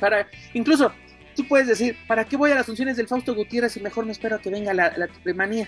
Para, 0.00 0.26
incluso, 0.54 0.92
tú 1.36 1.46
puedes 1.46 1.68
decir, 1.68 1.96
¿para 2.06 2.24
qué 2.24 2.36
voy 2.36 2.50
a 2.50 2.54
las 2.54 2.66
funciones 2.66 2.96
del 2.96 3.06
Fausto 3.06 3.34
Gutiérrez 3.34 3.76
y 3.76 3.80
mejor 3.80 4.06
me 4.06 4.12
espero 4.12 4.36
a 4.36 4.38
que 4.40 4.50
venga 4.50 4.72
la, 4.72 4.96
la 4.96 5.08
triple 5.08 5.66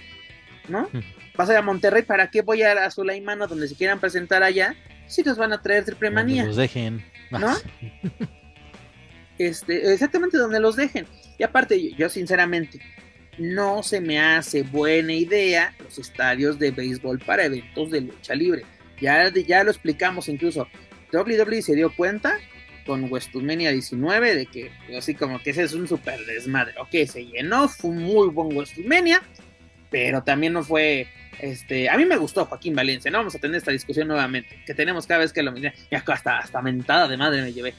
¿No? 0.68 0.88
Hmm. 0.92 1.00
Vas 1.36 1.48
a 1.48 1.52
ir 1.52 1.58
a 1.58 1.62
Monterrey, 1.62 2.02
¿para 2.02 2.30
qué 2.30 2.42
voy 2.42 2.62
a, 2.62 2.84
a 2.84 2.90
Sulaimano 2.90 3.46
donde 3.46 3.68
se 3.68 3.74
quieran 3.74 4.00
presentar 4.00 4.42
allá? 4.42 4.74
Si 5.06 5.22
nos 5.22 5.36
van 5.36 5.52
a 5.52 5.60
traer 5.60 5.84
triple 5.84 6.10
manía. 6.10 6.44
los 6.44 6.56
dejen. 6.56 7.04
¿No? 7.30 7.54
este, 9.48 9.92
exactamente 9.92 10.38
donde 10.38 10.60
los 10.60 10.76
dejen. 10.76 11.06
Y 11.38 11.42
aparte, 11.42 11.92
yo 11.94 12.08
sinceramente, 12.08 12.78
no 13.38 13.82
se 13.82 14.00
me 14.00 14.20
hace 14.20 14.62
buena 14.62 15.12
idea 15.12 15.74
los 15.82 15.98
estadios 15.98 16.58
de 16.58 16.70
béisbol 16.70 17.18
para 17.20 17.46
eventos 17.46 17.90
de 17.90 18.02
lucha 18.02 18.34
libre. 18.34 18.64
Ya, 19.00 19.32
ya 19.32 19.64
lo 19.64 19.70
explicamos 19.70 20.28
incluso. 20.28 20.68
WWE 21.12 21.62
se 21.62 21.74
dio 21.74 21.94
cuenta 21.94 22.38
con 22.86 23.10
WrestleMania 23.10 23.72
19 23.72 24.34
de 24.34 24.46
que 24.46 24.70
así 24.96 25.14
como 25.14 25.42
que 25.42 25.50
ese 25.50 25.62
es 25.62 25.72
un 25.72 25.88
super 25.88 26.24
desmadre. 26.26 26.74
Ok, 26.78 27.08
se 27.08 27.26
llenó, 27.26 27.68
fue 27.68 27.90
un 27.90 28.02
muy 28.02 28.28
buen 28.28 28.54
WrestleMania, 28.54 29.22
pero 29.90 30.22
también 30.22 30.52
no 30.52 30.62
fue 30.62 31.08
este, 31.40 31.88
a 31.88 31.96
mí 31.96 32.04
me 32.04 32.18
gustó 32.18 32.44
Joaquín 32.44 32.74
Valencia, 32.74 33.10
no 33.10 33.18
vamos 33.18 33.34
a 33.34 33.38
tener 33.38 33.56
esta 33.56 33.70
discusión 33.70 34.08
nuevamente, 34.08 34.62
que 34.66 34.74
tenemos 34.74 35.06
cada 35.06 35.20
vez 35.20 35.32
que 35.32 35.42
lo 35.42 35.56
ya 35.56 35.72
hasta 35.90 36.38
hasta 36.38 36.60
mentada 36.60 37.08
de 37.08 37.16
madre 37.16 37.40
me 37.42 37.52
llevé. 37.52 37.74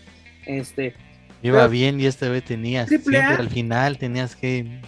Este, 0.46 0.96
iba 1.41 1.68
bien 1.68 1.99
y 1.99 2.05
este 2.05 2.30
vez 2.30 2.43
tenías 2.43 2.89
siempre 2.89 3.19
al 3.19 3.49
final 3.49 3.97
tenías 3.97 4.35
que 4.35 4.81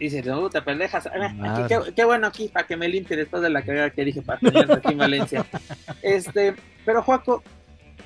Dice, 0.00 0.22
no, 0.22 0.48
te 0.48 0.62
pendejas. 0.62 1.06
Ah, 1.06 1.68
qué, 1.94 2.04
bueno 2.06 2.26
aquí 2.26 2.48
para 2.48 2.66
que 2.66 2.74
me 2.74 2.88
limpie 2.88 3.18
después 3.18 3.42
de 3.42 3.50
la 3.50 3.60
cagada 3.60 3.90
que 3.90 4.02
dije 4.02 4.22
para 4.22 4.40
tener 4.40 4.72
aquí 4.72 4.92
en 4.92 4.98
Valencia. 4.98 5.44
Este, 6.00 6.54
pero 6.86 7.02
Juaco, 7.02 7.42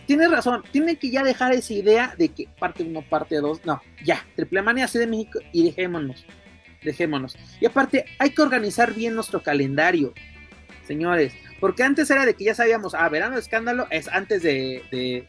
tienes 0.04 0.28
razón, 0.28 0.64
tiene 0.72 0.96
que 0.96 1.10
ya 1.10 1.22
dejar 1.22 1.52
esa 1.52 1.72
idea 1.72 2.14
de 2.18 2.30
que 2.30 2.48
parte 2.58 2.82
1, 2.82 3.00
parte 3.02 3.36
2, 3.36 3.64
no, 3.64 3.80
ya, 4.04 4.26
Triple 4.34 4.62
Manía 4.62 4.88
de 4.88 5.06
México 5.06 5.38
y 5.52 5.64
dejémonos, 5.66 6.26
dejémonos. 6.82 7.36
Y 7.60 7.66
aparte, 7.66 8.06
hay 8.18 8.30
que 8.30 8.42
organizar 8.42 8.92
bien 8.92 9.14
nuestro 9.14 9.44
calendario, 9.44 10.12
señores, 10.88 11.32
porque 11.60 11.84
antes 11.84 12.10
era 12.10 12.26
de 12.26 12.34
que 12.34 12.44
ya 12.44 12.56
sabíamos, 12.56 12.94
ah, 12.94 13.08
verano 13.08 13.38
escándalo 13.38 13.86
es 13.90 14.08
antes 14.08 14.42
de, 14.42 14.82
de, 14.90 15.28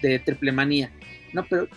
de 0.00 0.18
Triple 0.20 0.52
Manía. 0.52 0.90
No, 1.32 1.44
pero 1.48 1.68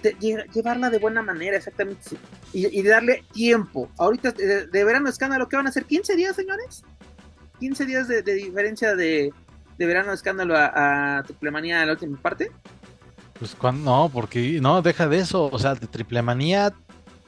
llevarla 0.53 0.89
de 0.89 0.99
buena 0.99 1.21
manera, 1.21 1.57
exactamente. 1.57 2.17
Y, 2.53 2.81
darle 2.83 3.23
tiempo. 3.33 3.89
Ahorita 3.97 4.31
de, 4.31 4.83
verano 4.83 5.09
escándalo, 5.09 5.47
¿qué 5.49 5.57
van 5.57 5.67
a 5.67 5.69
hacer? 5.69 5.85
¿15 5.85 6.15
días, 6.15 6.35
señores? 6.35 6.83
¿15 7.59 7.85
días 7.85 8.07
de, 8.07 8.21
diferencia 8.21 8.95
de, 8.95 9.33
verano 9.77 10.13
escándalo 10.13 10.55
a, 10.57 11.17
a 11.19 11.23
Triplemanía 11.23 11.85
la 11.85 11.93
última 11.93 12.17
parte? 12.17 12.51
Pues 13.41 13.55
cuando, 13.55 13.89
no, 13.89 14.09
porque 14.13 14.59
no, 14.61 14.83
deja 14.83 15.07
de 15.07 15.17
eso. 15.17 15.49
O 15.51 15.57
sea, 15.57 15.73
de 15.73 15.87
Triplemanía, 15.87 16.73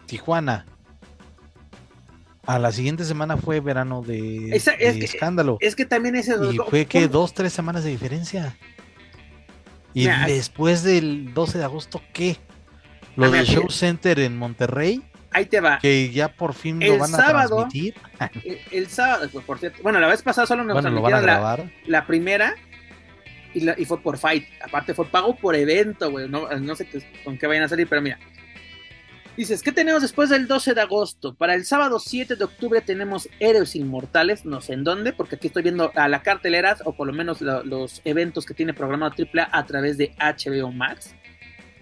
Tijuana. 0.05 0.67
A 2.45 2.59
la 2.59 2.71
siguiente 2.71 3.03
semana 3.03 3.35
fue 3.35 3.61
verano 3.61 4.03
de, 4.03 4.51
escándalo. 4.51 5.57
Es 5.59 5.75
que 5.75 5.85
también 5.85 6.15
ese. 6.15 6.35
Y 6.51 6.57
fue 6.69 6.85
que 6.85 7.07
dos, 7.07 7.33
tres 7.33 7.51
semanas 7.51 7.83
de 7.83 7.89
diferencia. 7.89 8.55
Y 9.93 10.07
después 10.27 10.83
del 10.83 11.33
12 11.33 11.57
de 11.57 11.63
agosto, 11.63 12.01
¿qué? 12.13 12.37
Lo 13.15 13.29
del 13.29 13.45
Show 13.45 13.69
Center 13.69 14.19
en 14.19 14.37
Monterrey. 14.37 15.01
Ahí 15.31 15.45
te 15.45 15.59
va. 15.59 15.79
Que 15.79 16.11
ya 16.11 16.27
por 16.29 16.53
fin 16.53 16.79
lo 16.79 16.97
van 16.97 17.13
a 17.13 17.17
transmitir. 17.17 17.95
El, 18.71 18.87
sábado, 18.87 19.27
pues, 19.31 19.43
por 19.45 19.59
cierto. 19.59 19.81
Bueno, 19.81 19.99
la 19.99 20.07
vez 20.07 20.21
pasada 20.21 20.45
solo 20.45 20.63
nos 20.63 20.79
transmitieron 20.79 21.25
la, 21.25 21.59
la, 21.87 22.05
primera 22.05 22.53
y, 23.53 23.67
y, 23.81 23.85
fue 23.85 23.99
por 23.99 24.17
fight. 24.17 24.45
Aparte 24.63 24.93
fue 24.93 25.05
pago 25.05 25.35
por 25.35 25.55
evento, 25.55 26.11
güey. 26.11 26.29
No, 26.29 26.47
no 26.49 26.75
sé 26.75 26.87
con 27.23 27.37
qué 27.37 27.47
vayan 27.47 27.63
a 27.63 27.67
salir, 27.67 27.87
pero 27.87 28.01
mira. 28.01 28.19
Dices, 29.35 29.63
¿qué 29.63 29.71
tenemos 29.71 30.03
después 30.03 30.29
del 30.29 30.47
12 30.47 30.75
de 30.75 30.81
agosto? 30.81 31.33
Para 31.33 31.55
el 31.55 31.65
sábado 31.65 31.97
7 31.97 32.35
de 32.35 32.43
octubre 32.43 32.81
tenemos 32.81 33.27
Héroes 33.39 33.75
Inmortales, 33.75 34.45
no 34.45 34.61
sé 34.61 34.73
en 34.73 34.83
dónde, 34.83 35.11
porque 35.11 35.37
aquí 35.37 35.47
estoy 35.47 35.63
viendo 35.63 35.91
a 35.95 36.07
la 36.07 36.21
cartelera, 36.21 36.77
o 36.85 36.95
por 36.95 37.07
lo 37.07 37.13
menos 37.13 37.41
los 37.41 38.01
eventos 38.05 38.45
que 38.45 38.53
tiene 38.53 38.75
programado 38.75 39.15
AAA 39.17 39.49
a 39.51 39.65
través 39.65 39.97
de 39.97 40.13
HBO 40.19 40.71
Max. 40.71 41.15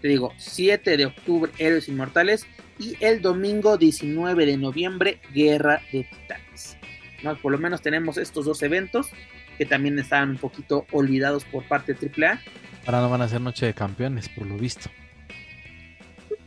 Te 0.02 0.08
digo, 0.08 0.32
7 0.38 0.96
de 0.96 1.06
octubre 1.08 1.52
Héroes 1.58 1.90
Inmortales 1.90 2.48
y 2.80 2.96
el 3.02 3.22
domingo 3.22 3.78
19 3.78 4.46
de 4.46 4.56
noviembre 4.56 5.20
Guerra 5.34 5.82
de 5.92 6.06
Titanes. 6.06 6.78
¿No? 7.22 7.36
Por 7.36 7.52
lo 7.52 7.58
menos 7.58 7.82
tenemos 7.82 8.18
estos 8.18 8.46
dos 8.46 8.64
eventos 8.64 9.10
que 9.58 9.66
también 9.66 10.00
estaban 10.00 10.30
un 10.30 10.38
poquito 10.38 10.86
olvidados 10.94 11.44
por 11.44 11.68
parte 11.68 11.96
de 11.96 12.08
AAA. 12.08 12.40
Ahora 12.86 13.02
no 13.02 13.10
van 13.10 13.24
a 13.24 13.28
ser 13.28 13.42
Noche 13.42 13.66
de 13.66 13.74
Campeones, 13.74 14.30
por 14.30 14.48
lo 14.48 14.58
visto 14.58 14.90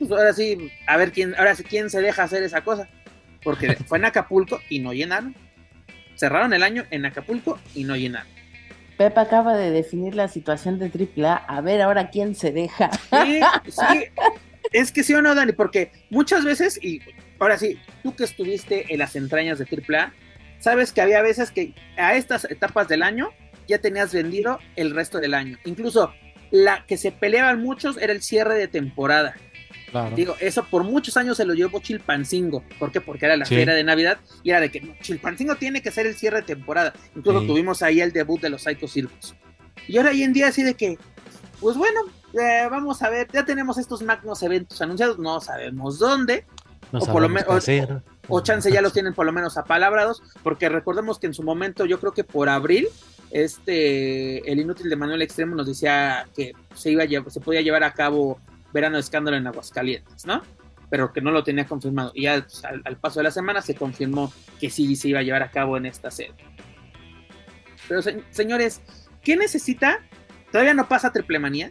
pues 0.09 0.21
ahora 0.21 0.33
sí, 0.33 0.71
a 0.87 0.97
ver 0.97 1.13
quién, 1.13 1.35
ahora 1.37 1.55
sí 1.55 1.65
quién 1.65 1.91
se 1.91 2.01
deja 2.01 2.23
hacer 2.23 2.43
esa 2.43 2.63
cosa. 2.63 2.89
Porque 3.43 3.77
fue 3.87 3.99
en 3.99 4.07
Acapulco 4.07 4.61
y 4.69 4.81
no 4.81 4.93
llenaron. 4.93 5.35
Cerraron 6.17 6.53
el 6.53 6.63
año 6.63 6.85
en 6.91 7.05
Acapulco 7.07 7.59
y 7.75 7.85
no 7.85 7.97
llenaron. 7.97 8.33
Pepa 8.97 9.23
acaba 9.23 9.57
de 9.57 9.71
definir 9.71 10.15
la 10.15 10.29
situación 10.29 10.79
de 10.79 10.87
AAA. 10.87 11.37
A 11.37 11.61
ver 11.61 11.83
ahora 11.83 12.11
quién 12.11 12.35
se 12.35 12.53
deja. 12.53 12.91
Sí, 12.93 13.41
sí. 13.69 14.05
Es 14.73 14.93
que 14.93 15.03
sí 15.03 15.15
o 15.15 15.23
no, 15.23 15.35
Dani, 15.35 15.53
porque 15.53 15.93
muchas 16.11 16.45
veces, 16.45 16.83
y 16.83 17.01
ahora 17.39 17.59
sí, 17.59 17.79
tú 18.03 18.15
que 18.15 18.25
estuviste 18.25 18.93
en 18.93 18.99
las 18.99 19.15
entrañas 19.17 19.59
de 19.59 19.67
AAA, 19.67 20.13
sabes 20.59 20.93
que 20.93 21.01
había 21.01 21.23
veces 21.23 21.51
que 21.51 21.75
a 21.97 22.15
estas 22.15 22.45
etapas 22.51 22.89
del 22.89 23.03
año 23.03 23.31
ya 23.69 23.79
tenías 23.79 24.13
vendido 24.13 24.59
el 24.77 24.95
resto 24.95 25.19
del 25.19 25.35
año. 25.35 25.59
Incluso 25.65 26.13
la 26.51 26.85
que 26.87 26.97
se 26.97 27.13
peleaban 27.13 27.63
muchos 27.63 27.97
era 27.99 28.13
el 28.13 28.23
cierre 28.23 28.57
de 28.57 28.69
temporada. 28.69 29.35
Digo, 30.15 30.37
eso 30.41 30.65
por 30.65 30.83
muchos 30.83 31.16
años 31.16 31.37
se 31.37 31.45
lo 31.45 31.55
llevó 31.55 31.81
Chilpancingo. 31.81 32.65
¿Por 32.79 32.91
qué? 32.91 33.01
Porque 33.01 33.27
era 33.27 33.37
la 33.37 33.47
feria 33.47 33.75
de 33.75 33.85
Navidad 33.85 34.19
y 34.43 34.51
era 34.51 34.61
de 34.61 34.71
que 34.71 34.97
Chilpancingo 35.01 35.57
tiene 35.57 35.83
que 35.83 35.91
ser 35.91 36.07
el 36.07 36.15
cierre 36.15 36.39
de 36.39 36.43
temporada. 36.43 36.93
Incluso 37.15 37.43
tuvimos 37.43 37.83
ahí 37.83 38.01
el 38.01 38.12
debut 38.12 38.41
de 38.41 38.51
los 38.51 38.62
Psycho 38.62 38.89
Circus. 38.89 39.35
Y 39.87 39.97
ahora 39.99 40.11
hoy 40.11 40.23
en 40.23 40.33
día 40.33 40.49
así 40.49 40.62
de 40.62 40.75
que, 40.75 40.99
pues 41.61 41.77
bueno, 41.77 42.01
eh, 42.35 42.66
vamos 42.71 43.03
a 43.03 43.11
ver, 43.11 43.29
ya 43.33 43.45
tenemos 43.45 43.79
estos 43.79 44.03
magnos 44.03 44.43
eventos 44.43 44.81
anunciados, 44.81 45.19
no 45.19 45.41
sabemos 45.41 45.99
dónde. 45.99 46.45
o 46.93 47.07
por 47.07 47.23
lo 47.23 47.29
menos 47.29 47.69
o, 48.29 48.41
chance 48.41 48.73
ya 48.73 48.81
los 48.81 48.93
tienen 48.93 49.15
por 49.15 49.27
lo 49.27 49.33
menos 49.33 49.57
apalabrados, 49.59 50.23
porque 50.43 50.69
recordemos 50.69 51.19
que 51.19 51.27
en 51.27 51.35
su 51.35 51.43
momento, 51.43 51.85
yo 51.85 52.01
creo 52.01 52.12
que 52.12 52.25
por 52.25 52.49
abril, 52.49 52.89
este 53.31 54.51
el 54.51 54.61
inútil 54.61 54.89
de 54.89 54.97
Manuel 54.97 55.23
Extremo 55.23 55.55
nos 55.55 55.66
decía 55.66 56.27
que 56.35 56.53
se 56.75 56.91
iba 56.91 57.03
a, 57.03 57.31
se 57.31 57.41
podía 57.41 57.61
llevar 57.61 57.83
a 57.83 57.93
cabo 57.93 58.39
verano 58.75 58.99
escándalo 58.99 59.39
en 59.39 59.47
Aguascalientes, 59.47 60.27
¿no? 60.27 60.43
Pero 60.91 61.13
que 61.13 61.23
no 61.23 61.31
lo 61.31 61.43
tenía 61.43 61.65
confirmado. 61.65 62.13
Y 62.15 62.27
pues, 62.27 62.63
al, 62.65 62.99
paso 62.99 63.21
de 63.21 63.25
la 63.25 63.31
semana 63.31 63.63
se 63.63 63.75
confirmó 63.75 64.31
que 64.61 64.69
sí 64.69 64.95
se 64.97 65.09
iba 65.09 65.21
a 65.21 65.23
llevar 65.23 65.43
a 65.43 65.51
cabo 65.51 65.79
en 65.79 65.87
esta 65.87 66.11
sede. 66.11 66.35
Pero 67.89 68.03
señores, 68.31 68.83
¿qué 69.23 69.37
necesita? 69.37 70.01
Todavía 70.51 70.75
no 70.75 70.89
pasa 70.89 71.13
triple 71.13 71.39
manía. 71.39 71.71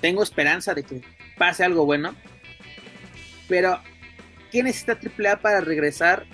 Tengo 0.00 0.22
esperanza 0.22 0.72
de 0.74 0.84
que 0.84 1.02
pase 1.36 1.64
algo 1.64 1.84
bueno. 1.84 2.14
Pero, 3.48 3.80
¿qué 4.50 4.62
necesita 4.62 4.98
AAA 4.98 5.40
para 5.40 5.60
regresar 5.60 6.26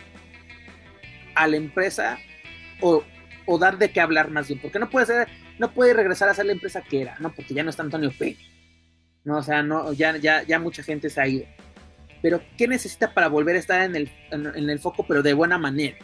a 1.35 1.47
la 1.47 1.57
empresa 1.57 2.19
o, 2.81 3.03
dar 3.59 3.79
de 3.79 3.91
qué 3.91 4.01
hablar 4.01 4.31
más 4.31 4.49
bien? 4.49 4.61
Porque 4.61 4.79
no 4.79 4.91
puede 4.91 5.07
ser, 5.07 5.29
no 5.59 5.73
puede 5.73 5.95
regresar 5.95 6.29
a 6.29 6.35
ser 6.35 6.47
la 6.47 6.53
empresa 6.53 6.83
que 6.83 7.03
era, 7.03 7.17
¿no? 7.19 7.33
Porque 7.33 7.55
ya 7.55 7.63
no 7.63 7.71
está 7.71 7.83
Antonio 7.83 8.13
Peña. 8.19 8.52
¿No? 9.25 9.39
O 9.39 9.43
sea, 9.43 9.63
no, 9.63 9.93
ya, 9.93 10.17
ya, 10.17 10.43
ya 10.43 10.59
mucha 10.59 10.83
gente 10.83 11.11
se 11.11 11.21
ha 11.21 11.27
ido. 11.27 11.47
Pero, 12.21 12.41
¿qué 12.57 12.69
necesita 12.69 13.13
para 13.13 13.29
volver 13.29 13.57
a 13.57 13.59
estar 13.59 13.83
en 13.83 13.97
el, 13.97 14.11
en, 14.31 14.71
el 14.71 14.79
foco, 14.79 15.05
pero 15.07 15.23
de 15.23 15.35
buena 15.35 15.59
manera? 15.59 15.97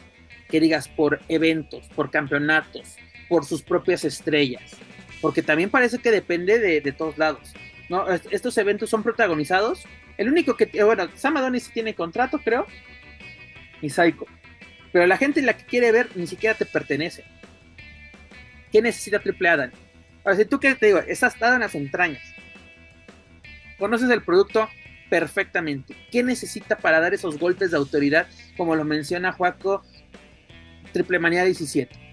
Que 0.48 0.60
digas, 0.60 0.88
por 0.88 1.20
eventos, 1.28 1.88
por 1.94 2.10
campeonatos, 2.10 2.96
por 3.28 3.44
sus 3.44 3.62
propias 3.62 4.04
estrellas. 4.04 4.76
Porque 5.20 5.42
también 5.42 5.70
parece 5.70 5.98
que 5.98 6.10
depende 6.10 6.58
de, 6.58 6.80
de 6.80 6.92
todos 6.92 7.18
lados. 7.18 7.52
¿no? 7.88 8.08
Estos 8.08 8.58
eventos 8.58 8.90
son 8.90 9.02
protagonizados. 9.02 9.84
El 10.16 10.28
único 10.28 10.56
que, 10.56 10.66
bueno, 10.82 11.08
Sam 11.14 11.36
Adonis 11.36 11.70
tiene 11.72 11.94
contrato, 11.94 12.38
creo. 12.38 12.66
Y 13.80 13.90
Psycho. 13.90 14.26
Pero 14.92 15.06
la 15.06 15.18
gente 15.18 15.42
la 15.42 15.56
que 15.56 15.64
quiere 15.64 15.92
ver 15.92 16.08
ni 16.16 16.26
siquiera 16.26 16.56
te 16.56 16.66
pertenece. 16.66 17.24
¿Qué 18.72 18.82
necesita 18.82 19.20
Triple 19.20 19.48
A, 19.50 19.56
Dani? 19.56 19.72
Ahora, 20.24 20.36
si 20.36 20.44
tú 20.46 20.58
que 20.58 20.74
te 20.74 20.86
digo, 20.86 20.98
estás 20.98 21.34
estado 21.34 21.54
en 21.54 21.60
las 21.60 21.74
entrañas 21.74 22.37
Conoces 23.78 24.10
el 24.10 24.22
producto 24.22 24.68
perfectamente. 25.10 25.94
¿Qué 26.10 26.22
necesita 26.22 26.76
para 26.76 27.00
dar 27.00 27.14
esos 27.14 27.38
golpes 27.38 27.70
de 27.70 27.76
autoridad? 27.76 28.26
Como 28.56 28.76
lo 28.76 28.84
menciona 28.84 29.32
Juaco, 29.32 29.82
Triple 30.92 31.18
Manía 31.18 31.44
17. 31.44 32.08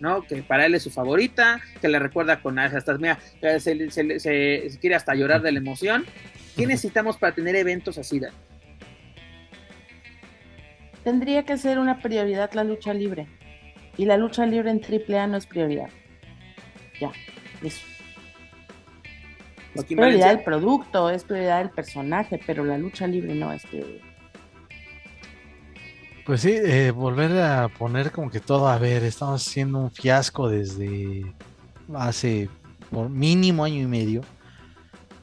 ¿no? 0.00 0.22
Que 0.22 0.42
para 0.42 0.66
él 0.66 0.74
es 0.74 0.82
su 0.82 0.90
favorita, 0.90 1.60
que 1.80 1.88
le 1.88 1.98
recuerda 1.98 2.40
con 2.42 2.58
hasta, 2.58 2.98
mira, 2.98 3.18
se, 3.58 3.90
se, 3.90 4.20
se, 4.20 4.78
quiere 4.80 4.94
hasta 4.94 5.14
llorar 5.14 5.42
de 5.42 5.52
la 5.52 5.58
emoción. 5.58 6.04
¿Qué 6.56 6.66
necesitamos 6.66 7.16
para 7.16 7.34
tener 7.34 7.56
eventos 7.56 7.98
así, 7.98 8.20
Dan? 8.20 8.32
Tendría 11.04 11.44
que 11.44 11.56
ser 11.56 11.78
una 11.78 12.00
prioridad 12.00 12.52
la 12.54 12.64
lucha 12.64 12.92
libre. 12.92 13.26
Y 13.96 14.04
la 14.06 14.16
lucha 14.16 14.44
libre 14.44 14.70
en 14.70 14.80
AAA 14.82 15.26
no 15.28 15.36
es 15.36 15.46
prioridad. 15.46 15.88
Ya, 17.00 17.12
eso. 17.62 17.95
Es 19.76 19.84
prioridad 19.84 20.28
del 20.28 20.42
producto, 20.42 21.10
es 21.10 21.24
prioridad 21.24 21.58
del 21.58 21.70
personaje, 21.70 22.40
pero 22.46 22.64
la 22.64 22.78
lucha 22.78 23.06
libre 23.06 23.34
no 23.34 23.52
es 23.52 23.64
prioridad. 23.66 24.04
Pues 26.24 26.40
sí, 26.40 26.52
eh, 26.52 26.90
volver 26.90 27.38
a 27.40 27.68
poner 27.68 28.10
como 28.10 28.30
que 28.30 28.40
todo, 28.40 28.66
a 28.66 28.78
ver, 28.78 29.04
estamos 29.04 29.46
haciendo 29.46 29.78
un 29.78 29.90
fiasco 29.92 30.48
desde 30.48 31.24
hace 31.94 32.48
por 32.90 33.08
mínimo 33.08 33.64
año 33.64 33.82
y 33.82 33.86
medio, 33.86 34.22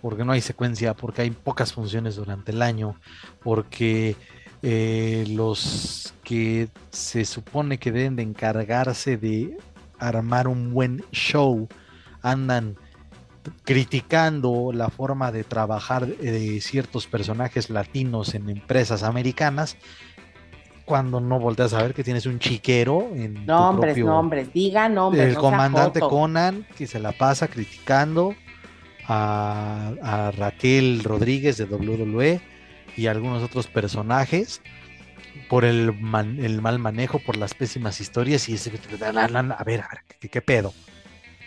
porque 0.01 0.23
no 0.23 0.31
hay 0.31 0.39
secuencia, 0.39 0.93
porque 0.93 1.23
hay 1.23 1.31
pocas 1.31 1.73
funciones 1.73 2.15
durante 2.15 2.51
el 2.51 2.61
año, 2.61 2.95
porque 3.43 4.15
eh, 4.61 5.25
los 5.27 6.13
que 6.23 6.69
se 6.89 7.25
supone 7.25 7.79
que 7.79 7.91
deben 7.91 8.15
de 8.15 8.23
encargarse 8.23 9.17
de 9.17 9.57
armar 9.99 10.47
un 10.47 10.73
buen 10.73 11.03
show 11.11 11.67
andan 12.21 12.77
criticando 13.63 14.71
la 14.73 14.89
forma 14.89 15.31
de 15.31 15.43
trabajar 15.43 16.05
de 16.07 16.61
ciertos 16.61 17.07
personajes 17.07 17.69
latinos 17.69 18.35
en 18.35 18.49
empresas 18.49 19.03
americanas 19.03 19.77
cuando 20.85 21.21
no 21.21 21.39
volteas 21.39 21.73
a 21.73 21.81
ver 21.81 21.93
que 21.93 22.03
tienes 22.03 22.25
un 22.25 22.39
chiquero 22.39 23.09
en 23.13 23.45
nombres, 23.45 23.97
nombres, 23.97 24.53
diga 24.53 24.89
nombres. 24.89 25.29
El 25.29 25.35
comandante 25.35 25.99
Conan 26.01 26.67
que 26.75 26.87
se 26.87 26.99
la 26.99 27.13
pasa 27.13 27.47
criticando 27.47 28.35
a, 29.07 30.31
Raquel 30.37 31.03
Rodríguez 31.03 31.57
de 31.57 31.65
WWE 31.65 32.41
y 32.95 33.07
algunos 33.07 33.43
otros 33.43 33.67
personajes 33.67 34.61
por 35.49 35.65
el, 35.65 35.93
el 36.39 36.61
mal 36.61 36.79
manejo, 36.79 37.19
por 37.19 37.37
las 37.37 37.53
pésimas 37.53 37.99
historias 38.01 38.47
y 38.49 38.55
ese 38.55 38.71
a 39.01 39.11
ver, 39.11 39.35
a 39.35 39.63
ver, 39.63 39.83
¿qué, 40.19 40.41
pedo? 40.41 40.73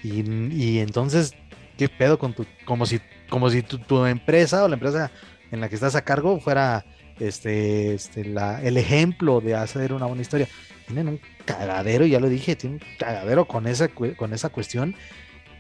Y, 0.02 0.78
entonces, 0.78 1.35
¿qué 1.77 1.89
pedo 1.89 2.19
con 2.19 2.32
tu, 2.32 2.47
como 2.65 2.86
si, 2.86 3.01
como 3.28 3.51
si 3.51 3.62
tu 3.62 4.05
empresa 4.07 4.65
o 4.65 4.69
la 4.69 4.74
empresa 4.74 5.11
en 5.51 5.61
la 5.61 5.69
que 5.69 5.74
estás 5.74 5.94
a 5.94 6.03
cargo 6.03 6.40
fuera 6.40 6.85
este, 7.19 7.94
este, 7.94 8.24
la, 8.24 8.62
el 8.62 8.77
ejemplo 8.77 9.40
de 9.40 9.55
hacer 9.55 9.93
una 9.93 10.07
buena 10.07 10.23
historia. 10.23 10.48
Tienen 10.86 11.09
un 11.09 11.20
cagadero, 11.44 12.07
ya 12.07 12.20
lo 12.20 12.28
dije, 12.28 12.57
tienen 12.57 12.81
un 12.81 12.97
cagadero 12.98 13.47
con 13.47 13.66
esa, 13.66 13.89
con 13.89 14.32
esa 14.32 14.51
cuestión 14.51 14.94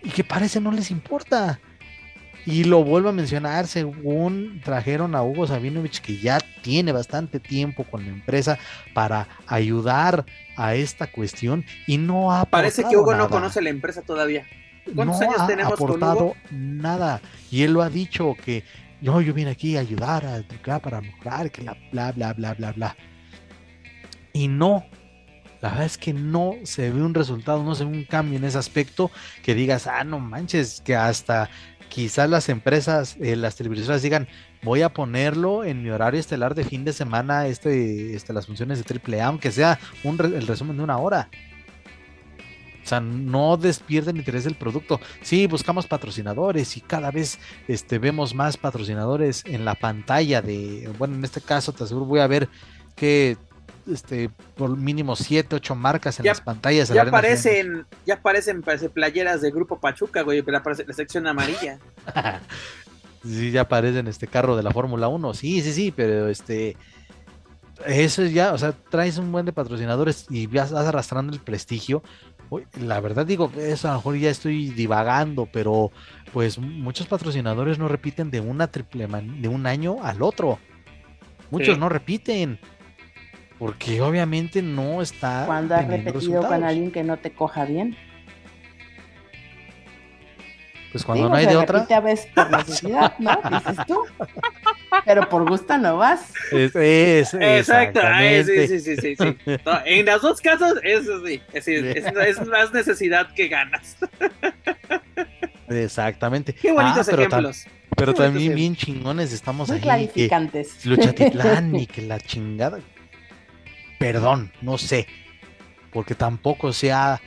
y 0.02 0.10
que 0.10 0.24
parece 0.24 0.60
no 0.60 0.70
les 0.72 0.90
importa. 0.90 1.60
Y 2.44 2.62
lo 2.62 2.84
vuelvo 2.84 3.08
a 3.08 3.12
mencionar, 3.12 3.66
según 3.66 4.60
trajeron 4.62 5.16
a 5.16 5.22
Hugo 5.24 5.48
Sabinovich, 5.48 6.00
que 6.00 6.18
ya 6.18 6.38
tiene 6.62 6.92
bastante 6.92 7.40
tiempo 7.40 7.82
con 7.82 8.04
la 8.04 8.12
empresa 8.12 8.56
para 8.94 9.26
ayudar 9.48 10.24
a 10.56 10.76
esta 10.76 11.08
cuestión 11.08 11.64
y 11.88 11.98
no 11.98 12.30
ha 12.30 12.44
Parece 12.44 12.84
que 12.84 12.96
Hugo 12.96 13.16
no 13.16 13.28
conoce 13.28 13.60
la 13.62 13.70
empresa 13.70 14.02
todavía. 14.02 14.46
¿Cuántos 14.94 15.20
no 15.20 15.64
ha 15.64 15.66
aportado 15.66 16.34
nada. 16.50 17.20
Y 17.50 17.62
él 17.62 17.72
lo 17.72 17.82
ha 17.82 17.90
dicho 17.90 18.34
que 18.44 18.64
yo, 19.00 19.20
yo 19.20 19.34
vine 19.34 19.50
aquí 19.50 19.76
a 19.76 19.80
ayudar 19.80 20.24
a 20.24 20.36
educar 20.36 20.80
para 20.80 21.00
mejorar, 21.00 21.50
que 21.50 21.62
la 21.62 21.76
bla, 21.92 22.12
bla, 22.12 22.32
bla, 22.32 22.54
bla, 22.54 22.72
bla. 22.72 22.96
Y 24.32 24.48
no, 24.48 24.84
la 25.60 25.70
verdad 25.70 25.86
es 25.86 25.98
que 25.98 26.12
no 26.12 26.54
se 26.64 26.90
ve 26.90 27.02
un 27.02 27.14
resultado, 27.14 27.62
no 27.62 27.74
se 27.74 27.84
ve 27.84 27.90
un 27.90 28.04
cambio 28.04 28.38
en 28.38 28.44
ese 28.44 28.58
aspecto 28.58 29.10
que 29.42 29.54
digas, 29.54 29.86
ah, 29.86 30.04
no 30.04 30.18
manches, 30.18 30.80
que 30.82 30.94
hasta 30.94 31.50
quizás 31.88 32.28
las 32.28 32.48
empresas, 32.48 33.16
eh, 33.20 33.36
las 33.36 33.56
televisoras 33.56 34.02
digan, 34.02 34.28
voy 34.62 34.82
a 34.82 34.92
ponerlo 34.92 35.64
en 35.64 35.82
mi 35.82 35.90
horario 35.90 36.20
estelar 36.20 36.54
de 36.54 36.64
fin 36.64 36.84
de 36.84 36.92
semana, 36.92 37.46
este, 37.46 38.14
este 38.14 38.32
las 38.32 38.46
funciones 38.46 38.84
de 38.84 38.84
AAA, 38.84 39.26
aunque 39.26 39.50
sea 39.50 39.78
un 40.04 40.20
el 40.20 40.46
resumen 40.46 40.76
de 40.76 40.82
una 40.82 40.98
hora. 40.98 41.28
O 42.86 42.88
sea, 42.88 43.00
no 43.00 43.56
despierden 43.56 44.14
el 44.14 44.20
interés 44.20 44.44
del 44.44 44.54
producto. 44.54 45.00
Sí, 45.20 45.48
buscamos 45.48 45.88
patrocinadores 45.88 46.76
y 46.76 46.80
cada 46.80 47.10
vez 47.10 47.40
este, 47.66 47.98
vemos 47.98 48.32
más 48.32 48.56
patrocinadores 48.56 49.42
en 49.44 49.64
la 49.64 49.74
pantalla 49.74 50.40
de, 50.40 50.88
bueno, 50.96 51.16
en 51.16 51.24
este 51.24 51.40
caso 51.40 51.72
te 51.72 51.82
aseguro 51.82 52.06
voy 52.06 52.20
a 52.20 52.28
ver 52.28 52.48
que 52.94 53.36
este, 53.90 54.30
por 54.54 54.76
mínimo 54.76 55.16
7, 55.16 55.56
8 55.56 55.74
marcas 55.74 56.20
en 56.20 56.26
las 56.26 56.40
pantallas. 56.40 56.88
Ya 56.90 57.02
aparecen, 57.02 57.86
ya 58.06 58.14
aparecen 58.14 58.62
parece, 58.62 58.88
playeras 58.88 59.40
de 59.40 59.50
Grupo 59.50 59.80
Pachuca, 59.80 60.22
güey, 60.22 60.42
pero 60.42 60.58
aparece 60.58 60.84
la 60.86 60.92
sección 60.92 61.26
amarilla. 61.26 61.80
sí, 63.24 63.50
ya 63.50 63.62
aparecen 63.62 64.06
este 64.06 64.28
carro 64.28 64.56
de 64.56 64.62
la 64.62 64.70
Fórmula 64.70 65.08
1, 65.08 65.34
sí, 65.34 65.60
sí, 65.60 65.72
sí, 65.72 65.94
pero 65.94 66.28
este 66.28 66.76
eso 67.84 68.22
es 68.22 68.32
ya, 68.32 68.52
o 68.54 68.58
sea, 68.58 68.72
traes 68.72 69.18
un 69.18 69.30
buen 69.32 69.44
de 69.44 69.52
patrocinadores 69.52 70.26
y 70.30 70.46
vas 70.46 70.72
arrastrando 70.72 71.32
el 71.32 71.40
prestigio 71.40 72.02
la 72.80 73.00
verdad 73.00 73.26
digo, 73.26 73.50
eso 73.58 73.88
a 73.88 73.92
lo 73.92 73.98
mejor 73.98 74.16
ya 74.16 74.30
estoy 74.30 74.70
divagando, 74.70 75.48
pero 75.50 75.90
pues 76.32 76.58
muchos 76.58 77.06
patrocinadores 77.06 77.78
no 77.78 77.88
repiten 77.88 78.30
de 78.30 78.40
una 78.40 78.68
triple 78.68 79.06
de 79.06 79.48
un 79.48 79.66
año 79.66 79.96
al 80.02 80.22
otro. 80.22 80.58
Muchos 81.50 81.78
no 81.78 81.88
repiten. 81.88 82.58
Porque 83.58 84.02
obviamente 84.02 84.60
no 84.60 85.00
está. 85.00 85.44
Cuando 85.46 85.74
has 85.74 85.86
repetido 85.86 86.46
con 86.46 86.62
alguien 86.62 86.90
que 86.90 87.02
no 87.02 87.16
te 87.16 87.32
coja 87.32 87.64
bien. 87.64 87.96
Pues 90.96 91.04
cuando 91.04 91.28
no 91.28 91.34
hay 91.34 91.44
de 91.44 91.56
otra. 91.58 91.86
a 91.90 92.00
veces 92.00 92.26
por 92.34 92.50
necesidad, 92.50 93.18
¿no? 93.18 93.38
Dices 93.50 93.86
tú. 93.86 94.02
Pero 95.04 95.28
por 95.28 95.46
gusto 95.46 95.76
no 95.76 95.98
vas. 95.98 96.32
Es, 96.50 97.34
Exacto, 97.34 98.00
sí, 98.00 98.66
sí, 98.66 98.80
sí, 98.80 98.96
sí, 98.96 99.16
sí. 99.16 99.36
en 99.84 100.06
los 100.06 100.22
dos 100.22 100.40
casos, 100.40 100.78
eso 100.82 101.22
sí. 101.26 101.42
Es, 101.52 101.68
es, 101.68 102.46
más 102.46 102.72
necesidad 102.72 103.30
que 103.34 103.48
ganas. 103.48 103.98
Exactamente. 105.68 106.54
Qué 106.54 106.72
bonitos 106.72 107.10
ah, 107.10 107.12
ejemplos. 107.12 107.66
Pero, 107.94 108.14
también 108.14 108.54
bien 108.54 108.74
chingones 108.74 109.34
estamos 109.34 109.68
Muy 109.68 109.80
clarificantes. 109.80 110.86
Luchatitlán 110.86 111.76
y 111.76 111.86
que 111.86 112.00
la 112.00 112.18
chingada. 112.20 112.80
Perdón, 113.98 114.50
no 114.62 114.78
sé. 114.78 115.06
Porque 115.92 116.14
tampoco 116.14 116.72
se 116.72 116.90
ha 116.90 117.20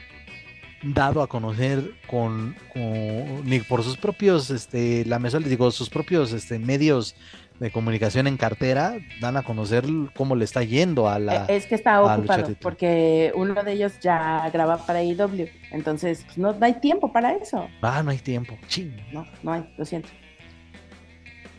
dado 0.84 1.22
a 1.22 1.28
conocer 1.28 1.92
con, 2.08 2.56
ni 3.44 3.60
por 3.60 3.84
sus 3.84 3.98
propios 3.98 4.50
este 4.50 5.04
la 5.06 5.20
les 5.20 5.50
digo 5.50 5.72
sus 5.72 5.90
propios 5.90 6.32
este 6.32 6.58
medios 6.58 7.16
de 7.60 7.72
comunicación 7.72 8.28
en 8.28 8.38
cartera 8.38 8.98
dan 9.20 9.36
a 9.36 9.44
conocer 9.44 9.84
cómo 10.16 10.36
le 10.36 10.46
está 10.46 10.64
yendo 10.64 11.10
a 11.10 11.20
la 11.20 11.46
e, 11.48 11.58
es 11.58 11.66
que 11.66 11.76
está 11.76 12.02
ocupado 12.02 12.56
porque 12.62 13.34
uno 13.36 13.62
de 13.62 13.74
ellos 13.74 14.00
ya 14.00 14.50
graba 14.52 14.78
para 14.86 15.04
IW 15.04 15.48
entonces 15.72 16.24
pues, 16.26 16.38
no, 16.38 16.56
hay 16.62 16.74
tiempo 16.76 17.12
para 17.12 17.34
eso. 17.34 17.68
Ah 17.82 18.02
no 18.02 18.12
hay 18.12 18.20
tiempo. 18.20 18.58
No 19.12 19.26
no 19.44 19.54
hay 19.54 19.74
lo 19.78 19.86
siento. 19.86 20.10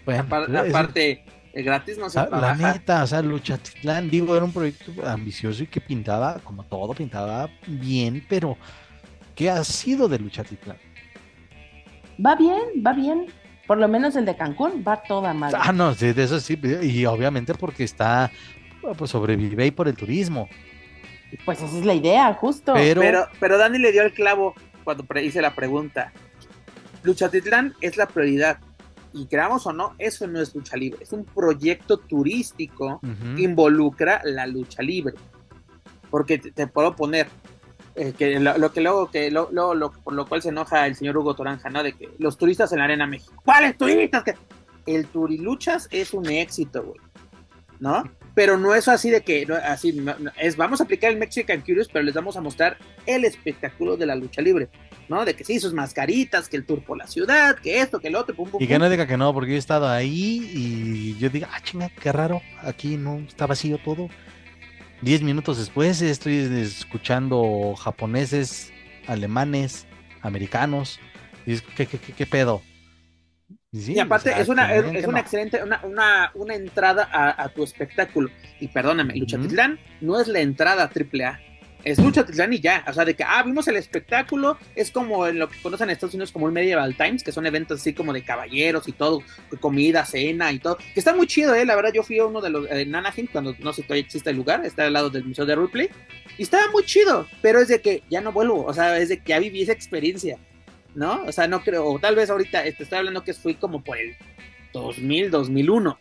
Bueno, 0.07 0.23
aparte, 0.23 1.25
gratis 1.55 1.99
no 1.99 2.09
se 2.09 2.19
la, 2.19 2.29
la 2.29 2.55
neta 2.55 3.03
o 3.03 3.07
sea 3.07 3.21
Luchatitlán 3.21 4.09
digo 4.09 4.35
era 4.35 4.45
un 4.45 4.53
proyecto 4.53 4.93
ambicioso 5.07 5.63
y 5.63 5.67
que 5.67 5.81
pintaba 5.81 6.39
como 6.43 6.65
todo 6.65 6.95
pintaba 6.95 7.51
bien 7.67 8.25
pero 8.29 8.57
¿Qué 9.41 9.49
ha 9.49 9.65
sido 9.65 10.07
de 10.07 10.19
Luchatitlán? 10.19 10.77
Va 12.23 12.37
bien, 12.37 12.61
va 12.87 12.93
bien. 12.93 13.25
Por 13.67 13.79
lo 13.79 13.89
menos 13.89 14.15
el 14.17 14.27
de 14.27 14.37
Cancún 14.37 14.85
va 14.87 15.03
toda 15.03 15.33
mal. 15.33 15.55
Ah, 15.59 15.73
no, 15.73 15.95
de 15.95 16.11
eso 16.11 16.39
sí. 16.41 16.61
Y 16.83 17.07
obviamente 17.07 17.55
porque 17.55 17.85
está, 17.85 18.31
pues 18.99 19.11
sobrevive 19.11 19.63
ahí 19.63 19.71
por 19.71 19.89
el 19.89 19.97
turismo. 19.97 20.47
Pues 21.47 21.63
esa 21.63 21.79
es 21.79 21.87
la 21.87 21.95
idea, 21.95 22.35
justo. 22.35 22.75
Pero, 22.75 23.29
pero, 23.41 23.57
Dani 23.57 23.79
le 23.79 23.93
dio 23.93 24.03
el 24.03 24.13
clavo 24.13 24.53
cuando 24.85 25.07
hice 25.19 25.41
la 25.41 25.55
pregunta. 25.55 26.13
Luchatitlán 27.03 27.73
es 27.81 27.97
la 27.97 28.09
prioridad. 28.09 28.59
Y 29.15 29.25
creamos 29.25 29.67
o 29.67 29.73
no, 29.73 29.95
eso 29.97 30.27
no 30.27 30.39
es 30.39 30.55
lucha 30.55 30.77
libre. 30.77 31.03
Es 31.03 31.15
un 31.15 31.25
proyecto 31.25 31.97
turístico 31.97 33.01
que 33.37 33.41
involucra 33.41 34.21
la 34.23 34.47
lucha 34.47 34.83
libre. 34.83 35.15
Porque 36.11 36.37
te 36.37 36.67
puedo 36.67 36.95
poner, 36.95 37.27
eh, 37.95 38.13
que 38.17 38.39
lo, 38.39 38.73
que 38.73 38.81
luego, 38.81 39.11
que 39.11 39.31
lo, 39.31 39.51
lo, 39.51 39.93
por 39.93 40.13
lo 40.13 40.27
cual 40.27 40.43
se 40.43 40.51
enoja 40.51 40.87
el 40.87 40.95
señor 40.95 41.17
Hugo 41.17 41.35
Toranja, 41.35 41.71
¿no? 41.71 41.83
De 41.83 41.93
que 41.93 42.09
los 42.19 42.39
turistas 42.39 42.73
en 42.73 42.79
la 42.79 42.85
Arena 42.85 43.07
México. 43.07 43.35
¿Cuáles 43.45 43.77
turistas? 43.77 44.23
Que... 44.23 44.35
El 44.87 45.07
Turiluchas 45.07 45.89
es 45.91 46.15
un 46.15 46.29
éxito, 46.29 46.83
güey. 46.83 47.01
¿No? 47.79 48.05
Pero 48.35 48.59
no 48.59 48.75
es 48.75 48.89
así 48.89 49.11
de 49.11 49.23
que, 49.23 49.47
así, 49.65 50.05
es, 50.39 50.57
vamos 50.57 50.81
a 50.81 50.85
aplicar 50.85 51.11
el 51.11 51.19
Mexican 51.19 51.61
Curious, 51.63 51.89
pero 51.89 52.05
les 52.05 52.15
vamos 52.15 52.37
a 52.37 52.41
mostrar 52.41 52.77
el 53.07 53.25
espectáculo 53.25 53.97
de 53.97 54.07
la 54.07 54.15
lucha 54.15 54.41
libre, 54.41 54.69
¿no? 55.09 55.25
De 55.25 55.35
que 55.35 55.45
sí, 55.45 55.59
sus 55.59 55.73
mascaritas, 55.73 56.49
que 56.49 56.57
el 56.57 56.65
tour 56.65 56.85
por 56.85 56.97
la 56.97 57.07
ciudad, 57.07 57.57
que 57.57 57.81
esto, 57.81 57.99
que 57.99 58.09
el 58.09 58.17
otro, 58.17 58.37
Y 58.59 58.67
que 58.67 58.79
no 58.79 58.89
diga 58.89 59.07
que 59.07 59.17
no, 59.17 59.33
porque 59.33 59.51
yo 59.51 59.57
he 59.57 59.59
estado 59.59 59.89
ahí 59.89 60.51
y 60.55 61.19
yo 61.19 61.29
digo, 61.29 61.47
ah, 61.51 61.61
chinga, 61.63 61.89
qué 61.89 62.13
raro, 62.13 62.41
aquí 62.63 62.97
no 62.97 63.19
está 63.19 63.47
vacío 63.47 63.79
todo. 63.79 64.09
Diez 65.03 65.23
minutos 65.23 65.57
después 65.57 66.03
estoy 66.03 66.37
escuchando 66.61 67.75
japoneses, 67.75 68.71
alemanes, 69.07 69.87
americanos. 70.21 71.01
Y 71.47 71.55
es, 71.55 71.63
¿qué, 71.63 71.87
qué, 71.87 71.99
qué, 71.99 72.13
qué 72.13 72.27
pedo? 72.27 72.61
Sí, 73.73 73.95
y 73.95 73.99
aparte 73.99 74.33
es 74.39 74.49
una, 74.49 74.75
es, 74.75 74.85
es 74.85 75.05
una 75.05 75.13
no. 75.13 75.19
excelente, 75.19 75.63
una, 75.63 75.81
una, 75.85 76.33
una 76.35 76.55
entrada 76.55 77.09
a, 77.11 77.43
a, 77.43 77.49
tu 77.49 77.65
espectáculo. 77.65 78.29
Y 78.61 78.69
perdóname, 78.69 79.15
Lucha 79.17 79.39
uh 79.39 79.41
-huh. 79.41 79.49
Titlán 79.49 79.79
no 80.03 80.21
es 80.21 80.29
la 80.29 80.41
entrada 80.41 80.83
a 80.83 80.91
AAA. 80.91 81.41
Es 81.85 81.99
Lucha 81.99 82.25
Titlán 82.25 82.53
y 82.53 82.61
ya. 82.61 82.85
O 82.89 82.93
sea, 82.93 83.05
de 83.05 83.15
que, 83.15 83.25
ah, 83.25 83.43
vimos 83.43 83.67
el 83.69 83.77
espectáculo. 83.77 84.59
Es 84.75 84.91
como 84.91 85.27
en 85.27 85.39
lo 85.39 85.49
que 85.49 85.61
conocen 85.63 85.89
en 85.89 85.95
Estados 85.95 86.15
Unidos 86.15 86.33
como 86.33 86.47
el 86.47 86.53
Medieval 86.53 86.97
Times, 86.97 87.23
que 87.23 87.33
son 87.33 87.47
eventos 87.47 87.81
así 87.81 87.93
como 87.93 88.13
de 88.13 88.23
caballeros 88.23 88.87
y 88.89 88.93
todo, 88.93 89.23
comida, 89.61 90.05
cena 90.05 90.53
y 90.53 90.59
todo. 90.59 90.77
Que 90.77 91.01
está 91.01 91.15
muy 91.15 91.27
chido, 91.27 91.55
¿eh? 91.55 91.65
La 91.65 91.77
verdad, 91.77 91.93
yo 91.95 92.03
fui 92.03 92.19
a 92.19 92.27
uno 92.27 92.41
de 92.41 92.51
los 92.51 92.71
en 92.71 92.95
Anaheim, 92.95 93.29
cuando 93.31 93.55
no 93.59 93.73
sé 93.73 93.83
todavía 93.83 94.05
existe 94.05 94.31
el 94.31 94.37
lugar, 94.37 94.65
está 94.65 94.85
al 94.85 94.93
lado 94.93 95.11
del 95.11 95.25
Museo 95.25 95.47
de 95.47 95.57
Ripley. 95.57 95.89
Y 96.39 96.43
estaba 96.43 96.71
muy 96.71 96.85
chido, 96.85 97.27
pero 97.43 97.61
es 97.61 97.69
de 97.69 97.81
que 97.81 98.03
ya 98.11 98.21
no 98.21 98.33
vuelvo. 98.33 98.65
O 98.65 98.75
sea, 98.75 98.99
es 98.99 99.09
de 99.09 99.19
que 99.19 99.31
ya 99.31 99.39
viví 99.39 99.63
esa 99.63 99.73
experiencia. 99.73 100.39
¿no? 100.95 101.23
O 101.25 101.33
sea, 101.33 101.47
no 101.47 101.63
creo, 101.63 101.87
o 101.87 101.99
tal 101.99 102.17
vez 102.17 102.31
ahorita 102.31 102.63
te 102.63 102.83
estoy 102.83 102.99
hablando 102.99 103.23
que 103.23 103.35
fui 103.35 103.55
como 103.55 103.83
por 103.83 103.99
el 103.99 104.17
2000, 104.73 105.31
2001, 105.31 105.99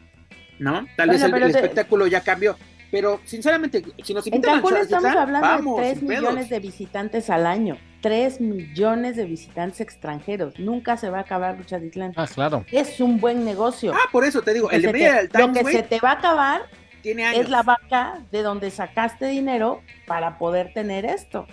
¿no? 0.60 0.88
Tal 0.96 1.10
bueno, 1.10 1.14
vez 1.14 1.22
el, 1.22 1.44
el 1.44 1.52
te... 1.52 1.60
espectáculo 1.60 2.08
ya 2.08 2.22
cambió. 2.22 2.58
Pero 2.92 3.20
sinceramente, 3.24 3.84
si 4.04 4.14
nos 4.14 4.26
invitan 4.26 4.56
en 4.56 4.62
Cancún 4.62 4.78
a 4.78 4.82
estamos 4.82 5.16
hablando 5.16 5.48
vamos, 5.48 5.82
de 5.82 5.92
3 5.92 6.02
millones 6.02 6.34
pedos. 6.34 6.50
de 6.50 6.60
visitantes 6.60 7.30
al 7.30 7.46
año. 7.46 7.78
3 8.02 8.42
millones 8.42 9.16
de 9.16 9.26
visitantes 9.26 9.82
extranjeros. 9.82 10.58
Nunca 10.58 10.98
se 10.98 11.10
va 11.10 11.20
a 11.20 11.22
acabar 11.22 11.58
Luchaditlán. 11.58 12.14
Ah, 12.16 12.28
claro. 12.34 12.66
Es 12.72 13.00
un 13.00 13.20
buen 13.20 13.46
negocio. 13.46 13.94
Ah, 13.94 14.10
por 14.12 14.24
eso 14.24 14.42
te 14.42 14.54
digo, 14.54 14.72
el 14.72 14.82
de 14.82 14.94
media 14.94 15.16
del 15.16 15.30
Lo 15.34 15.54
que 15.54 15.64
se 15.66 15.84
te 15.84 16.00
va 16.00 16.12
a 16.12 16.14
acabar 16.14 16.62
tiene 17.02 17.26
años. 17.26 17.42
es 17.42 17.50
la 17.50 17.62
vaca 17.62 18.26
de 18.32 18.42
donde 18.42 18.72
sacaste 18.72 19.28
dinero 19.28 19.82
para 20.08 20.38
poder 20.38 20.74
tener 20.74 21.06
esto. 21.06 21.46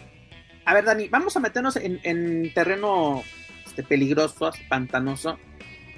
A 0.64 0.74
ver, 0.74 0.84
Dani, 0.84 1.08
vamos 1.08 1.36
a 1.36 1.40
meternos 1.40 1.76
en, 1.76 2.00
en 2.02 2.52
terreno 2.54 3.22
este, 3.66 3.82
peligroso, 3.82 4.50
pantanoso. 4.68 5.38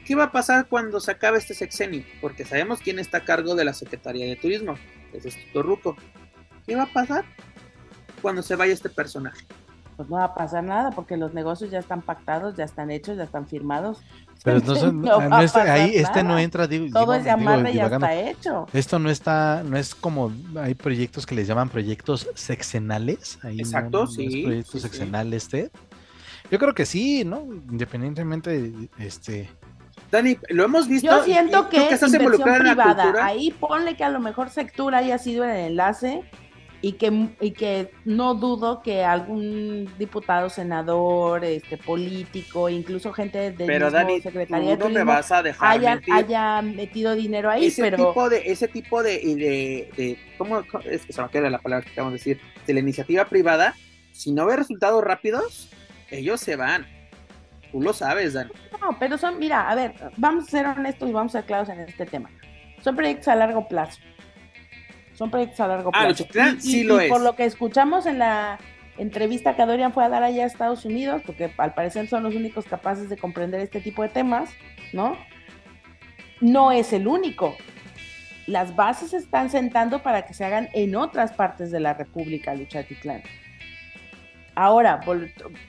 ¿Qué 0.05 0.15
va 0.15 0.25
a 0.25 0.33
pasar 0.33 0.67
cuando 0.69 1.01
se 1.01 1.11
acabe 1.11 1.39
este 1.39 1.55
sexenio? 1.55 2.03
Porque 2.21 2.45
sabemos 2.45 2.81
quién 2.81 2.99
está 2.99 3.19
a 3.19 3.25
cargo 3.25 3.55
de 3.55 3.65
la 3.65 3.73
Secretaría 3.73 4.27
de 4.27 4.37
Turismo, 4.37 4.77
es 5.13 5.27
Estuto 5.27 5.63
Ruco. 5.63 5.97
¿Qué 6.67 6.77
va 6.77 6.85
a 6.85 6.93
pasar 6.93 7.25
cuando 8.21 8.43
se 8.43 8.57
vaya 8.57 8.73
este 8.73 8.89
personaje? 8.89 9.47
Pues 9.97 10.09
no 10.09 10.17
va 10.17 10.25
a 10.25 10.35
pasar 10.35 10.63
nada 10.63 10.91
porque 10.91 11.17
los 11.17 11.35
negocios 11.35 11.71
ya 11.71 11.81
están 11.81 12.03
pactados, 12.03 12.57
ya 12.57 12.65
están 12.65 12.91
hechos, 12.91 13.17
ya 13.17 13.25
están 13.25 13.47
firmados. 13.47 14.01
Pero 14.45 14.61
no, 14.61 14.77
son, 14.77 15.03
no, 15.03 15.21
no 15.29 15.41
es, 15.41 15.57
ahí 15.57 15.97
este 15.97 16.23
no 16.23 16.39
entra, 16.39 16.69
digo, 16.69 16.87
todo 16.93 17.15
es 17.15 17.25
llamarle 17.25 17.75
ya 17.75 17.87
está 17.87 18.15
hecho. 18.15 18.67
Esto 18.73 18.99
no 19.01 19.11
está, 19.11 19.65
no 19.65 19.77
es 19.77 19.95
como 19.95 20.33
hay 20.57 20.75
proyectos 20.75 21.27
que 21.27 21.35
les 21.35 21.49
llaman 21.49 21.69
proyectos 21.69 22.29
sexenales. 22.35 23.39
Ahí 23.43 23.59
Exacto, 23.59 24.03
no, 24.03 24.07
sí. 24.07 24.45
proyectos 24.45 24.73
sí, 24.73 24.81
sexenales, 24.81 25.49
sí. 25.51 25.59
Este. 25.59 25.79
Yo 26.51 26.59
creo 26.59 26.75
que 26.75 26.87
sí, 26.87 27.25
¿no? 27.25 27.41
Independientemente, 27.69 28.73
este. 28.99 29.51
Dani, 30.11 30.39
lo 30.49 30.65
hemos 30.65 30.89
visto. 30.89 31.07
Yo 31.07 31.25
siento 31.25 31.69
que, 31.69 31.89
que 31.89 31.95
estás 31.95 32.13
inversión 32.13 32.59
privada. 32.59 33.25
Ahí 33.25 33.51
ponle 33.51 33.97
que 33.97 34.05
a 34.05 34.11
lo 34.11 34.21
mejor 34.21 34.51
Sectur 34.51 34.95
haya 34.95 35.19
sido 35.19 35.45
el 35.45 35.51
enlace 35.51 36.25
y 36.81 36.93
que, 36.93 37.29
y 37.41 37.51
que 37.51 37.91
no 38.05 38.35
dudo 38.35 38.83
que 38.83 39.05
algún 39.05 39.91
diputado, 39.99 40.49
senador, 40.49 41.45
este 41.45 41.77
político, 41.77 42.69
incluso 42.69 43.13
gente 43.13 43.51
de 43.51 43.67
pero 43.67 43.91
Dani, 43.91 44.21
Secretaría 44.21 44.79
tú 44.79 44.89
no 44.89 44.95
me 44.95 45.05
vas 45.05 45.33
a 45.33 45.43
dejar 45.43 45.73
haya, 45.73 45.95
mentir. 45.97 46.15
haya 46.15 46.63
metido 46.63 47.15
dinero 47.15 47.51
ahí, 47.51 47.67
ese 47.67 47.83
pero 47.83 48.09
tipo 48.09 48.29
de 48.29 48.51
ese 48.51 48.69
tipo 48.69 49.03
de, 49.03 49.19
de, 49.19 49.91
de 49.97 50.19
¿cómo, 50.39 50.63
es 50.85 51.05
que 51.05 51.13
se 51.13 51.21
me 51.21 51.29
queda 51.31 51.51
la 51.51 51.59
palabra 51.59 51.85
que 51.85 51.93
acabamos 51.93 52.13
de 52.13 52.19
decir? 52.19 52.41
De 52.67 52.75
la 52.75 52.81
iniciativa 52.81 53.25
privada, 53.25 53.75
si 54.13 54.31
no 54.31 54.47
ve 54.47 54.57
resultados 54.57 55.03
rápidos, 55.03 55.71
ellos 56.11 56.41
se 56.41 56.55
van. 56.57 56.87
Tú 57.73 57.81
lo 57.81 57.93
sabes, 57.93 58.35
Dani. 58.35 58.51
No, 58.81 58.99
pero 58.99 59.19
son, 59.19 59.39
mira, 59.39 59.69
a 59.69 59.75
ver, 59.75 59.95
vamos 60.17 60.49
a 60.49 60.51
ser 60.51 60.67
honestos 60.67 61.09
y 61.09 61.13
vamos 61.13 61.35
a 61.35 61.41
ser 61.41 61.47
claros 61.47 61.69
en 61.69 61.81
este 61.81 62.07
tema. 62.07 62.31
Son 62.83 62.97
proyectos 62.97 63.29
a 63.29 63.35
largo 63.35 63.67
plazo 63.69 64.01
son 65.19 65.33
proyectos 65.33 65.59
a 65.59 65.67
largo 65.67 65.91
plazo. 65.91 66.05
Ah, 66.05 66.09
Luchitlán 66.09 66.57
y, 66.59 66.61
sí 66.61 66.81
y, 66.81 66.85
lo 66.85 67.03
y 67.03 67.07
es. 67.07 67.11
por 67.11 67.21
lo 67.21 67.35
que 67.35 67.45
escuchamos 67.45 68.07
en 68.07 68.21
la 68.21 68.61
entrevista 68.99 69.57
que 69.57 69.67
Dorian 69.67 69.93
fue 69.93 70.05
a 70.05 70.09
dar 70.09 70.23
allá 70.23 70.45
a 70.45 70.47
Estados 70.47 70.85
Unidos, 70.85 71.23
porque 71.27 71.53
al 71.59 71.75
parecer 71.75 72.09
son 72.09 72.23
los 72.23 72.37
únicos 72.37 72.67
capaces 72.67 73.09
de 73.09 73.17
comprender 73.17 73.61
este 73.61 73.81
tipo 73.81 74.03
de 74.03 74.11
temas, 74.11 74.49
¿no? 74.93 75.17
No 76.41 76.71
es 76.71 76.93
el 76.93 77.09
único. 77.09 77.57
Las 78.47 78.77
bases 78.77 79.11
se 79.11 79.17
están 79.17 79.51
sentando 79.51 80.05
para 80.05 80.25
que 80.25 80.35
se 80.35 80.45
hagan 80.45 80.69
en 80.73 80.95
otras 80.95 81.33
partes 81.33 81.73
de 81.73 81.81
la 81.81 81.95
República, 81.95 82.55
Luchatitlán. 82.55 83.23
Ahora, 84.61 84.99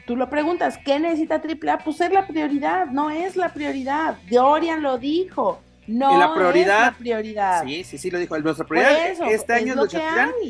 tú 0.08 0.16
lo 0.16 0.32
preguntas, 0.32 0.80
¿qué 0.84 1.00
necesita 1.00 1.36
AAA? 1.36 1.78
Pues 1.78 2.02
es 2.02 2.12
la 2.12 2.26
prioridad, 2.26 2.88
no 2.88 3.12
es 3.12 3.36
la 3.36 3.54
prioridad. 3.54 4.18
Dorian 4.32 4.82
lo 4.82 4.98
dijo 4.98 5.62
no 5.86 6.18
la 6.18 6.34
prioridad, 6.34 6.88
es 6.88 6.94
la 6.94 6.98
prioridad. 6.98 7.64
Sí, 7.66 7.84
sí, 7.84 8.00
sí, 8.00 8.10
lo 8.10 8.18
dijo. 8.18 8.36
Nuestra 8.40 8.66
prioridad 8.66 9.12
eso, 9.12 9.26
este 9.26 9.54
año 9.54 9.76
es. 9.84 9.94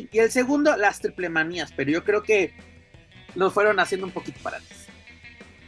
Y 0.10 0.20
el 0.20 0.32
segundo, 0.32 0.78
las 0.78 1.02
triplemanías. 1.02 1.74
Pero 1.76 1.92
yo 1.92 2.06
creo 2.06 2.24
que 2.24 2.54
lo 3.36 3.52
fueron 3.52 3.78
haciendo 3.78 4.08
un 4.08 4.14
poquito 4.14 4.40
para 4.42 4.56
atrás. 4.56 4.88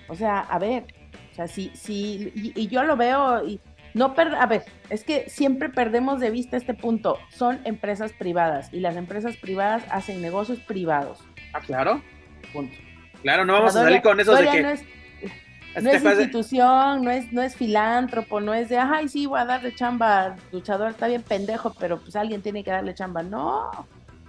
O 0.07 0.15
sea, 0.15 0.39
a 0.39 0.57
ver, 0.57 0.85
o 1.33 1.35
sea, 1.35 1.49
sí, 1.49 1.73
sí, 1.75 2.31
y, 2.33 2.53
y 2.55 2.67
yo 2.69 2.83
lo 2.83 2.95
veo, 2.95 3.45
y 3.45 3.59
no 3.93 4.13
per 4.13 4.33
a 4.35 4.45
ver, 4.45 4.63
es 4.89 5.03
que 5.03 5.29
siempre 5.29 5.67
perdemos 5.67 6.21
de 6.21 6.29
vista 6.29 6.55
este 6.55 6.73
punto. 6.73 7.19
Son 7.31 7.59
empresas 7.65 8.13
privadas 8.13 8.69
y 8.71 8.79
las 8.79 8.95
empresas 8.95 9.35
privadas 9.35 9.83
hacen 9.89 10.21
negocios 10.21 10.59
privados. 10.61 11.19
Ah, 11.51 11.59
claro. 11.59 12.01
Punto. 12.53 12.75
Claro, 13.21 13.45
no 13.45 13.53
vamos 13.53 13.75
a 13.75 13.83
salir 13.83 14.01
con 14.01 14.19
eso 14.19 14.33
de 14.35 14.49
que. 14.49 14.63
No 14.63 14.69
es, 14.69 14.83
no 15.81 15.89
es 15.89 16.03
institución, 16.03 17.03
no 17.03 17.11
es, 17.11 17.31
no 17.31 17.41
es 17.41 17.55
filántropo, 17.55 18.41
no 18.41 18.53
es 18.53 18.67
de, 18.67 18.77
ay, 18.77 19.07
sí, 19.07 19.25
voy 19.25 19.39
a 19.39 19.45
darle 19.45 19.73
chamba 19.73 20.23
al 20.23 20.35
luchador, 20.51 20.89
está 20.89 21.07
bien 21.07 21.21
pendejo, 21.21 21.73
pero 21.79 21.97
pues 21.97 22.15
alguien 22.15 22.41
tiene 22.41 22.63
que 22.63 22.71
darle 22.71 22.93
chamba. 22.93 23.23
No, 23.23 23.71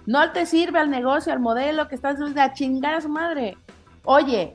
no 0.05 0.31
te 0.31 0.45
sirve 0.45 0.79
al 0.79 0.89
negocio, 0.89 1.33
al 1.33 1.39
modelo 1.39 1.87
que 1.87 1.95
estás 1.95 2.17
a 2.37 2.53
chingar 2.53 2.95
a 2.95 3.01
su 3.01 3.09
madre. 3.09 3.57
Oye, 4.05 4.53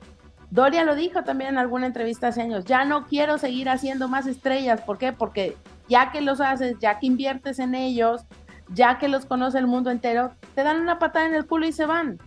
Doria 0.51 0.85
lo 0.85 0.95
dijo 0.95 1.25
también 1.25 1.51
en 1.51 1.59
alguna 1.59 1.87
entrevista 1.87 2.29
hace 2.29 2.41
años, 2.41 2.65
ya 2.65 2.85
no 2.85 3.07
quiero 3.07 3.37
seguir 3.37 3.69
haciendo 3.69 4.09
más 4.09 4.27
estrellas. 4.27 4.81
¿Por 4.81 4.97
qué? 4.97 5.13
Porque 5.13 5.57
ya 5.89 6.11
que 6.11 6.23
los 6.23 6.41
haces, 6.41 6.77
ya 6.81 6.99
que 6.99 7.07
inviertes 7.07 7.59
en 7.59 7.75
ellos, 7.75 8.23
ya 8.71 8.99
que 8.99 9.09
los 9.09 9.27
conoce 9.27 9.59
el 9.59 9.67
mundo 9.67 9.91
entero, 9.91 10.33
te 10.55 10.63
dan 10.63 10.81
una 10.81 10.99
patada 10.99 11.27
en 11.27 11.35
el 11.35 11.47
culo 11.47 11.67
y 11.67 11.73
se 11.73 11.87
van. 11.87 12.19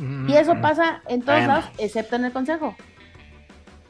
Y 0.00 0.32
eso 0.34 0.60
pasa 0.60 1.02
en 1.08 1.20
todos 1.20 1.40
bueno. 1.40 1.54
lados, 1.54 1.70
excepto 1.78 2.16
en 2.16 2.24
el 2.24 2.32
consejo. 2.32 2.74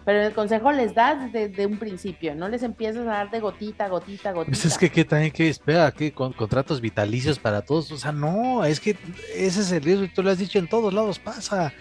Pero 0.05 0.19
en 0.21 0.25
el 0.27 0.33
consejo 0.33 0.73
les 0.73 0.95
das 0.95 1.31
desde 1.33 1.67
un 1.67 1.79
principio, 1.79 2.35
no 2.35 2.49
les 2.49 2.63
empiezas 2.63 3.07
a 3.07 3.11
dar 3.11 3.31
de 3.31 3.39
gotita, 3.39 3.87
gotita, 3.89 4.33
gotita. 4.33 4.51
Pues 4.51 4.65
es 4.65 4.79
que, 4.79 4.91
que 4.91 5.05
también 5.05 5.31
que 5.31 5.49
espera, 5.49 5.93
que 5.93 6.13
con 6.13 6.33
contratos 6.33 6.81
vitalicios 6.81 7.39
para 7.39 7.63
todos, 7.63 7.93
o 7.93 7.99
sea, 7.99 8.11
no, 8.11 8.65
es 8.65 8.81
que 8.81 8.97
ese 9.35 9.61
es 9.61 9.73
el 9.73 9.83
riesgo, 9.83 10.07
tú 10.15 10.23
lo 10.23 10.31
has 10.31 10.39
dicho, 10.39 10.59
en 10.59 10.69
todos 10.69 10.93
lados 10.93 11.19
pasa. 11.19 11.73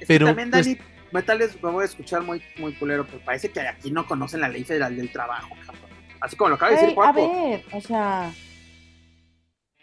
Es 0.00 0.08
pero 0.08 0.26
que 0.26 0.30
también, 0.30 0.50
Dani, 0.50 0.76
pues, 1.10 1.24
tal 1.24 1.38
vez 1.38 1.62
me 1.62 1.70
voy 1.70 1.82
a 1.82 1.86
escuchar 1.86 2.22
muy, 2.22 2.42
muy 2.58 2.74
culero, 2.74 3.06
pero 3.06 3.24
parece 3.24 3.50
que 3.50 3.60
aquí 3.60 3.90
no 3.90 4.06
conocen 4.06 4.40
la 4.40 4.48
ley 4.48 4.64
federal 4.64 4.96
del 4.96 5.10
trabajo, 5.10 5.54
cabrón. 5.64 5.88
Así 6.20 6.36
como 6.36 6.50
lo 6.50 6.56
acaba 6.56 6.72
de 6.72 6.80
decir 6.82 6.98
A 7.00 7.12
ver, 7.12 7.64
o 7.72 7.80
sea, 7.80 8.32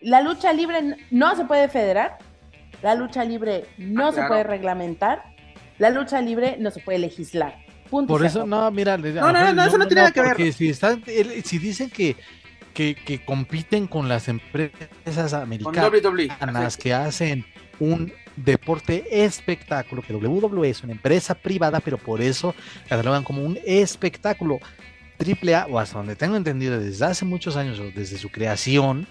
la 0.02 0.22
lucha 0.22 0.52
libre 0.52 0.98
no 1.12 1.36
se 1.36 1.46
puede 1.46 1.70
federar, 1.70 2.18
la 2.86 2.94
lucha 2.94 3.24
libre 3.24 3.66
no 3.80 4.10
ah, 4.10 4.12
se 4.12 4.18
claro. 4.18 4.28
puede 4.28 4.44
reglamentar, 4.44 5.24
la 5.80 5.90
lucha 5.90 6.22
libre 6.22 6.58
no 6.60 6.70
se 6.70 6.82
puede 6.82 7.00
legislar. 7.00 7.56
Punto 7.90 8.14
Por 8.14 8.24
eso, 8.24 8.46
no, 8.46 8.70
mira, 8.70 8.96
no, 8.96 9.12
no, 9.12 9.34
no, 9.34 9.54
no, 9.54 9.64
eso 9.64 9.80
no 9.80 9.88
tiene 9.88 10.02
nada 10.02 10.12
que 10.12 10.22
ver. 10.22 10.54
Si, 10.54 10.70
están, 10.70 11.04
si 11.44 11.58
dicen 11.58 11.90
que, 11.90 12.16
que, 12.76 12.94
que, 12.94 13.26
compiten 13.26 13.88
con 13.88 14.08
las 14.08 14.28
empresas 14.28 15.34
americanas 15.34 16.78
que 16.78 16.94
hacen 16.94 17.44
un 17.80 18.14
deporte 18.36 19.24
espectáculo, 19.26 20.04
que 20.04 20.14
WWE 20.14 20.70
es 20.70 20.84
una 20.84 20.94
empresa 20.94 21.34
privada, 21.34 21.80
pero 21.80 21.98
por 21.98 22.22
eso 22.22 22.54
catalogan 22.88 23.24
como 23.24 23.42
un 23.42 23.58
espectáculo. 23.66 24.60
AAA, 25.18 25.68
o 25.72 25.80
hasta 25.80 25.98
donde 25.98 26.16
tengo 26.16 26.36
entendido 26.36 26.78
desde 26.78 27.06
hace 27.06 27.26
muchos 27.26 27.56
años, 27.56 27.80
o 27.80 27.90
desde 27.90 28.20
su 28.20 28.30
creación, 28.30 29.08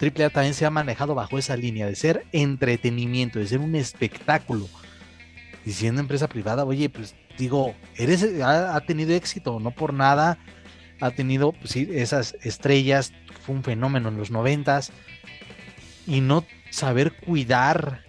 AAA 0.00 0.30
también 0.30 0.54
se 0.54 0.66
ha 0.66 0.70
manejado 0.70 1.14
bajo 1.14 1.38
esa 1.38 1.56
línea 1.56 1.86
de 1.86 1.96
ser 1.96 2.26
entretenimiento, 2.32 3.38
de 3.38 3.46
ser 3.46 3.58
un 3.60 3.74
espectáculo. 3.74 4.68
Y 5.66 5.72
siendo 5.72 6.00
empresa 6.00 6.28
privada, 6.28 6.64
oye, 6.64 6.88
pues 6.88 7.14
digo, 7.36 7.74
eres, 7.96 8.26
ha, 8.42 8.80
tenido 8.80 9.14
éxito, 9.14 9.60
no 9.60 9.70
por 9.70 9.92
nada, 9.92 10.38
ha 11.00 11.10
tenido 11.10 11.52
pues, 11.52 11.76
esas 11.76 12.36
estrellas, 12.42 13.12
fue 13.44 13.54
un 13.54 13.62
fenómeno 13.62 14.08
en 14.08 14.16
los 14.16 14.30
noventas, 14.30 14.92
y 16.06 16.20
no 16.20 16.44
saber 16.70 17.12
cuidar 17.12 18.04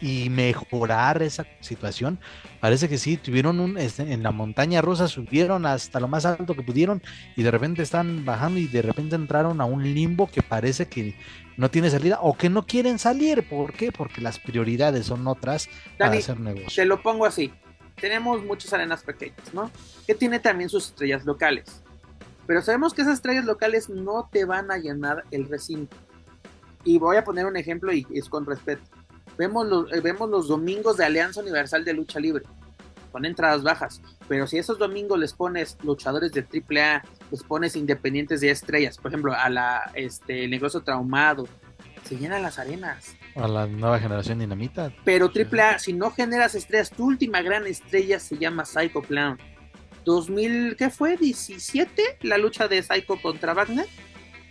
y 0.00 0.30
mejorar 0.30 1.22
esa 1.22 1.46
situación. 1.60 2.18
Parece 2.66 2.88
que 2.88 2.98
sí, 2.98 3.16
tuvieron 3.16 3.60
un, 3.60 3.78
este, 3.78 4.12
en 4.12 4.24
la 4.24 4.32
montaña 4.32 4.82
rusa, 4.82 5.06
subieron 5.06 5.66
hasta 5.66 6.00
lo 6.00 6.08
más 6.08 6.26
alto 6.26 6.56
que 6.56 6.62
pudieron 6.62 7.00
y 7.36 7.44
de 7.44 7.52
repente 7.52 7.80
están 7.80 8.24
bajando 8.24 8.58
y 8.58 8.66
de 8.66 8.82
repente 8.82 9.14
entraron 9.14 9.60
a 9.60 9.66
un 9.66 9.84
limbo 9.84 10.26
que 10.26 10.42
parece 10.42 10.88
que 10.88 11.14
no 11.56 11.70
tiene 11.70 11.90
salida 11.90 12.18
o 12.20 12.36
que 12.36 12.50
no 12.50 12.66
quieren 12.66 12.98
salir. 12.98 13.48
¿Por 13.48 13.72
qué? 13.72 13.92
Porque 13.92 14.20
las 14.20 14.40
prioridades 14.40 15.06
son 15.06 15.28
otras 15.28 15.68
para 15.96 16.14
hacer 16.14 16.40
negocio. 16.40 16.66
Te 16.74 16.84
lo 16.86 17.00
pongo 17.02 17.24
así. 17.24 17.52
Tenemos 18.00 18.42
muchas 18.42 18.72
arenas 18.72 19.04
pequeñas, 19.04 19.54
¿no? 19.54 19.70
Que 20.04 20.16
tiene 20.16 20.40
también 20.40 20.68
sus 20.68 20.88
estrellas 20.88 21.24
locales. 21.24 21.84
Pero 22.48 22.62
sabemos 22.62 22.94
que 22.94 23.02
esas 23.02 23.14
estrellas 23.14 23.44
locales 23.44 23.88
no 23.88 24.28
te 24.32 24.44
van 24.44 24.72
a 24.72 24.78
llenar 24.78 25.22
el 25.30 25.48
recinto. 25.48 25.96
Y 26.82 26.98
voy 26.98 27.16
a 27.16 27.22
poner 27.22 27.46
un 27.46 27.56
ejemplo 27.56 27.92
y 27.92 28.04
es 28.12 28.28
con 28.28 28.44
respeto. 28.44 28.82
Vemos 29.38 29.66
los, 29.66 29.92
eh, 29.92 30.00
vemos 30.00 30.30
los 30.30 30.48
domingos 30.48 30.96
de 30.96 31.04
Alianza 31.04 31.40
Universal 31.40 31.84
de 31.84 31.92
Lucha 31.92 32.18
Libre, 32.20 32.44
con 33.12 33.24
entradas 33.24 33.62
bajas. 33.62 34.00
Pero 34.28 34.46
si 34.46 34.58
esos 34.58 34.78
domingos 34.78 35.18
les 35.18 35.32
pones 35.32 35.76
luchadores 35.82 36.32
de 36.32 36.42
AAA, 36.42 37.02
les 37.30 37.42
pones 37.42 37.76
independientes 37.76 38.40
de 38.40 38.50
estrellas, 38.50 38.98
por 38.98 39.10
ejemplo, 39.10 39.34
a 39.34 39.48
la 39.48 39.90
este 39.94 40.44
el 40.44 40.50
negocio 40.50 40.80
traumado, 40.82 41.46
se 42.04 42.16
llenan 42.16 42.42
las 42.42 42.58
arenas. 42.58 43.16
A 43.34 43.48
la 43.48 43.66
nueva 43.66 43.98
generación 43.98 44.38
dinamita. 44.38 44.92
Pero 45.04 45.30
AAA, 45.30 45.78
si 45.78 45.92
no 45.92 46.10
generas 46.10 46.54
estrellas, 46.54 46.90
tu 46.90 47.04
última 47.04 47.42
gran 47.42 47.66
estrella 47.66 48.20
se 48.20 48.38
llama 48.38 48.64
Psycho 48.64 49.02
Clown. 49.02 49.38
2000, 50.04 50.76
¿qué 50.76 50.88
fue? 50.88 51.18
¿17? 51.18 51.88
La 52.22 52.38
lucha 52.38 52.68
de 52.68 52.82
Psycho 52.82 53.20
contra 53.20 53.54
Wagner. 53.54 53.86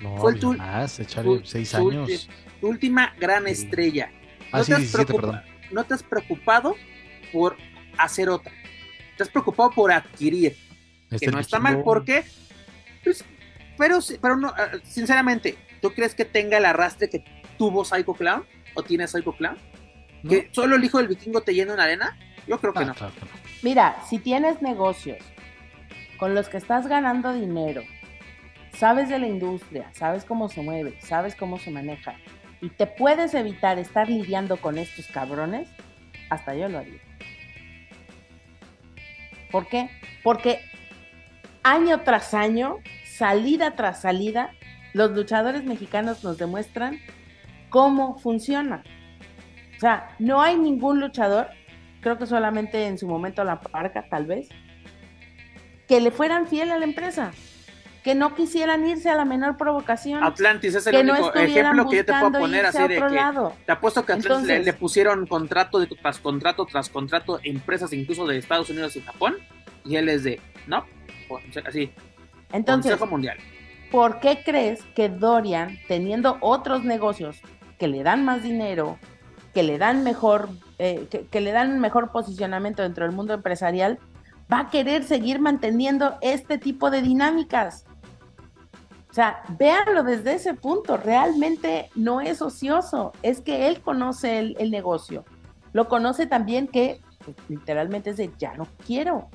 No, 0.02 0.18
fue 0.18 0.36
tu, 0.36 0.54
más, 0.54 1.00
echarle 1.00 1.42
seis 1.46 1.74
años. 1.74 2.28
Tu 2.60 2.68
última 2.68 3.14
gran 3.18 3.48
estrella. 3.48 4.12
Ah, 4.52 4.60
no, 4.60 4.66
te 4.66 4.74
has 4.74 5.44
no 5.72 5.84
te 5.84 5.94
has 5.94 6.04
preocupado 6.04 6.76
por 7.32 7.58
hacer 7.98 8.30
otra. 8.30 8.52
Te 9.18 9.24
has 9.24 9.30
preocupado 9.30 9.72
por 9.72 9.92
adquirir. 9.92 10.56
que 11.20 11.28
no 11.28 11.40
está 11.40 11.60
mal, 11.60 11.84
¿por 11.84 12.04
qué? 12.06 12.24
Pues, 13.04 13.24
pero, 13.78 14.00
pero 14.22 14.38
no, 14.38 14.50
ah, 14.50 14.72
sinceramente, 14.84 15.58
¿tú 15.82 15.94
crees 15.94 16.16
que 16.16 16.26
tenga 16.26 16.58
el 16.58 16.66
arrastre 16.66 17.10
que 17.10 17.24
tuvo 17.58 17.86
Psycho 17.86 18.14
Clown? 18.14 18.46
¿O 18.74 18.84
tiene 18.84 19.08
Psycho 19.08 19.34
Clown? 19.34 19.58
¿Que 20.28 20.50
solo 20.52 20.76
el 20.76 20.84
hijo 20.84 20.98
del 20.98 21.08
vikingo 21.08 21.42
te 21.42 21.54
llena 21.54 21.74
una 21.74 21.84
arena? 21.84 22.18
Yo 22.48 22.60
creo 22.60 22.74
que 22.74 22.80
ah, 22.80 22.86
no. 22.86 22.96
Mira, 23.62 23.98
si 24.10 24.20
tienes 24.20 24.62
negocios 24.62 25.20
con 26.18 26.34
los 26.34 26.50
que 26.50 26.58
estás 26.58 26.88
ganando 26.88 27.34
dinero, 27.34 27.84
sabes 28.78 29.10
de 29.10 29.20
la 29.20 29.28
industria, 29.28 29.90
sabes 29.94 30.26
cómo 30.26 30.50
se 30.50 30.62
mueve, 30.62 30.98
sabes 31.02 31.36
cómo 31.36 31.60
se 31.60 31.72
maneja, 31.72 32.16
y 32.62 32.70
te 32.70 32.88
puedes 32.88 33.34
evitar 33.34 33.80
estar 33.80 34.10
lidiando 34.10 34.58
con 34.58 34.78
estos 34.78 35.08
cabrones, 35.08 35.70
hasta 36.30 36.56
yo 36.56 36.70
lo 36.70 36.80
haría. 36.80 37.00
¿Por 39.52 39.68
qué? 39.68 39.90
Porque 40.24 40.60
año 41.64 42.02
tras 42.02 42.34
año, 42.34 42.78
salida 43.06 43.76
tras 43.76 44.02
salida, 44.02 44.52
los 44.94 45.12
luchadores 45.12 45.64
mexicanos 45.64 46.24
nos 46.24 46.38
demuestran 46.38 47.00
cómo 47.70 48.18
funciona. 48.18 48.84
O 49.76 49.80
sea, 49.80 50.16
no 50.20 50.42
hay 50.42 50.58
ningún 50.58 51.00
luchador, 51.00 51.50
creo 52.02 52.18
que 52.18 52.26
solamente 52.26 52.88
en 52.88 52.98
su 52.98 53.08
momento 53.08 53.44
la 53.44 53.60
parca, 53.60 54.08
tal 54.10 54.26
vez, 54.26 54.48
que 55.88 56.00
le 56.00 56.12
fueran 56.12 56.48
fiel 56.48 56.72
a 56.72 56.78
la 56.78 56.86
empresa, 56.86 57.32
que 58.06 58.14
no 58.14 58.36
quisieran 58.36 58.88
irse 58.88 59.10
a 59.10 59.16
la 59.16 59.26
menor 59.26 59.58
provocación. 59.58 60.24
Atlantis 60.24 60.76
es 60.76 60.86
el 60.86 61.10
único 61.10 61.34
ejemplo 61.34 61.90
que 61.90 61.96
yo 61.98 62.06
te 62.06 62.14
puedo 62.14 62.40
poner 62.40 62.68
así 62.68 62.78
de 62.84 63.02
que 63.02 63.32
te 63.66 63.72
apuesto 63.72 64.06
que 64.06 64.14
Atlantis 64.14 64.64
le, 64.64 64.74
pusieron 64.74 65.26
contrato 65.26 65.84
tras 65.88 66.20
contrato 66.20 66.68
tras 66.68 66.90
contrato 66.90 67.40
empresas 67.42 67.92
incluso 67.94 68.28
de 68.28 68.38
Estados 68.38 68.70
Unidos 68.70 68.96
y 68.96 69.02
Japón 69.02 69.38
y 69.84 69.96
él 69.96 70.10
es 70.10 70.24
de 70.24 70.40
no, 70.68 70.86
así. 71.68 71.92
Entonces, 72.54 72.92
Consejo 72.92 73.10
Mundial. 73.10 73.40
¿Por 73.90 74.20
qué 74.20 74.44
crees 74.46 74.84
que 74.96 75.10
Dorian, 75.10 75.80
teniendo 75.88 76.38
otros 76.42 76.84
negocios 76.84 77.42
que 77.80 77.88
le 77.88 78.04
dan 78.04 78.24
más 78.24 78.44
dinero, 78.44 79.00
que 79.56 79.64
le 79.64 79.80
dan 79.80 80.04
mejor, 80.04 80.50
eh, 80.78 81.08
que 81.32 81.42
le 81.42 81.52
dan 81.52 81.80
mejor 81.80 82.12
posicionamiento 82.12 82.84
dentro 82.84 83.08
del 83.08 83.16
mundo 83.16 83.34
empresarial, 83.34 83.98
va 84.52 84.60
a 84.60 84.70
querer 84.70 85.04
seguir 85.04 85.40
manteniendo 85.40 86.18
este 86.22 86.58
tipo 86.58 86.92
de 86.92 87.02
dinámicas. 87.02 87.86
O 89.16 89.22
sea, 89.24 89.44
véanlo 89.58 90.04
desde 90.04 90.34
ese 90.34 90.56
punto, 90.56 90.98
realmente 90.98 91.90
no 91.96 92.20
es 92.20 92.42
ocioso, 92.42 93.14
es 93.22 93.40
que 93.40 93.70
él 93.70 93.80
conoce 93.80 94.40
el, 94.40 94.72
negocio, 94.72 95.24
lo 95.72 95.88
conoce 95.88 96.28
también 96.28 96.68
que 96.68 97.00
pues, 97.24 97.38
literalmente 97.48 98.10
es 98.10 98.18
de 98.18 98.30
ya 98.38 98.56
no 98.56 98.68
quiero, 98.86 99.30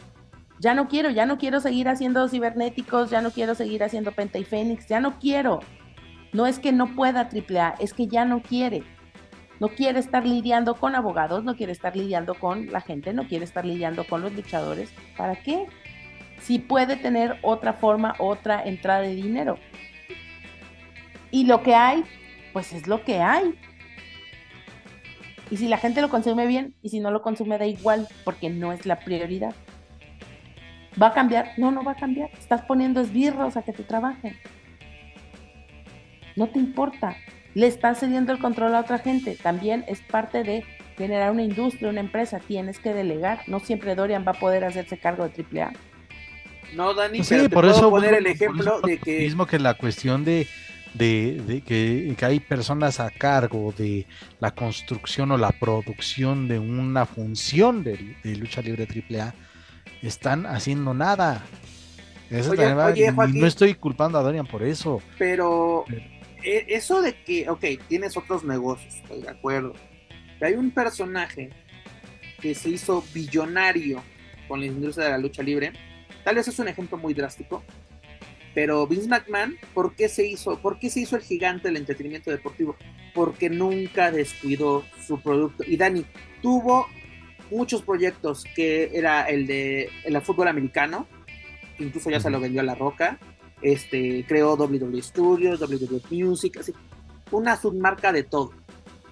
ya 0.59 0.74
no 0.74 0.86
quiero, 0.86 1.09
ya 1.09 1.24
no 1.24 1.39
quiero 1.39 1.61
seguir 1.61 1.89
haciendo 1.89 2.28
cibernéticos, 2.28 3.09
ya 3.09 3.23
no 3.23 3.31
quiero 3.31 3.55
seguir 3.55 3.82
haciendo 3.82 4.12
Penta 4.12 4.39
y 4.39 4.44
Fénix, 4.44 4.86
ya 4.86 5.01
no 5.01 5.19
quiero. 5.19 5.61
No 6.35 6.47
es 6.47 6.59
que 6.59 6.73
no 6.73 6.94
pueda 6.94 7.31
AAA, 7.32 7.77
es 7.78 7.94
que 7.94 8.07
ya 8.07 8.27
no 8.27 8.43
quiere 8.43 8.85
no 9.61 9.69
quiere 9.69 10.01
estar 10.01 10.27
lidiando 10.27 10.74
con 10.74 10.94
abogados, 10.94 11.44
no 11.44 11.55
quiere 11.55 11.73
estar 11.73 11.94
lidiando 11.94 12.35
con 12.35 12.73
la 12.73 12.81
gente, 12.81 13.12
no 13.12 13.28
quiere 13.28 13.44
estar 13.44 13.65
lidiando 13.65 14.05
con 14.05 14.23
los 14.23 14.32
luchadores. 14.32 14.90
¿Para 15.19 15.36
qué? 15.36 15.66
Si 16.41 16.59
puede 16.59 16.97
tener 16.97 17.39
otra 17.43 17.75
forma, 17.75 18.15
otra 18.19 18.62
entrada 18.65 19.01
de 19.01 19.15
dinero. 19.15 19.59
Y 21.31 21.45
lo 21.45 21.62
que 21.62 21.75
hay, 21.75 22.05
pues 22.53 22.73
es 22.73 22.87
lo 22.87 23.05
que 23.05 23.21
hay. 23.21 23.55
Y 25.51 25.57
si 25.57 25.69
la 25.69 25.79
gente 25.79 26.01
lo 26.01 26.09
consume 26.09 26.47
bien 26.47 26.75
y 26.83 26.91
si 26.91 27.01
no 27.01 27.11
lo 27.11 27.23
consume 27.23 27.59
da 27.59 27.67
igual 27.67 28.09
porque 28.25 28.51
no 28.51 28.73
es 28.73 28.87
la 28.87 29.01
prioridad. 29.01 29.55
¿Va 31.01 31.09
a 31.09 31.12
cambiar? 31.12 31.53
No, 31.57 31.71
no 31.71 31.85
va 31.85 31.93
a 31.93 31.97
cambiar. 31.97 32.31
Estás 32.33 32.62
poniendo 32.62 33.01
esbirros 33.01 33.57
a 33.57 33.62
que 33.62 33.73
te 33.73 33.83
trabajen. 33.83 34.37
No 36.37 36.49
te 36.49 36.59
importa 36.59 37.17
le 37.55 37.67
estás 37.67 37.99
cediendo 37.99 38.33
el 38.33 38.39
control 38.39 38.75
a 38.75 38.81
otra 38.81 38.99
gente. 38.99 39.37
También 39.37 39.85
es 39.89 40.01
parte 40.03 40.43
de 40.43 40.65
generar 40.97 41.31
una 41.33 41.43
industria, 41.43 41.91
una 41.91 42.01
empresa. 42.01 42.39
Tienes 42.39 42.79
que 42.79 42.95
delegar. 42.95 43.41
No 43.49 43.61
siempre 43.61 43.95
Dorian 43.95 44.25
va 44.27 44.33
a 44.33 44.41
poder 44.41 44.65
hacerse 44.65 44.99
cargo 44.99 45.29
de 45.29 45.45
AAA. 45.45 45.73
No, 46.75 46.95
Dani, 46.95 47.19
pues 47.19 47.29
sí, 47.29 47.49
por 47.49 47.67
eso 47.67 47.91
poner 47.91 48.15
el 48.15 48.27
ejemplo 48.27 48.81
de 48.81 48.99
que. 48.99 49.21
Mismo 49.21 49.47
que 49.47 49.59
la 49.59 49.75
cuestión 49.75 50.25
de, 50.25 50.47
de, 50.95 51.63
que, 51.67 52.17
hay 52.25 52.41
personas 52.41 53.01
a 53.01 53.11
cargo 53.11 53.75
de 53.77 54.07
la 54.41 54.55
construcción 54.55 55.33
o 55.33 55.39
la 55.39 55.51
producción 55.51 56.49
de 56.49 56.59
una 56.59 57.07
función 57.07 57.85
de, 57.85 58.17
lucha 58.25 58.63
libre 58.63 58.87
AAA 58.87 59.35
están 60.03 60.47
haciendo 60.47 60.95
nada. 60.95 61.45
no 62.31 63.47
estoy 63.47 63.75
culpando 63.75 64.19
a 64.19 64.23
Dorian 64.23 64.47
por 64.47 64.63
eso. 64.63 65.03
pero 65.19 65.85
e, 66.43 66.67
eso 66.69 67.03
de 67.03 67.15
que, 67.23 67.49
ok, 67.49 67.65
tienes 67.89 68.17
otros 68.17 68.45
negocios, 68.45 68.95
estoy 68.95 69.23
de 69.23 69.31
acuerdo. 69.31 69.75
Pero 70.39 70.49
hay 70.49 70.55
un 70.55 70.71
personaje 70.71 71.51
que 72.41 72.55
se 72.55 72.71
hizo 72.71 73.05
billonario 73.13 74.03
con 74.49 74.61
la 74.61 74.67
industria 74.67 75.07
de 75.07 75.13
la 75.13 75.19
lucha 75.19 75.43
libre. 75.43 75.73
Tal 76.25 76.37
vez 76.37 76.49
es 76.49 76.59
un 76.59 76.69
ejemplo 76.69 76.99
muy 76.99 77.15
drástico. 77.15 77.63
Pero 78.55 78.87
Vince 78.87 79.09
McMahon, 79.09 79.57
¿por 79.75 79.95
qué 79.95 80.09
se 80.09 80.27
hizo, 80.27 80.59
por 80.59 80.79
qué 80.79 80.91
se 80.91 81.01
hizo 81.01 81.17
el 81.17 81.23
gigante 81.23 81.69
del 81.69 81.77
entretenimiento 81.77 82.31
deportivo? 82.31 82.77
Porque 83.15 83.49
nunca 83.49 84.11
descuidó 84.11 84.85
su 85.07 85.21
producto. 85.21 85.63
Y 85.65 85.77
Dani 85.77 86.05
tuvo 86.43 86.89
muchos 87.51 87.83
proyectos 87.83 88.45
que 88.55 88.91
era 88.93 89.23
el 89.23 89.47
de 89.47 89.89
el 90.05 90.21
fútbol 90.23 90.49
americano, 90.49 91.07
incluso 91.79 92.11
ya 92.11 92.21
se 92.21 92.31
lo 92.31 92.41
vendió 92.41 92.61
a 92.61 92.65
La 92.65 92.75
Roca, 92.75 93.19
este, 93.63 94.25
creó 94.27 94.55
WWE 94.55 95.03
Studios, 95.03 95.61
WWE 95.61 96.01
Music, 96.11 96.59
así, 96.59 96.73
una 97.31 97.57
submarca 97.57 98.13
de 98.13 98.25
todo, 98.25 98.53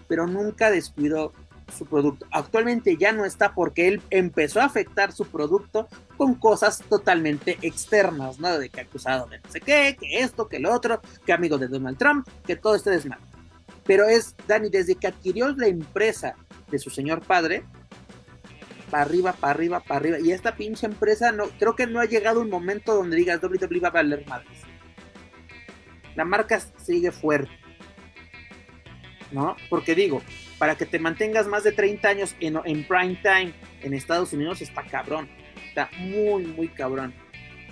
pero 0.07 0.27
nunca 0.27 0.71
descuidó 0.71 1.33
su 1.77 1.87
producto. 1.87 2.27
Actualmente 2.31 2.97
ya 2.97 3.13
no 3.13 3.25
está 3.25 3.55
porque 3.55 3.89
él 3.89 4.03
empezó 4.11 4.61
a 4.61 4.65
afectar 4.65 5.13
su 5.13 5.27
producto 5.27 5.89
con 6.17 6.35
cosas 6.35 6.83
totalmente 6.89 7.59
externas, 7.63 8.39
¿no? 8.39 8.59
De 8.59 8.69
que 8.71 8.81
acusado 8.81 9.27
de 9.27 9.39
no 9.39 9.51
sé 9.51 9.61
qué, 9.61 9.97
que 9.99 10.21
esto, 10.21 10.49
que 10.49 10.59
lo 10.59 10.73
otro, 10.73 11.01
que 11.25 11.33
amigo 11.33 11.59
de 11.59 11.69
Donald 11.69 11.99
Trump, 11.99 12.27
que 12.47 12.57
todo 12.57 12.75
este 12.75 12.91
desmadre. 12.91 13.25
Pero 13.85 14.07
es, 14.07 14.35
Dani, 14.47 14.69
desde 14.69 14.97
que 14.97 15.07
adquirió 15.07 15.49
la 15.57 15.67
empresa 15.67 16.35
de 16.71 16.79
su 16.79 16.91
señor 16.91 17.23
padre, 17.23 17.65
para 18.91 19.03
arriba, 19.03 19.33
para 19.33 19.53
arriba, 19.53 19.81
para 19.81 20.01
arriba. 20.01 20.21
Y 20.21 20.33
esta 20.33 20.57
pinche 20.57 20.87
empresa, 20.87 21.33
no, 21.33 21.49
creo 21.59 21.75
que 21.75 21.87
no 21.87 22.01
ha 22.01 22.05
llegado 22.07 22.41
un 22.41 22.51
momento 22.51 22.95
donde 22.95 23.17
digas 23.17 23.43
WWE 23.43 23.81
va 23.81 23.89
a 23.89 23.93
valer 23.93 24.27
madres. 24.27 24.59
La 26.17 26.25
marca 26.25 26.61
sigue 26.85 27.13
fuerte. 27.13 27.53
¿No? 29.31 29.57
Porque 29.69 29.95
digo, 29.95 30.23
para 30.59 30.77
que 30.77 30.87
te 30.87 30.99
mantengas 30.99 31.47
más 31.47 31.65
de 31.65 31.73
30 31.73 32.09
años 32.09 32.37
en, 32.41 32.85
prime 32.85 33.19
time 33.23 33.53
en 33.83 33.95
Estados 33.95 34.33
Unidos 34.33 34.61
está 34.61 34.83
cabrón. 34.85 35.29
Está 35.69 35.91
muy, 35.99 36.45
muy 36.45 36.69
cabrón. 36.69 37.15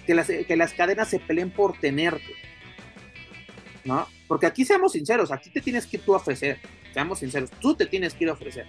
Que 0.07 0.15
las, 0.15 0.29
que 0.29 0.57
las 0.57 0.73
cadenas 0.73 1.09
se 1.09 1.19
peleen 1.19 1.51
por 1.51 1.79
tenerte. 1.79 2.33
¿no? 3.87 4.07
Porque 4.27 4.47
aquí 4.47 4.65
seamos 4.65 4.93
sinceros, 4.93 5.31
aquí 5.31 5.49
te 5.49 5.61
tienes 5.61 5.87
que 5.87 5.99
tú 5.99 6.13
ofrecer, 6.13 6.59
seamos 6.93 7.21
sinceros, 7.21 7.51
tú 7.51 7.75
te 7.75 7.87
tienes 7.87 8.15
que 8.15 8.25
ir 8.25 8.31
a 8.31 8.35
ofrecer. 8.35 8.67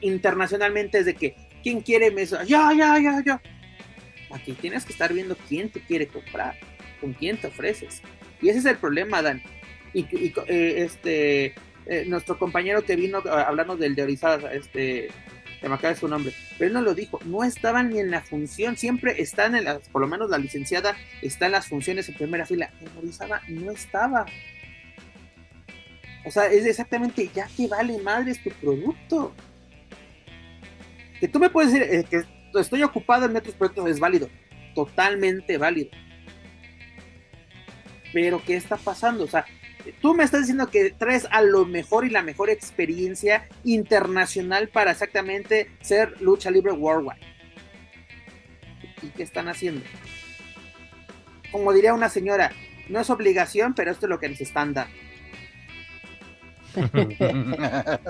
Internacionalmente 0.00 0.98
es 0.98 1.06
de 1.06 1.14
que, 1.14 1.36
¿quién 1.62 1.80
quiere 1.80 2.10
mesa? 2.10 2.44
Ya, 2.44 2.72
ya, 2.72 2.98
ya, 2.98 3.22
ya. 3.24 3.42
Aquí 4.30 4.52
tienes 4.52 4.84
que 4.84 4.92
estar 4.92 5.12
viendo 5.12 5.36
quién 5.48 5.68
te 5.68 5.80
quiere 5.80 6.06
comprar, 6.06 6.56
con 7.00 7.12
quién 7.12 7.36
te 7.36 7.48
ofreces. 7.48 8.00
Y 8.40 8.48
ese 8.48 8.60
es 8.60 8.64
el 8.64 8.78
problema, 8.78 9.20
Dan. 9.20 9.42
Y, 9.94 10.32
eh, 10.48 10.74
este, 10.84 11.54
eh, 11.86 12.04
nuestro 12.06 12.38
compañero 12.38 12.84
que 12.84 12.96
vino 12.96 13.22
a 13.30 13.42
hablarnos 13.42 13.78
del 13.78 13.94
de 13.94 14.02
Orizaba, 14.02 14.52
este, 14.52 15.08
se 15.60 15.68
me 15.68 15.76
acaba 15.76 15.94
su 15.94 16.08
nombre, 16.08 16.34
pero 16.58 16.68
él 16.68 16.74
no 16.74 16.82
lo 16.82 16.94
dijo, 16.94 17.20
no 17.24 17.44
estaban 17.44 17.90
ni 17.90 18.00
en 18.00 18.10
la 18.10 18.20
función, 18.20 18.76
siempre 18.76 19.22
están 19.22 19.54
en 19.54 19.64
las, 19.64 19.88
por 19.88 20.02
lo 20.02 20.08
menos 20.08 20.28
la 20.28 20.36
licenciada 20.36 20.96
está 21.22 21.46
en 21.46 21.52
las 21.52 21.68
funciones 21.68 22.08
en 22.08 22.16
primera 22.16 22.44
fila, 22.44 22.70
en 22.80 22.98
Orizaba 22.98 23.40
no 23.48 23.70
estaba. 23.70 24.26
O 26.26 26.30
sea, 26.30 26.46
es 26.46 26.66
exactamente, 26.66 27.30
ya 27.34 27.48
que 27.56 27.66
vale 27.68 27.98
madres 27.98 28.42
tu 28.42 28.50
producto. 28.50 29.34
Que 31.20 31.28
tú 31.28 31.38
me 31.38 31.50
puedes 31.50 31.72
decir 31.72 31.88
eh, 31.90 32.04
que 32.04 32.24
estoy 32.58 32.82
ocupado 32.82 33.26
en 33.26 33.36
otros 33.36 33.54
proyectos, 33.54 33.88
es 33.88 34.00
válido, 34.00 34.28
totalmente 34.74 35.58
válido. 35.58 35.90
Pero, 38.12 38.42
¿qué 38.44 38.56
está 38.56 38.76
pasando? 38.76 39.24
O 39.24 39.28
sea, 39.28 39.44
tú 40.00 40.14
me 40.14 40.24
estás 40.24 40.40
diciendo 40.40 40.70
que 40.70 40.90
traes 40.90 41.26
a 41.30 41.42
lo 41.42 41.64
mejor 41.66 42.04
y 42.04 42.10
la 42.10 42.22
mejor 42.22 42.50
experiencia 42.50 43.48
internacional 43.64 44.68
para 44.68 44.92
exactamente 44.92 45.70
ser 45.80 46.20
lucha 46.20 46.50
libre 46.50 46.72
worldwide. 46.72 47.20
¿Y 49.02 49.08
qué 49.08 49.22
están 49.22 49.48
haciendo? 49.48 49.84
Como 51.52 51.72
diría 51.72 51.94
una 51.94 52.08
señora, 52.08 52.52
no 52.88 53.00
es 53.00 53.10
obligación, 53.10 53.74
pero 53.74 53.90
esto 53.90 54.06
es 54.06 54.10
lo 54.10 54.18
que 54.18 54.28
les 54.28 54.40
están 54.40 54.74
dando. 54.74 54.94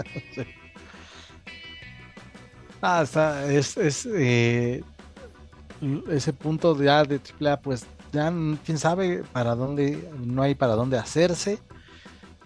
ah, 2.80 3.44
es, 3.50 3.76
es 3.76 4.08
eh, 4.10 4.82
ese 6.10 6.32
punto 6.32 6.80
ya 6.82 7.04
de 7.04 7.20
AAA, 7.40 7.60
pues 7.60 7.86
ya 8.14 8.32
quién 8.64 8.78
sabe 8.78 9.24
para 9.32 9.54
dónde, 9.54 10.08
no 10.24 10.42
hay 10.42 10.54
para 10.54 10.74
dónde 10.74 10.96
hacerse. 10.96 11.58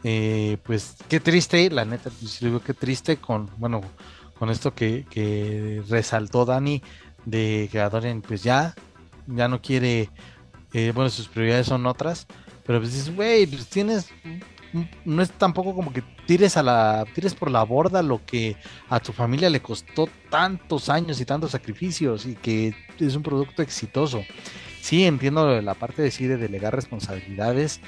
Eh, 0.03 0.59
pues 0.65 0.97
qué 1.09 1.21
triste, 1.21 1.71
la 1.71 1.85
neta, 1.85 2.11
pues, 2.21 2.41
digo 2.41 2.61
qué 2.61 2.73
triste 2.73 3.19
con, 3.19 3.51
bueno, 3.59 3.81
con 4.39 4.51
esto 4.51 4.75
que, 4.75 5.83
resaltó 5.89 6.45
Dani 6.45 6.83
de 7.25 7.69
que 7.71 7.81
Adorian 7.81 8.23
pues 8.23 8.43
ya, 8.43 8.75
ya 9.27 9.49
no 9.49 9.61
quiere, 9.61 10.11
eh, 10.73 10.93
bueno, 10.95 11.11
sus 11.11 11.29
prioridades 11.29 11.67
son 11.67 11.85
otras, 11.87 12.27
pero 12.65 12.79
pues 12.79 12.93
dices, 12.93 13.15
güey, 13.15 13.47
pues 13.47 13.67
tienes, 13.67 14.09
no 15.05 15.21
es 15.21 15.31
tampoco 15.33 15.75
como 15.75 15.93
que 15.93 16.03
tires 16.27 16.57
a 16.57 16.63
la, 16.63 17.05
tires 17.15 17.35
por 17.35 17.51
la 17.51 17.65
borda 17.65 18.01
lo 18.03 18.25
que 18.25 18.57
a 18.89 19.01
tu 19.01 19.13
familia 19.13 19.51
le 19.51 19.61
costó 19.61 20.09
tantos 20.31 20.89
años 20.89 21.21
y 21.21 21.25
tantos 21.25 21.51
sacrificios 21.51 22.25
y 22.25 22.35
que 22.37 22.75
es 23.01 23.17
un 23.17 23.23
producto 23.23 23.63
exitoso 23.63 24.23
sí 24.81 25.05
entiendo 25.05 25.61
la 25.61 25.75
parte 25.75 26.03
de 26.03 26.11
sí 26.11 26.27
de 26.27 26.37
delegar 26.37 26.75
responsabilidades 26.75 27.81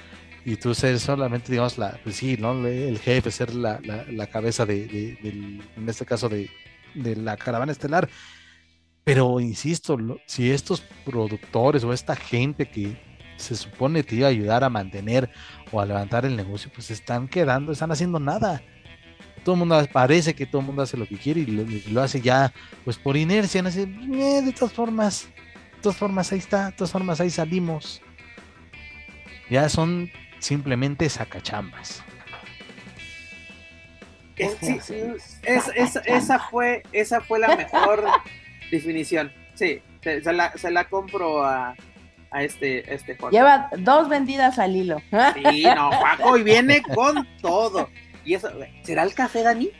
y 0.44 0.56
tú 0.56 0.74
ser 0.74 0.98
solamente, 0.98 1.50
digamos, 1.52 1.78
la, 1.78 1.98
pues 2.02 2.16
sí, 2.16 2.36
¿no? 2.38 2.66
El 2.66 2.98
jefe, 2.98 3.30
ser 3.30 3.54
la, 3.54 3.80
la, 4.08 4.26
cabeza 4.26 4.64
de, 4.64 5.18
en 5.76 5.88
este 5.88 6.06
caso, 6.06 6.28
de, 6.28 6.50
la 6.94 7.36
caravana 7.36 7.72
estelar. 7.72 8.08
Pero 9.04 9.40
insisto, 9.40 9.98
si 10.26 10.50
estos 10.50 10.80
productores 11.04 11.84
o 11.84 11.92
esta 11.92 12.16
gente 12.16 12.70
que 12.70 12.96
se 13.36 13.56
supone 13.56 14.02
te 14.02 14.16
iba 14.16 14.26
a 14.26 14.30
ayudar 14.30 14.64
a 14.64 14.70
mantener 14.70 15.30
o 15.72 15.80
a 15.80 15.86
levantar 15.86 16.24
el 16.24 16.36
negocio, 16.36 16.70
pues 16.74 16.90
están 16.90 17.28
quedando, 17.28 17.72
están 17.72 17.90
haciendo 17.90 18.18
nada. 18.18 18.62
Todo 19.44 19.54
el 19.54 19.58
mundo 19.58 19.82
parece 19.92 20.34
que 20.34 20.46
todo 20.46 20.60
el 20.60 20.66
mundo 20.66 20.82
hace 20.82 20.98
lo 20.98 21.06
que 21.06 21.16
quiere 21.16 21.40
y 21.40 21.46
lo, 21.90 22.02
hace 22.02 22.20
ya, 22.20 22.52
pues 22.84 22.98
por 22.98 23.16
inercia, 23.16 23.62
no 23.62 23.70
sé, 23.70 23.82
eh, 23.82 24.42
de 24.42 24.52
todas 24.52 24.74
formas, 24.74 25.28
de 25.80 25.84
todas 25.84 25.96
formas 25.96 26.30
ahí 26.30 26.38
está, 26.38 26.66
de 26.66 26.72
todas 26.72 26.92
formas 26.92 27.22
ahí 27.22 27.30
salimos. 27.30 28.02
Ya 29.48 29.66
son 29.70 30.10
simplemente 30.38 31.08
sacachambas. 31.08 32.04
esa, 34.36 36.38
fue, 36.50 36.82
esa 36.92 37.22
fue 37.22 37.38
la 37.38 37.56
mejor 37.56 38.04
definición. 38.70 39.32
Sí, 39.54 39.80
se, 40.02 40.70
la, 40.70 40.88
compro 40.90 41.44
a, 41.44 41.74
a 42.30 42.42
este, 42.42 42.94
este 42.94 43.16
Lleva 43.30 43.70
dos 43.78 44.10
vendidas 44.10 44.58
al 44.58 44.76
hilo. 44.76 44.98
Sí, 45.34 45.64
no, 45.64 45.88
Paco, 45.92 46.36
y 46.36 46.42
viene 46.42 46.82
con 46.82 47.26
todo. 47.40 47.88
Y 48.26 48.34
eso, 48.34 48.50
¿será 48.82 49.04
el 49.04 49.14
café, 49.14 49.42
Dani? 49.42 49.70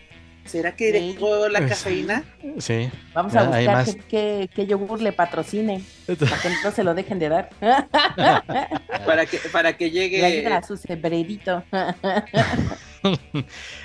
¿Será 0.51 0.75
que 0.75 0.91
dejó 0.91 1.49
la 1.49 1.65
cafeína? 1.65 2.25
Sí. 2.59 2.91
Vamos 3.15 3.37
a 3.37 3.45
buscar 3.45 3.87
qué, 4.09 4.67
yogur 4.67 5.01
le 5.01 5.13
patrocine. 5.13 5.81
para 6.07 6.43
que 6.43 6.49
no 6.65 6.73
se 6.73 6.83
lo 6.83 6.93
dejen 6.93 7.21
de 7.21 7.29
dar. 7.29 7.51
para, 9.07 9.27
que, 9.27 9.39
para 9.53 9.77
que 9.77 9.93
llegue. 9.93 10.45
a 10.49 10.61
su 10.65 10.77
sembrerito. 10.77 11.63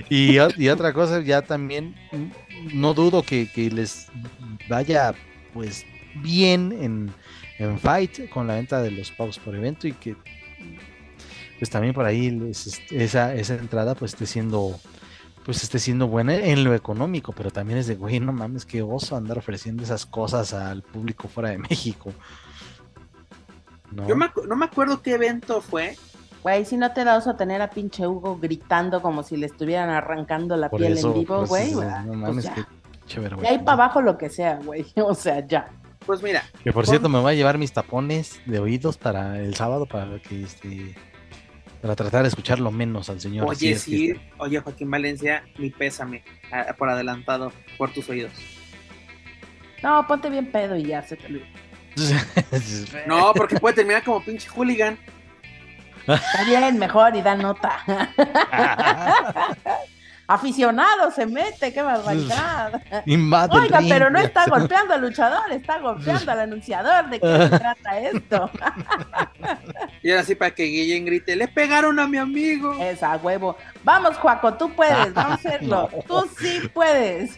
y, 0.09 0.37
y, 0.57 0.69
otra 0.69 0.91
cosa, 0.91 1.21
ya 1.21 1.43
también 1.43 1.93
no 2.73 2.95
dudo 2.95 3.21
que, 3.21 3.47
les 3.71 4.07
vaya 4.67 5.13
pues 5.53 5.85
bien 6.15 6.71
en, 6.81 7.13
en, 7.59 7.79
Fight 7.79 8.27
con 8.29 8.47
la 8.47 8.55
venta 8.55 8.81
de 8.81 8.89
los 8.89 9.11
pagos 9.11 9.37
por 9.37 9.53
evento 9.55 9.87
y 9.87 9.91
que 9.91 10.15
pues 11.59 11.69
también 11.69 11.93
por 11.93 12.05
ahí 12.05 12.51
esa, 12.89 13.35
esa 13.35 13.53
entrada 13.53 13.93
pues 13.93 14.13
esté 14.13 14.25
siendo 14.25 14.79
pues 15.45 15.61
esté 15.61 15.77
siendo 15.77 16.07
buena 16.07 16.35
en 16.35 16.63
lo 16.63 16.73
económico, 16.73 17.31
pero 17.31 17.51
también 17.51 17.77
es 17.77 17.85
de, 17.85 17.95
güey, 17.95 18.19
no 18.19 18.33
mames, 18.33 18.65
qué 18.65 18.81
oso 18.81 19.15
andar 19.15 19.37
ofreciendo 19.37 19.83
esas 19.83 20.07
cosas 20.07 20.53
al 20.53 20.81
público 20.81 21.27
fuera 21.27 21.51
de 21.51 21.59
México. 21.59 22.11
¿No? 23.91 24.07
Yo 24.07 24.15
no 24.15 24.55
me 24.55 24.65
acuerdo 24.65 25.03
qué 25.03 25.13
evento 25.13 25.61
fue. 25.61 25.95
Güey, 26.41 26.65
si 26.65 26.77
no 26.77 26.91
te 26.93 27.03
da 27.03 27.15
oso 27.15 27.35
tener 27.35 27.61
a 27.61 27.69
pinche 27.69 28.07
Hugo 28.07 28.39
gritando 28.39 29.03
como 29.03 29.21
si 29.21 29.37
le 29.37 29.45
estuvieran 29.45 29.89
arrancando 29.89 30.57
la 30.57 30.69
piel 30.69 30.97
en 30.97 31.13
vivo, 31.13 31.45
güey. 31.45 31.71
no 31.73 31.81
pues 32.05 32.17
mames, 32.17 32.49
qué 32.49 32.65
chévere, 33.05 33.35
güey. 33.35 33.47
Y 33.47 33.49
ahí 33.51 33.59
para 33.59 33.83
abajo 33.83 34.01
lo 34.01 34.17
que 34.17 34.29
sea, 34.29 34.59
güey. 34.63 34.85
O 34.95 35.13
sea, 35.13 35.45
ya. 35.45 35.69
Pues 36.07 36.23
mira. 36.23 36.43
Que 36.63 36.73
por 36.73 36.87
cierto, 36.87 37.07
me 37.07 37.19
voy 37.19 37.33
a 37.33 37.35
llevar 37.35 37.59
mis 37.59 37.71
tapones 37.71 38.39
de 38.47 38.59
oídos 38.59 38.97
para 38.97 39.39
el 39.39 39.55
sábado 39.55 39.85
para 39.85 40.19
que 40.19 40.41
este 40.41 40.95
para 41.85 41.95
tratar 41.95 42.23
de 42.23 42.29
escucharlo 42.29 42.71
menos 42.71 43.11
al 43.11 43.21
señor. 43.21 43.47
Oye, 43.47 43.77
sí, 43.77 44.15
oye 44.39 44.59
Joaquín 44.59 44.89
Valencia, 44.89 45.43
mi 45.59 45.69
pésame 45.69 46.23
por 46.79 46.89
adelantado 46.89 47.53
por 47.77 47.93
tus 47.93 48.09
oídos. 48.09 48.31
No, 49.83 50.07
ponte 50.07 50.31
bien 50.31 50.51
pedo 50.51 50.75
y 50.75 50.85
ya 50.85 51.03
se 51.03 51.15
te 51.15 51.27
No, 53.07 53.33
porque 53.35 53.59
puede 53.59 53.75
terminar 53.75 54.03
como 54.03 54.19
pinche 54.23 54.49
hooligan. 54.49 54.97
Está 56.07 56.43
bien, 56.47 56.79
mejor 56.79 57.15
y 57.15 57.21
da 57.21 57.35
nota. 57.35 57.77
aficionado 60.27 61.11
se 61.11 61.25
mete, 61.25 61.73
qué 61.73 61.81
barbaridad. 61.81 62.81
Oiga, 63.51 63.79
pero 63.87 64.09
no 64.09 64.19
está 64.19 64.45
golpeando 64.49 64.93
al 64.93 65.01
luchador, 65.01 65.51
está 65.51 65.79
golpeando 65.79 66.31
al 66.31 66.39
anunciador. 66.39 67.09
¿De 67.09 67.19
qué 67.19 67.27
se 67.27 67.59
trata 67.59 67.99
esto? 67.99 68.51
y 70.03 70.11
ahora 70.11 70.23
sí, 70.23 70.35
para 70.35 70.51
que 70.51 70.63
Guillén 70.63 71.05
grite, 71.05 71.35
le 71.35 71.47
pegaron 71.47 71.99
a 71.99 72.07
mi 72.07 72.17
amigo. 72.17 72.75
Esa 72.79 73.15
huevo. 73.17 73.57
Vamos, 73.83 74.17
Juaco, 74.17 74.53
tú 74.55 74.73
puedes, 74.75 75.13
vamos 75.13 75.31
a 75.31 75.33
hacerlo. 75.33 75.89
Tú 76.07 76.29
sí 76.39 76.69
puedes. 76.73 77.37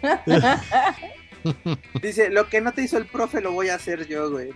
Dice, 2.02 2.30
lo 2.30 2.48
que 2.48 2.62
no 2.62 2.72
te 2.72 2.84
hizo 2.84 2.98
el 2.98 3.06
profe 3.06 3.42
lo 3.42 3.52
voy 3.52 3.70
a 3.70 3.76
hacer 3.76 4.08
yo, 4.08 4.30
güey. 4.30 4.52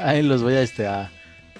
Ahí 0.00 0.22
los 0.22 0.42
voy 0.42 0.54
a 0.54 0.62
este 0.62 0.86
a 0.86 1.10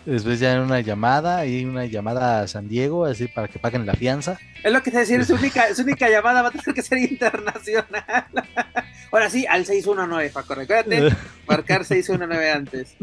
Después 0.07 0.39
ya 0.39 0.55
en 0.55 0.61
una 0.61 0.81
llamada, 0.81 1.47
y 1.47 1.65
una 1.65 1.85
llamada 1.85 2.41
a 2.41 2.47
San 2.47 2.69
Diego, 2.69 3.07
así 3.07 3.27
para 3.27 3.49
que 3.49 3.59
paguen 3.59 3.85
la 3.87 3.95
fianza. 3.95 4.39
Es 4.63 4.73
lo 4.73 4.81
que 4.81 4.93
te 4.93 4.99
decía, 4.99 5.23
su 5.25 5.35
única, 5.35 5.75
su 5.75 5.83
única 5.83 6.09
llamada 6.09 6.43
va 6.43 6.49
a 6.49 6.51
tener 6.53 6.73
que 6.73 6.83
ser 6.83 6.99
internacional. 6.99 8.27
Ahora 9.11 9.29
sí, 9.29 9.47
al 9.49 9.67
619, 9.67 10.31
Paco, 10.31 10.55
recuérdate, 10.55 11.13
marcar 11.49 11.85
619 11.85 12.51
antes. 12.53 12.97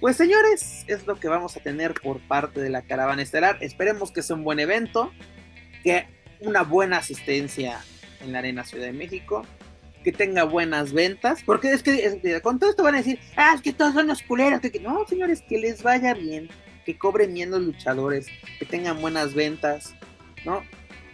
Pues 0.00 0.16
señores, 0.16 0.84
es 0.86 1.06
lo 1.06 1.16
que 1.16 1.28
vamos 1.28 1.58
a 1.58 1.60
tener 1.60 1.92
por 1.92 2.20
parte 2.20 2.60
de 2.60 2.70
la 2.70 2.80
caravana 2.80 3.20
estelar. 3.20 3.58
Esperemos 3.60 4.10
que 4.10 4.22
sea 4.22 4.34
un 4.34 4.44
buen 4.44 4.60
evento, 4.60 5.12
que 5.82 6.06
una 6.40 6.62
buena 6.62 6.98
asistencia 6.98 7.80
en 8.22 8.32
la 8.32 8.38
Arena 8.38 8.64
Ciudad 8.64 8.86
de 8.86 8.92
México 8.94 9.44
que 10.04 10.12
tenga 10.12 10.44
buenas 10.44 10.92
ventas, 10.92 11.42
porque 11.44 11.72
es 11.72 11.82
que 11.82 12.40
con 12.42 12.58
todo 12.58 12.70
esto 12.70 12.84
van 12.84 12.94
a 12.94 12.98
decir, 12.98 13.18
ah, 13.36 13.52
es 13.54 13.62
que 13.62 13.72
todos 13.72 13.94
son 13.94 14.06
los 14.06 14.22
culeros, 14.22 14.60
que, 14.60 14.78
no, 14.78 15.04
señores, 15.08 15.42
que 15.42 15.58
les 15.58 15.82
vaya 15.82 16.14
bien, 16.14 16.48
que 16.84 16.96
cobren 16.96 17.34
bien 17.34 17.50
los 17.50 17.62
luchadores, 17.62 18.26
que 18.58 18.66
tengan 18.66 19.00
buenas 19.00 19.34
ventas, 19.34 19.94
¿no? 20.44 20.62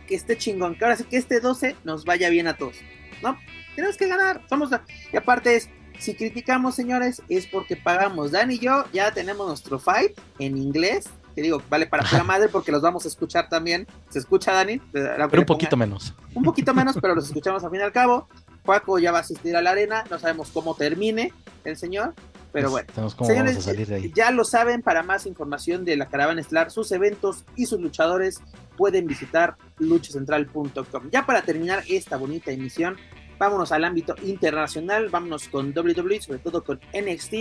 Que 0.06 0.16
esté 0.16 0.36
chingón, 0.36 0.74
que 0.76 0.84
ahora 0.84 0.96
sí 0.96 1.04
que 1.04 1.16
este 1.16 1.40
12 1.40 1.76
nos 1.84 2.04
vaya 2.04 2.28
bien 2.28 2.48
a 2.48 2.56
todos, 2.56 2.76
¿no? 3.22 3.38
Tenemos 3.76 3.96
que 3.96 4.08
ganar, 4.08 4.42
somos, 4.48 4.70
y 5.12 5.16
aparte 5.16 5.54
es, 5.56 5.70
Si 6.00 6.14
criticamos, 6.14 6.74
señores, 6.74 7.22
es 7.28 7.46
porque 7.46 7.76
pagamos. 7.76 8.32
Dan 8.32 8.50
y 8.50 8.58
yo 8.58 8.86
ya 8.90 9.12
tenemos 9.12 9.46
nuestro 9.46 9.78
fight 9.78 10.18
en 10.38 10.56
inglés. 10.56 11.10
Que 11.34 11.42
digo, 11.42 11.62
vale 11.68 11.86
para 11.86 12.02
la 12.10 12.24
madre 12.24 12.48
porque 12.48 12.72
los 12.72 12.80
vamos 12.80 13.04
a 13.04 13.08
escuchar 13.08 13.48
también. 13.50 13.86
¿Se 14.08 14.18
escucha, 14.18 14.52
Dani? 14.52 14.80
Pero 14.92 15.28
un 15.28 15.46
poquito 15.46 15.76
menos. 15.76 16.14
Un 16.34 16.42
poquito 16.42 16.72
menos, 16.74 16.96
pero 17.00 17.14
los 17.14 17.26
escuchamos 17.26 17.62
al 17.62 17.70
fin 17.70 17.80
y 17.80 17.82
al 17.82 17.92
cabo. 17.92 18.28
Paco 18.70 19.00
ya 19.00 19.10
va 19.10 19.18
a 19.18 19.22
asistir 19.22 19.56
a 19.56 19.62
la 19.62 19.70
arena. 19.72 20.04
No 20.10 20.18
sabemos 20.20 20.50
cómo 20.52 20.76
termine 20.76 21.32
el 21.64 21.76
señor. 21.76 22.14
Pero 22.52 22.70
Pues, 22.70 22.84
bueno, 22.94 23.10
señores, 23.26 23.56
a 23.58 23.60
salir 23.62 23.86
de 23.88 23.94
ahí. 23.96 24.12
ya 24.14 24.30
lo 24.32 24.44
saben, 24.44 24.82
para 24.82 25.02
más 25.04 25.26
información 25.26 25.84
de 25.84 25.96
la 25.96 26.06
Caravana 26.08 26.40
Estelar, 26.40 26.70
sus 26.72 26.90
eventos 26.92 27.44
y 27.56 27.66
sus 27.66 27.80
luchadores, 27.80 28.40
pueden 28.76 29.06
visitar 29.06 29.56
luchacentral.com. 29.78 31.10
Ya 31.12 31.26
para 31.26 31.42
terminar 31.42 31.82
esta 31.88 32.16
bonita 32.16 32.50
emisión, 32.50 32.96
vámonos 33.38 33.72
al 33.72 33.84
ámbito 33.84 34.14
internacional, 34.24 35.08
vámonos 35.10 35.48
con 35.48 35.72
WWE, 35.76 36.20
sobre 36.20 36.38
todo 36.40 36.64
con 36.64 36.80
NXT. 36.92 37.34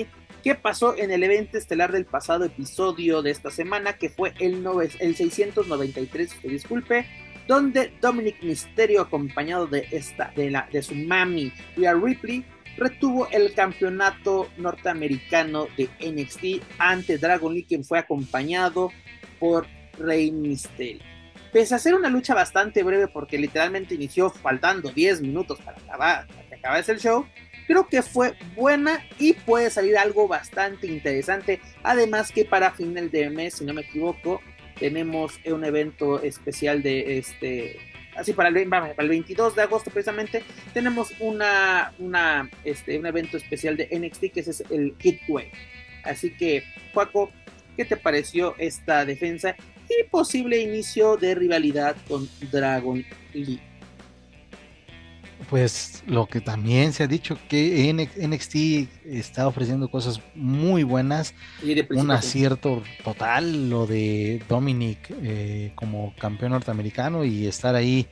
¿Qué 0.44 0.56
pasó 0.56 0.96
en 0.98 1.12
el 1.12 1.24
evento 1.24 1.58
estelar 1.58 1.92
del 1.92 2.06
pasado 2.06 2.46
episodio 2.46 3.22
de 3.22 3.32
esta 3.32 3.52
semana, 3.52 3.94
que 3.94 4.10
fue 4.10 4.34
el, 4.40 4.64
nove- 4.64 4.96
el 5.00 5.16
693, 5.16 6.34
que 6.36 6.48
disculpe, 6.50 7.06
donde 7.50 7.92
Dominic 8.00 8.44
Mysterio, 8.44 9.02
acompañado 9.02 9.66
de, 9.66 9.88
esta, 9.90 10.32
de, 10.36 10.52
la, 10.52 10.70
de 10.72 10.84
su 10.84 10.94
mami, 10.94 11.52
Rhea 11.76 11.96
Ripley, 11.96 12.46
retuvo 12.78 13.28
el 13.32 13.56
campeonato 13.56 14.52
norteamericano 14.58 15.66
de 15.76 15.90
NXT 16.00 16.64
ante 16.78 17.18
Dragon 17.18 17.52
Lee, 17.52 17.66
quien 17.66 17.84
fue 17.84 17.98
acompañado 17.98 18.92
por 19.40 19.66
Rey 19.98 20.30
Mysterio. 20.32 21.02
Pese 21.52 21.74
a 21.74 21.80
ser 21.80 21.96
una 21.96 22.08
lucha 22.08 22.36
bastante 22.36 22.84
breve, 22.84 23.08
porque 23.08 23.40
literalmente 23.40 23.96
inició 23.96 24.30
faltando 24.30 24.92
10 24.92 25.22
minutos 25.22 25.60
para, 25.62 25.80
acabar, 25.80 26.28
para 26.28 26.48
que 26.48 26.56
acabase 26.56 26.92
el 26.92 27.00
show, 27.00 27.26
creo 27.66 27.88
que 27.88 28.04
fue 28.04 28.36
buena 28.56 29.04
y 29.18 29.34
puede 29.34 29.72
salir 29.72 29.98
algo 29.98 30.28
bastante 30.28 30.86
interesante. 30.86 31.62
Además 31.82 32.32
que 32.32 32.46
para 32.46 32.70
final 32.70 33.10
de 33.10 33.32
mes, 33.32 33.56
si 33.56 33.66
no 33.66 33.74
me 33.74 33.82
equivoco, 33.82 34.40
tenemos 34.80 35.40
un 35.46 35.64
evento 35.64 36.22
especial 36.22 36.82
de 36.82 37.18
este 37.18 37.78
así 38.16 38.34
para 38.34 38.50
el, 38.50 38.68
para 38.68 38.94
el 38.98 39.10
22 39.10 39.56
de 39.56 39.62
agosto 39.62 39.92
precisamente 39.92 40.44
tenemos 40.74 41.14
una, 41.20 41.94
una 42.00 42.50
este 42.64 42.98
un 42.98 43.06
evento 43.06 43.38
especial 43.38 43.78
de 43.78 43.88
NXT 43.92 44.34
que 44.34 44.40
es 44.40 44.64
el 44.70 44.96
Hitway 45.00 45.52
así 46.04 46.32
que 46.32 46.64
Juaco 46.94 47.32
¿qué 47.78 47.86
te 47.86 47.98
pareció 47.98 48.56
esta 48.58 49.06
defensa 49.06 49.56
y 49.90 50.04
posible 50.10 50.60
inicio 50.60 51.18
de 51.18 51.36
rivalidad 51.36 51.96
con 52.08 52.28
Dragon 52.52 53.06
Lee? 53.34 53.60
Pues 55.50 56.04
lo 56.06 56.28
que 56.28 56.42
también 56.42 56.92
se 56.94 57.04
ha 57.04 57.08
dicho 57.08 57.38
que 57.48 57.90
NXT 57.92 58.56
está 59.06 59.48
ofreciendo 59.48 59.90
cosas 59.90 60.20
muy 60.36 60.84
buenas, 60.84 61.34
Y 61.80 61.84
un 62.02 62.12
acierto 62.18 62.84
total 63.04 63.70
lo 63.70 63.88
de 63.88 64.42
Dominic 64.50 64.98
eh, 65.24 65.72
como 65.76 66.14
campeón 66.20 66.52
norteamericano 66.52 67.24
y 67.24 67.48
estar 67.48 67.74
ahí 67.76 68.06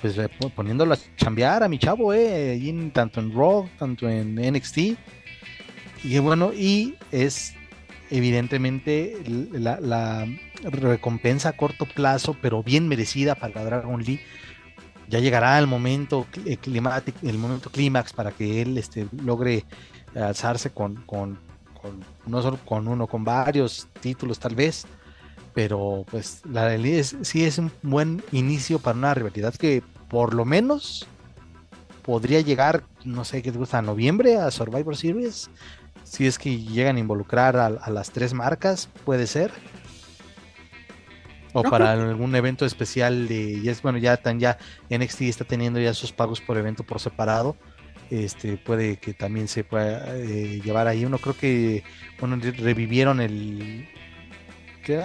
pues 0.00 0.16
eh, 0.16 0.28
po- 0.38 0.48
poniéndolo 0.50 0.94
a 0.94 0.98
chambear 1.16 1.62
a 1.64 1.68
mi 1.68 1.78
chavo, 1.78 2.14
eh, 2.14 2.54
en- 2.54 2.92
tanto 2.92 3.20
en 3.20 3.32
Raw, 3.34 3.68
tanto 3.78 4.08
en 4.08 4.38
NXT. 4.38 4.78
Y 6.04 6.18
bueno, 6.20 6.52
y 6.54 6.94
es 7.12 7.54
evidentemente 8.10 9.16
la, 9.52 9.80
la 9.80 10.26
recompensa 10.62 11.50
a 11.50 11.52
corto 11.56 11.84
plazo, 11.86 12.36
pero 12.40 12.62
bien 12.62 12.88
merecida 12.88 13.34
para 13.34 13.64
Dragon 13.64 14.02
Lee. 14.02 14.20
Ya 15.10 15.18
llegará 15.18 15.58
el 15.58 15.66
momento 15.66 16.26
eh, 16.46 16.56
climático, 16.56 17.18
el 17.22 17.36
momento 17.36 17.68
clímax 17.70 18.12
para 18.12 18.30
que 18.30 18.62
él 18.62 18.78
este, 18.78 19.08
logre 19.24 19.64
alzarse 20.14 20.70
con, 20.70 20.96
con, 21.02 21.38
con- 21.80 22.04
no 22.26 22.40
solo 22.42 22.58
con 22.64 22.88
uno, 22.88 23.06
con 23.06 23.24
varios 23.24 23.88
títulos 24.00 24.38
tal 24.38 24.54
vez, 24.54 24.86
pero 25.52 26.04
pues 26.10 26.42
la 26.50 26.64
realidad 26.66 27.04
sí 27.22 27.44
es 27.44 27.58
un 27.58 27.72
buen 27.82 28.22
inicio 28.32 28.78
para 28.78 28.96
una 28.96 29.12
rivalidad 29.14 29.54
que 29.54 29.82
por 30.08 30.32
lo 30.34 30.44
menos 30.44 31.06
podría 32.02 32.40
llegar, 32.40 32.84
no 33.04 33.24
sé 33.24 33.42
qué 33.42 33.52
te 33.52 33.58
gusta, 33.58 33.78
a 33.78 33.82
noviembre 33.82 34.36
a 34.36 34.50
Survivor 34.50 34.96
Series, 34.96 35.50
si 36.04 36.26
es 36.26 36.38
que 36.38 36.58
llegan 36.58 36.96
a 36.96 37.00
involucrar 37.00 37.56
a 37.56 37.90
las 37.90 38.10
tres 38.10 38.32
marcas, 38.32 38.88
puede 39.04 39.26
ser. 39.26 39.52
O 41.52 41.62
No 41.62 41.70
para 41.70 41.92
algún 41.92 42.34
evento 42.34 42.64
especial 42.64 43.26
de, 43.28 43.60
ya 43.62 43.72
es, 43.72 43.82
bueno, 43.82 43.98
ya 43.98 44.16
tan 44.16 44.38
ya 44.40 44.58
NXT 44.88 45.22
está 45.22 45.44
teniendo 45.44 45.80
ya 45.80 45.92
sus 45.94 46.12
pagos 46.12 46.40
por 46.40 46.56
evento 46.56 46.84
por 46.84 47.00
separado. 47.00 47.56
Este 48.10 48.56
puede 48.56 48.96
que 48.96 49.14
también 49.14 49.46
se 49.48 49.62
pueda 49.64 50.16
eh, 50.16 50.60
llevar 50.64 50.88
ahí 50.88 51.04
uno. 51.04 51.18
Creo 51.18 51.36
que 51.36 51.82
bueno, 52.18 52.36
re- 52.40 52.52
revivieron 52.52 53.20
el. 53.20 53.88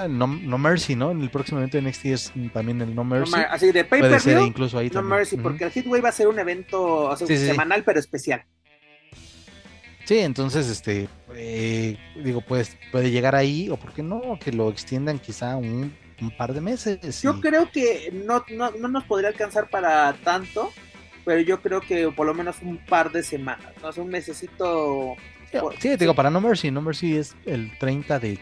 No, 0.09 0.25
No 0.25 0.57
Mercy, 0.57 0.95
¿no? 0.95 1.11
En 1.11 1.21
el 1.21 1.29
próximo 1.29 1.59
evento 1.59 1.77
de 1.77 1.83
NXT 1.83 2.05
es 2.05 2.33
también 2.53 2.81
el 2.81 2.95
No 2.95 3.03
Mercy. 3.03 3.33
así 3.51 3.71
de 3.71 3.83
pay 3.85 3.99
puede 3.99 4.19
ser 4.19 4.37
view 4.37 4.47
incluso 4.47 4.79
ahí 4.79 4.87
no 4.87 4.93
también. 4.93 5.17
mercy 5.19 5.37
porque 5.37 5.65
el 5.65 5.71
Hitway 5.71 6.01
va 6.01 6.09
a 6.09 6.11
ser 6.11 6.27
un 6.27 6.39
evento 6.39 6.81
o 7.09 7.15
sea, 7.15 7.27
Sí, 7.27 7.35
sí, 7.35 7.41
sí. 7.43 7.47
semanal 7.51 7.83
pero 7.83 7.99
especial 7.99 8.43
Sí, 10.05 10.19
entonces, 10.19 10.67
este, 10.69 11.07
eh, 11.35 11.97
digo, 12.23 12.41
pues 12.41 12.77
puede 12.91 13.09
llegar 13.09 13.35
ahí, 13.35 13.69
o 13.69 13.77
por 13.77 13.91
qué 13.91 14.03
no, 14.03 14.37
que 14.39 14.51
lo 14.51 14.69
extiendan 14.69 15.17
quizá 15.17 15.55
un, 15.55 15.95
un 16.21 16.31
par 16.37 16.53
de 16.53 16.61
meses. 16.61 17.21
Yo 17.21 17.35
y- 17.37 17.41
creo 17.41 17.69
que 17.71 18.11
no, 18.13 18.43
no, 18.51 18.71
no 18.71 18.87
nos 18.87 19.03
podría 19.05 19.29
alcanzar 19.29 19.69
para 19.69 20.13
tanto, 20.23 20.71
pero 21.25 21.41
yo 21.41 21.61
creo 21.61 21.81
que 21.81 22.09
por 22.11 22.25
lo 22.27 22.33
menos 22.33 22.57
un 22.61 22.77
par 22.77 23.11
de 23.11 23.23
semanas, 23.23 23.73
¿no? 23.81 23.91
Sea, 23.91 24.03
un 24.03 24.09
mesecito. 24.09 25.15
Sí, 25.51 25.57
por- 25.59 25.79
sí, 25.79 25.95
digo, 25.97 26.13
para 26.15 26.29
No 26.29 26.41
Mercy, 26.41 26.71
No 26.71 26.81
Mercy 26.81 27.17
es 27.17 27.35
el 27.45 27.77
30 27.79 28.19
de 28.19 28.39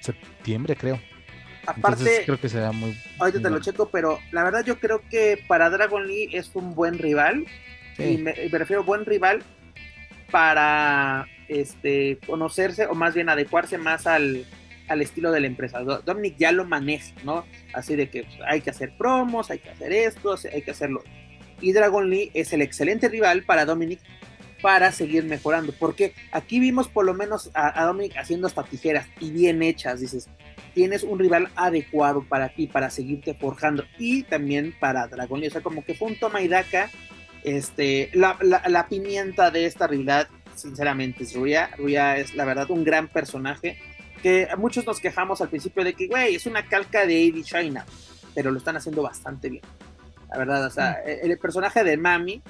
septiembre, 0.00 0.76
creo. 0.76 1.00
Aparte, 1.66 2.00
Entonces 2.02 2.22
creo 2.26 2.38
que 2.40 2.48
será 2.50 2.72
muy... 2.72 2.94
ahorita 3.18 3.40
te 3.40 3.48
lo 3.48 3.58
checo, 3.58 3.88
pero 3.88 4.18
la 4.32 4.44
verdad 4.44 4.62
yo 4.66 4.78
creo 4.78 5.00
que 5.08 5.42
para 5.48 5.70
Dragon 5.70 6.06
Lee 6.06 6.28
es 6.32 6.50
un 6.54 6.74
buen 6.74 6.98
rival. 6.98 7.46
Sí. 7.96 8.02
Y 8.02 8.18
me, 8.18 8.34
me 8.52 8.58
refiero 8.58 8.82
a 8.82 8.84
buen 8.84 9.06
rival 9.06 9.42
para 10.30 11.26
este 11.48 12.18
conocerse 12.26 12.86
o 12.86 12.94
más 12.94 13.14
bien 13.14 13.28
adecuarse 13.28 13.78
más 13.78 14.06
al, 14.06 14.44
al 14.88 15.02
estilo 15.02 15.30
de 15.32 15.40
la 15.40 15.46
empresa. 15.46 15.80
Do- 15.80 16.00
Dominic 16.02 16.36
ya 16.38 16.52
lo 16.52 16.64
maneja, 16.64 17.12
¿no? 17.24 17.44
Así 17.72 17.96
de 17.96 18.08
que 18.10 18.24
pues, 18.24 18.38
hay 18.46 18.60
que 18.60 18.70
hacer 18.70 18.96
promos, 18.96 19.50
hay 19.50 19.58
que 19.58 19.70
hacer 19.70 19.92
esto, 19.92 20.36
hay 20.52 20.62
que 20.62 20.70
hacerlo. 20.70 21.02
Y 21.60 21.72
Dragon 21.72 22.10
Lee 22.10 22.30
es 22.34 22.52
el 22.52 22.62
excelente 22.62 23.08
rival 23.08 23.44
para 23.44 23.64
Dominic 23.64 24.00
para 24.60 24.92
seguir 24.92 25.24
mejorando. 25.24 25.72
Porque 25.78 26.14
aquí 26.32 26.58
vimos 26.58 26.88
por 26.88 27.04
lo 27.04 27.14
menos 27.14 27.50
a, 27.54 27.84
Dominic 27.84 28.16
haciendo 28.16 28.46
hasta 28.46 28.64
tijeras 28.64 29.06
y 29.20 29.30
bien 29.30 29.62
hechas. 29.62 30.00
Dices, 30.00 30.28
tienes 30.74 31.02
un 31.02 31.18
rival 31.18 31.48
adecuado 31.54 32.24
para 32.28 32.48
ti, 32.48 32.66
para 32.66 32.90
seguirte 32.90 33.34
forjando. 33.34 33.84
Y 33.98 34.22
también 34.24 34.74
para 34.80 35.06
Dragon 35.06 35.40
Lee. 35.40 35.48
O 35.48 35.50
sea, 35.50 35.60
como 35.62 35.84
que 35.84 35.94
fue 35.94 36.08
un 36.08 36.18
toma 36.18 36.42
y 36.42 36.48
daca. 36.48 36.90
Este, 37.44 38.10
la, 38.14 38.38
la, 38.40 38.62
la 38.68 38.88
pimienta 38.88 39.50
de 39.50 39.66
esta 39.66 39.86
rivalidad, 39.86 40.28
sinceramente, 40.54 41.24
es 41.24 41.34
Ruya. 41.34 41.70
Ruya 41.76 42.16
es 42.16 42.34
la 42.34 42.44
verdad 42.46 42.70
un 42.70 42.84
gran 42.84 43.08
personaje. 43.08 43.78
Que 44.24 44.48
muchos 44.56 44.86
nos 44.86 45.00
quejamos 45.00 45.42
al 45.42 45.50
principio 45.50 45.84
de 45.84 45.92
que, 45.92 46.06
güey, 46.08 46.36
es 46.36 46.46
una 46.46 46.66
calca 46.66 47.04
de 47.04 47.26
Eddie 47.28 47.44
China. 47.44 47.84
Pero 48.34 48.50
lo 48.50 48.56
están 48.56 48.74
haciendo 48.74 49.02
bastante 49.02 49.50
bien. 49.50 49.62
La 50.30 50.38
verdad, 50.38 50.64
o 50.64 50.70
sea, 50.70 50.92
el, 51.04 51.30
el 51.32 51.38
personaje 51.38 51.84
de 51.84 51.98
Mami, 51.98 52.40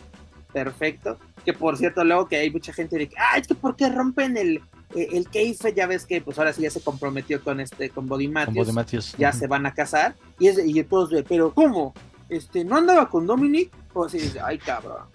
perfecto. 0.52 1.18
Que 1.44 1.52
por 1.52 1.76
cierto, 1.76 2.04
luego 2.04 2.28
que 2.28 2.36
hay 2.36 2.50
mucha 2.52 2.72
gente 2.72 2.96
de 2.96 3.08
que, 3.08 3.16
ah, 3.18 3.38
es 3.38 3.48
que 3.48 3.56
¿por 3.56 3.74
qué 3.74 3.88
rompen 3.88 4.36
el, 4.36 4.58
eh, 4.94 5.08
el 5.14 5.28
keife? 5.28 5.74
Ya 5.74 5.88
ves 5.88 6.06
que, 6.06 6.20
pues 6.20 6.38
ahora 6.38 6.52
sí 6.52 6.62
ya 6.62 6.70
se 6.70 6.80
comprometió 6.80 7.42
con 7.42 7.58
este, 7.58 7.90
con 7.90 8.06
Body 8.06 8.26
con 8.26 8.34
Matthews. 8.34 8.56
Body 8.56 8.72
Matthews. 8.72 9.14
Ya 9.18 9.32
se 9.32 9.48
van 9.48 9.66
a 9.66 9.74
casar. 9.74 10.14
Y, 10.38 10.46
es, 10.46 10.60
y 10.64 10.80
todos 10.84 11.10
de, 11.10 11.24
pero 11.24 11.52
¿cómo? 11.52 11.92
Este, 12.28 12.64
¿no 12.64 12.76
andaba 12.76 13.10
con 13.10 13.26
Dominic? 13.26 13.72
O 13.92 14.04
así 14.04 14.18
dice, 14.18 14.38
ay 14.40 14.58
cabrón. 14.58 15.06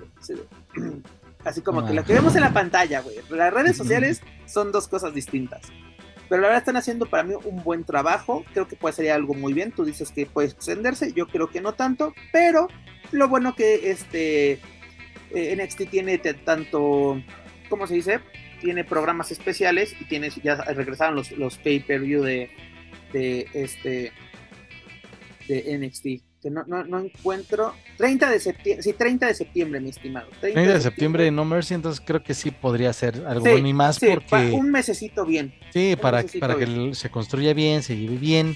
Así 1.45 1.61
como 1.63 1.85
que 1.85 1.91
Ah. 1.91 1.95
lo 1.95 2.03
que 2.03 2.13
vemos 2.13 2.35
en 2.35 2.41
la 2.41 2.51
pantalla, 2.51 2.99
güey. 2.99 3.15
Las 3.29 3.53
redes 3.53 3.77
sociales 3.77 4.21
son 4.45 4.73
dos 4.73 4.89
cosas 4.89 5.13
distintas. 5.13 5.61
Pero 6.29 6.41
la 6.41 6.47
verdad 6.49 6.61
están 6.61 6.77
haciendo 6.77 7.07
para 7.07 7.23
mí 7.23 7.33
un 7.43 7.63
buen 7.63 7.83
trabajo. 7.83 8.45
Creo 8.53 8.67
que 8.67 8.75
puede 8.75 8.93
ser 8.93 9.11
algo 9.11 9.33
muy 9.33 9.53
bien. 9.53 9.71
Tú 9.71 9.83
dices 9.83 10.11
que 10.11 10.27
puede 10.27 10.49
extenderse. 10.49 11.11
Yo 11.13 11.27
creo 11.27 11.49
que 11.49 11.59
no 11.59 11.73
tanto. 11.73 12.13
Pero 12.31 12.67
lo 13.11 13.27
bueno 13.27 13.55
que 13.55 13.89
este 13.89 14.59
eh, 15.31 15.55
NXT 15.55 15.89
tiene 15.89 16.19
tanto, 16.19 17.21
¿cómo 17.69 17.87
se 17.87 17.95
dice? 17.95 18.19
Tiene 18.61 18.83
programas 18.83 19.31
especiales 19.31 19.95
y 19.99 20.05
tiene, 20.05 20.29
ya 20.43 20.55
regresaron 20.55 21.15
los, 21.15 21.31
los 21.31 21.57
pay-per-view 21.57 22.21
de, 22.21 22.51
de 23.11 23.47
este 23.53 24.11
de 25.47 25.77
NXT. 25.79 26.28
Que 26.41 26.49
no, 26.49 26.63
no, 26.67 26.83
no 26.85 26.99
encuentro. 26.99 27.73
30 27.97 28.29
de 28.29 28.39
septiembre, 28.39 28.81
sí, 28.83 28.93
30 28.93 29.27
de 29.27 29.33
septiembre, 29.33 29.79
mi 29.81 29.89
estimado. 29.89 30.27
30 30.39 30.53
30 30.53 30.73
de 30.73 30.81
septiembre 30.81 31.31
No 31.31 31.43
Mercy, 31.43 31.73
entonces 31.73 32.01
creo 32.05 32.23
que 32.23 32.33
sí 32.33 32.51
podría 32.51 32.93
ser 32.93 33.23
algo 33.27 33.45
Sí, 33.45 33.51
bueno 33.51 33.67
y 33.67 33.73
más 33.73 33.97
Sí, 33.97 34.07
porque... 34.13 34.51
un 34.51 34.71
mesecito 34.71 35.25
bien. 35.25 35.53
Sí, 35.73 35.93
Un 35.95 35.99
para, 36.01 36.23
para 36.39 36.55
que 36.55 36.65
bien. 36.65 36.81
el- 36.81 36.95
se 36.95 37.09
construya 37.09 37.53
bien, 37.53 37.83
se 37.83 37.97
lleve 37.97 38.15
bien. 38.17 38.55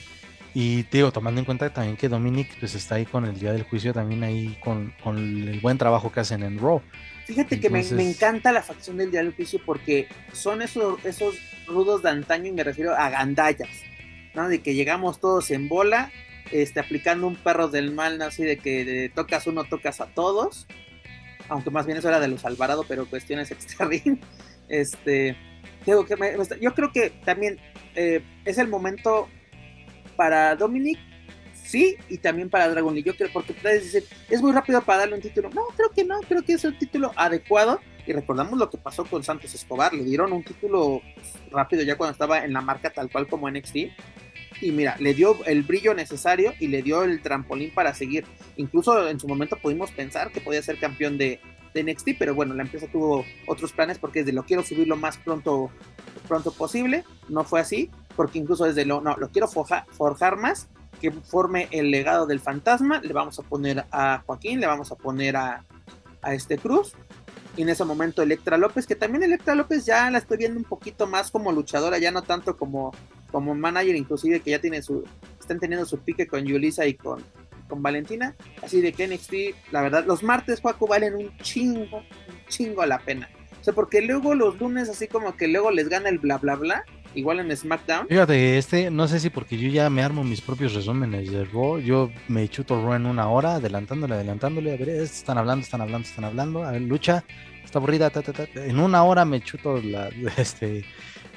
Y 0.56 0.84
te 0.84 0.98
digo, 1.00 1.12
tomando 1.12 1.40
en 1.42 1.46
cuenta 1.46 1.74
también 1.74 1.98
que 1.98 2.08
Dominic 2.08 2.48
pues 2.60 2.76
está 2.76 2.96
ahí 2.96 3.06
con 3.06 3.26
el 3.26 3.38
día 3.40 3.52
del 3.52 3.64
juicio, 3.64 3.92
también 3.92 4.24
ahí 4.24 4.56
con, 4.64 4.94
con 5.04 5.18
el 5.18 5.60
buen 5.60 5.78
trabajo 5.80 6.12
que 6.12 6.20
hacen 6.22 6.44
en 6.44 6.60
Raw. 6.60 6.80
Fíjate 7.26 7.60
que 7.60 7.70
me, 7.70 7.80
me 7.80 7.84
Entonces- 7.84 8.16
encanta 8.16 8.52
la 8.54 8.62
facción 8.62 8.96
del 8.98 9.10
Diario 9.12 9.32
Oficio 9.32 9.60
porque 9.66 10.08
son 10.32 10.62
esos, 10.62 11.04
esos 11.06 11.36
rudos 11.68 12.04
de 12.04 12.10
antaño 12.12 12.48
y 12.48 12.52
me 12.52 12.64
refiero 12.64 12.94
a 12.96 13.10
gandallas, 13.10 13.70
¿no? 14.36 14.48
De 14.48 14.62
que 14.62 14.74
llegamos 14.76 15.20
todos 15.20 15.50
en 15.52 15.68
bola, 15.68 16.12
este, 16.54 16.80
aplicando 16.80 17.26
un 17.26 17.36
perro 17.36 17.68
del 17.68 17.92
mal, 17.92 18.20
¿no? 18.20 18.26
Así 18.26 18.44
de 18.44 18.58
que 18.58 19.12
tocas 19.16 19.48
uno, 19.48 19.64
tocas 19.64 20.00
a 20.02 20.06
todos, 20.06 20.68
aunque 21.50 21.72
más 21.72 21.86
bien 21.88 21.98
eso 21.98 22.10
era 22.10 22.20
de 22.20 22.28
los 22.28 22.46
Alvarado, 22.46 22.86
pero 22.88 23.10
cuestiones 23.10 23.50
extra 23.52 23.88
ring. 23.88 24.20
Este, 24.70 25.36
que 25.84 25.92
yo 26.62 26.74
creo 26.74 26.92
que 26.92 27.10
también 27.26 27.60
eh, 27.96 28.22
es 28.46 28.58
el 28.58 28.68
momento 28.68 29.28
para 30.16 30.56
Dominic, 30.56 31.00
sí, 31.54 31.98
y 32.08 32.20
también 32.20 32.52
para 32.52 32.70
Dragon 32.70 32.94
Lee. 32.94 33.04
Yo 33.04 33.16
creo, 33.16 33.30
porque 33.34 33.54
puedes 33.54 33.92
decir, 33.92 34.08
es 34.30 34.42
muy 34.42 34.52
rápido 34.52 34.82
para 34.82 35.00
darle 35.00 35.16
un 35.16 35.22
título. 35.22 35.50
No, 35.50 35.64
creo 35.76 35.90
que 35.90 36.04
no, 36.04 36.20
creo 36.22 36.44
que 36.44 36.54
es 36.54 36.64
un 36.64 36.78
título 36.78 37.12
adecuado. 37.16 37.80
Y 38.06 38.14
recordamos 38.14 38.60
lo 38.60 38.70
que 38.70 38.78
pasó 38.78 39.06
con 39.06 39.24
Santos 39.24 39.56
Escobar, 39.56 39.94
le 39.94 40.04
dieron 40.04 40.34
un 40.34 40.44
título 40.44 41.02
rápido 41.50 41.84
ya 41.84 41.96
cuando 41.96 42.12
estaba 42.12 42.44
en 42.44 42.52
la 42.52 42.60
marca 42.60 42.92
tal 42.92 43.10
cual 43.10 43.28
como 43.28 43.50
NXT. 43.50 43.78
Y 44.64 44.72
mira, 44.72 44.96
le 45.00 45.14
dio 45.14 45.44
el 45.46 45.64
brillo 45.64 45.94
necesario 45.94 46.54
y 46.60 46.68
le 46.68 46.82
dio 46.82 47.04
el 47.04 47.22
trampolín 47.22 47.72
para 47.74 47.94
seguir. 47.94 48.26
Incluso 48.58 49.08
en 49.10 49.20
su 49.20 49.28
momento 49.28 49.58
pudimos 49.58 49.92
pensar 49.92 50.32
que 50.32 50.40
podía 50.42 50.62
ser 50.64 50.80
campeón 50.80 51.18
de, 51.18 51.42
de 51.74 51.84
NXT, 51.84 52.12
pero 52.18 52.34
bueno, 52.34 52.54
la 52.54 52.64
empresa 52.64 52.88
tuvo 52.92 53.26
otros 53.48 53.74
planes 53.74 54.00
porque 54.00 54.22
es 54.22 54.26
de 54.26 54.32
lo 54.32 54.44
quiero 54.44 54.64
subir 54.64 54.88
lo 54.88 54.96
más 54.96 55.18
pronto, 55.18 55.70
pronto 56.28 56.52
posible. 56.52 57.04
No 57.30 57.44
fue 57.44 57.60
así, 57.60 57.92
porque 58.16 58.40
incluso 58.40 58.64
desde 58.66 58.86
lo, 58.86 59.02
no, 59.02 59.18
lo 59.18 59.30
quiero 59.30 59.48
forja- 59.48 59.86
forjar 59.92 60.38
más, 60.38 60.70
que 61.02 61.12
forme 61.12 61.68
el 61.72 61.92
legado 61.92 62.26
del 62.26 62.40
fantasma. 62.40 63.02
Le 63.02 63.12
vamos 63.12 63.38
a 63.40 63.44
poner 63.44 63.86
a 63.92 64.24
Joaquín, 64.26 64.62
le 64.62 64.68
vamos 64.68 64.92
a 64.92 64.96
poner 64.96 65.36
a, 65.36 65.66
a 66.22 66.34
este 66.34 66.58
Cruz. 66.58 66.94
Y 67.58 67.62
en 67.62 67.70
ese 67.70 67.84
momento 67.86 68.24
Electra 68.24 68.58
López, 68.58 68.88
que 68.88 68.96
también 68.96 69.22
Electra 69.24 69.54
López 69.54 69.86
ya 69.86 70.10
la 70.10 70.18
estoy 70.18 70.38
viendo 70.38 70.58
un 70.58 70.64
poquito 70.66 71.06
más 71.06 71.30
como 71.30 71.52
luchadora, 71.52 72.00
ya 72.00 72.10
no 72.12 72.24
tanto 72.24 72.58
como, 72.58 72.92
como 73.34 73.56
manager, 73.56 73.96
inclusive 73.96 74.40
que 74.40 74.52
ya 74.52 74.60
tiene 74.60 74.84
su, 74.84 75.04
están 75.40 75.60
teniendo 75.60 75.88
su 75.88 75.98
pique 75.98 76.28
con 76.28 76.46
Yulisa 76.46 76.86
y 76.86 76.94
con, 76.94 77.22
con 77.68 77.82
Valentina. 77.82 78.36
Así 78.62 78.80
de 78.80 78.94
que 78.94 79.08
NXT, 79.08 79.72
la 79.72 79.82
verdad, 79.82 80.06
los 80.06 80.22
martes, 80.22 80.62
Juaco, 80.62 80.88
valen 80.88 81.16
un 81.16 81.36
chingo, 81.40 81.98
un 81.98 82.48
chingo 82.48 82.86
la 82.86 83.00
pena. 83.00 83.28
O 83.60 83.64
sea, 83.64 83.74
porque 83.74 84.02
luego 84.02 84.36
los 84.36 84.60
lunes, 84.60 84.88
así 84.88 85.08
como 85.08 85.36
que 85.36 85.48
luego 85.48 85.72
les 85.72 85.90
gana 85.90 86.10
el 86.10 86.20
bla 86.20 86.38
bla 86.38 86.56
bla, 86.56 86.86
igual 87.16 87.40
en 87.40 87.56
SmackDown. 87.56 88.08
Fíjate, 88.08 88.58
este, 88.58 88.92
no 88.92 89.08
sé 89.08 89.20
si 89.20 89.32
porque 89.32 89.58
yo 89.58 89.70
ya 89.70 89.90
me 89.90 90.04
armo 90.04 90.24
mis 90.24 90.42
propios 90.42 90.74
resúmenes 90.74 91.32
de 91.32 91.46
Raw, 91.46 91.80
yo 91.80 92.12
me 92.28 92.48
chuto 92.50 92.84
Raw 92.84 92.94
en 92.94 93.08
una 93.08 93.30
hora, 93.30 93.56
adelantándole, 93.56 94.14
adelantándole, 94.14 94.74
a 94.74 94.78
ver, 94.78 94.90
están 94.90 95.40
hablando, 95.40 95.64
están 95.64 95.82
hablando, 95.82 96.08
están 96.08 96.26
hablando, 96.26 96.64
a 96.64 96.72
ver, 96.72 96.82
lucha, 96.82 97.24
está 97.64 97.80
aburrida, 97.80 98.12
ta, 98.12 98.22
ta, 98.22 98.34
ta. 98.34 98.46
en 98.54 98.80
una 98.80 99.04
hora 99.04 99.26
me 99.26 99.42
chuto 99.42 99.82
la, 99.82 100.10
este, 100.38 100.86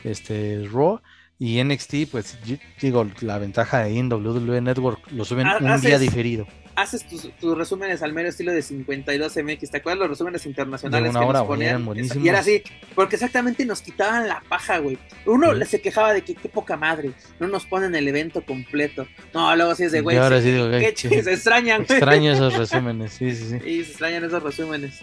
este, 0.04 0.66
Raw, 0.70 1.00
y 1.38 1.62
NXT, 1.62 1.94
pues, 2.10 2.38
digo, 2.80 3.06
la 3.20 3.38
ventaja 3.38 3.84
de 3.84 3.98
en 3.98 4.10
WWE 4.12 4.60
Network, 4.62 5.10
lo 5.12 5.24
suben 5.24 5.46
un 5.60 5.80
día 5.80 5.98
diferido, 5.98 6.46
Haces 6.78 7.06
tus, 7.08 7.30
tus 7.38 7.56
resúmenes 7.56 8.02
al 8.02 8.12
mero 8.12 8.28
estilo 8.28 8.52
de 8.52 8.60
52MX. 8.62 9.70
¿Te 9.70 9.78
acuerdas 9.78 9.98
los 9.98 10.10
resúmenes 10.10 10.44
internacionales 10.44 11.04
De 11.04 11.08
una 11.10 11.20
que 11.20 11.26
hora, 11.26 11.38
nos 11.38 11.48
ponían? 11.48 11.88
eran. 11.88 12.22
Y 12.22 12.28
era 12.28 12.40
así, 12.40 12.62
porque 12.94 13.16
exactamente 13.16 13.64
nos 13.64 13.80
quitaban 13.80 14.28
la 14.28 14.42
paja, 14.46 14.76
güey. 14.76 14.98
Uno 15.24 15.54
Sí. 15.54 15.64
se 15.64 15.80
quejaba 15.80 16.12
de 16.12 16.20
que 16.20 16.34
qué 16.34 16.50
poca 16.50 16.76
madre, 16.76 17.12
no 17.40 17.48
nos 17.48 17.64
ponen 17.64 17.94
el 17.94 18.06
evento 18.08 18.44
completo. 18.44 19.06
No, 19.32 19.56
luego 19.56 19.74
sí 19.74 19.84
es 19.84 19.92
de, 19.92 20.02
güey, 20.02 20.18
ahora 20.18 20.36
se- 20.42 20.48
sí 20.48 20.52
digo, 20.52 20.68
qué 20.68 20.76
"Ay, 20.76 20.84
ch- 20.92 21.08
sí". 21.08 21.22
se 21.22 21.32
extrañan, 21.32 21.84
güey. 21.86 21.96
extraño 21.98 22.32
esos 22.32 22.52
resúmenes, 22.58 23.12
sí, 23.14 23.34
sí, 23.34 23.44
sí. 23.48 23.56
Y 23.70 23.82
se 23.84 23.90
extrañan 23.92 24.24
esos 24.24 24.42
resúmenes. 24.42 25.00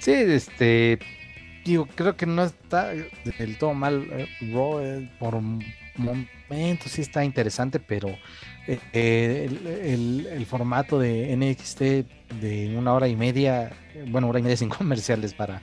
Sí, 0.00 0.10
este, 0.12 0.98
digo, 1.64 1.86
creo 1.94 2.16
que 2.16 2.26
no 2.26 2.44
está 2.44 2.90
del 2.90 3.58
todo 3.58 3.74
mal 3.74 4.06
eh, 4.10 4.28
Raw, 4.52 4.80
eh, 4.80 5.10
por 5.18 5.40
momentos 5.96 6.92
sí 6.92 7.02
está 7.02 7.24
interesante, 7.24 7.78
pero 7.78 8.08
eh, 8.66 8.78
eh, 8.92 10.28
el, 10.32 10.46
formato 10.46 10.98
de 10.98 11.36
NXT 11.36 11.80
de 12.40 12.74
una 12.76 12.92
hora 12.92 13.08
y 13.08 13.16
media, 13.16 13.72
bueno, 14.08 14.28
hora 14.28 14.38
y 14.38 14.42
media 14.42 14.56
sin 14.56 14.68
comerciales 14.68 15.34
para, 15.34 15.62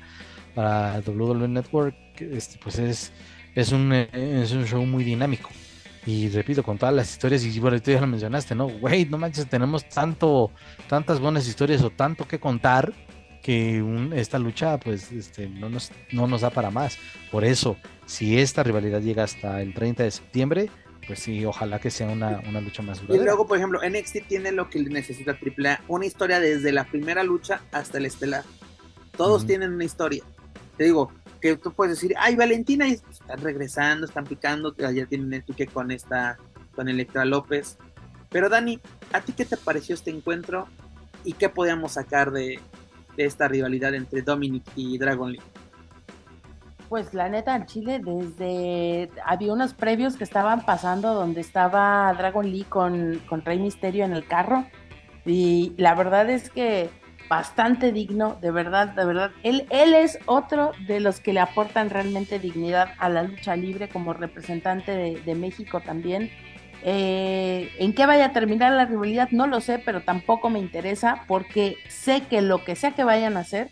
para 0.53 0.99
WWE 0.99 1.47
Network, 1.47 1.95
este, 2.19 2.59
pues 2.61 2.79
es, 2.79 3.11
es, 3.55 3.71
un, 3.71 3.93
eh, 3.93 4.09
es 4.13 4.51
un 4.51 4.65
show 4.65 4.85
muy 4.85 5.03
dinámico. 5.03 5.49
Y 6.05 6.29
repito, 6.29 6.63
con 6.63 6.77
todas 6.77 6.95
las 6.95 7.11
historias, 7.11 7.43
y 7.43 7.59
bueno, 7.59 7.79
tú 7.81 7.91
ya 7.91 8.01
lo 8.01 8.07
mencionaste, 8.07 8.55
¿no? 8.55 8.67
Güey, 8.67 9.05
no 9.05 9.17
manches, 9.17 9.47
tenemos 9.47 9.87
tanto, 9.87 10.51
tantas 10.87 11.19
buenas 11.19 11.47
historias 11.47 11.83
o 11.83 11.89
tanto 11.89 12.27
que 12.27 12.39
contar 12.39 12.93
que 13.43 13.81
un- 13.81 14.13
esta 14.13 14.37
lucha 14.39 14.77
pues 14.79 15.11
este, 15.11 15.47
no, 15.49 15.69
nos, 15.69 15.91
no 16.11 16.27
nos 16.27 16.41
da 16.41 16.49
para 16.49 16.71
más. 16.71 16.97
Por 17.31 17.43
eso, 17.45 17.77
si 18.05 18.39
esta 18.39 18.63
rivalidad 18.63 19.01
llega 19.01 19.23
hasta 19.23 19.61
el 19.61 19.73
30 19.73 20.03
de 20.03 20.11
septiembre, 20.11 20.69
pues 21.07 21.19
sí, 21.19 21.43
ojalá 21.45 21.79
que 21.79 21.89
sea 21.89 22.07
una, 22.07 22.41
una 22.47 22.61
lucha 22.61 22.81
más 22.83 22.99
Y 22.99 23.01
duradera. 23.01 23.25
luego, 23.25 23.47
por 23.47 23.57
ejemplo, 23.57 23.79
NXT 23.83 24.27
tiene 24.27 24.51
lo 24.51 24.69
que 24.69 24.79
necesita 24.83 25.31
AAA, 25.31 25.81
una 25.87 26.05
historia 26.05 26.39
desde 26.39 26.71
la 26.71 26.83
primera 26.85 27.23
lucha 27.23 27.61
hasta 27.71 27.97
el 27.97 28.05
estelar. 28.05 28.43
Todos 29.17 29.45
tienen 29.47 29.73
una 29.73 29.83
historia. 29.85 30.23
Te 30.77 30.83
digo, 30.85 31.11
que 31.41 31.55
tú 31.57 31.71
puedes 31.73 31.95
decir, 31.95 32.15
ay, 32.19 32.35
Valentina, 32.35 32.87
y 32.87 32.91
están 32.91 33.39
regresando, 33.41 34.05
están 34.05 34.25
picando, 34.25 34.75
ayer 34.85 35.07
tienen 35.07 35.33
el 35.33 35.43
pique 35.43 35.67
con 35.67 35.89
esta, 35.91 36.37
con 36.75 36.87
Electra 36.89 37.25
López. 37.25 37.77
Pero 38.29 38.47
Dani, 38.49 38.79
¿a 39.11 39.21
ti 39.21 39.33
qué 39.33 39.45
te 39.45 39.57
pareció 39.57 39.95
este 39.95 40.11
encuentro? 40.11 40.67
¿Y 41.25 41.33
qué 41.33 41.49
podíamos 41.49 41.93
sacar 41.93 42.31
de, 42.31 42.59
de 43.19 43.25
esta 43.25 43.49
rivalidad 43.49 43.93
entre 43.93 44.21
Dominic 44.21 44.63
y 44.77 44.97
Dragon 44.97 45.33
Lee? 45.33 45.41
Pues 46.87 47.13
la 47.13 47.27
neta, 47.27 47.55
en 47.55 47.65
Chile, 47.65 47.99
desde. 47.99 49.09
Había 49.25 49.53
unos 49.53 49.73
previos 49.73 50.15
que 50.15 50.23
estaban 50.23 50.65
pasando 50.65 51.13
donde 51.13 51.41
estaba 51.41 52.11
Dragon 52.17 52.49
Lee 52.49 52.63
con, 52.63 53.21
con 53.27 53.43
Rey 53.43 53.59
Misterio 53.59 54.05
en 54.05 54.13
el 54.13 54.25
carro. 54.25 54.65
Y 55.25 55.73
la 55.77 55.93
verdad 55.95 56.29
es 56.29 56.49
que 56.49 56.89
bastante 57.29 57.91
digno, 57.91 58.37
de 58.41 58.51
verdad, 58.51 58.87
de 58.87 59.05
verdad. 59.05 59.31
Él, 59.43 59.67
él 59.69 59.93
es 59.93 60.17
otro 60.25 60.71
de 60.87 61.01
los 61.01 61.19
que 61.19 61.33
le 61.33 61.41
aportan 61.41 61.89
realmente 61.89 62.39
dignidad 62.39 62.93
a 62.97 63.09
la 63.09 63.23
lucha 63.23 63.55
libre 63.55 63.89
como 63.89 64.13
representante 64.13 64.93
de, 64.93 65.19
de 65.19 65.35
México 65.35 65.81
también. 65.81 66.31
Eh, 66.83 67.71
¿En 67.79 67.93
qué 67.93 68.05
vaya 68.05 68.27
a 68.27 68.33
terminar 68.33 68.71
la 68.71 68.85
rivalidad? 68.85 69.29
No 69.31 69.47
lo 69.47 69.59
sé, 69.61 69.79
pero 69.79 70.01
tampoco 70.01 70.49
me 70.49 70.59
interesa 70.59 71.23
porque 71.27 71.77
sé 71.87 72.21
que 72.29 72.41
lo 72.41 72.63
que 72.63 72.75
sea 72.75 72.91
que 72.91 73.03
vayan 73.03 73.37
a 73.37 73.41
hacer 73.41 73.69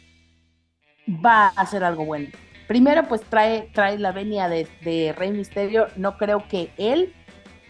va 1.08 1.48
a 1.48 1.66
ser 1.66 1.84
algo 1.84 2.06
bueno. 2.06 2.30
Primero, 2.68 3.08
pues 3.08 3.22
trae, 3.22 3.70
trae 3.74 3.98
la 3.98 4.12
venia 4.12 4.50
de, 4.50 5.16
Rey 5.18 5.32
Misterio. 5.32 5.88
No 5.96 6.18
creo 6.18 6.48
que 6.50 6.70
él 6.78 7.14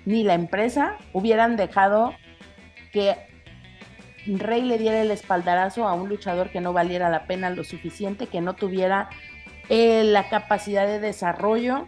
ni 0.06 0.24
la 0.24 0.34
empresa 0.34 0.98
hubieran 1.14 1.56
dejado 1.56 2.14
que 2.92 3.16
Rey 4.26 4.64
le 4.64 4.80
diera 4.80 5.02
el 5.02 5.12
espaldarazo 5.12 5.88
a 5.88 5.94
un 5.94 6.10
luchador 6.10 6.50
que 6.50 6.62
no 6.62 6.74
valiera 6.74 7.10
la 7.10 7.28
pena 7.28 7.52
lo 7.52 7.64
suficiente, 7.64 8.26
que 8.26 8.42
no 8.42 8.56
tuviera 8.56 9.10
eh, 9.70 10.04
la 10.04 10.30
capacidad 10.30 10.88
de 10.88 11.00
desarrollo 11.00 11.88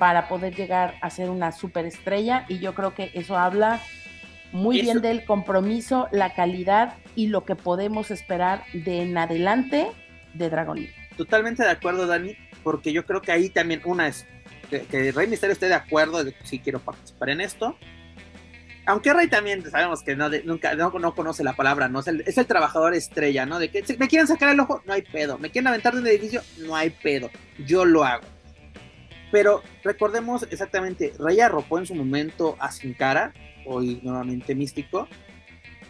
para 0.00 0.28
poder 0.28 0.54
llegar 0.56 0.94
a 1.02 1.10
ser 1.10 1.28
una 1.28 1.52
superestrella. 1.52 2.46
Y 2.48 2.58
yo 2.58 2.74
creo 2.74 2.94
que 2.94 3.10
eso 3.12 3.36
habla 3.36 3.80
muy 4.50 4.76
Eso- 4.80 4.84
bien 4.86 5.02
del 5.02 5.24
compromiso, 5.26 6.08
la 6.10 6.32
calidad 6.34 6.94
y 7.14 7.26
lo 7.26 7.44
que 7.44 7.54
podemos 7.54 8.10
esperar 8.10 8.64
de 8.72 9.02
en 9.02 9.18
adelante 9.18 9.88
de 10.32 10.48
Dragon 10.48 10.76
Lee. 10.80 10.90
Totalmente 11.18 11.62
de 11.62 11.70
acuerdo, 11.70 12.06
Dani, 12.06 12.34
porque 12.64 12.92
yo 12.94 13.04
creo 13.04 13.20
que 13.20 13.30
ahí 13.30 13.50
también 13.50 13.82
una 13.84 14.08
es 14.08 14.26
que, 14.70 14.80
que 14.86 15.12
Rey 15.12 15.26
Misterio 15.28 15.52
esté 15.52 15.66
de 15.68 15.74
acuerdo 15.74 16.24
de 16.24 16.32
que 16.32 16.46
sí 16.46 16.60
quiero 16.60 16.78
participar 16.80 17.28
en 17.28 17.42
esto. 17.42 17.76
Aunque 18.86 19.12
Rey 19.12 19.28
también 19.28 19.70
sabemos 19.70 20.02
que 20.02 20.16
no 20.16 20.30
de- 20.30 20.42
nunca 20.44 20.74
no, 20.76 20.90
no 20.98 21.14
conoce 21.14 21.44
la 21.44 21.52
palabra, 21.52 21.88
¿no? 21.88 22.00
Es 22.00 22.06
el, 22.08 22.22
es 22.26 22.38
el 22.38 22.46
trabajador 22.46 22.94
estrella, 22.94 23.44
¿no? 23.44 23.58
De 23.58 23.70
que 23.70 23.84
si 23.84 23.98
me 23.98 24.08
quieren 24.08 24.26
sacar 24.26 24.48
el 24.48 24.58
ojo, 24.60 24.82
no 24.86 24.94
hay 24.94 25.02
pedo. 25.02 25.36
Me 25.36 25.50
quieren 25.50 25.68
aventar 25.68 25.92
de 25.94 26.00
un 26.00 26.06
edificio, 26.06 26.40
no 26.58 26.74
hay 26.74 26.88
pedo. 26.90 27.30
Yo 27.66 27.84
lo 27.84 28.04
hago. 28.04 28.24
Pero 29.30 29.62
recordemos 29.84 30.46
exactamente, 30.50 31.12
Rey 31.18 31.40
arropó 31.40 31.78
en 31.78 31.86
su 31.86 31.94
momento 31.94 32.56
a 32.58 32.70
Sin 32.72 32.94
Cara, 32.94 33.32
hoy 33.66 34.00
nuevamente 34.02 34.54
místico, 34.54 35.06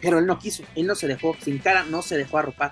pero 0.01 0.19
él 0.19 0.25
no 0.27 0.37
quiso, 0.39 0.63
él 0.75 0.85
no 0.87 0.95
se 0.95 1.07
dejó, 1.07 1.35
Sin 1.39 1.57
Cara 1.59 1.83
no 1.83 2.01
se 2.01 2.17
dejó 2.17 2.37
arropar. 2.37 2.71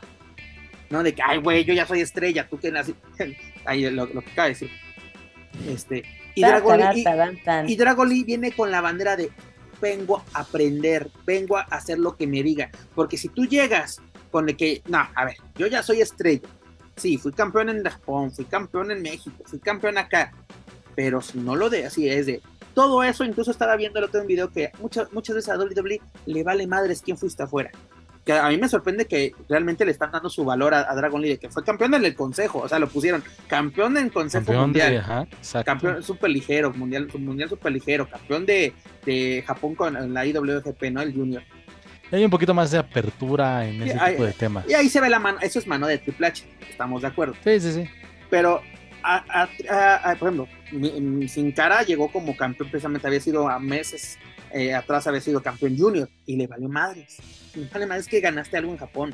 ¿no? 0.90 1.04
De 1.04 1.14
que, 1.14 1.22
ay, 1.24 1.38
güey, 1.40 1.64
yo 1.66 1.74
ya 1.74 1.86
soy 1.86 2.02
estrella, 2.02 2.48
tú 2.50 2.58
que 2.60 2.72
nací. 2.72 2.96
Ahí 3.66 3.88
lo, 3.92 4.08
lo 4.08 4.22
que 4.22 4.32
acaba 4.32 4.48
de 4.48 4.54
decir. 4.54 4.72
Este, 5.68 6.04
y 6.36 6.42
Ta, 6.42 6.50
Dragon 6.50 6.80
tará, 6.80 6.94
Lee- 6.94 7.02
y- 7.02 7.44
tan. 7.44 7.70
y 7.70 7.76
Dragon 7.76 8.10
Lee 8.10 8.24
viene 8.24 8.52
con 8.52 8.72
la 8.72 8.82
bandera 8.82 9.16
de 9.16 9.30
vengo 9.82 10.24
a 10.34 10.40
aprender, 10.42 11.10
vengo 11.26 11.58
a 11.58 11.62
hacer 11.62 12.00
lo 12.00 12.16
que 12.18 12.28
me 12.28 12.42
diga. 12.44 12.70
Porque 12.96 13.18
si 13.18 13.30
tú 13.30 13.46
llegas 13.46 14.02
con 14.32 14.50
el 14.50 14.56
que, 14.58 14.82
no, 14.88 15.08
a 15.14 15.26
ver, 15.26 15.38
yo 15.56 15.68
ya 15.68 15.84
soy 15.84 16.02
estrella. 16.02 16.48
Sí, 16.96 17.18
fui 17.18 17.32
campeón 17.32 17.70
en 17.70 17.84
Japón, 17.84 18.32
fui 18.32 18.46
campeón 18.46 18.92
en 18.92 19.02
México, 19.02 19.38
fui 19.46 19.60
campeón 19.60 19.98
acá. 19.98 20.34
Pero 21.00 21.22
si 21.22 21.38
no 21.38 21.56
lo 21.56 21.70
de 21.70 21.86
así 21.86 22.10
es 22.10 22.26
de 22.26 22.42
todo 22.74 23.04
eso, 23.04 23.24
incluso 23.24 23.52
estaba 23.52 23.78
viendo 23.78 24.00
el 24.00 24.06
otro 24.06 24.26
video 24.26 24.52
que 24.52 24.74
muchas, 24.82 25.10
muchas 25.14 25.38
veces 25.38 25.50
a 25.50 25.58
WWE 25.58 26.02
le 26.26 26.44
vale 26.44 26.68
madres 26.68 27.02
quién 27.02 27.18
fuiste 27.18 27.42
afuera. 27.42 27.72
que 28.26 28.34
a 28.34 28.50
mí 28.50 28.58
me 28.58 28.68
sorprende 28.68 29.06
que 29.06 29.32
realmente 29.48 29.86
le 29.86 29.92
están 29.92 30.12
dando 30.12 30.30
su 30.30 30.44
valor 30.44 30.74
a, 30.74 30.94
Dragon 30.94 31.22
Lee, 31.22 31.38
que 31.38 31.48
fue 31.48 31.64
campeón 31.64 31.94
en 31.94 32.04
el 32.04 32.16
consejo, 32.16 32.60
o 32.60 32.68
sea, 32.68 32.80
lo 32.80 32.90
pusieron 32.90 33.24
campeón 33.48 33.96
en 33.96 34.10
consejo 34.10 34.48
Campeón 34.48 34.64
mundial, 34.64 34.92
de, 34.92 34.98
ajá, 34.98 35.28
campeón 35.64 36.04
super 36.04 36.30
ligero, 36.30 36.74
mundial, 36.74 37.08
mundial 37.18 37.48
super 37.48 37.72
ligero, 37.72 38.10
campeón 38.10 38.46
de, 38.46 38.74
de 39.06 39.42
Japón 39.48 39.76
con 39.76 40.14
la 40.14 40.26
IWGP, 40.26 40.84
¿no? 40.92 41.02
El 41.02 41.14
Junior. 41.14 41.44
Y 42.12 42.16
Hay 42.18 42.26
un 42.26 42.30
poquito 42.30 42.54
más 42.54 42.72
de 42.72 42.80
apertura 42.80 43.66
en 43.66 43.84
ese 43.84 43.98
tipo 43.98 44.26
de 44.26 44.34
temas. 44.34 44.66
Y 44.68 44.74
ahí 44.74 44.90
se 44.90 45.00
ve 45.00 45.10
la 45.10 45.20
mano, 45.20 45.38
eso 45.40 45.60
es 45.60 45.66
mano 45.66 45.88
de 45.88 45.98
Triple 46.00 46.28
H, 46.28 46.46
estamos 46.70 47.04
de 47.04 47.08
acuerdo. 47.08 47.36
Sí, 47.42 47.58
sí, 47.62 47.72
sí. 47.72 47.90
Pero, 48.30 48.62
a- 49.04 49.48
a- 49.70 50.12
a- 50.12 50.16
por 50.16 50.30
ejemplo, 50.30 51.28
Sin 51.28 51.52
Cara 51.52 51.84
llegó 51.84 52.12
como 52.12 52.36
campeón, 52.36 52.70
precisamente 52.70 53.08
había 53.08 53.20
sido 53.20 53.48
a 53.50 53.60
meses 53.60 54.18
eh, 54.52 54.74
atrás, 54.74 55.06
había 55.08 55.22
sido 55.22 55.42
campeón 55.42 55.78
junior 55.78 56.10
y 56.26 56.36
le 56.36 56.48
valió 56.48 56.68
madres. 56.70 57.18
Le 57.56 57.66
vale 57.68 57.86
madres 57.86 58.08
que 58.08 58.20
ganaste 58.20 58.58
algo 58.58 58.72
en 58.72 58.78
Japón, 58.78 59.14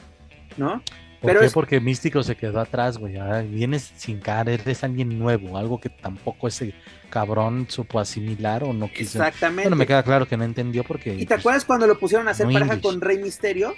¿no? 0.58 0.82
¿Por 1.22 1.30
Pero 1.30 1.40
qué? 1.42 1.46
es- 1.48 1.54
Porque 1.54 1.80
Místico 1.82 2.24
se 2.24 2.36
quedó 2.36 2.60
atrás, 2.60 2.98
güey. 2.98 3.18
Ah, 3.18 3.42
Vienes 3.42 3.92
sin 3.98 4.20
cara, 4.20 4.52
eres 4.54 4.84
alguien 4.84 5.18
nuevo, 5.20 5.58
algo 5.58 5.80
que 5.80 5.90
tampoco 5.90 6.48
ese 6.48 6.74
cabrón 7.10 7.66
supo 7.70 8.00
asimilar 8.00 8.64
o 8.64 8.74
no 8.74 8.88
quiso. 8.92 9.18
Exactamente. 9.18 9.64
Bueno, 9.64 9.76
me 9.76 9.88
queda 9.88 10.04
claro 10.04 10.28
que 10.28 10.38
no 10.38 10.44
entendió 10.44 10.84
porque. 10.84 11.14
¿Y 11.16 11.20
te 11.20 11.26
pues, 11.28 11.40
acuerdas 11.40 11.66
cuando 11.66 11.88
lo 11.88 11.98
pusieron 12.00 12.28
a 12.28 12.32
hacer 12.32 12.46
no 12.48 12.54
pareja 12.54 12.74
English. 12.74 12.92
con 12.92 13.02
Rey 13.02 13.18
Misterio? 13.18 13.74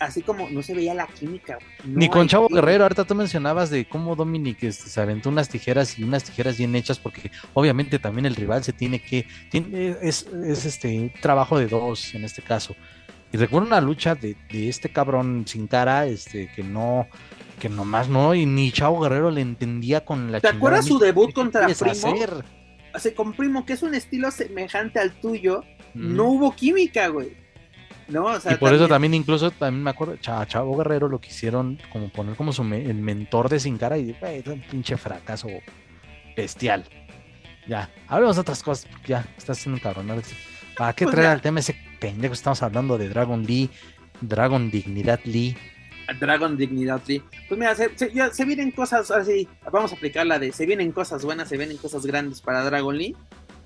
Así 0.00 0.22
como 0.22 0.48
no 0.50 0.62
se 0.62 0.74
veía 0.74 0.94
la 0.94 1.06
química. 1.06 1.56
güey. 1.84 1.94
Ni 1.96 2.06
No 2.06 2.12
con 2.12 2.26
Chavo 2.26 2.48
química. 2.48 2.62
Guerrero, 2.66 2.84
ahorita 2.84 3.04
tú 3.04 3.14
mencionabas 3.14 3.70
de 3.70 3.84
cómo 3.86 4.16
Dominic 4.16 4.62
este, 4.64 4.88
se 4.88 5.00
aventó 5.00 5.28
unas 5.28 5.48
tijeras 5.48 5.98
y 5.98 6.02
unas 6.04 6.24
tijeras 6.24 6.56
bien 6.58 6.74
hechas, 6.74 6.98
porque 6.98 7.30
obviamente 7.54 7.98
también 7.98 8.26
el 8.26 8.34
rival 8.34 8.64
se 8.64 8.72
tiene 8.72 9.00
que. 9.00 9.26
Tiene, 9.50 9.96
es, 10.02 10.26
es 10.26 10.64
este 10.64 11.12
trabajo 11.20 11.58
de 11.58 11.66
dos 11.68 12.14
en 12.14 12.24
este 12.24 12.42
caso. 12.42 12.74
Y 13.32 13.36
recuerdo 13.36 13.66
una 13.68 13.80
lucha 13.80 14.14
de, 14.16 14.36
de 14.50 14.68
este 14.68 14.88
cabrón 14.88 15.44
sin 15.46 15.66
cara, 15.68 16.06
este, 16.06 16.50
que 16.56 16.64
no, 16.64 17.06
que 17.60 17.68
nomás 17.68 18.08
no, 18.08 18.34
y 18.34 18.44
ni 18.46 18.72
Chavo 18.72 19.00
Guerrero 19.00 19.30
le 19.30 19.40
entendía 19.42 20.04
con 20.04 20.32
la 20.32 20.40
¿Te 20.40 20.48
acuerdas 20.48 20.86
su 20.86 20.98
debut 20.98 21.28
¿Qué 21.28 21.34
contra 21.34 21.66
Primo? 21.66 21.90
hacer? 21.92 22.44
Así, 22.92 23.12
con 23.12 23.32
Primo, 23.34 23.64
que 23.64 23.74
es 23.74 23.82
un 23.84 23.94
estilo 23.94 24.30
semejante 24.30 24.98
al 24.98 25.12
tuyo, 25.20 25.62
Mm. 25.92 26.14
no 26.16 26.24
hubo 26.24 26.54
química, 26.56 27.08
güey. 27.08 27.32
No, 28.10 28.24
o 28.24 28.40
sea, 28.40 28.52
y 28.52 28.56
por 28.56 28.72
eso 28.74 28.88
también 28.88 29.14
incluso 29.14 29.50
también 29.50 29.82
me 29.84 29.90
acuerdo, 29.90 30.16
Cha- 30.16 30.46
Chavo 30.46 30.76
Guerrero 30.76 31.08
lo 31.08 31.20
quisieron 31.20 31.78
como 31.92 32.08
poner 32.10 32.34
como 32.36 32.52
su 32.52 32.64
me- 32.64 32.84
el 32.84 32.94
mentor 32.96 33.48
de 33.48 33.60
Sin 33.60 33.78
Cara 33.78 33.96
y 33.98 34.16
es 34.20 34.46
un 34.46 34.60
pinche 34.62 34.96
fracaso 34.96 35.48
bestial. 36.36 36.84
Ya, 37.66 37.90
hablemos 38.08 38.36
de 38.36 38.40
otras 38.42 38.62
cosas, 38.62 38.86
porque 38.90 39.08
ya 39.08 39.28
estás 39.36 39.58
haciendo 39.58 39.76
un 39.76 39.80
cabrón. 39.82 40.10
Alex. 40.10 40.34
¿Para 40.76 40.92
qué 40.94 41.04
Pues 41.04 41.14
traer 41.14 41.28
ya. 41.28 41.32
al 41.32 41.40
tema 41.42 41.60
ese 41.60 41.76
pendejo? 42.00 42.32
Estamos 42.34 42.62
hablando 42.62 42.96
de 42.98 43.08
Dragon 43.08 43.44
Lee, 43.44 43.68
Dragon 44.20 44.70
Dignidad 44.70 45.20
Lee. 45.24 45.56
Dragon 46.18 46.56
Dignidad 46.56 47.02
Lee. 47.06 47.22
Pues 47.48 47.58
mira, 47.60 47.74
se, 47.74 47.96
se- 47.96 48.12
ya 48.12 48.32
se 48.32 48.44
vienen 48.44 48.70
cosas, 48.72 49.10
ahora 49.10 49.24
sí, 49.24 49.46
vamos 49.70 49.92
a 49.92 49.96
aplicar 49.96 50.26
la 50.26 50.38
de 50.38 50.52
se 50.52 50.66
vienen 50.66 50.90
cosas 50.90 51.24
buenas, 51.24 51.48
se 51.48 51.56
vienen 51.56 51.76
cosas 51.76 52.04
grandes 52.06 52.40
para 52.40 52.64
Dragon 52.64 52.96
Lee. 52.96 53.14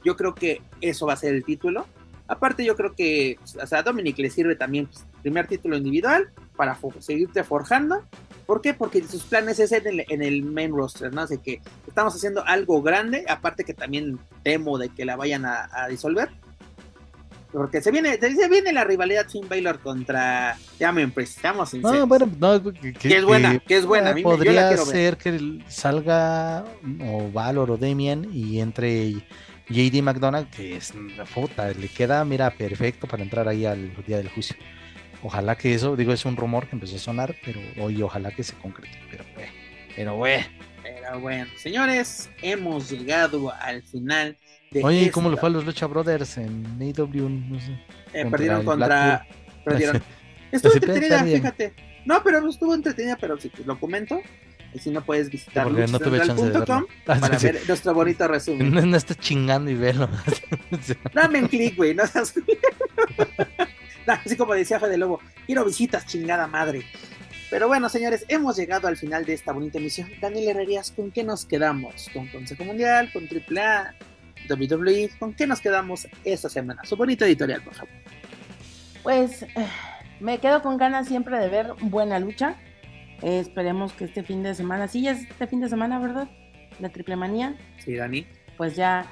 Yo 0.04 0.16
creo 0.16 0.34
que 0.34 0.60
eso 0.82 1.06
va 1.06 1.14
a 1.14 1.16
ser 1.16 1.34
el 1.34 1.44
título. 1.44 1.86
Aparte, 2.26 2.64
yo 2.64 2.74
creo 2.74 2.94
que 2.94 3.36
pues, 3.38 3.56
o 3.56 3.66
sea, 3.66 3.80
a 3.80 3.82
Dominic 3.82 4.18
le 4.18 4.30
sirve 4.30 4.56
también 4.56 4.86
pues, 4.86 5.04
primer 5.22 5.46
título 5.46 5.76
individual 5.76 6.30
para 6.56 6.78
seguirte 7.00 7.44
forjando. 7.44 8.02
¿Por 8.46 8.60
qué? 8.62 8.72
Porque 8.74 9.02
sus 9.04 9.24
planes 9.24 9.58
es 9.58 9.72
en 9.72 9.86
el, 9.86 10.04
en 10.08 10.22
el 10.22 10.42
main 10.42 10.72
roster, 10.74 11.12
¿no? 11.12 11.22
Así 11.22 11.38
que 11.38 11.60
estamos 11.86 12.14
haciendo 12.14 12.44
algo 12.46 12.80
grande, 12.82 13.24
aparte 13.28 13.64
que 13.64 13.74
también 13.74 14.18
temo 14.42 14.78
de 14.78 14.88
que 14.90 15.04
la 15.04 15.16
vayan 15.16 15.44
a, 15.44 15.68
a 15.72 15.88
disolver. 15.88 16.30
Porque 17.52 17.80
se 17.80 17.92
viene, 17.92 18.18
se 18.18 18.48
viene 18.48 18.72
la 18.72 18.82
rivalidad 18.82 19.28
Finn 19.28 19.48
Balor 19.48 19.78
contra 19.78 20.56
Jamen 20.80 21.12
Priest, 21.12 21.40
seamos 21.40 21.70
sinceros. 21.70 22.00
No, 22.00 22.06
bueno, 22.08 22.28
no, 22.40 22.60
que, 22.72 22.92
Que 22.94 23.18
es 23.18 23.24
buena, 23.24 23.58
que 23.60 23.76
es 23.76 23.86
buena, 23.86 24.10
a 24.10 24.14
mí 24.14 24.24
me- 24.24 24.30
yo 24.30 24.30
la 24.30 24.34
podría 24.36 24.70
ver. 24.70 24.78
ser 24.78 25.16
que 25.16 25.60
salga 25.68 26.64
o 27.06 27.30
Valor 27.30 27.70
o 27.70 27.76
Damien 27.76 28.28
y 28.32 28.58
entre 28.60 29.24
JD 29.68 30.02
McDonald, 30.02 30.48
que 30.50 30.76
es 30.76 30.90
una 30.92 31.24
puta, 31.24 31.72
le 31.72 31.88
queda, 31.88 32.24
mira, 32.24 32.50
perfecto 32.50 33.06
para 33.06 33.22
entrar 33.22 33.48
ahí 33.48 33.64
al 33.64 33.92
día 34.06 34.18
del 34.18 34.28
juicio. 34.28 34.56
Ojalá 35.22 35.56
que 35.56 35.72
eso, 35.74 35.96
digo, 35.96 36.12
es 36.12 36.24
un 36.26 36.36
rumor 36.36 36.66
que 36.68 36.76
empezó 36.76 36.96
a 36.96 36.98
sonar, 36.98 37.34
pero 37.44 37.58
hoy 37.80 38.02
ojalá 38.02 38.30
que 38.30 38.42
se 38.42 38.54
concrete. 38.56 38.98
Pero, 39.10 39.24
güey, 39.34 39.46
pero, 39.96 40.16
güey. 40.16 40.44
Pero 40.82 41.18
bueno, 41.20 41.46
señores, 41.56 42.28
hemos 42.42 42.90
llegado 42.90 43.50
al 43.54 43.82
final 43.84 44.36
de 44.70 44.84
Oye, 44.84 44.98
¿y 44.98 45.00
esta- 45.04 45.12
cómo 45.12 45.30
le 45.30 45.38
fue 45.38 45.48
a 45.48 45.52
los 45.52 45.64
Lucha 45.64 45.86
Brothers 45.86 46.36
en 46.36 46.62
AEW? 46.78 47.28
No 47.30 47.58
sé. 47.58 47.72
Eh, 48.12 48.26
perdieron 48.26 48.64
contra. 48.66 49.26
Perdieron. 49.64 50.02
Estuvo 50.52 50.74
entretenida, 50.74 51.24
fíjate. 51.24 51.72
No, 52.04 52.22
pero 52.22 52.46
estuvo 52.46 52.74
entretenida, 52.74 53.16
pero 53.18 53.40
si 53.40 53.50
lo 53.64 53.80
comento. 53.80 54.20
Y 54.74 54.78
si 54.80 54.90
no 54.90 55.04
puedes 55.04 55.30
visitar 55.30 55.64
Porque 55.64 55.86
no 55.86 55.98
tuve 56.00 56.18
chance 56.18 56.34
de 56.34 56.48
luchacentral.com 56.58 56.80
verlo. 56.82 56.88
Ah, 57.06 57.20
para 57.20 57.38
sí, 57.38 57.46
ver 57.46 57.60
nuestro 57.68 57.94
bonito 57.94 58.26
resumen. 58.28 58.74
No, 58.74 58.82
no 58.82 58.96
estés 58.96 59.18
chingando 59.18 59.70
y 59.70 59.74
velo. 59.74 60.08
Dame 61.14 61.40
un 61.42 61.48
clic, 61.48 61.76
güey. 61.76 61.94
No 61.94 62.06
seas- 62.06 62.34
No, 64.06 64.12
así 64.12 64.36
como 64.36 64.52
decía 64.52 64.78
Fede 64.78 64.98
Lobo, 64.98 65.20
quiero 65.46 65.64
visitas, 65.64 66.04
chingada 66.06 66.46
madre. 66.46 66.82
Pero 67.50 67.68
bueno, 67.68 67.88
señores, 67.88 68.24
hemos 68.28 68.56
llegado 68.56 68.86
al 68.88 68.96
final 68.98 69.24
de 69.24 69.32
esta 69.32 69.52
bonita 69.52 69.78
emisión. 69.78 70.10
Daniel 70.20 70.48
Herrerías, 70.48 70.90
¿con 70.90 71.10
qué 71.10 71.22
nos 71.24 71.46
quedamos? 71.46 72.10
¿Con 72.12 72.26
Consejo 72.28 72.64
Mundial? 72.64 73.10
¿Con 73.12 73.24
AAA? 73.24 73.94
WWE? 74.50 75.10
¿Con 75.18 75.32
qué 75.34 75.46
nos 75.46 75.60
quedamos 75.60 76.06
esta 76.24 76.48
semana? 76.50 76.82
Su 76.84 76.96
bonito 76.96 77.24
editorial, 77.24 77.62
por 77.62 77.74
favor. 77.74 77.94
Pues 79.02 79.42
eh, 79.42 79.48
me 80.20 80.38
quedo 80.38 80.60
con 80.62 80.76
ganas 80.76 81.06
siempre 81.08 81.38
de 81.38 81.48
ver 81.48 81.68
buena 81.80 82.18
lucha. 82.18 82.56
Eh, 83.22 83.38
esperemos 83.40 83.92
que 83.92 84.04
este 84.04 84.22
fin 84.22 84.42
de 84.42 84.54
semana, 84.54 84.88
sí, 84.88 85.02
ya 85.02 85.12
es 85.12 85.22
este 85.22 85.46
fin 85.46 85.60
de 85.60 85.68
semana, 85.68 85.98
¿verdad? 85.98 86.28
La 86.80 86.88
triple 86.88 87.16
manía. 87.16 87.54
Sí, 87.78 87.94
Dani. 87.94 88.26
Pues 88.56 88.76
ya, 88.76 89.04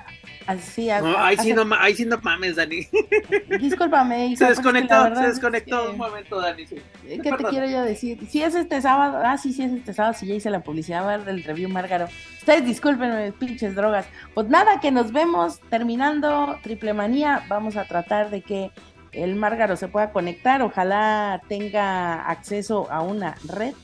así. 0.47 0.87
No, 1.03 1.19
ahí, 1.19 1.37
sí 1.37 1.53
no, 1.53 1.65
ahí 1.77 1.95
sí 1.97 2.05
no 2.05 2.17
mames, 2.23 2.55
Dani. 2.57 2.87
Discúlpame, 3.61 4.37
Se 4.37 4.45
pues 4.47 4.59
es 4.59 4.65
que 4.65 4.73
la 4.73 4.81
desconectó, 4.81 5.15
se 5.17 5.21
es 5.23 5.29
desconectó 5.35 5.85
que- 5.85 5.91
un 5.91 5.99
momento, 5.99 6.41
Dani. 6.41 6.67
sí. 6.67 6.77
¿Qué 7.05 7.19
te 7.33 7.45
quiero 7.45 7.69
yo 7.69 7.83
decir? 7.83 8.19
Si 8.29 8.43
es 8.43 8.55
este 8.55 8.81
sábado, 8.81 9.21
ah, 9.25 9.37
sí, 9.39 9.53
sí 9.53 9.65
es 9.65 9.73
este 9.73 9.93
sábado, 9.93 10.15
si 10.15 10.27
ya 10.27 10.35
hice 10.35 10.51
la 10.51 10.61
publicidad 10.61 11.25
del 11.25 11.43
review 11.43 11.69
Márgaro. 11.69 12.07
Ustedes 12.39 12.65
discúlpenme, 12.65 13.33
pinches 13.33 13.75
drogas. 13.75 14.07
Pues 14.35 14.49
nada, 14.49 14.79
que 14.81 14.91
nos 14.93 15.13
vemos 15.13 15.61
terminando 15.71 16.59
Triple 16.63 16.93
Manía. 16.95 17.45
Vamos 17.49 17.77
a 17.77 17.85
tratar 17.85 18.31
de 18.31 18.43
que 18.43 18.71
el 19.13 19.35
Márgaro 19.35 19.77
se 19.77 19.89
pueda 19.89 20.13
conectar. 20.13 20.63
Ojalá 20.63 21.41
tenga 21.49 22.27
acceso 22.29 22.89
a 22.93 23.01
una 23.03 23.35
red. 23.49 23.75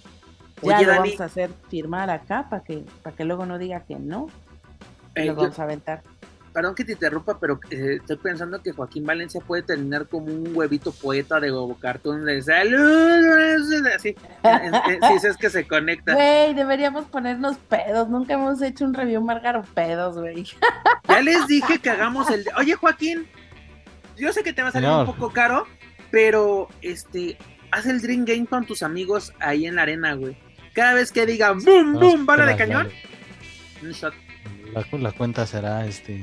Ya 0.63 0.77
Oye, 0.79 0.87
lo 0.87 0.93
Dani. 0.93 1.09
vamos 1.11 1.21
a 1.21 1.25
hacer 1.27 1.51
firmar 1.69 2.11
acá 2.11 2.47
para 2.51 2.63
que, 2.65 2.85
para 3.03 3.15
que 3.17 3.25
luego 3.25 3.47
no 3.47 3.59
diga 3.59 3.81
que 3.81 3.97
no. 3.97 4.27
Y 5.17 5.21
Eh, 5.23 5.27
nos 5.27 5.37
yo- 5.37 5.43
vamos 5.43 5.59
a 5.59 5.63
aventar. 5.63 6.03
perdón 6.53 6.75
que 6.75 6.85
te 6.85 6.93
interrumpa, 6.93 7.39
pero 7.39 7.61
eh, 7.71 7.99
estoy 8.01 8.17
pensando 8.17 8.61
que 8.61 8.73
Joaquín 8.73 9.07
Valencia 9.07 9.41
puede 9.47 9.63
terminar 9.63 10.09
como 10.09 10.27
un 10.27 10.57
huevito 10.57 10.91
poeta 10.91 11.39
de 11.39 11.51
Gobo 11.51 11.77
Cartoon 11.79 12.25
de 12.25 12.43
salud, 12.43 13.87
así, 13.95 14.17
si 15.21 15.27
es 15.29 15.37
que 15.37 15.51
se 15.51 15.69
conecta. 15.69 16.15
Güey, 16.15 16.55
deberíamos 16.55 17.05
ponernos 17.07 17.59
pedos. 17.59 18.09
Nunca 18.09 18.35
hemos 18.35 18.61
hecho 18.63 18.85
un 18.85 18.95
review 18.95 19.21
Márgaro 19.23 19.63
pedos, 19.75 20.19
güey. 20.19 20.45
Ya 21.09 21.21
les 21.23 21.47
dije 21.47 21.79
que 21.79 21.91
hagamos 21.91 22.29
el. 22.31 22.45
de- 22.45 22.51
Oye, 22.59 22.75
Joaquín, 22.75 23.27
yo 24.17 24.33
sé 24.33 24.43
que 24.43 24.53
te 24.53 24.63
va 24.63 24.69
a 24.69 24.73
salir 24.73 24.89
Señor. 24.89 25.09
un 25.09 25.15
poco 25.15 25.33
caro, 25.33 25.67
pero 26.11 26.69
este, 26.83 27.37
haz 27.71 27.87
el 27.87 28.01
Dream 28.03 28.25
Game 28.25 28.47
con 28.47 28.67
tus 28.67 28.83
amigos 28.83 29.33
ahí 29.39 29.67
en 29.67 29.77
la 29.77 29.83
arena, 29.83 30.15
güey. 30.15 30.37
Cada 30.79 30.95
vez 30.95 31.11
que 31.13 31.27
digan 31.27 31.59
boom, 31.59 31.93
No, 31.95 31.99
boom, 32.01 32.25
bala 32.27 32.47
de 32.47 32.57
cañón, 32.57 32.89
un 33.83 33.91
shot. 33.93 34.15
La, 34.73 34.87
la 34.99 35.13
cuenta 35.13 35.47
será 35.47 35.85
este. 35.87 36.23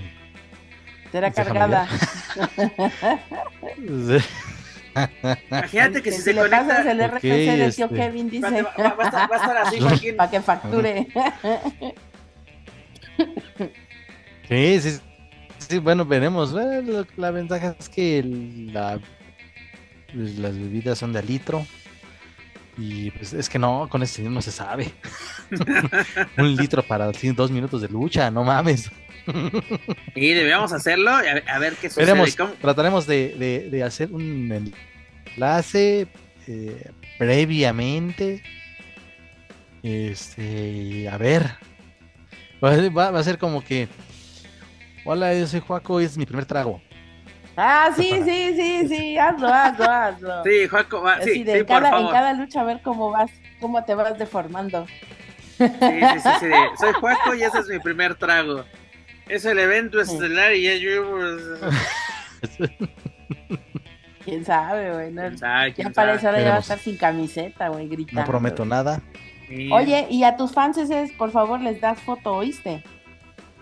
Será 1.12 1.32
cargada. 1.32 1.88
Imagínate 5.52 6.02
que 6.02 6.12
si 6.12 6.18
si 6.20 6.24
se 6.24 6.34
le 6.34 6.42
pasas 6.48 6.84
conecta. 6.86 6.92
el 6.92 7.02
Ok, 7.02 7.14
RFC 7.16 7.24
del 7.58 7.76
tío 7.76 7.86
este. 7.86 7.98
Kevin, 7.98 8.28
Va, 8.28 8.32
dice. 8.32 8.62
va- 8.62 8.74
va 8.94 9.04
a 9.04 9.08
estar, 9.08 9.32
va 9.32 9.36
a 9.36 9.40
estar 9.40 9.58
así, 9.58 9.80
Joaquín. 9.82 10.16
Para 10.16 10.32
que 10.32 10.42
facture. 10.42 11.08
Sí, 14.48 14.80
sí, 14.80 15.00
sí, 15.58 15.80
bueno, 15.80 16.06
veremos. 16.06 16.52
Bueno, 16.52 17.04
la 17.18 17.32
ventaja 17.32 17.76
es 17.80 17.90
que 17.90 18.20
el- 18.20 18.72
la, 18.74 19.00
pues, 20.14 20.38
las 20.38 20.56
bebidas 20.56 21.00
son 21.00 21.14
de 21.14 21.24
litro. 21.24 21.66
Y 22.78 23.12
pues 23.12 23.32
es 23.34 23.48
que 23.50 23.58
no, 23.58 23.88
con 23.90 24.04
ese 24.04 24.16
señor 24.16 24.32
no 24.34 24.42
se 24.42 24.52
sabe. 24.52 24.92
Un 26.38 26.56
litro 26.56 26.84
para 26.84 27.10
dos 27.12 27.52
minutos 27.52 27.82
de 27.82 27.88
lucha, 27.88 28.30
no 28.30 28.44
mames. 28.44 28.92
Y 30.14 30.34
deberíamos 30.34 30.72
hacerlo, 30.74 31.10
a 31.12 31.22
ver, 31.22 31.44
a 31.50 31.58
ver 31.60 31.74
qué 31.76 31.90
sucede. 31.90 32.06
Trataremos 32.62 33.08
de, 33.08 33.34
de- 33.40 33.70
de 33.70 33.84
hacer 33.84 34.12
un 34.12 34.72
enlace 35.36 36.08
eh, 36.48 36.92
previamente. 37.18 38.44
Este, 39.84 41.08
a 41.10 41.18
ver. 41.18 41.44
Va- 42.64 43.12
va 43.12 43.20
a 43.20 43.24
ser 43.24 43.38
como 43.38 43.64
que. 43.64 43.88
Hola, 45.06 45.34
yo 45.38 45.46
soy 45.48 45.60
Juaco 45.60 46.02
y 46.02 46.06
es 46.06 46.18
mi 46.18 46.26
primer 46.26 46.46
trago. 46.46 46.82
Ah, 47.58 47.90
sí, 47.96 48.12
sí, 48.26 48.54
sí, 48.56 48.88
sí, 48.88 49.18
hazlo, 49.18 49.48
hazlo, 49.48 49.90
hazlo. 49.90 50.44
Sí, 50.44 50.68
Juaco, 50.68 51.02
va, 51.02 51.22
sí, 51.22 51.44
de 51.44 51.54
sí, 51.54 51.60
en, 51.60 51.66
por 51.66 51.82
cada, 51.84 52.00
en 52.00 52.08
cada 52.10 52.34
lucha 52.34 52.62
a 52.62 52.64
ver 52.66 52.82
cómo 52.82 53.12
vas, 53.12 53.32
cómo 53.62 53.84
te 53.86 53.96
vas 53.96 54.18
deformando. 54.18 54.86
Sí, 55.58 55.66
sí, 55.80 56.20
sí, 56.20 56.30
sí, 56.42 56.46
de, 56.48 56.56
soy 56.78 56.94
Juaco 57.00 57.34
y 57.34 57.44
ese 57.44 57.60
es 57.60 57.68
mi 57.70 57.80
primer 57.80 58.16
trago. 58.16 58.66
Es 59.28 59.46
el 59.46 59.58
evento 59.58 60.02
estelar 60.02 60.54
y 60.54 60.64
ya 60.64 60.76
yo, 60.76 61.10
pues, 61.10 62.70
Quién 64.24 64.44
sabe, 64.44 64.92
güey. 64.94 65.12
no- 65.12 65.22
quién 65.22 65.38
sabe, 65.38 65.74
quién 65.74 65.88
ya 65.88 65.94
parece 65.94 66.26
ahora 66.28 66.42
ya 66.42 66.50
va 66.50 66.56
a 66.58 66.60
estar 66.60 66.80
sin 66.80 66.98
camiseta, 66.98 67.70
güey, 67.70 67.88
gritando. 67.88 68.22
No 68.22 68.28
prometo 68.28 68.66
nada. 68.66 69.02
Sí. 69.48 69.70
Oye, 69.72 70.08
y 70.10 70.24
a 70.24 70.36
tus 70.36 70.52
fans, 70.52 70.78
por 71.18 71.32
favor, 71.32 71.62
les 71.62 71.80
das 71.80 72.00
foto, 72.00 72.34
¿oíste? 72.34 72.84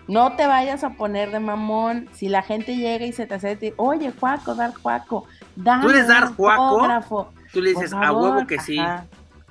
No 0.08 0.36
te 0.36 0.46
vayas 0.46 0.84
a 0.84 0.90
poner 0.90 1.30
de 1.30 1.40
mamón. 1.40 2.08
Si 2.12 2.28
la 2.28 2.42
gente 2.42 2.76
llega 2.76 3.06
y 3.06 3.12
se 3.12 3.26
te 3.26 3.34
acerca 3.34 3.64
y 3.64 3.70
dice, 3.70 3.74
oye, 3.78 4.12
Juaco, 4.18 4.54
dar 4.54 4.74
Juaco, 4.74 5.26
dame 5.56 5.82
¿Tú 5.84 5.90
eres 5.90 6.08
Dar 6.08 6.34
Juaco? 6.34 6.62
autógrafo". 6.62 7.32
tú 7.52 7.60
le 7.62 7.70
dices 7.70 7.92
a 7.92 8.12
huevo 8.12 8.46
que 8.46 8.58
sí. 8.58 8.78
ajá. 8.78 9.06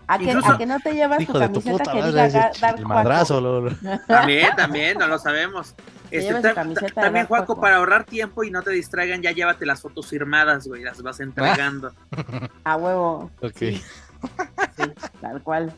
¿A 0.05 0.17
que, 0.17 0.25
Incluso- 0.25 0.51
a 0.51 0.57
que 0.57 0.65
no 0.65 0.79
te 0.81 0.93
llevas 0.93 1.17
tu 1.19 1.25
tu 1.31 1.39
camiseta 1.39 1.77
puta 1.77 1.91
que 1.93 2.03
diga 2.03 2.27
ch- 2.27 2.59
Dar 2.59 2.77
el 2.77 2.85
madrazo. 2.85 3.39
lo- 3.39 3.61
lo- 3.61 3.71
También, 4.07 4.53
también, 4.55 4.97
no 4.97 5.07
lo 5.07 5.17
sabemos. 5.17 5.73
Este, 6.11 6.33
ta- 6.41 6.49
tu 6.63 6.73
también, 6.93 7.23
Dar 7.23 7.27
Juaco, 7.27 7.59
para 7.59 7.77
ahorrar 7.77 8.03
tiempo 8.03 8.43
y 8.43 8.51
no 8.51 8.61
te 8.61 8.71
distraigan, 8.71 9.21
ya 9.21 9.31
llévate 9.31 9.65
las 9.65 9.81
fotos 9.81 10.05
firmadas, 10.07 10.67
güey, 10.67 10.83
las 10.83 11.01
vas 11.01 11.19
entregando. 11.21 11.91
A 12.65 12.75
huevo. 12.75 13.31
Ok. 13.41 13.55
Sí, 13.57 13.81
sí, 14.77 14.83
tal 15.21 15.41
cual. 15.41 15.73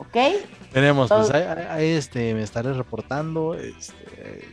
¿Ok? 0.00 0.16
Tenemos, 0.72 1.08
pues 1.10 1.28
Todo- 1.28 1.36
ahí, 1.36 1.42
ahí- 1.42 1.66
ahí, 1.68 1.88
este, 1.90 2.32
me 2.32 2.42
estaré 2.42 2.72
reportando. 2.72 3.54
Este, 3.54 4.48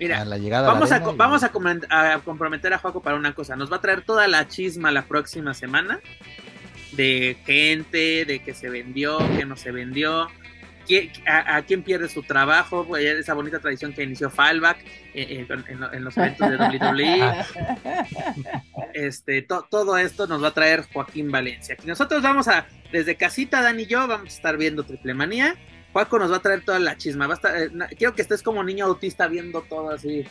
Mira, 0.00 0.20
a 0.20 0.24
la 0.24 0.36
llegada 0.36 0.66
Vamos, 0.68 0.90
a 0.90 0.98
la 0.98 1.10
y- 1.12 1.16
vamos 1.16 1.42
a, 1.44 1.50
comprometer 2.24 2.72
a 2.74 2.78
Juaco 2.78 3.00
para 3.00 3.14
una 3.16 3.34
cosa. 3.34 3.54
Nos 3.54 3.70
va 3.70 3.76
a 3.76 3.80
traer 3.80 4.02
toda 4.02 4.26
la 4.26 4.48
chisma 4.48 4.90
la 4.90 5.02
próxima 5.02 5.54
semana 5.54 6.00
de 6.92 7.36
gente, 7.46 8.24
de 8.24 8.40
que 8.42 8.52
se 8.52 8.68
vendió, 8.68 9.18
que 9.36 9.44
no 9.44 9.56
se 9.56 9.70
vendió, 9.70 10.28
a, 11.26 11.56
a 11.56 11.62
quién 11.62 11.82
pierde 11.82 12.08
su 12.08 12.22
trabajo, 12.22 12.84
pues, 12.86 13.04
esa 13.04 13.34
bonita 13.34 13.58
tradición 13.58 13.92
que 13.92 14.02
inició 14.02 14.30
Fallback 14.30 14.78
eh, 15.14 15.46
eh, 15.46 15.46
en, 15.68 15.80
lo- 15.80 15.92
en 15.92 16.04
los 16.04 16.16
eventos 16.16 16.50
de 16.50 16.56
WWE. 16.56 17.44
este, 18.94 19.42
to- 19.42 19.66
todo 19.70 19.96
esto 19.98 20.26
nos 20.26 20.42
va 20.42 20.48
a 20.48 20.54
traer 20.54 20.84
Joaquín 20.92 21.30
Valencia. 21.30 21.76
Nosotros 21.84 22.22
vamos 22.22 22.48
a, 22.48 22.66
desde 22.92 23.16
casita, 23.16 23.62
Dan 23.62 23.80
y 23.80 23.86
yo, 23.86 24.06
vamos 24.06 24.26
a 24.30 24.36
estar 24.36 24.56
viendo 24.56 24.84
Triple 24.84 25.14
Manía. 25.14 25.56
Juaco 25.92 26.18
nos 26.18 26.32
va 26.32 26.36
a 26.36 26.42
traer 26.42 26.64
toda 26.64 26.78
la 26.80 26.96
chisma. 26.96 27.26
Va 27.26 27.34
a 27.34 27.36
estar, 27.36 27.56
eh, 27.56 27.70
quiero 27.96 28.14
que 28.14 28.22
estés 28.22 28.42
como 28.42 28.62
niño 28.64 28.86
autista 28.86 29.28
viendo 29.28 29.62
todo 29.62 29.90
así, 29.90 30.24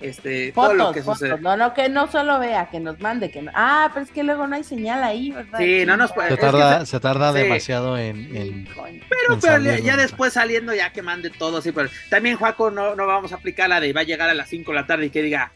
este, 0.00 0.52
todo 0.52 0.74
lo 0.74 0.84
Fotos, 0.86 0.94
que 0.96 1.02
fotos. 1.02 1.18
sucede. 1.20 1.40
No, 1.40 1.56
no, 1.56 1.72
que 1.74 1.88
no 1.88 2.10
solo 2.10 2.38
vea, 2.38 2.68
que 2.70 2.80
nos 2.80 3.00
mande. 3.00 3.30
que 3.30 3.42
no- 3.42 3.50
Ah, 3.54 3.90
pero 3.94 4.04
es 4.04 4.12
que 4.12 4.22
luego 4.22 4.46
no 4.46 4.56
hay 4.56 4.64
señal 4.64 5.02
ahí, 5.02 5.30
¿verdad? 5.32 5.58
Sí, 5.58 5.84
no 5.86 5.96
nos 5.96 6.12
puede- 6.12 6.28
Se 6.28 6.34
es 6.34 6.40
que 6.40 6.46
tarda, 6.46 6.80
se- 6.80 6.86
se 6.86 7.00
tarda 7.00 7.32
sí. 7.32 7.38
demasiado 7.38 7.98
en, 7.98 8.36
en-. 8.36 8.68
Pero, 9.08 9.34
en 9.34 9.40
pero 9.40 9.76
ya 9.78 9.96
después 9.96 10.32
saliendo, 10.34 10.74
ya 10.74 10.92
que 10.92 11.02
mande 11.02 11.30
todo, 11.30 11.62
sí, 11.62 11.72
pero 11.72 11.88
también 12.10 12.36
Juaco 12.36 12.70
no, 12.70 12.94
no 12.94 13.06
vamos 13.06 13.32
a 13.32 13.36
aplicar 13.36 13.68
la 13.68 13.80
de 13.80 13.92
va 13.92 14.00
a 14.02 14.04
llegar 14.04 14.28
a 14.28 14.34
las 14.34 14.48
5 14.48 14.72
de 14.72 14.76
la 14.80 14.86
tarde 14.86 15.06
y 15.06 15.10
que 15.10 15.22
diga 15.22 15.52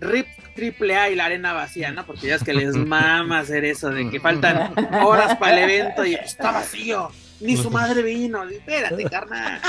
RIP 0.00 0.26
triple 0.56 0.96
A 0.96 1.10
y 1.10 1.14
la 1.14 1.26
arena 1.26 1.52
vacía, 1.52 1.92
¿no? 1.92 2.04
Porque 2.04 2.26
ya 2.26 2.34
es 2.34 2.42
que 2.42 2.52
les 2.52 2.74
mama 2.74 3.38
hacer 3.38 3.64
eso 3.64 3.90
de 3.90 4.10
que 4.10 4.18
faltan 4.20 4.72
horas 5.04 5.36
para 5.36 5.52
el 5.62 5.70
evento 5.70 6.04
y 6.04 6.14
está 6.14 6.50
vacío, 6.50 7.10
ni 7.40 7.56
su 7.56 7.70
madre 7.70 8.02
vino, 8.02 8.42
espérate, 8.44 9.04
carnal. 9.04 9.60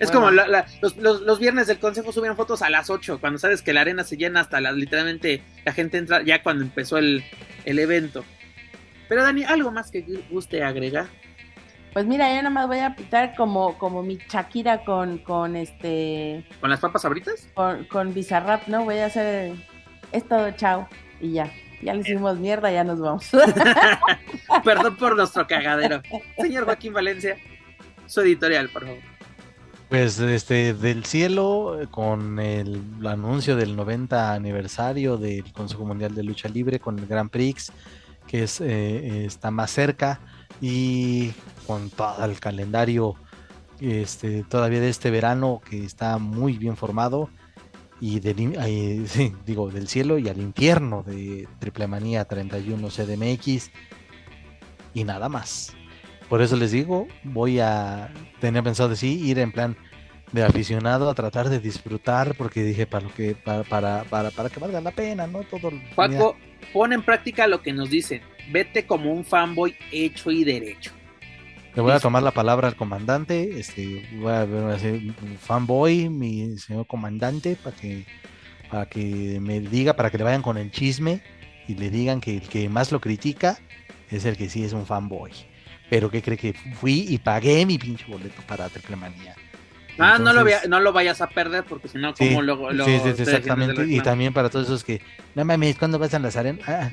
Es 0.00 0.10
como 0.10 0.30
la- 0.30 0.48
la- 0.48 0.66
los, 0.80 0.96
los- 0.96 1.20
los 1.22 1.38
viernes 1.38 1.66
del 1.66 1.78
consejo 1.78 2.12
subieron 2.12 2.36
fotos 2.36 2.62
a 2.62 2.70
las 2.70 2.88
8, 2.90 3.18
cuando 3.20 3.38
sabes 3.38 3.62
que 3.62 3.72
la 3.72 3.82
arena 3.82 4.02
se 4.04 4.16
llena 4.16 4.40
hasta 4.40 4.60
las, 4.60 4.74
literalmente 4.74 5.42
la 5.64 5.72
gente 5.72 5.98
entra 5.98 6.22
ya 6.22 6.42
cuando 6.42 6.64
empezó 6.64 6.98
el, 6.98 7.22
el 7.64 7.78
evento. 7.78 8.24
Pero 9.08 9.22
Dani, 9.22 9.44
¿algo 9.44 9.70
más 9.70 9.90
que 9.90 10.00
guste 10.30 10.62
agregar? 10.64 11.06
Pues 11.92 12.06
mira, 12.06 12.30
yo 12.30 12.36
nada 12.36 12.48
más 12.48 12.66
voy 12.66 12.78
a 12.78 12.96
pitar 12.96 13.34
como, 13.36 13.76
como 13.76 14.02
mi 14.02 14.16
Shakira 14.16 14.82
con, 14.84 15.18
con 15.18 15.56
este, 15.56 16.42
¿Con 16.60 16.70
las 16.70 16.80
papas 16.80 17.04
abritas? 17.04 17.46
con, 17.52 17.84
con 17.84 18.14
Bizarrap, 18.14 18.66
¿no? 18.68 18.84
Voy 18.84 18.96
a 18.98 19.06
hacer, 19.06 19.52
es 20.10 20.26
todo, 20.26 20.50
chao, 20.52 20.88
y 21.20 21.32
ya. 21.32 21.52
Ya 21.82 21.92
le 21.94 22.00
hicimos 22.00 22.38
mierda, 22.38 22.70
ya 22.70 22.84
nos 22.84 23.00
vamos. 23.00 23.28
Perdón 24.64 24.96
por 24.96 25.16
nuestro 25.16 25.46
cagadero. 25.46 26.00
Señor 26.38 26.64
Joaquín 26.64 26.92
Valencia, 26.92 27.36
su 28.06 28.20
editorial, 28.20 28.68
por 28.68 28.84
favor. 28.86 29.00
Pues 29.92 30.18
este 30.20 30.72
del 30.72 31.04
cielo, 31.04 31.78
con 31.90 32.38
el, 32.38 32.82
anuncio 33.06 33.56
del 33.56 33.76
90 33.76 34.32
aniversario 34.32 35.18
del 35.18 35.52
Consejo 35.52 35.84
Mundial 35.84 36.14
de 36.14 36.22
Lucha 36.22 36.48
Libre, 36.48 36.80
con 36.80 36.98
el 36.98 37.06
Grand 37.06 37.28
Prix, 37.28 37.70
que 38.26 38.44
es, 38.44 38.62
eh, 38.62 39.26
está 39.26 39.50
más 39.50 39.70
cerca, 39.70 40.18
y 40.62 41.32
con 41.66 41.90
todo 41.90 42.24
el 42.24 42.40
calendario 42.40 43.16
este, 43.80 44.44
todavía 44.44 44.80
de 44.80 44.88
este 44.88 45.10
verano, 45.10 45.60
que 45.68 45.84
está 45.84 46.16
muy 46.16 46.56
bien 46.56 46.78
formado, 46.78 47.28
y 48.00 48.20
del, 48.20 48.36
digo, 49.44 49.68
del 49.68 49.88
cielo 49.88 50.16
y 50.16 50.26
al 50.30 50.40
infierno 50.40 51.02
de 51.02 51.46
Triple 51.58 51.86
Manía 51.86 52.24
31 52.24 52.88
CDMX, 52.88 53.70
y 54.94 55.04
nada 55.04 55.28
más. 55.28 55.74
Por 56.32 56.40
eso 56.40 56.56
les 56.56 56.70
digo, 56.70 57.08
voy 57.24 57.60
a 57.60 58.10
tenía 58.40 58.62
pensado 58.62 58.88
de 58.88 58.96
sí 58.96 59.20
ir 59.22 59.38
en 59.38 59.52
plan 59.52 59.76
de 60.32 60.42
aficionado 60.42 61.10
a 61.10 61.14
tratar 61.14 61.50
de 61.50 61.60
disfrutar 61.60 62.34
porque 62.38 62.62
dije 62.62 62.86
para 62.86 63.04
lo 63.04 63.12
que 63.12 63.34
para 63.34 63.64
para 63.64 64.04
para, 64.04 64.30
para 64.30 64.48
que 64.48 64.58
valga 64.58 64.80
la 64.80 64.92
pena, 64.92 65.26
¿no? 65.26 65.40
Todo 65.42 65.70
Juaco, 65.94 66.38
pon 66.72 66.94
en 66.94 67.02
práctica 67.02 67.46
lo 67.46 67.60
que 67.60 67.74
nos 67.74 67.90
dicen. 67.90 68.22
Vete 68.50 68.86
como 68.86 69.12
un 69.12 69.26
fanboy 69.26 69.76
hecho 69.90 70.30
y 70.30 70.42
derecho. 70.42 70.92
mira, 70.94 71.76
le 71.76 71.82
voy 71.82 71.92
a 71.92 72.00
tomar 72.00 72.22
la 72.22 72.30
palabra 72.30 72.66
al 72.66 72.76
comandante, 72.76 73.60
este 73.60 74.02
voy 74.14 74.32
a 74.32 74.46
ver 74.46 74.80
fanboy, 75.38 76.08
mi 76.08 76.56
señor 76.56 76.86
comandante 76.86 77.56
para 77.62 77.76
que 77.76 78.06
para 78.70 78.86
que 78.86 79.38
me 79.38 79.60
diga, 79.60 79.92
para 79.96 80.10
que 80.10 80.16
le 80.16 80.24
vayan 80.24 80.40
con 80.40 80.56
el 80.56 80.70
chisme 80.70 81.20
y 81.68 81.74
le 81.74 81.90
digan 81.90 82.22
que 82.22 82.38
el 82.38 82.48
que 82.48 82.70
más 82.70 82.90
lo 82.90 83.02
critica 83.02 83.58
es 84.10 84.24
el 84.24 84.38
que 84.38 84.48
sí 84.48 84.64
es 84.64 84.72
un 84.72 84.86
fanboy. 84.86 85.51
Pero 85.92 86.10
que 86.10 86.22
cree 86.22 86.38
que 86.38 86.54
fui 86.80 87.04
y 87.06 87.18
pagué 87.18 87.66
mi 87.66 87.76
pinche 87.76 88.06
boleto 88.08 88.40
para 88.48 88.66
Triple 88.70 88.96
Manía. 88.96 89.34
Ah, 89.98 90.16
no, 90.18 90.32
lo 90.32 90.42
no 90.66 90.80
lo 90.80 90.90
vayas 90.90 91.20
a 91.20 91.28
perder 91.28 91.64
porque 91.64 91.86
si 91.86 91.98
no, 91.98 92.16
Sí, 92.16 92.28
como 92.28 92.40
luego 92.40 92.72
lo 92.72 92.86
sí, 92.86 92.98
sí, 93.04 93.12
sí, 93.14 93.22
exactamente. 93.24 93.84
Y 93.86 94.00
también 94.00 94.32
para 94.32 94.48
todos 94.48 94.68
esos 94.68 94.84
que, 94.84 95.02
no 95.34 95.44
mames, 95.44 95.76
¿cuándo 95.76 95.98
vas 95.98 96.14
a 96.14 96.18
las 96.18 96.34
arenas? 96.36 96.66
Ah, 96.66 96.90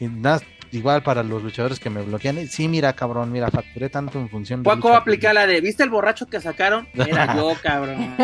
y 0.00 0.06
nada, 0.06 0.40
igual 0.70 1.02
para 1.02 1.22
los 1.22 1.42
luchadores 1.42 1.78
que 1.78 1.90
me 1.90 2.00
bloquean. 2.00 2.38
eh, 2.38 2.46
Sí, 2.46 2.68
mira, 2.68 2.94
cabrón, 2.94 3.30
mira, 3.30 3.50
facturé 3.50 3.90
tanto 3.90 4.18
en 4.18 4.30
función 4.30 4.62
de. 4.62 4.64
Juaco 4.70 4.88
lucha 4.88 4.96
aplica 5.00 5.28
que- 5.28 5.34
la 5.34 5.46
de, 5.46 5.60
¿viste 5.60 5.82
el 5.82 5.90
borracho 5.90 6.24
que 6.26 6.40
sacaron? 6.40 6.88
Era 6.94 7.36
yo, 7.36 7.52
cabrón. 7.62 8.14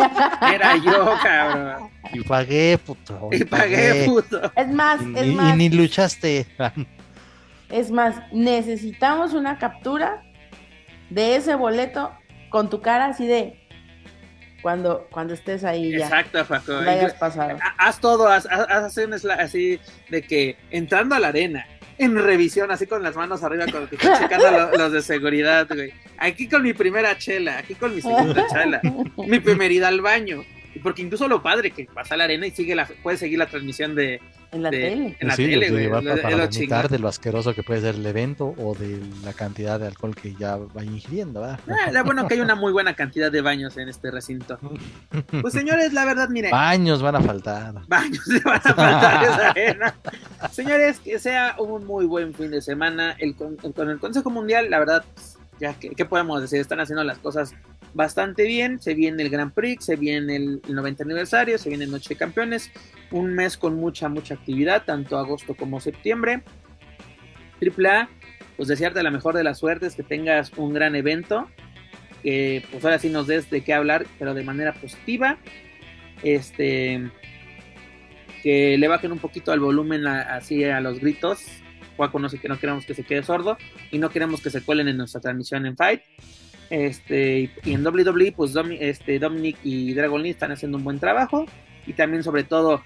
Era 0.40 0.74
yo, 0.78 1.14
cabrón. 1.22 1.90
Y 2.14 2.22
pagué, 2.22 2.78
puto. 2.78 3.28
Y 3.30 3.44
pagué, 3.44 4.04
puto. 4.06 4.40
Es 4.56 4.68
más, 4.68 5.02
Y, 5.02 5.18
es 5.18 5.26
y 5.26 5.30
más, 5.32 5.54
ni 5.54 5.68
luchaste. 5.68 6.46
es 7.70 7.90
más, 7.90 8.16
necesitamos 8.32 9.34
una 9.34 9.58
captura 9.58 10.22
de 11.10 11.36
ese 11.36 11.54
boleto 11.54 12.12
con 12.50 12.70
tu 12.70 12.80
cara 12.80 13.06
así 13.06 13.26
de 13.26 13.60
cuando, 14.62 15.06
cuando 15.10 15.34
estés 15.34 15.62
ahí 15.64 15.92
ya. 15.96 16.04
Exacto, 16.06 16.38
la 16.82 16.90
hayas 16.92 17.14
pasado. 17.14 17.58
Ha- 17.62 17.74
Haz 17.88 18.00
todo, 18.00 18.28
haz, 18.28 18.46
haz- 18.46 18.66
haz 18.68 18.96
un 18.96 19.14
así 19.14 19.78
de 20.08 20.22
que 20.22 20.56
entrando 20.70 21.14
a 21.14 21.20
la 21.20 21.28
arena, 21.28 21.66
en 21.98 22.16
revisión, 22.16 22.70
así 22.70 22.86
con 22.86 23.02
las 23.02 23.16
manos 23.16 23.42
arriba, 23.42 23.66
con 23.70 23.88
checando 23.88 24.50
lo- 24.50 24.70
los 24.76 24.92
de 24.92 25.02
seguridad, 25.02 25.66
güey. 25.68 25.92
Aquí 26.18 26.48
con 26.48 26.62
mi 26.62 26.72
primera 26.72 27.16
chela, 27.18 27.58
aquí 27.58 27.74
con 27.74 27.94
mi 27.94 28.00
segunda 28.00 28.46
chela, 28.52 28.80
mi 29.16 29.40
primera 29.40 29.72
ida 29.72 29.88
al 29.88 30.00
baño. 30.00 30.44
Porque 30.82 31.02
incluso 31.02 31.28
lo 31.28 31.42
padre 31.42 31.70
que 31.70 31.84
pasa 31.86 32.14
a 32.14 32.16
la 32.18 32.24
arena 32.24 32.46
y 32.46 32.50
sigue 32.50 32.74
la, 32.74 32.86
puede 33.02 33.16
seguir 33.16 33.38
la 33.38 33.46
transmisión 33.46 33.94
de, 33.94 34.20
En 34.52 34.62
la 34.62 34.70
de- 34.70 34.78
tele. 34.78 35.16
en 35.20 35.28
la 35.28 35.36
Sí, 35.36 35.46
tele, 35.46 35.70
güey. 35.70 35.82
llevar 35.84 36.02
Lo- 36.02 36.10
pa- 36.10 36.16
es 36.16 36.22
para 36.22 36.36
lo 36.36 36.46
vomitar 36.48 36.88
de 36.88 36.98
lo 36.98 37.08
asqueroso 37.08 37.54
que 37.54 37.62
puede 37.62 37.80
ser 37.80 37.94
el 37.96 38.06
evento 38.06 38.54
o 38.58 38.74
de 38.74 39.00
la 39.24 39.32
cantidad 39.32 39.78
de 39.80 39.86
alcohol 39.86 40.14
que 40.14 40.34
ya 40.34 40.56
va 40.56 40.84
ingiriendo, 40.84 41.40
¿verdad? 41.40 41.60
Ah, 41.68 42.02
bueno 42.04 42.26
que 42.28 42.34
hay 42.34 42.40
una 42.40 42.54
muy 42.54 42.72
buena 42.72 42.94
cantidad 42.94 43.30
de 43.30 43.40
baños 43.40 43.76
en 43.76 43.88
este 43.88 44.10
recinto. 44.10 44.58
Pues 45.42 45.52
señores, 45.54 45.92
la 45.92 46.04
verdad, 46.04 46.28
miren, 46.28 46.50
Baños 46.50 47.02
van 47.02 47.16
a 47.16 47.20
faltar. 47.20 47.74
baños 47.86 48.26
le 48.26 48.40
van 48.44 48.56
a 48.56 48.60
faltar 48.60 49.24
esa 49.24 49.50
arena. 49.50 49.94
Señores, 50.50 50.98
que 51.00 51.18
sea 51.18 51.54
un 51.58 51.84
muy 51.86 52.06
buen 52.06 52.34
fin 52.34 52.50
de 52.50 52.60
semana. 52.62 53.14
El, 53.18 53.34
con, 53.36 53.56
el- 53.62 53.72
con 53.72 53.90
el 53.90 53.98
Consejo 53.98 54.30
Mundial, 54.30 54.70
la 54.70 54.78
verdad, 54.78 55.04
pues, 55.14 55.36
ya 55.60 55.74
que 55.74 55.90
¿qué 55.90 56.04
podemos 56.04 56.40
decir, 56.40 56.60
están 56.60 56.80
haciendo 56.80 57.02
las 57.04 57.18
cosas 57.18 57.52
bastante 57.94 58.44
bien. 58.44 58.80
Se 58.80 58.94
viene 58.94 59.22
el 59.22 59.30
Grand 59.30 59.52
Prix, 59.52 59.84
se 59.84 59.96
viene 59.96 60.36
el, 60.36 60.60
el 60.66 60.74
90 60.74 61.04
aniversario, 61.04 61.58
se 61.58 61.68
viene 61.68 61.86
Noche 61.86 62.10
de 62.10 62.16
Campeones. 62.16 62.70
Un 63.10 63.34
mes 63.34 63.56
con 63.56 63.76
mucha, 63.76 64.08
mucha 64.08 64.34
actividad, 64.34 64.84
tanto 64.84 65.18
agosto 65.18 65.54
como 65.54 65.80
septiembre. 65.80 66.42
Triple 67.58 67.88
A, 67.88 68.08
pues 68.56 68.68
desearte 68.68 69.02
la 69.02 69.10
mejor 69.10 69.34
de 69.34 69.44
las 69.44 69.58
suertes, 69.58 69.94
que 69.94 70.02
tengas 70.02 70.52
un 70.56 70.72
gran 70.72 70.94
evento. 70.94 71.48
Que 72.22 72.64
pues 72.70 72.84
ahora 72.84 72.98
sí 72.98 73.08
nos 73.08 73.26
des 73.26 73.48
de 73.50 73.62
qué 73.62 73.72
hablar, 73.74 74.06
pero 74.18 74.34
de 74.34 74.42
manera 74.42 74.72
positiva. 74.74 75.38
Este 76.22 77.10
que 78.42 78.78
le 78.78 78.88
bajen 78.88 79.12
un 79.12 79.18
poquito 79.18 79.52
al 79.52 79.60
volumen 79.60 80.06
así 80.06 80.64
a 80.64 80.80
los 80.80 81.00
gritos. 81.00 81.44
Juaco 81.96 82.18
no 82.18 82.28
sé 82.28 82.38
que 82.38 82.48
no 82.48 82.58
queremos 82.58 82.86
que 82.86 82.94
se 82.94 83.02
quede 83.02 83.22
sordo 83.22 83.58
y 83.90 83.98
no 83.98 84.10
queremos 84.10 84.40
que 84.40 84.50
se 84.50 84.62
cuelen 84.62 84.88
en 84.88 84.96
nuestra 84.96 85.20
transmisión 85.20 85.66
en 85.66 85.76
Fight. 85.76 86.02
Este, 86.70 87.50
y 87.64 87.72
en 87.72 87.86
WWE, 87.86 88.32
pues 88.32 88.54
este, 88.80 89.18
Dominic 89.18 89.56
y 89.62 89.94
Dragon 89.94 90.22
Lee 90.22 90.30
están 90.30 90.52
haciendo 90.52 90.78
un 90.78 90.84
buen 90.84 90.98
trabajo. 90.98 91.46
Y 91.86 91.94
también, 91.94 92.22
sobre 92.22 92.44
todo, 92.44 92.82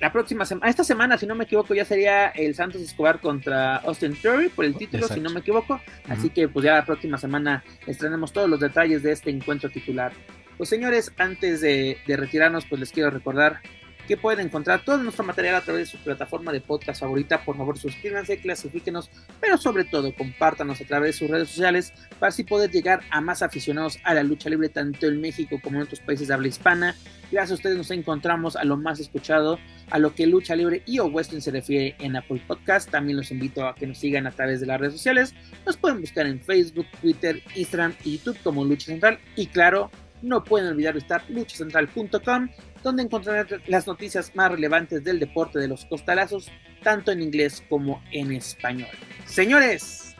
la 0.00 0.12
próxima 0.12 0.44
semana, 0.44 0.68
esta 0.68 0.84
semana, 0.84 1.16
si 1.16 1.26
no 1.26 1.34
me 1.34 1.44
equivoco, 1.44 1.74
ya 1.74 1.84
sería 1.84 2.28
el 2.28 2.54
Santos 2.54 2.82
Escobar 2.82 3.20
contra 3.20 3.76
Austin 3.76 4.14
Theory 4.14 4.48
por 4.48 4.64
el 4.64 4.74
título, 4.76 5.08
si 5.08 5.20
no 5.20 5.30
me 5.30 5.40
equivoco. 5.40 5.80
Así 6.08 6.28
que, 6.28 6.48
pues 6.48 6.64
ya 6.64 6.74
la 6.74 6.84
próxima 6.84 7.18
semana 7.18 7.64
estrenemos 7.86 8.32
todos 8.32 8.50
los 8.50 8.60
detalles 8.60 9.02
de 9.02 9.12
este 9.12 9.30
encuentro 9.30 9.70
titular. 9.70 10.12
Pues 10.58 10.68
señores, 10.68 11.12
antes 11.18 11.60
de, 11.60 11.98
de 12.06 12.16
retirarnos, 12.16 12.66
pues 12.66 12.80
les 12.80 12.92
quiero 12.92 13.10
recordar 13.10 13.60
que 14.06 14.16
pueden 14.16 14.46
encontrar 14.46 14.84
todo 14.84 14.98
nuestro 14.98 15.24
material 15.24 15.54
a 15.56 15.60
través 15.60 15.86
de 15.86 15.98
su 15.98 16.02
plataforma 16.02 16.52
de 16.52 16.60
podcast 16.60 17.00
favorita. 17.00 17.44
Por 17.44 17.56
favor, 17.56 17.78
suscríbanse, 17.78 18.38
clasifíquenos, 18.38 19.10
pero 19.40 19.56
sobre 19.58 19.84
todo 19.84 20.14
compártanos 20.14 20.80
a 20.80 20.84
través 20.84 21.14
de 21.14 21.18
sus 21.18 21.30
redes 21.30 21.48
sociales 21.48 21.92
para 22.18 22.28
así 22.28 22.44
poder 22.44 22.70
llegar 22.70 23.00
a 23.10 23.20
más 23.20 23.42
aficionados 23.42 23.98
a 24.04 24.14
la 24.14 24.22
lucha 24.22 24.50
libre, 24.50 24.68
tanto 24.68 25.06
en 25.06 25.20
México 25.20 25.58
como 25.62 25.76
en 25.76 25.82
otros 25.82 26.00
países 26.00 26.28
de 26.28 26.34
habla 26.34 26.48
hispana. 26.48 26.96
Gracias 27.30 27.52
a 27.52 27.54
ustedes 27.54 27.76
nos 27.78 27.90
encontramos 27.90 28.56
a 28.56 28.64
lo 28.64 28.76
más 28.76 29.00
escuchado, 29.00 29.58
a 29.90 29.98
lo 29.98 30.14
que 30.14 30.26
lucha 30.26 30.54
libre 30.54 30.82
y 30.84 30.98
o 30.98 31.10
se 31.22 31.50
refiere 31.50 31.96
en 31.98 32.16
Apple 32.16 32.42
Podcast. 32.46 32.90
También 32.90 33.16
los 33.16 33.30
invito 33.30 33.66
a 33.66 33.74
que 33.74 33.86
nos 33.86 33.98
sigan 33.98 34.26
a 34.26 34.32
través 34.32 34.60
de 34.60 34.66
las 34.66 34.78
redes 34.78 34.94
sociales. 34.94 35.34
Nos 35.64 35.78
pueden 35.78 36.00
buscar 36.00 36.26
en 36.26 36.40
Facebook, 36.40 36.86
Twitter, 37.00 37.42
Instagram 37.54 37.94
y 38.04 38.18
YouTube 38.18 38.38
como 38.42 38.64
Lucha 38.64 38.86
Central. 38.86 39.18
Y 39.36 39.46
claro, 39.46 39.90
no 40.20 40.44
pueden 40.44 40.68
olvidar 40.68 40.94
visitar 40.94 41.24
luchacentral.com 41.28 42.48
donde 42.82 43.02
encontrarán 43.02 43.46
las 43.66 43.86
noticias 43.86 44.34
más 44.34 44.50
relevantes 44.50 45.04
del 45.04 45.20
deporte 45.20 45.58
de 45.58 45.68
los 45.68 45.84
costalazos, 45.84 46.50
tanto 46.82 47.12
en 47.12 47.22
inglés 47.22 47.62
como 47.68 48.02
en 48.12 48.32
español. 48.32 48.88
Señores, 49.26 50.16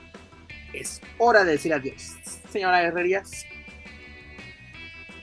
es 0.72 1.00
hora 1.18 1.44
de 1.44 1.52
decir 1.52 1.72
adiós. 1.74 2.16
Señora 2.50 2.82
Herrerías 2.82 3.46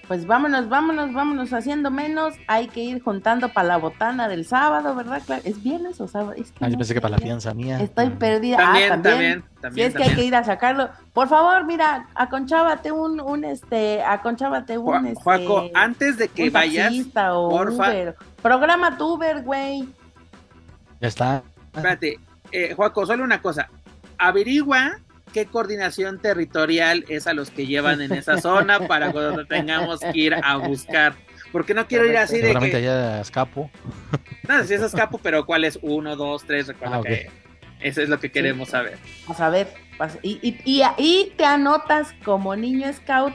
pues 0.10 0.26
vámonos, 0.26 0.68
vámonos, 0.70 1.14
vámonos 1.14 1.54
haciendo 1.54 1.92
menos. 1.92 2.34
Hay 2.48 2.68
que 2.68 2.82
ir 2.82 3.00
juntando 3.00 3.54
para 3.54 3.68
la 3.68 3.78
botana 3.78 4.28
del 4.28 4.44
sábado, 4.44 4.96
¿verdad? 4.96 5.22
¿Es 5.44 5.62
viernes 5.62 6.02
o 6.02 6.08
sábado? 6.08 6.34
ah, 6.60 6.68
yo 6.68 6.78
pensé 6.80 6.96
que 6.96 7.00
para 7.00 7.12
la 7.12 7.20
fianza 7.20 7.54
mía. 7.54 7.80
Estoy 7.80 8.10
perdida. 8.10 8.58
También, 8.58 8.92
ah, 8.92 9.02
también. 9.04 9.44
también, 9.62 9.74
si 9.76 9.82
es 9.82 9.94
que 9.94 10.10
hay 10.10 10.16
que 10.16 10.26
ir 10.26 10.36
a 10.36 10.44
sacarlo. 10.44 10.90
Por 11.14 11.28
favor, 11.28 11.64
mira, 11.68 12.08
aconchábate 12.16 12.92
un, 12.92 13.22
un 13.22 13.44
este, 13.46 14.02
aconchábate 14.02 14.80
un, 14.80 15.06
este, 15.06 15.24
Juaco, 15.24 15.70
antes 15.76 16.18
de 16.18 16.28
que 16.28 16.50
vayas, 16.50 16.92
o 17.32 17.50
porfa. 17.52 17.90
Uber. 17.90 18.16
Programa 18.42 18.98
tu 18.98 19.14
Uber, 19.14 19.44
güey. 19.44 19.88
Ya 21.00 21.08
está. 21.08 21.44
Espérate, 21.72 22.20
eh, 22.52 22.74
Juaco, 22.74 23.06
solo 23.06 23.24
una 23.24 23.44
cosa. 23.44 23.70
Averigua 24.18 24.98
qué 25.30 25.46
coordinación 25.46 26.20
territorial 26.20 27.06
es 27.08 27.28
a 27.28 27.34
los 27.34 27.50
que 27.50 27.66
llevan 27.66 28.02
en 28.02 28.12
esa 28.14 28.40
zona 28.42 28.88
para 28.88 29.12
cuando 29.12 29.46
tengamos 29.46 30.00
que 30.00 30.20
ir 30.20 30.36
a 30.36 30.58
buscar. 30.58 31.16
Porque 31.52 31.74
no 31.74 31.88
quiero 31.88 32.06
ir 32.06 32.18
así 32.18 32.36
de 32.38 32.48
Seguramente 32.48 32.78
allá 32.78 33.22
escapo. 33.22 33.72
No, 34.48 34.64
si 34.64 34.74
es 34.74 34.82
escapo, 34.82 35.20
pero 35.22 35.46
¿cuál 35.46 35.64
es? 35.64 35.80
Uno, 35.82 36.16
dos, 36.16 36.44
tres, 36.46 36.68
recuerda 36.68 36.98
ah, 36.98 37.02
que 37.04 37.30
eso 37.80 38.02
es 38.02 38.10
lo 38.10 38.20
que 38.20 38.32
queremos 38.32 38.70
saber. 38.70 38.98
Vamos 39.24 39.40
a 39.40 39.50
ver. 39.50 39.68
Y, 40.22 40.40
y, 40.42 40.62
y, 40.66 40.84
y 40.98 41.34
te 41.38 41.46
anotas 41.46 42.14
como 42.24 42.56
niño 42.56 42.92
scout 42.94 43.34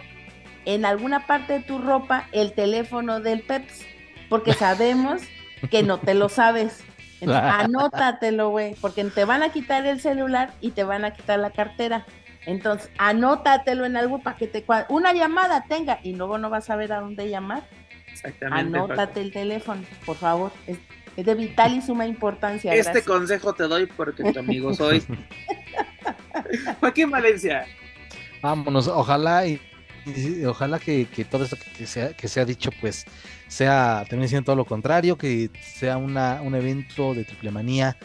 en 0.64 0.84
alguna 0.84 1.26
parte 1.26 1.54
de 1.54 1.60
tu 1.60 1.78
ropa 1.78 2.28
el 2.32 2.52
teléfono 2.52 3.20
del 3.20 3.42
PEPS, 3.42 3.84
porque 4.28 4.54
sabemos 4.54 5.22
que 5.70 5.82
no 5.82 5.98
te 5.98 6.14
lo 6.14 6.28
sabes. 6.28 6.82
anótatelo, 7.32 8.51
güey, 8.51 8.74
porque 8.80 9.05
te 9.05 9.24
van 9.24 9.42
a 9.42 9.51
quitar 9.51 9.86
el 9.86 10.01
celular 10.01 10.52
y 10.60 10.70
te 10.70 10.84
van 10.84 11.05
a 11.05 11.12
quitar 11.12 11.38
la 11.38 11.51
cartera. 11.51 12.05
Entonces, 12.46 12.90
anótatelo 12.98 13.84
en 13.84 13.96
algo 13.96 14.20
para 14.20 14.36
que 14.36 14.46
te 14.46 14.64
una 14.88 15.12
llamada 15.12 15.64
tenga 15.68 16.01
y 16.02 16.14
luego 16.14 16.38
no 16.38 16.51
vas 16.51 16.68
a 16.70 16.76
ver 16.76 16.92
a 16.92 17.01
dónde 17.01 17.28
llamar. 17.28 17.62
Exactamente. 18.12 18.78
Anótate 18.78 19.20
el 19.20 19.32
teléfono, 19.32 19.82
por 20.05 20.16
favor. 20.16 20.52
Es, 20.66 20.78
de 21.16 21.34
vital 21.34 21.74
y 21.74 21.80
suma 21.80 22.06
importancia. 22.06 22.74
Este 22.74 23.02
consejo 23.02 23.52
te 23.52 23.64
doy 23.64 23.86
porque 23.86 24.32
tu 24.32 24.38
amigo 24.38 24.74
soy. 24.74 25.02
Joaquín 26.80 27.10
Valencia. 27.10 27.66
Vámonos, 28.42 28.88
ojalá 28.88 29.46
y, 29.46 29.60
ojalá 30.44 30.78
que, 30.78 31.06
todo 31.30 31.44
esto 31.44 31.56
que, 31.78 31.86
se, 31.86 32.14
que 32.14 32.28
se 32.28 32.40
ha 32.40 32.44
dicho, 32.44 32.70
pues 32.80 33.06
sea 33.48 34.04
también 34.08 34.28
siendo 34.28 34.46
todo 34.46 34.56
lo 34.56 34.64
contrario, 34.64 35.16
que 35.16 35.50
sea 35.60 35.96
una, 35.96 36.40
un 36.42 36.54
evento 36.54 37.14
de 37.14 37.24
triple 37.24 37.50
manía 37.50 37.96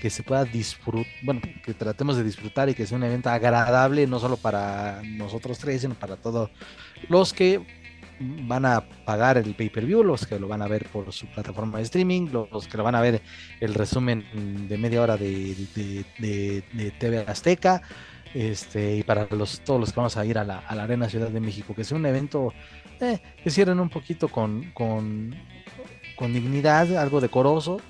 que 0.00 0.10
se 0.10 0.22
pueda 0.22 0.44
disfrutar, 0.44 1.10
bueno, 1.22 1.40
que 1.64 1.74
tratemos 1.74 2.16
de 2.16 2.24
disfrutar 2.24 2.68
y 2.68 2.74
que 2.74 2.86
sea 2.86 2.96
un 2.96 3.04
evento 3.04 3.30
agradable, 3.30 4.06
no 4.06 4.18
solo 4.18 4.36
para 4.36 5.02
nosotros 5.04 5.58
tres, 5.58 5.82
sino 5.82 5.94
para 5.94 6.16
todos 6.16 6.50
los 7.08 7.32
que 7.32 7.60
van 8.20 8.64
a 8.64 8.84
pagar 9.04 9.38
el 9.38 9.54
pay-per-view, 9.54 10.02
los 10.02 10.26
que 10.26 10.38
lo 10.38 10.48
van 10.48 10.62
a 10.62 10.68
ver 10.68 10.86
por 10.88 11.12
su 11.12 11.26
plataforma 11.26 11.78
de 11.78 11.84
streaming, 11.84 12.28
los 12.32 12.66
que 12.66 12.76
lo 12.76 12.84
van 12.84 12.94
a 12.94 13.00
ver 13.00 13.22
el 13.60 13.74
resumen 13.74 14.24
de 14.68 14.78
media 14.78 15.02
hora 15.02 15.16
de, 15.16 15.54
de, 16.18 16.92
TV 16.98 17.24
Azteca, 17.26 17.82
este, 18.34 18.96
y 18.96 19.02
para 19.04 19.26
los, 19.30 19.60
todos 19.60 19.80
los 19.80 19.92
que 19.92 19.96
vamos 19.96 20.16
a 20.16 20.26
ir 20.26 20.36
a 20.38 20.44
la, 20.44 20.58
a 20.58 20.74
la 20.74 20.84
Arena 20.84 21.08
Ciudad 21.08 21.28
de 21.28 21.40
México, 21.40 21.74
que 21.74 21.84
sea 21.84 21.96
un 21.96 22.06
evento 22.06 22.52
eh, 23.00 23.20
que 23.42 23.50
cierren 23.50 23.80
un 23.80 23.88
poquito 23.88 24.28
con, 24.28 24.70
con, 24.72 25.34
con 26.16 26.32
dignidad, 26.32 26.96
algo 26.96 27.20
decoroso, 27.20 27.80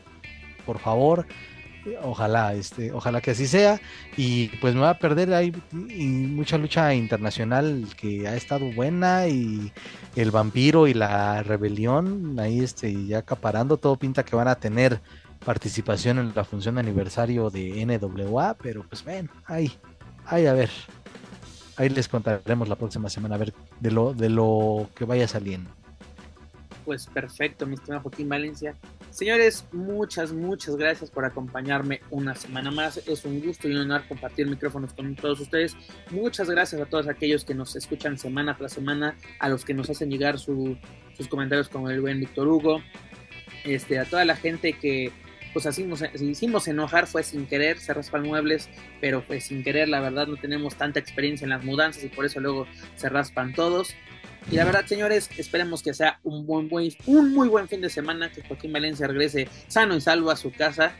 por 0.66 0.78
favor. 0.78 1.26
Ojalá, 2.02 2.52
este, 2.52 2.92
ojalá 2.92 3.20
que 3.22 3.30
así 3.30 3.46
sea. 3.46 3.80
Y 4.16 4.48
pues 4.60 4.74
me 4.74 4.80
va 4.80 4.90
a 4.90 4.98
perder 4.98 5.32
ahí 5.32 5.52
y 5.88 6.06
mucha 6.06 6.58
lucha 6.58 6.92
internacional 6.94 7.86
que 7.96 8.28
ha 8.28 8.36
estado 8.36 8.70
buena 8.72 9.26
y 9.28 9.72
el 10.16 10.30
vampiro 10.30 10.86
y 10.86 10.94
la 10.94 11.42
rebelión 11.42 12.38
ahí 12.38 12.60
este 12.60 13.06
ya 13.06 13.18
acaparando 13.18 13.76
todo 13.78 13.96
pinta 13.96 14.24
que 14.24 14.36
van 14.36 14.48
a 14.48 14.56
tener 14.56 15.00
participación 15.44 16.18
en 16.18 16.32
la 16.34 16.44
función 16.44 16.74
de 16.74 16.80
aniversario 16.80 17.50
de 17.50 17.84
NWA, 17.86 18.54
pero 18.60 18.84
pues 18.88 19.04
ven, 19.04 19.30
ahí, 19.46 19.72
ahí 20.26 20.46
a 20.46 20.52
ver 20.52 20.70
ahí 21.78 21.88
les 21.88 22.08
contaremos 22.08 22.68
la 22.68 22.76
próxima 22.76 23.08
semana 23.08 23.36
a 23.36 23.38
ver 23.38 23.54
de 23.80 23.90
lo, 23.90 24.12
de 24.12 24.28
lo 24.28 24.88
que 24.94 25.04
vaya 25.04 25.26
saliendo. 25.26 25.70
Pues 26.84 27.06
perfecto, 27.06 27.66
mi 27.66 27.74
estimado 27.74 28.02
Joaquín 28.02 28.28
Valencia. 28.28 28.74
Señores, 29.10 29.66
muchas, 29.72 30.32
muchas 30.32 30.76
gracias 30.76 31.10
por 31.10 31.24
acompañarme 31.24 32.00
una 32.10 32.34
semana 32.34 32.70
más. 32.70 32.96
Es 33.06 33.24
un 33.24 33.40
gusto 33.40 33.68
y 33.68 33.72
un 33.72 33.82
honor 33.82 34.04
compartir 34.08 34.46
micrófonos 34.46 34.94
con 34.94 35.14
todos 35.14 35.40
ustedes. 35.40 35.76
Muchas 36.10 36.48
gracias 36.48 36.80
a 36.80 36.86
todos 36.86 37.06
aquellos 37.06 37.44
que 37.44 37.54
nos 37.54 37.76
escuchan 37.76 38.16
semana 38.16 38.56
tras 38.56 38.72
semana, 38.72 39.16
a 39.38 39.48
los 39.48 39.64
que 39.64 39.74
nos 39.74 39.90
hacen 39.90 40.10
llegar 40.10 40.38
sus 40.38 40.78
comentarios 41.28 41.68
como 41.68 41.90
el 41.90 42.00
buen 42.00 42.20
Víctor 42.20 42.48
Hugo, 42.48 42.80
este, 43.64 43.98
a 43.98 44.06
toda 44.06 44.24
la 44.24 44.36
gente 44.36 44.72
que 44.72 45.12
pues 45.52 45.66
así 45.66 45.84
nos 45.84 46.02
hicimos 46.20 46.68
enojar, 46.68 47.06
fue 47.06 47.22
sin 47.22 47.46
querer, 47.46 47.78
se 47.78 47.94
raspan 47.94 48.22
muebles, 48.22 48.68
pero 49.00 49.24
pues 49.26 49.44
sin 49.44 49.62
querer, 49.62 49.88
la 49.88 50.00
verdad 50.00 50.26
no 50.26 50.36
tenemos 50.36 50.76
tanta 50.76 50.98
experiencia 50.98 51.44
en 51.44 51.50
las 51.50 51.64
mudanzas 51.64 52.04
y 52.04 52.08
por 52.08 52.24
eso 52.24 52.40
luego 52.40 52.66
se 52.96 53.08
raspan 53.08 53.54
todos. 53.54 53.94
Y 54.50 54.56
la 54.56 54.64
verdad, 54.64 54.86
señores, 54.86 55.28
esperemos 55.36 55.82
que 55.82 55.92
sea 55.92 56.20
un, 56.22 56.46
buen, 56.46 56.68
buen, 56.68 56.90
un 57.06 57.34
muy 57.34 57.48
buen 57.48 57.68
fin 57.68 57.80
de 57.80 57.90
semana, 57.90 58.30
que 58.30 58.42
Joaquín 58.42 58.72
Valencia 58.72 59.06
regrese 59.06 59.48
sano 59.66 59.96
y 59.96 60.00
salvo 60.00 60.30
a 60.30 60.36
su 60.36 60.52
casa. 60.52 60.92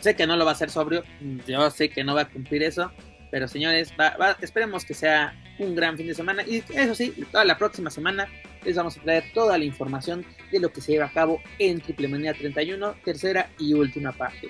Sé 0.00 0.16
que 0.16 0.26
no 0.26 0.36
lo 0.36 0.44
va 0.44 0.52
a 0.52 0.54
hacer 0.54 0.70
sobrio, 0.70 1.02
yo 1.46 1.70
sé 1.70 1.90
que 1.90 2.04
no 2.04 2.14
va 2.14 2.22
a 2.22 2.28
cumplir 2.28 2.62
eso, 2.62 2.92
pero 3.30 3.48
señores, 3.48 3.92
esperemos 4.40 4.84
que 4.84 4.94
sea 4.94 5.34
un 5.58 5.74
gran 5.74 5.96
fin 5.96 6.06
de 6.06 6.14
semana. 6.14 6.42
Y 6.46 6.62
eso 6.74 6.94
sí, 6.94 7.12
toda 7.30 7.44
la 7.44 7.58
próxima 7.58 7.90
semana 7.90 8.28
les 8.64 8.76
vamos 8.76 8.96
a 8.96 9.02
traer 9.02 9.24
toda 9.32 9.58
la 9.58 9.64
información 9.64 10.24
de 10.50 10.60
lo 10.60 10.72
que 10.72 10.80
se 10.80 10.92
lleva 10.92 11.06
a 11.06 11.12
cabo 11.12 11.40
en 11.58 11.80
Triple 11.80 12.08
Manía 12.08 12.34
31, 12.34 12.96
tercera 13.04 13.50
y 13.58 13.74
última 13.74 14.12
parte. 14.12 14.48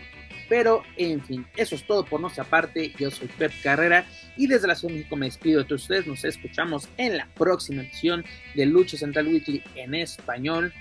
Pero, 0.49 0.83
en 0.97 1.23
fin, 1.23 1.47
eso 1.57 1.75
es 1.75 1.87
todo 1.87 2.05
por 2.05 2.21
nuestra 2.21 2.45
parte. 2.45 2.93
Yo 2.99 3.11
soy 3.11 3.29
Pep 3.29 3.53
Carrera 3.63 4.07
y 4.37 4.47
desde 4.47 4.67
la 4.67 4.75
Ciudad 4.75 4.93
de 4.93 4.99
México 5.01 5.17
me 5.17 5.27
despido 5.27 5.61
de 5.61 5.67
todos 5.67 5.83
ustedes. 5.83 6.07
Nos 6.07 6.25
escuchamos 6.25 6.89
en 6.97 7.19
la 7.19 7.29
próxima 7.35 7.83
edición 7.83 8.25
de 8.55 8.65
Lucha 8.65 8.97
Central 8.97 9.29
Weekly 9.29 9.63
en 9.75 9.95
español. 9.95 10.73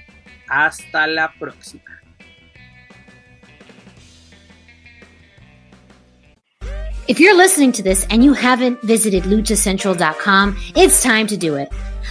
Hasta 0.47 1.05
la 1.07 1.33
próxima. 1.37 1.83
If 7.07 7.21
you're 7.21 7.35
listening 7.35 7.71
to 7.73 7.83
this 7.83 8.05
and 8.09 8.21
you 8.21 8.33
haven't 8.33 8.81
visited 8.81 9.23
luchacentral.com, 9.23 10.57
it's 10.75 11.01
time 11.01 11.25
to 11.27 11.37
do 11.37 11.55
it. 11.55 11.69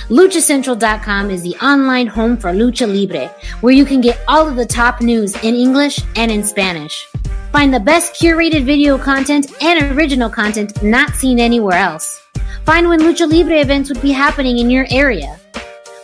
LuchaCentral.com 0.09 1.31
is 1.31 1.43
the 1.43 1.57
online 1.57 2.07
home 2.07 2.37
for 2.37 2.51
Lucha 2.51 2.87
Libre, 2.87 3.29
where 3.61 3.73
you 3.73 3.85
can 3.85 4.01
get 4.01 4.21
all 4.29 4.47
of 4.47 4.57
the 4.57 4.65
top 4.65 5.01
news 5.01 5.35
in 5.43 5.55
English 5.55 6.01
and 6.15 6.31
in 6.31 6.45
Spanish. 6.45 7.07
Find 7.51 7.75
the 7.75 7.81
best 7.81 8.15
curated 8.15 8.65
video 8.65 8.99
content 8.99 9.51
and 9.63 9.97
original 9.97 10.31
content 10.31 10.83
not 10.83 11.15
seen 11.15 11.41
anywhere 11.41 11.79
else. 11.79 12.23
Find 12.65 12.89
when 12.89 13.01
Lucha 13.01 13.31
Libre 13.31 13.61
events 13.61 13.89
would 13.91 14.03
be 14.03 14.13
happening 14.13 14.59
in 14.59 14.71
your 14.71 14.87
area. 14.91 15.39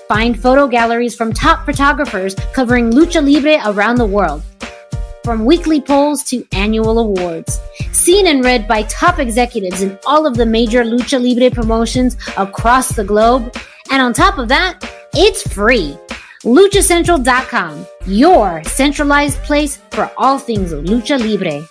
Find 0.09 0.41
photo 0.41 0.67
galleries 0.67 1.15
from 1.15 1.33
top 1.33 1.65
photographers 1.65 2.35
covering 2.53 2.91
Lucha 2.91 3.23
Libre 3.23 3.61
around 3.65 3.97
the 3.97 4.07
world 4.07 4.43
from 5.25 5.45
weekly 5.45 5.81
polls 5.81 6.25
to 6.25 6.47
annual 6.53 6.99
awards. 6.99 7.61
Seen 7.93 8.27
and 8.27 8.45
read 8.45 8.67
by 8.67 8.83
top 8.85 9.19
executives 9.19 9.83
in 9.83 9.99
all 10.07 10.27
of 10.27 10.37
the 10.37 10.47
major 10.47 10.83
Lucha 10.83 11.23
Libre 11.23 11.51
promotions 11.51 12.17
across 12.37 12.95
the 12.95 13.05
globe. 13.05 13.55
And 13.93 14.01
on 14.01 14.15
top 14.15 14.39
of 14.39 14.49
that, 14.49 14.79
it's 15.13 15.47
free. 15.53 15.99
LuchaCentral.com, 16.45 17.87
your 18.07 18.65
centralized 18.65 19.37
place 19.43 19.81
for 19.91 20.11
all 20.17 20.39
things 20.39 20.73
Lucha 20.73 21.21
Libre. 21.21 21.69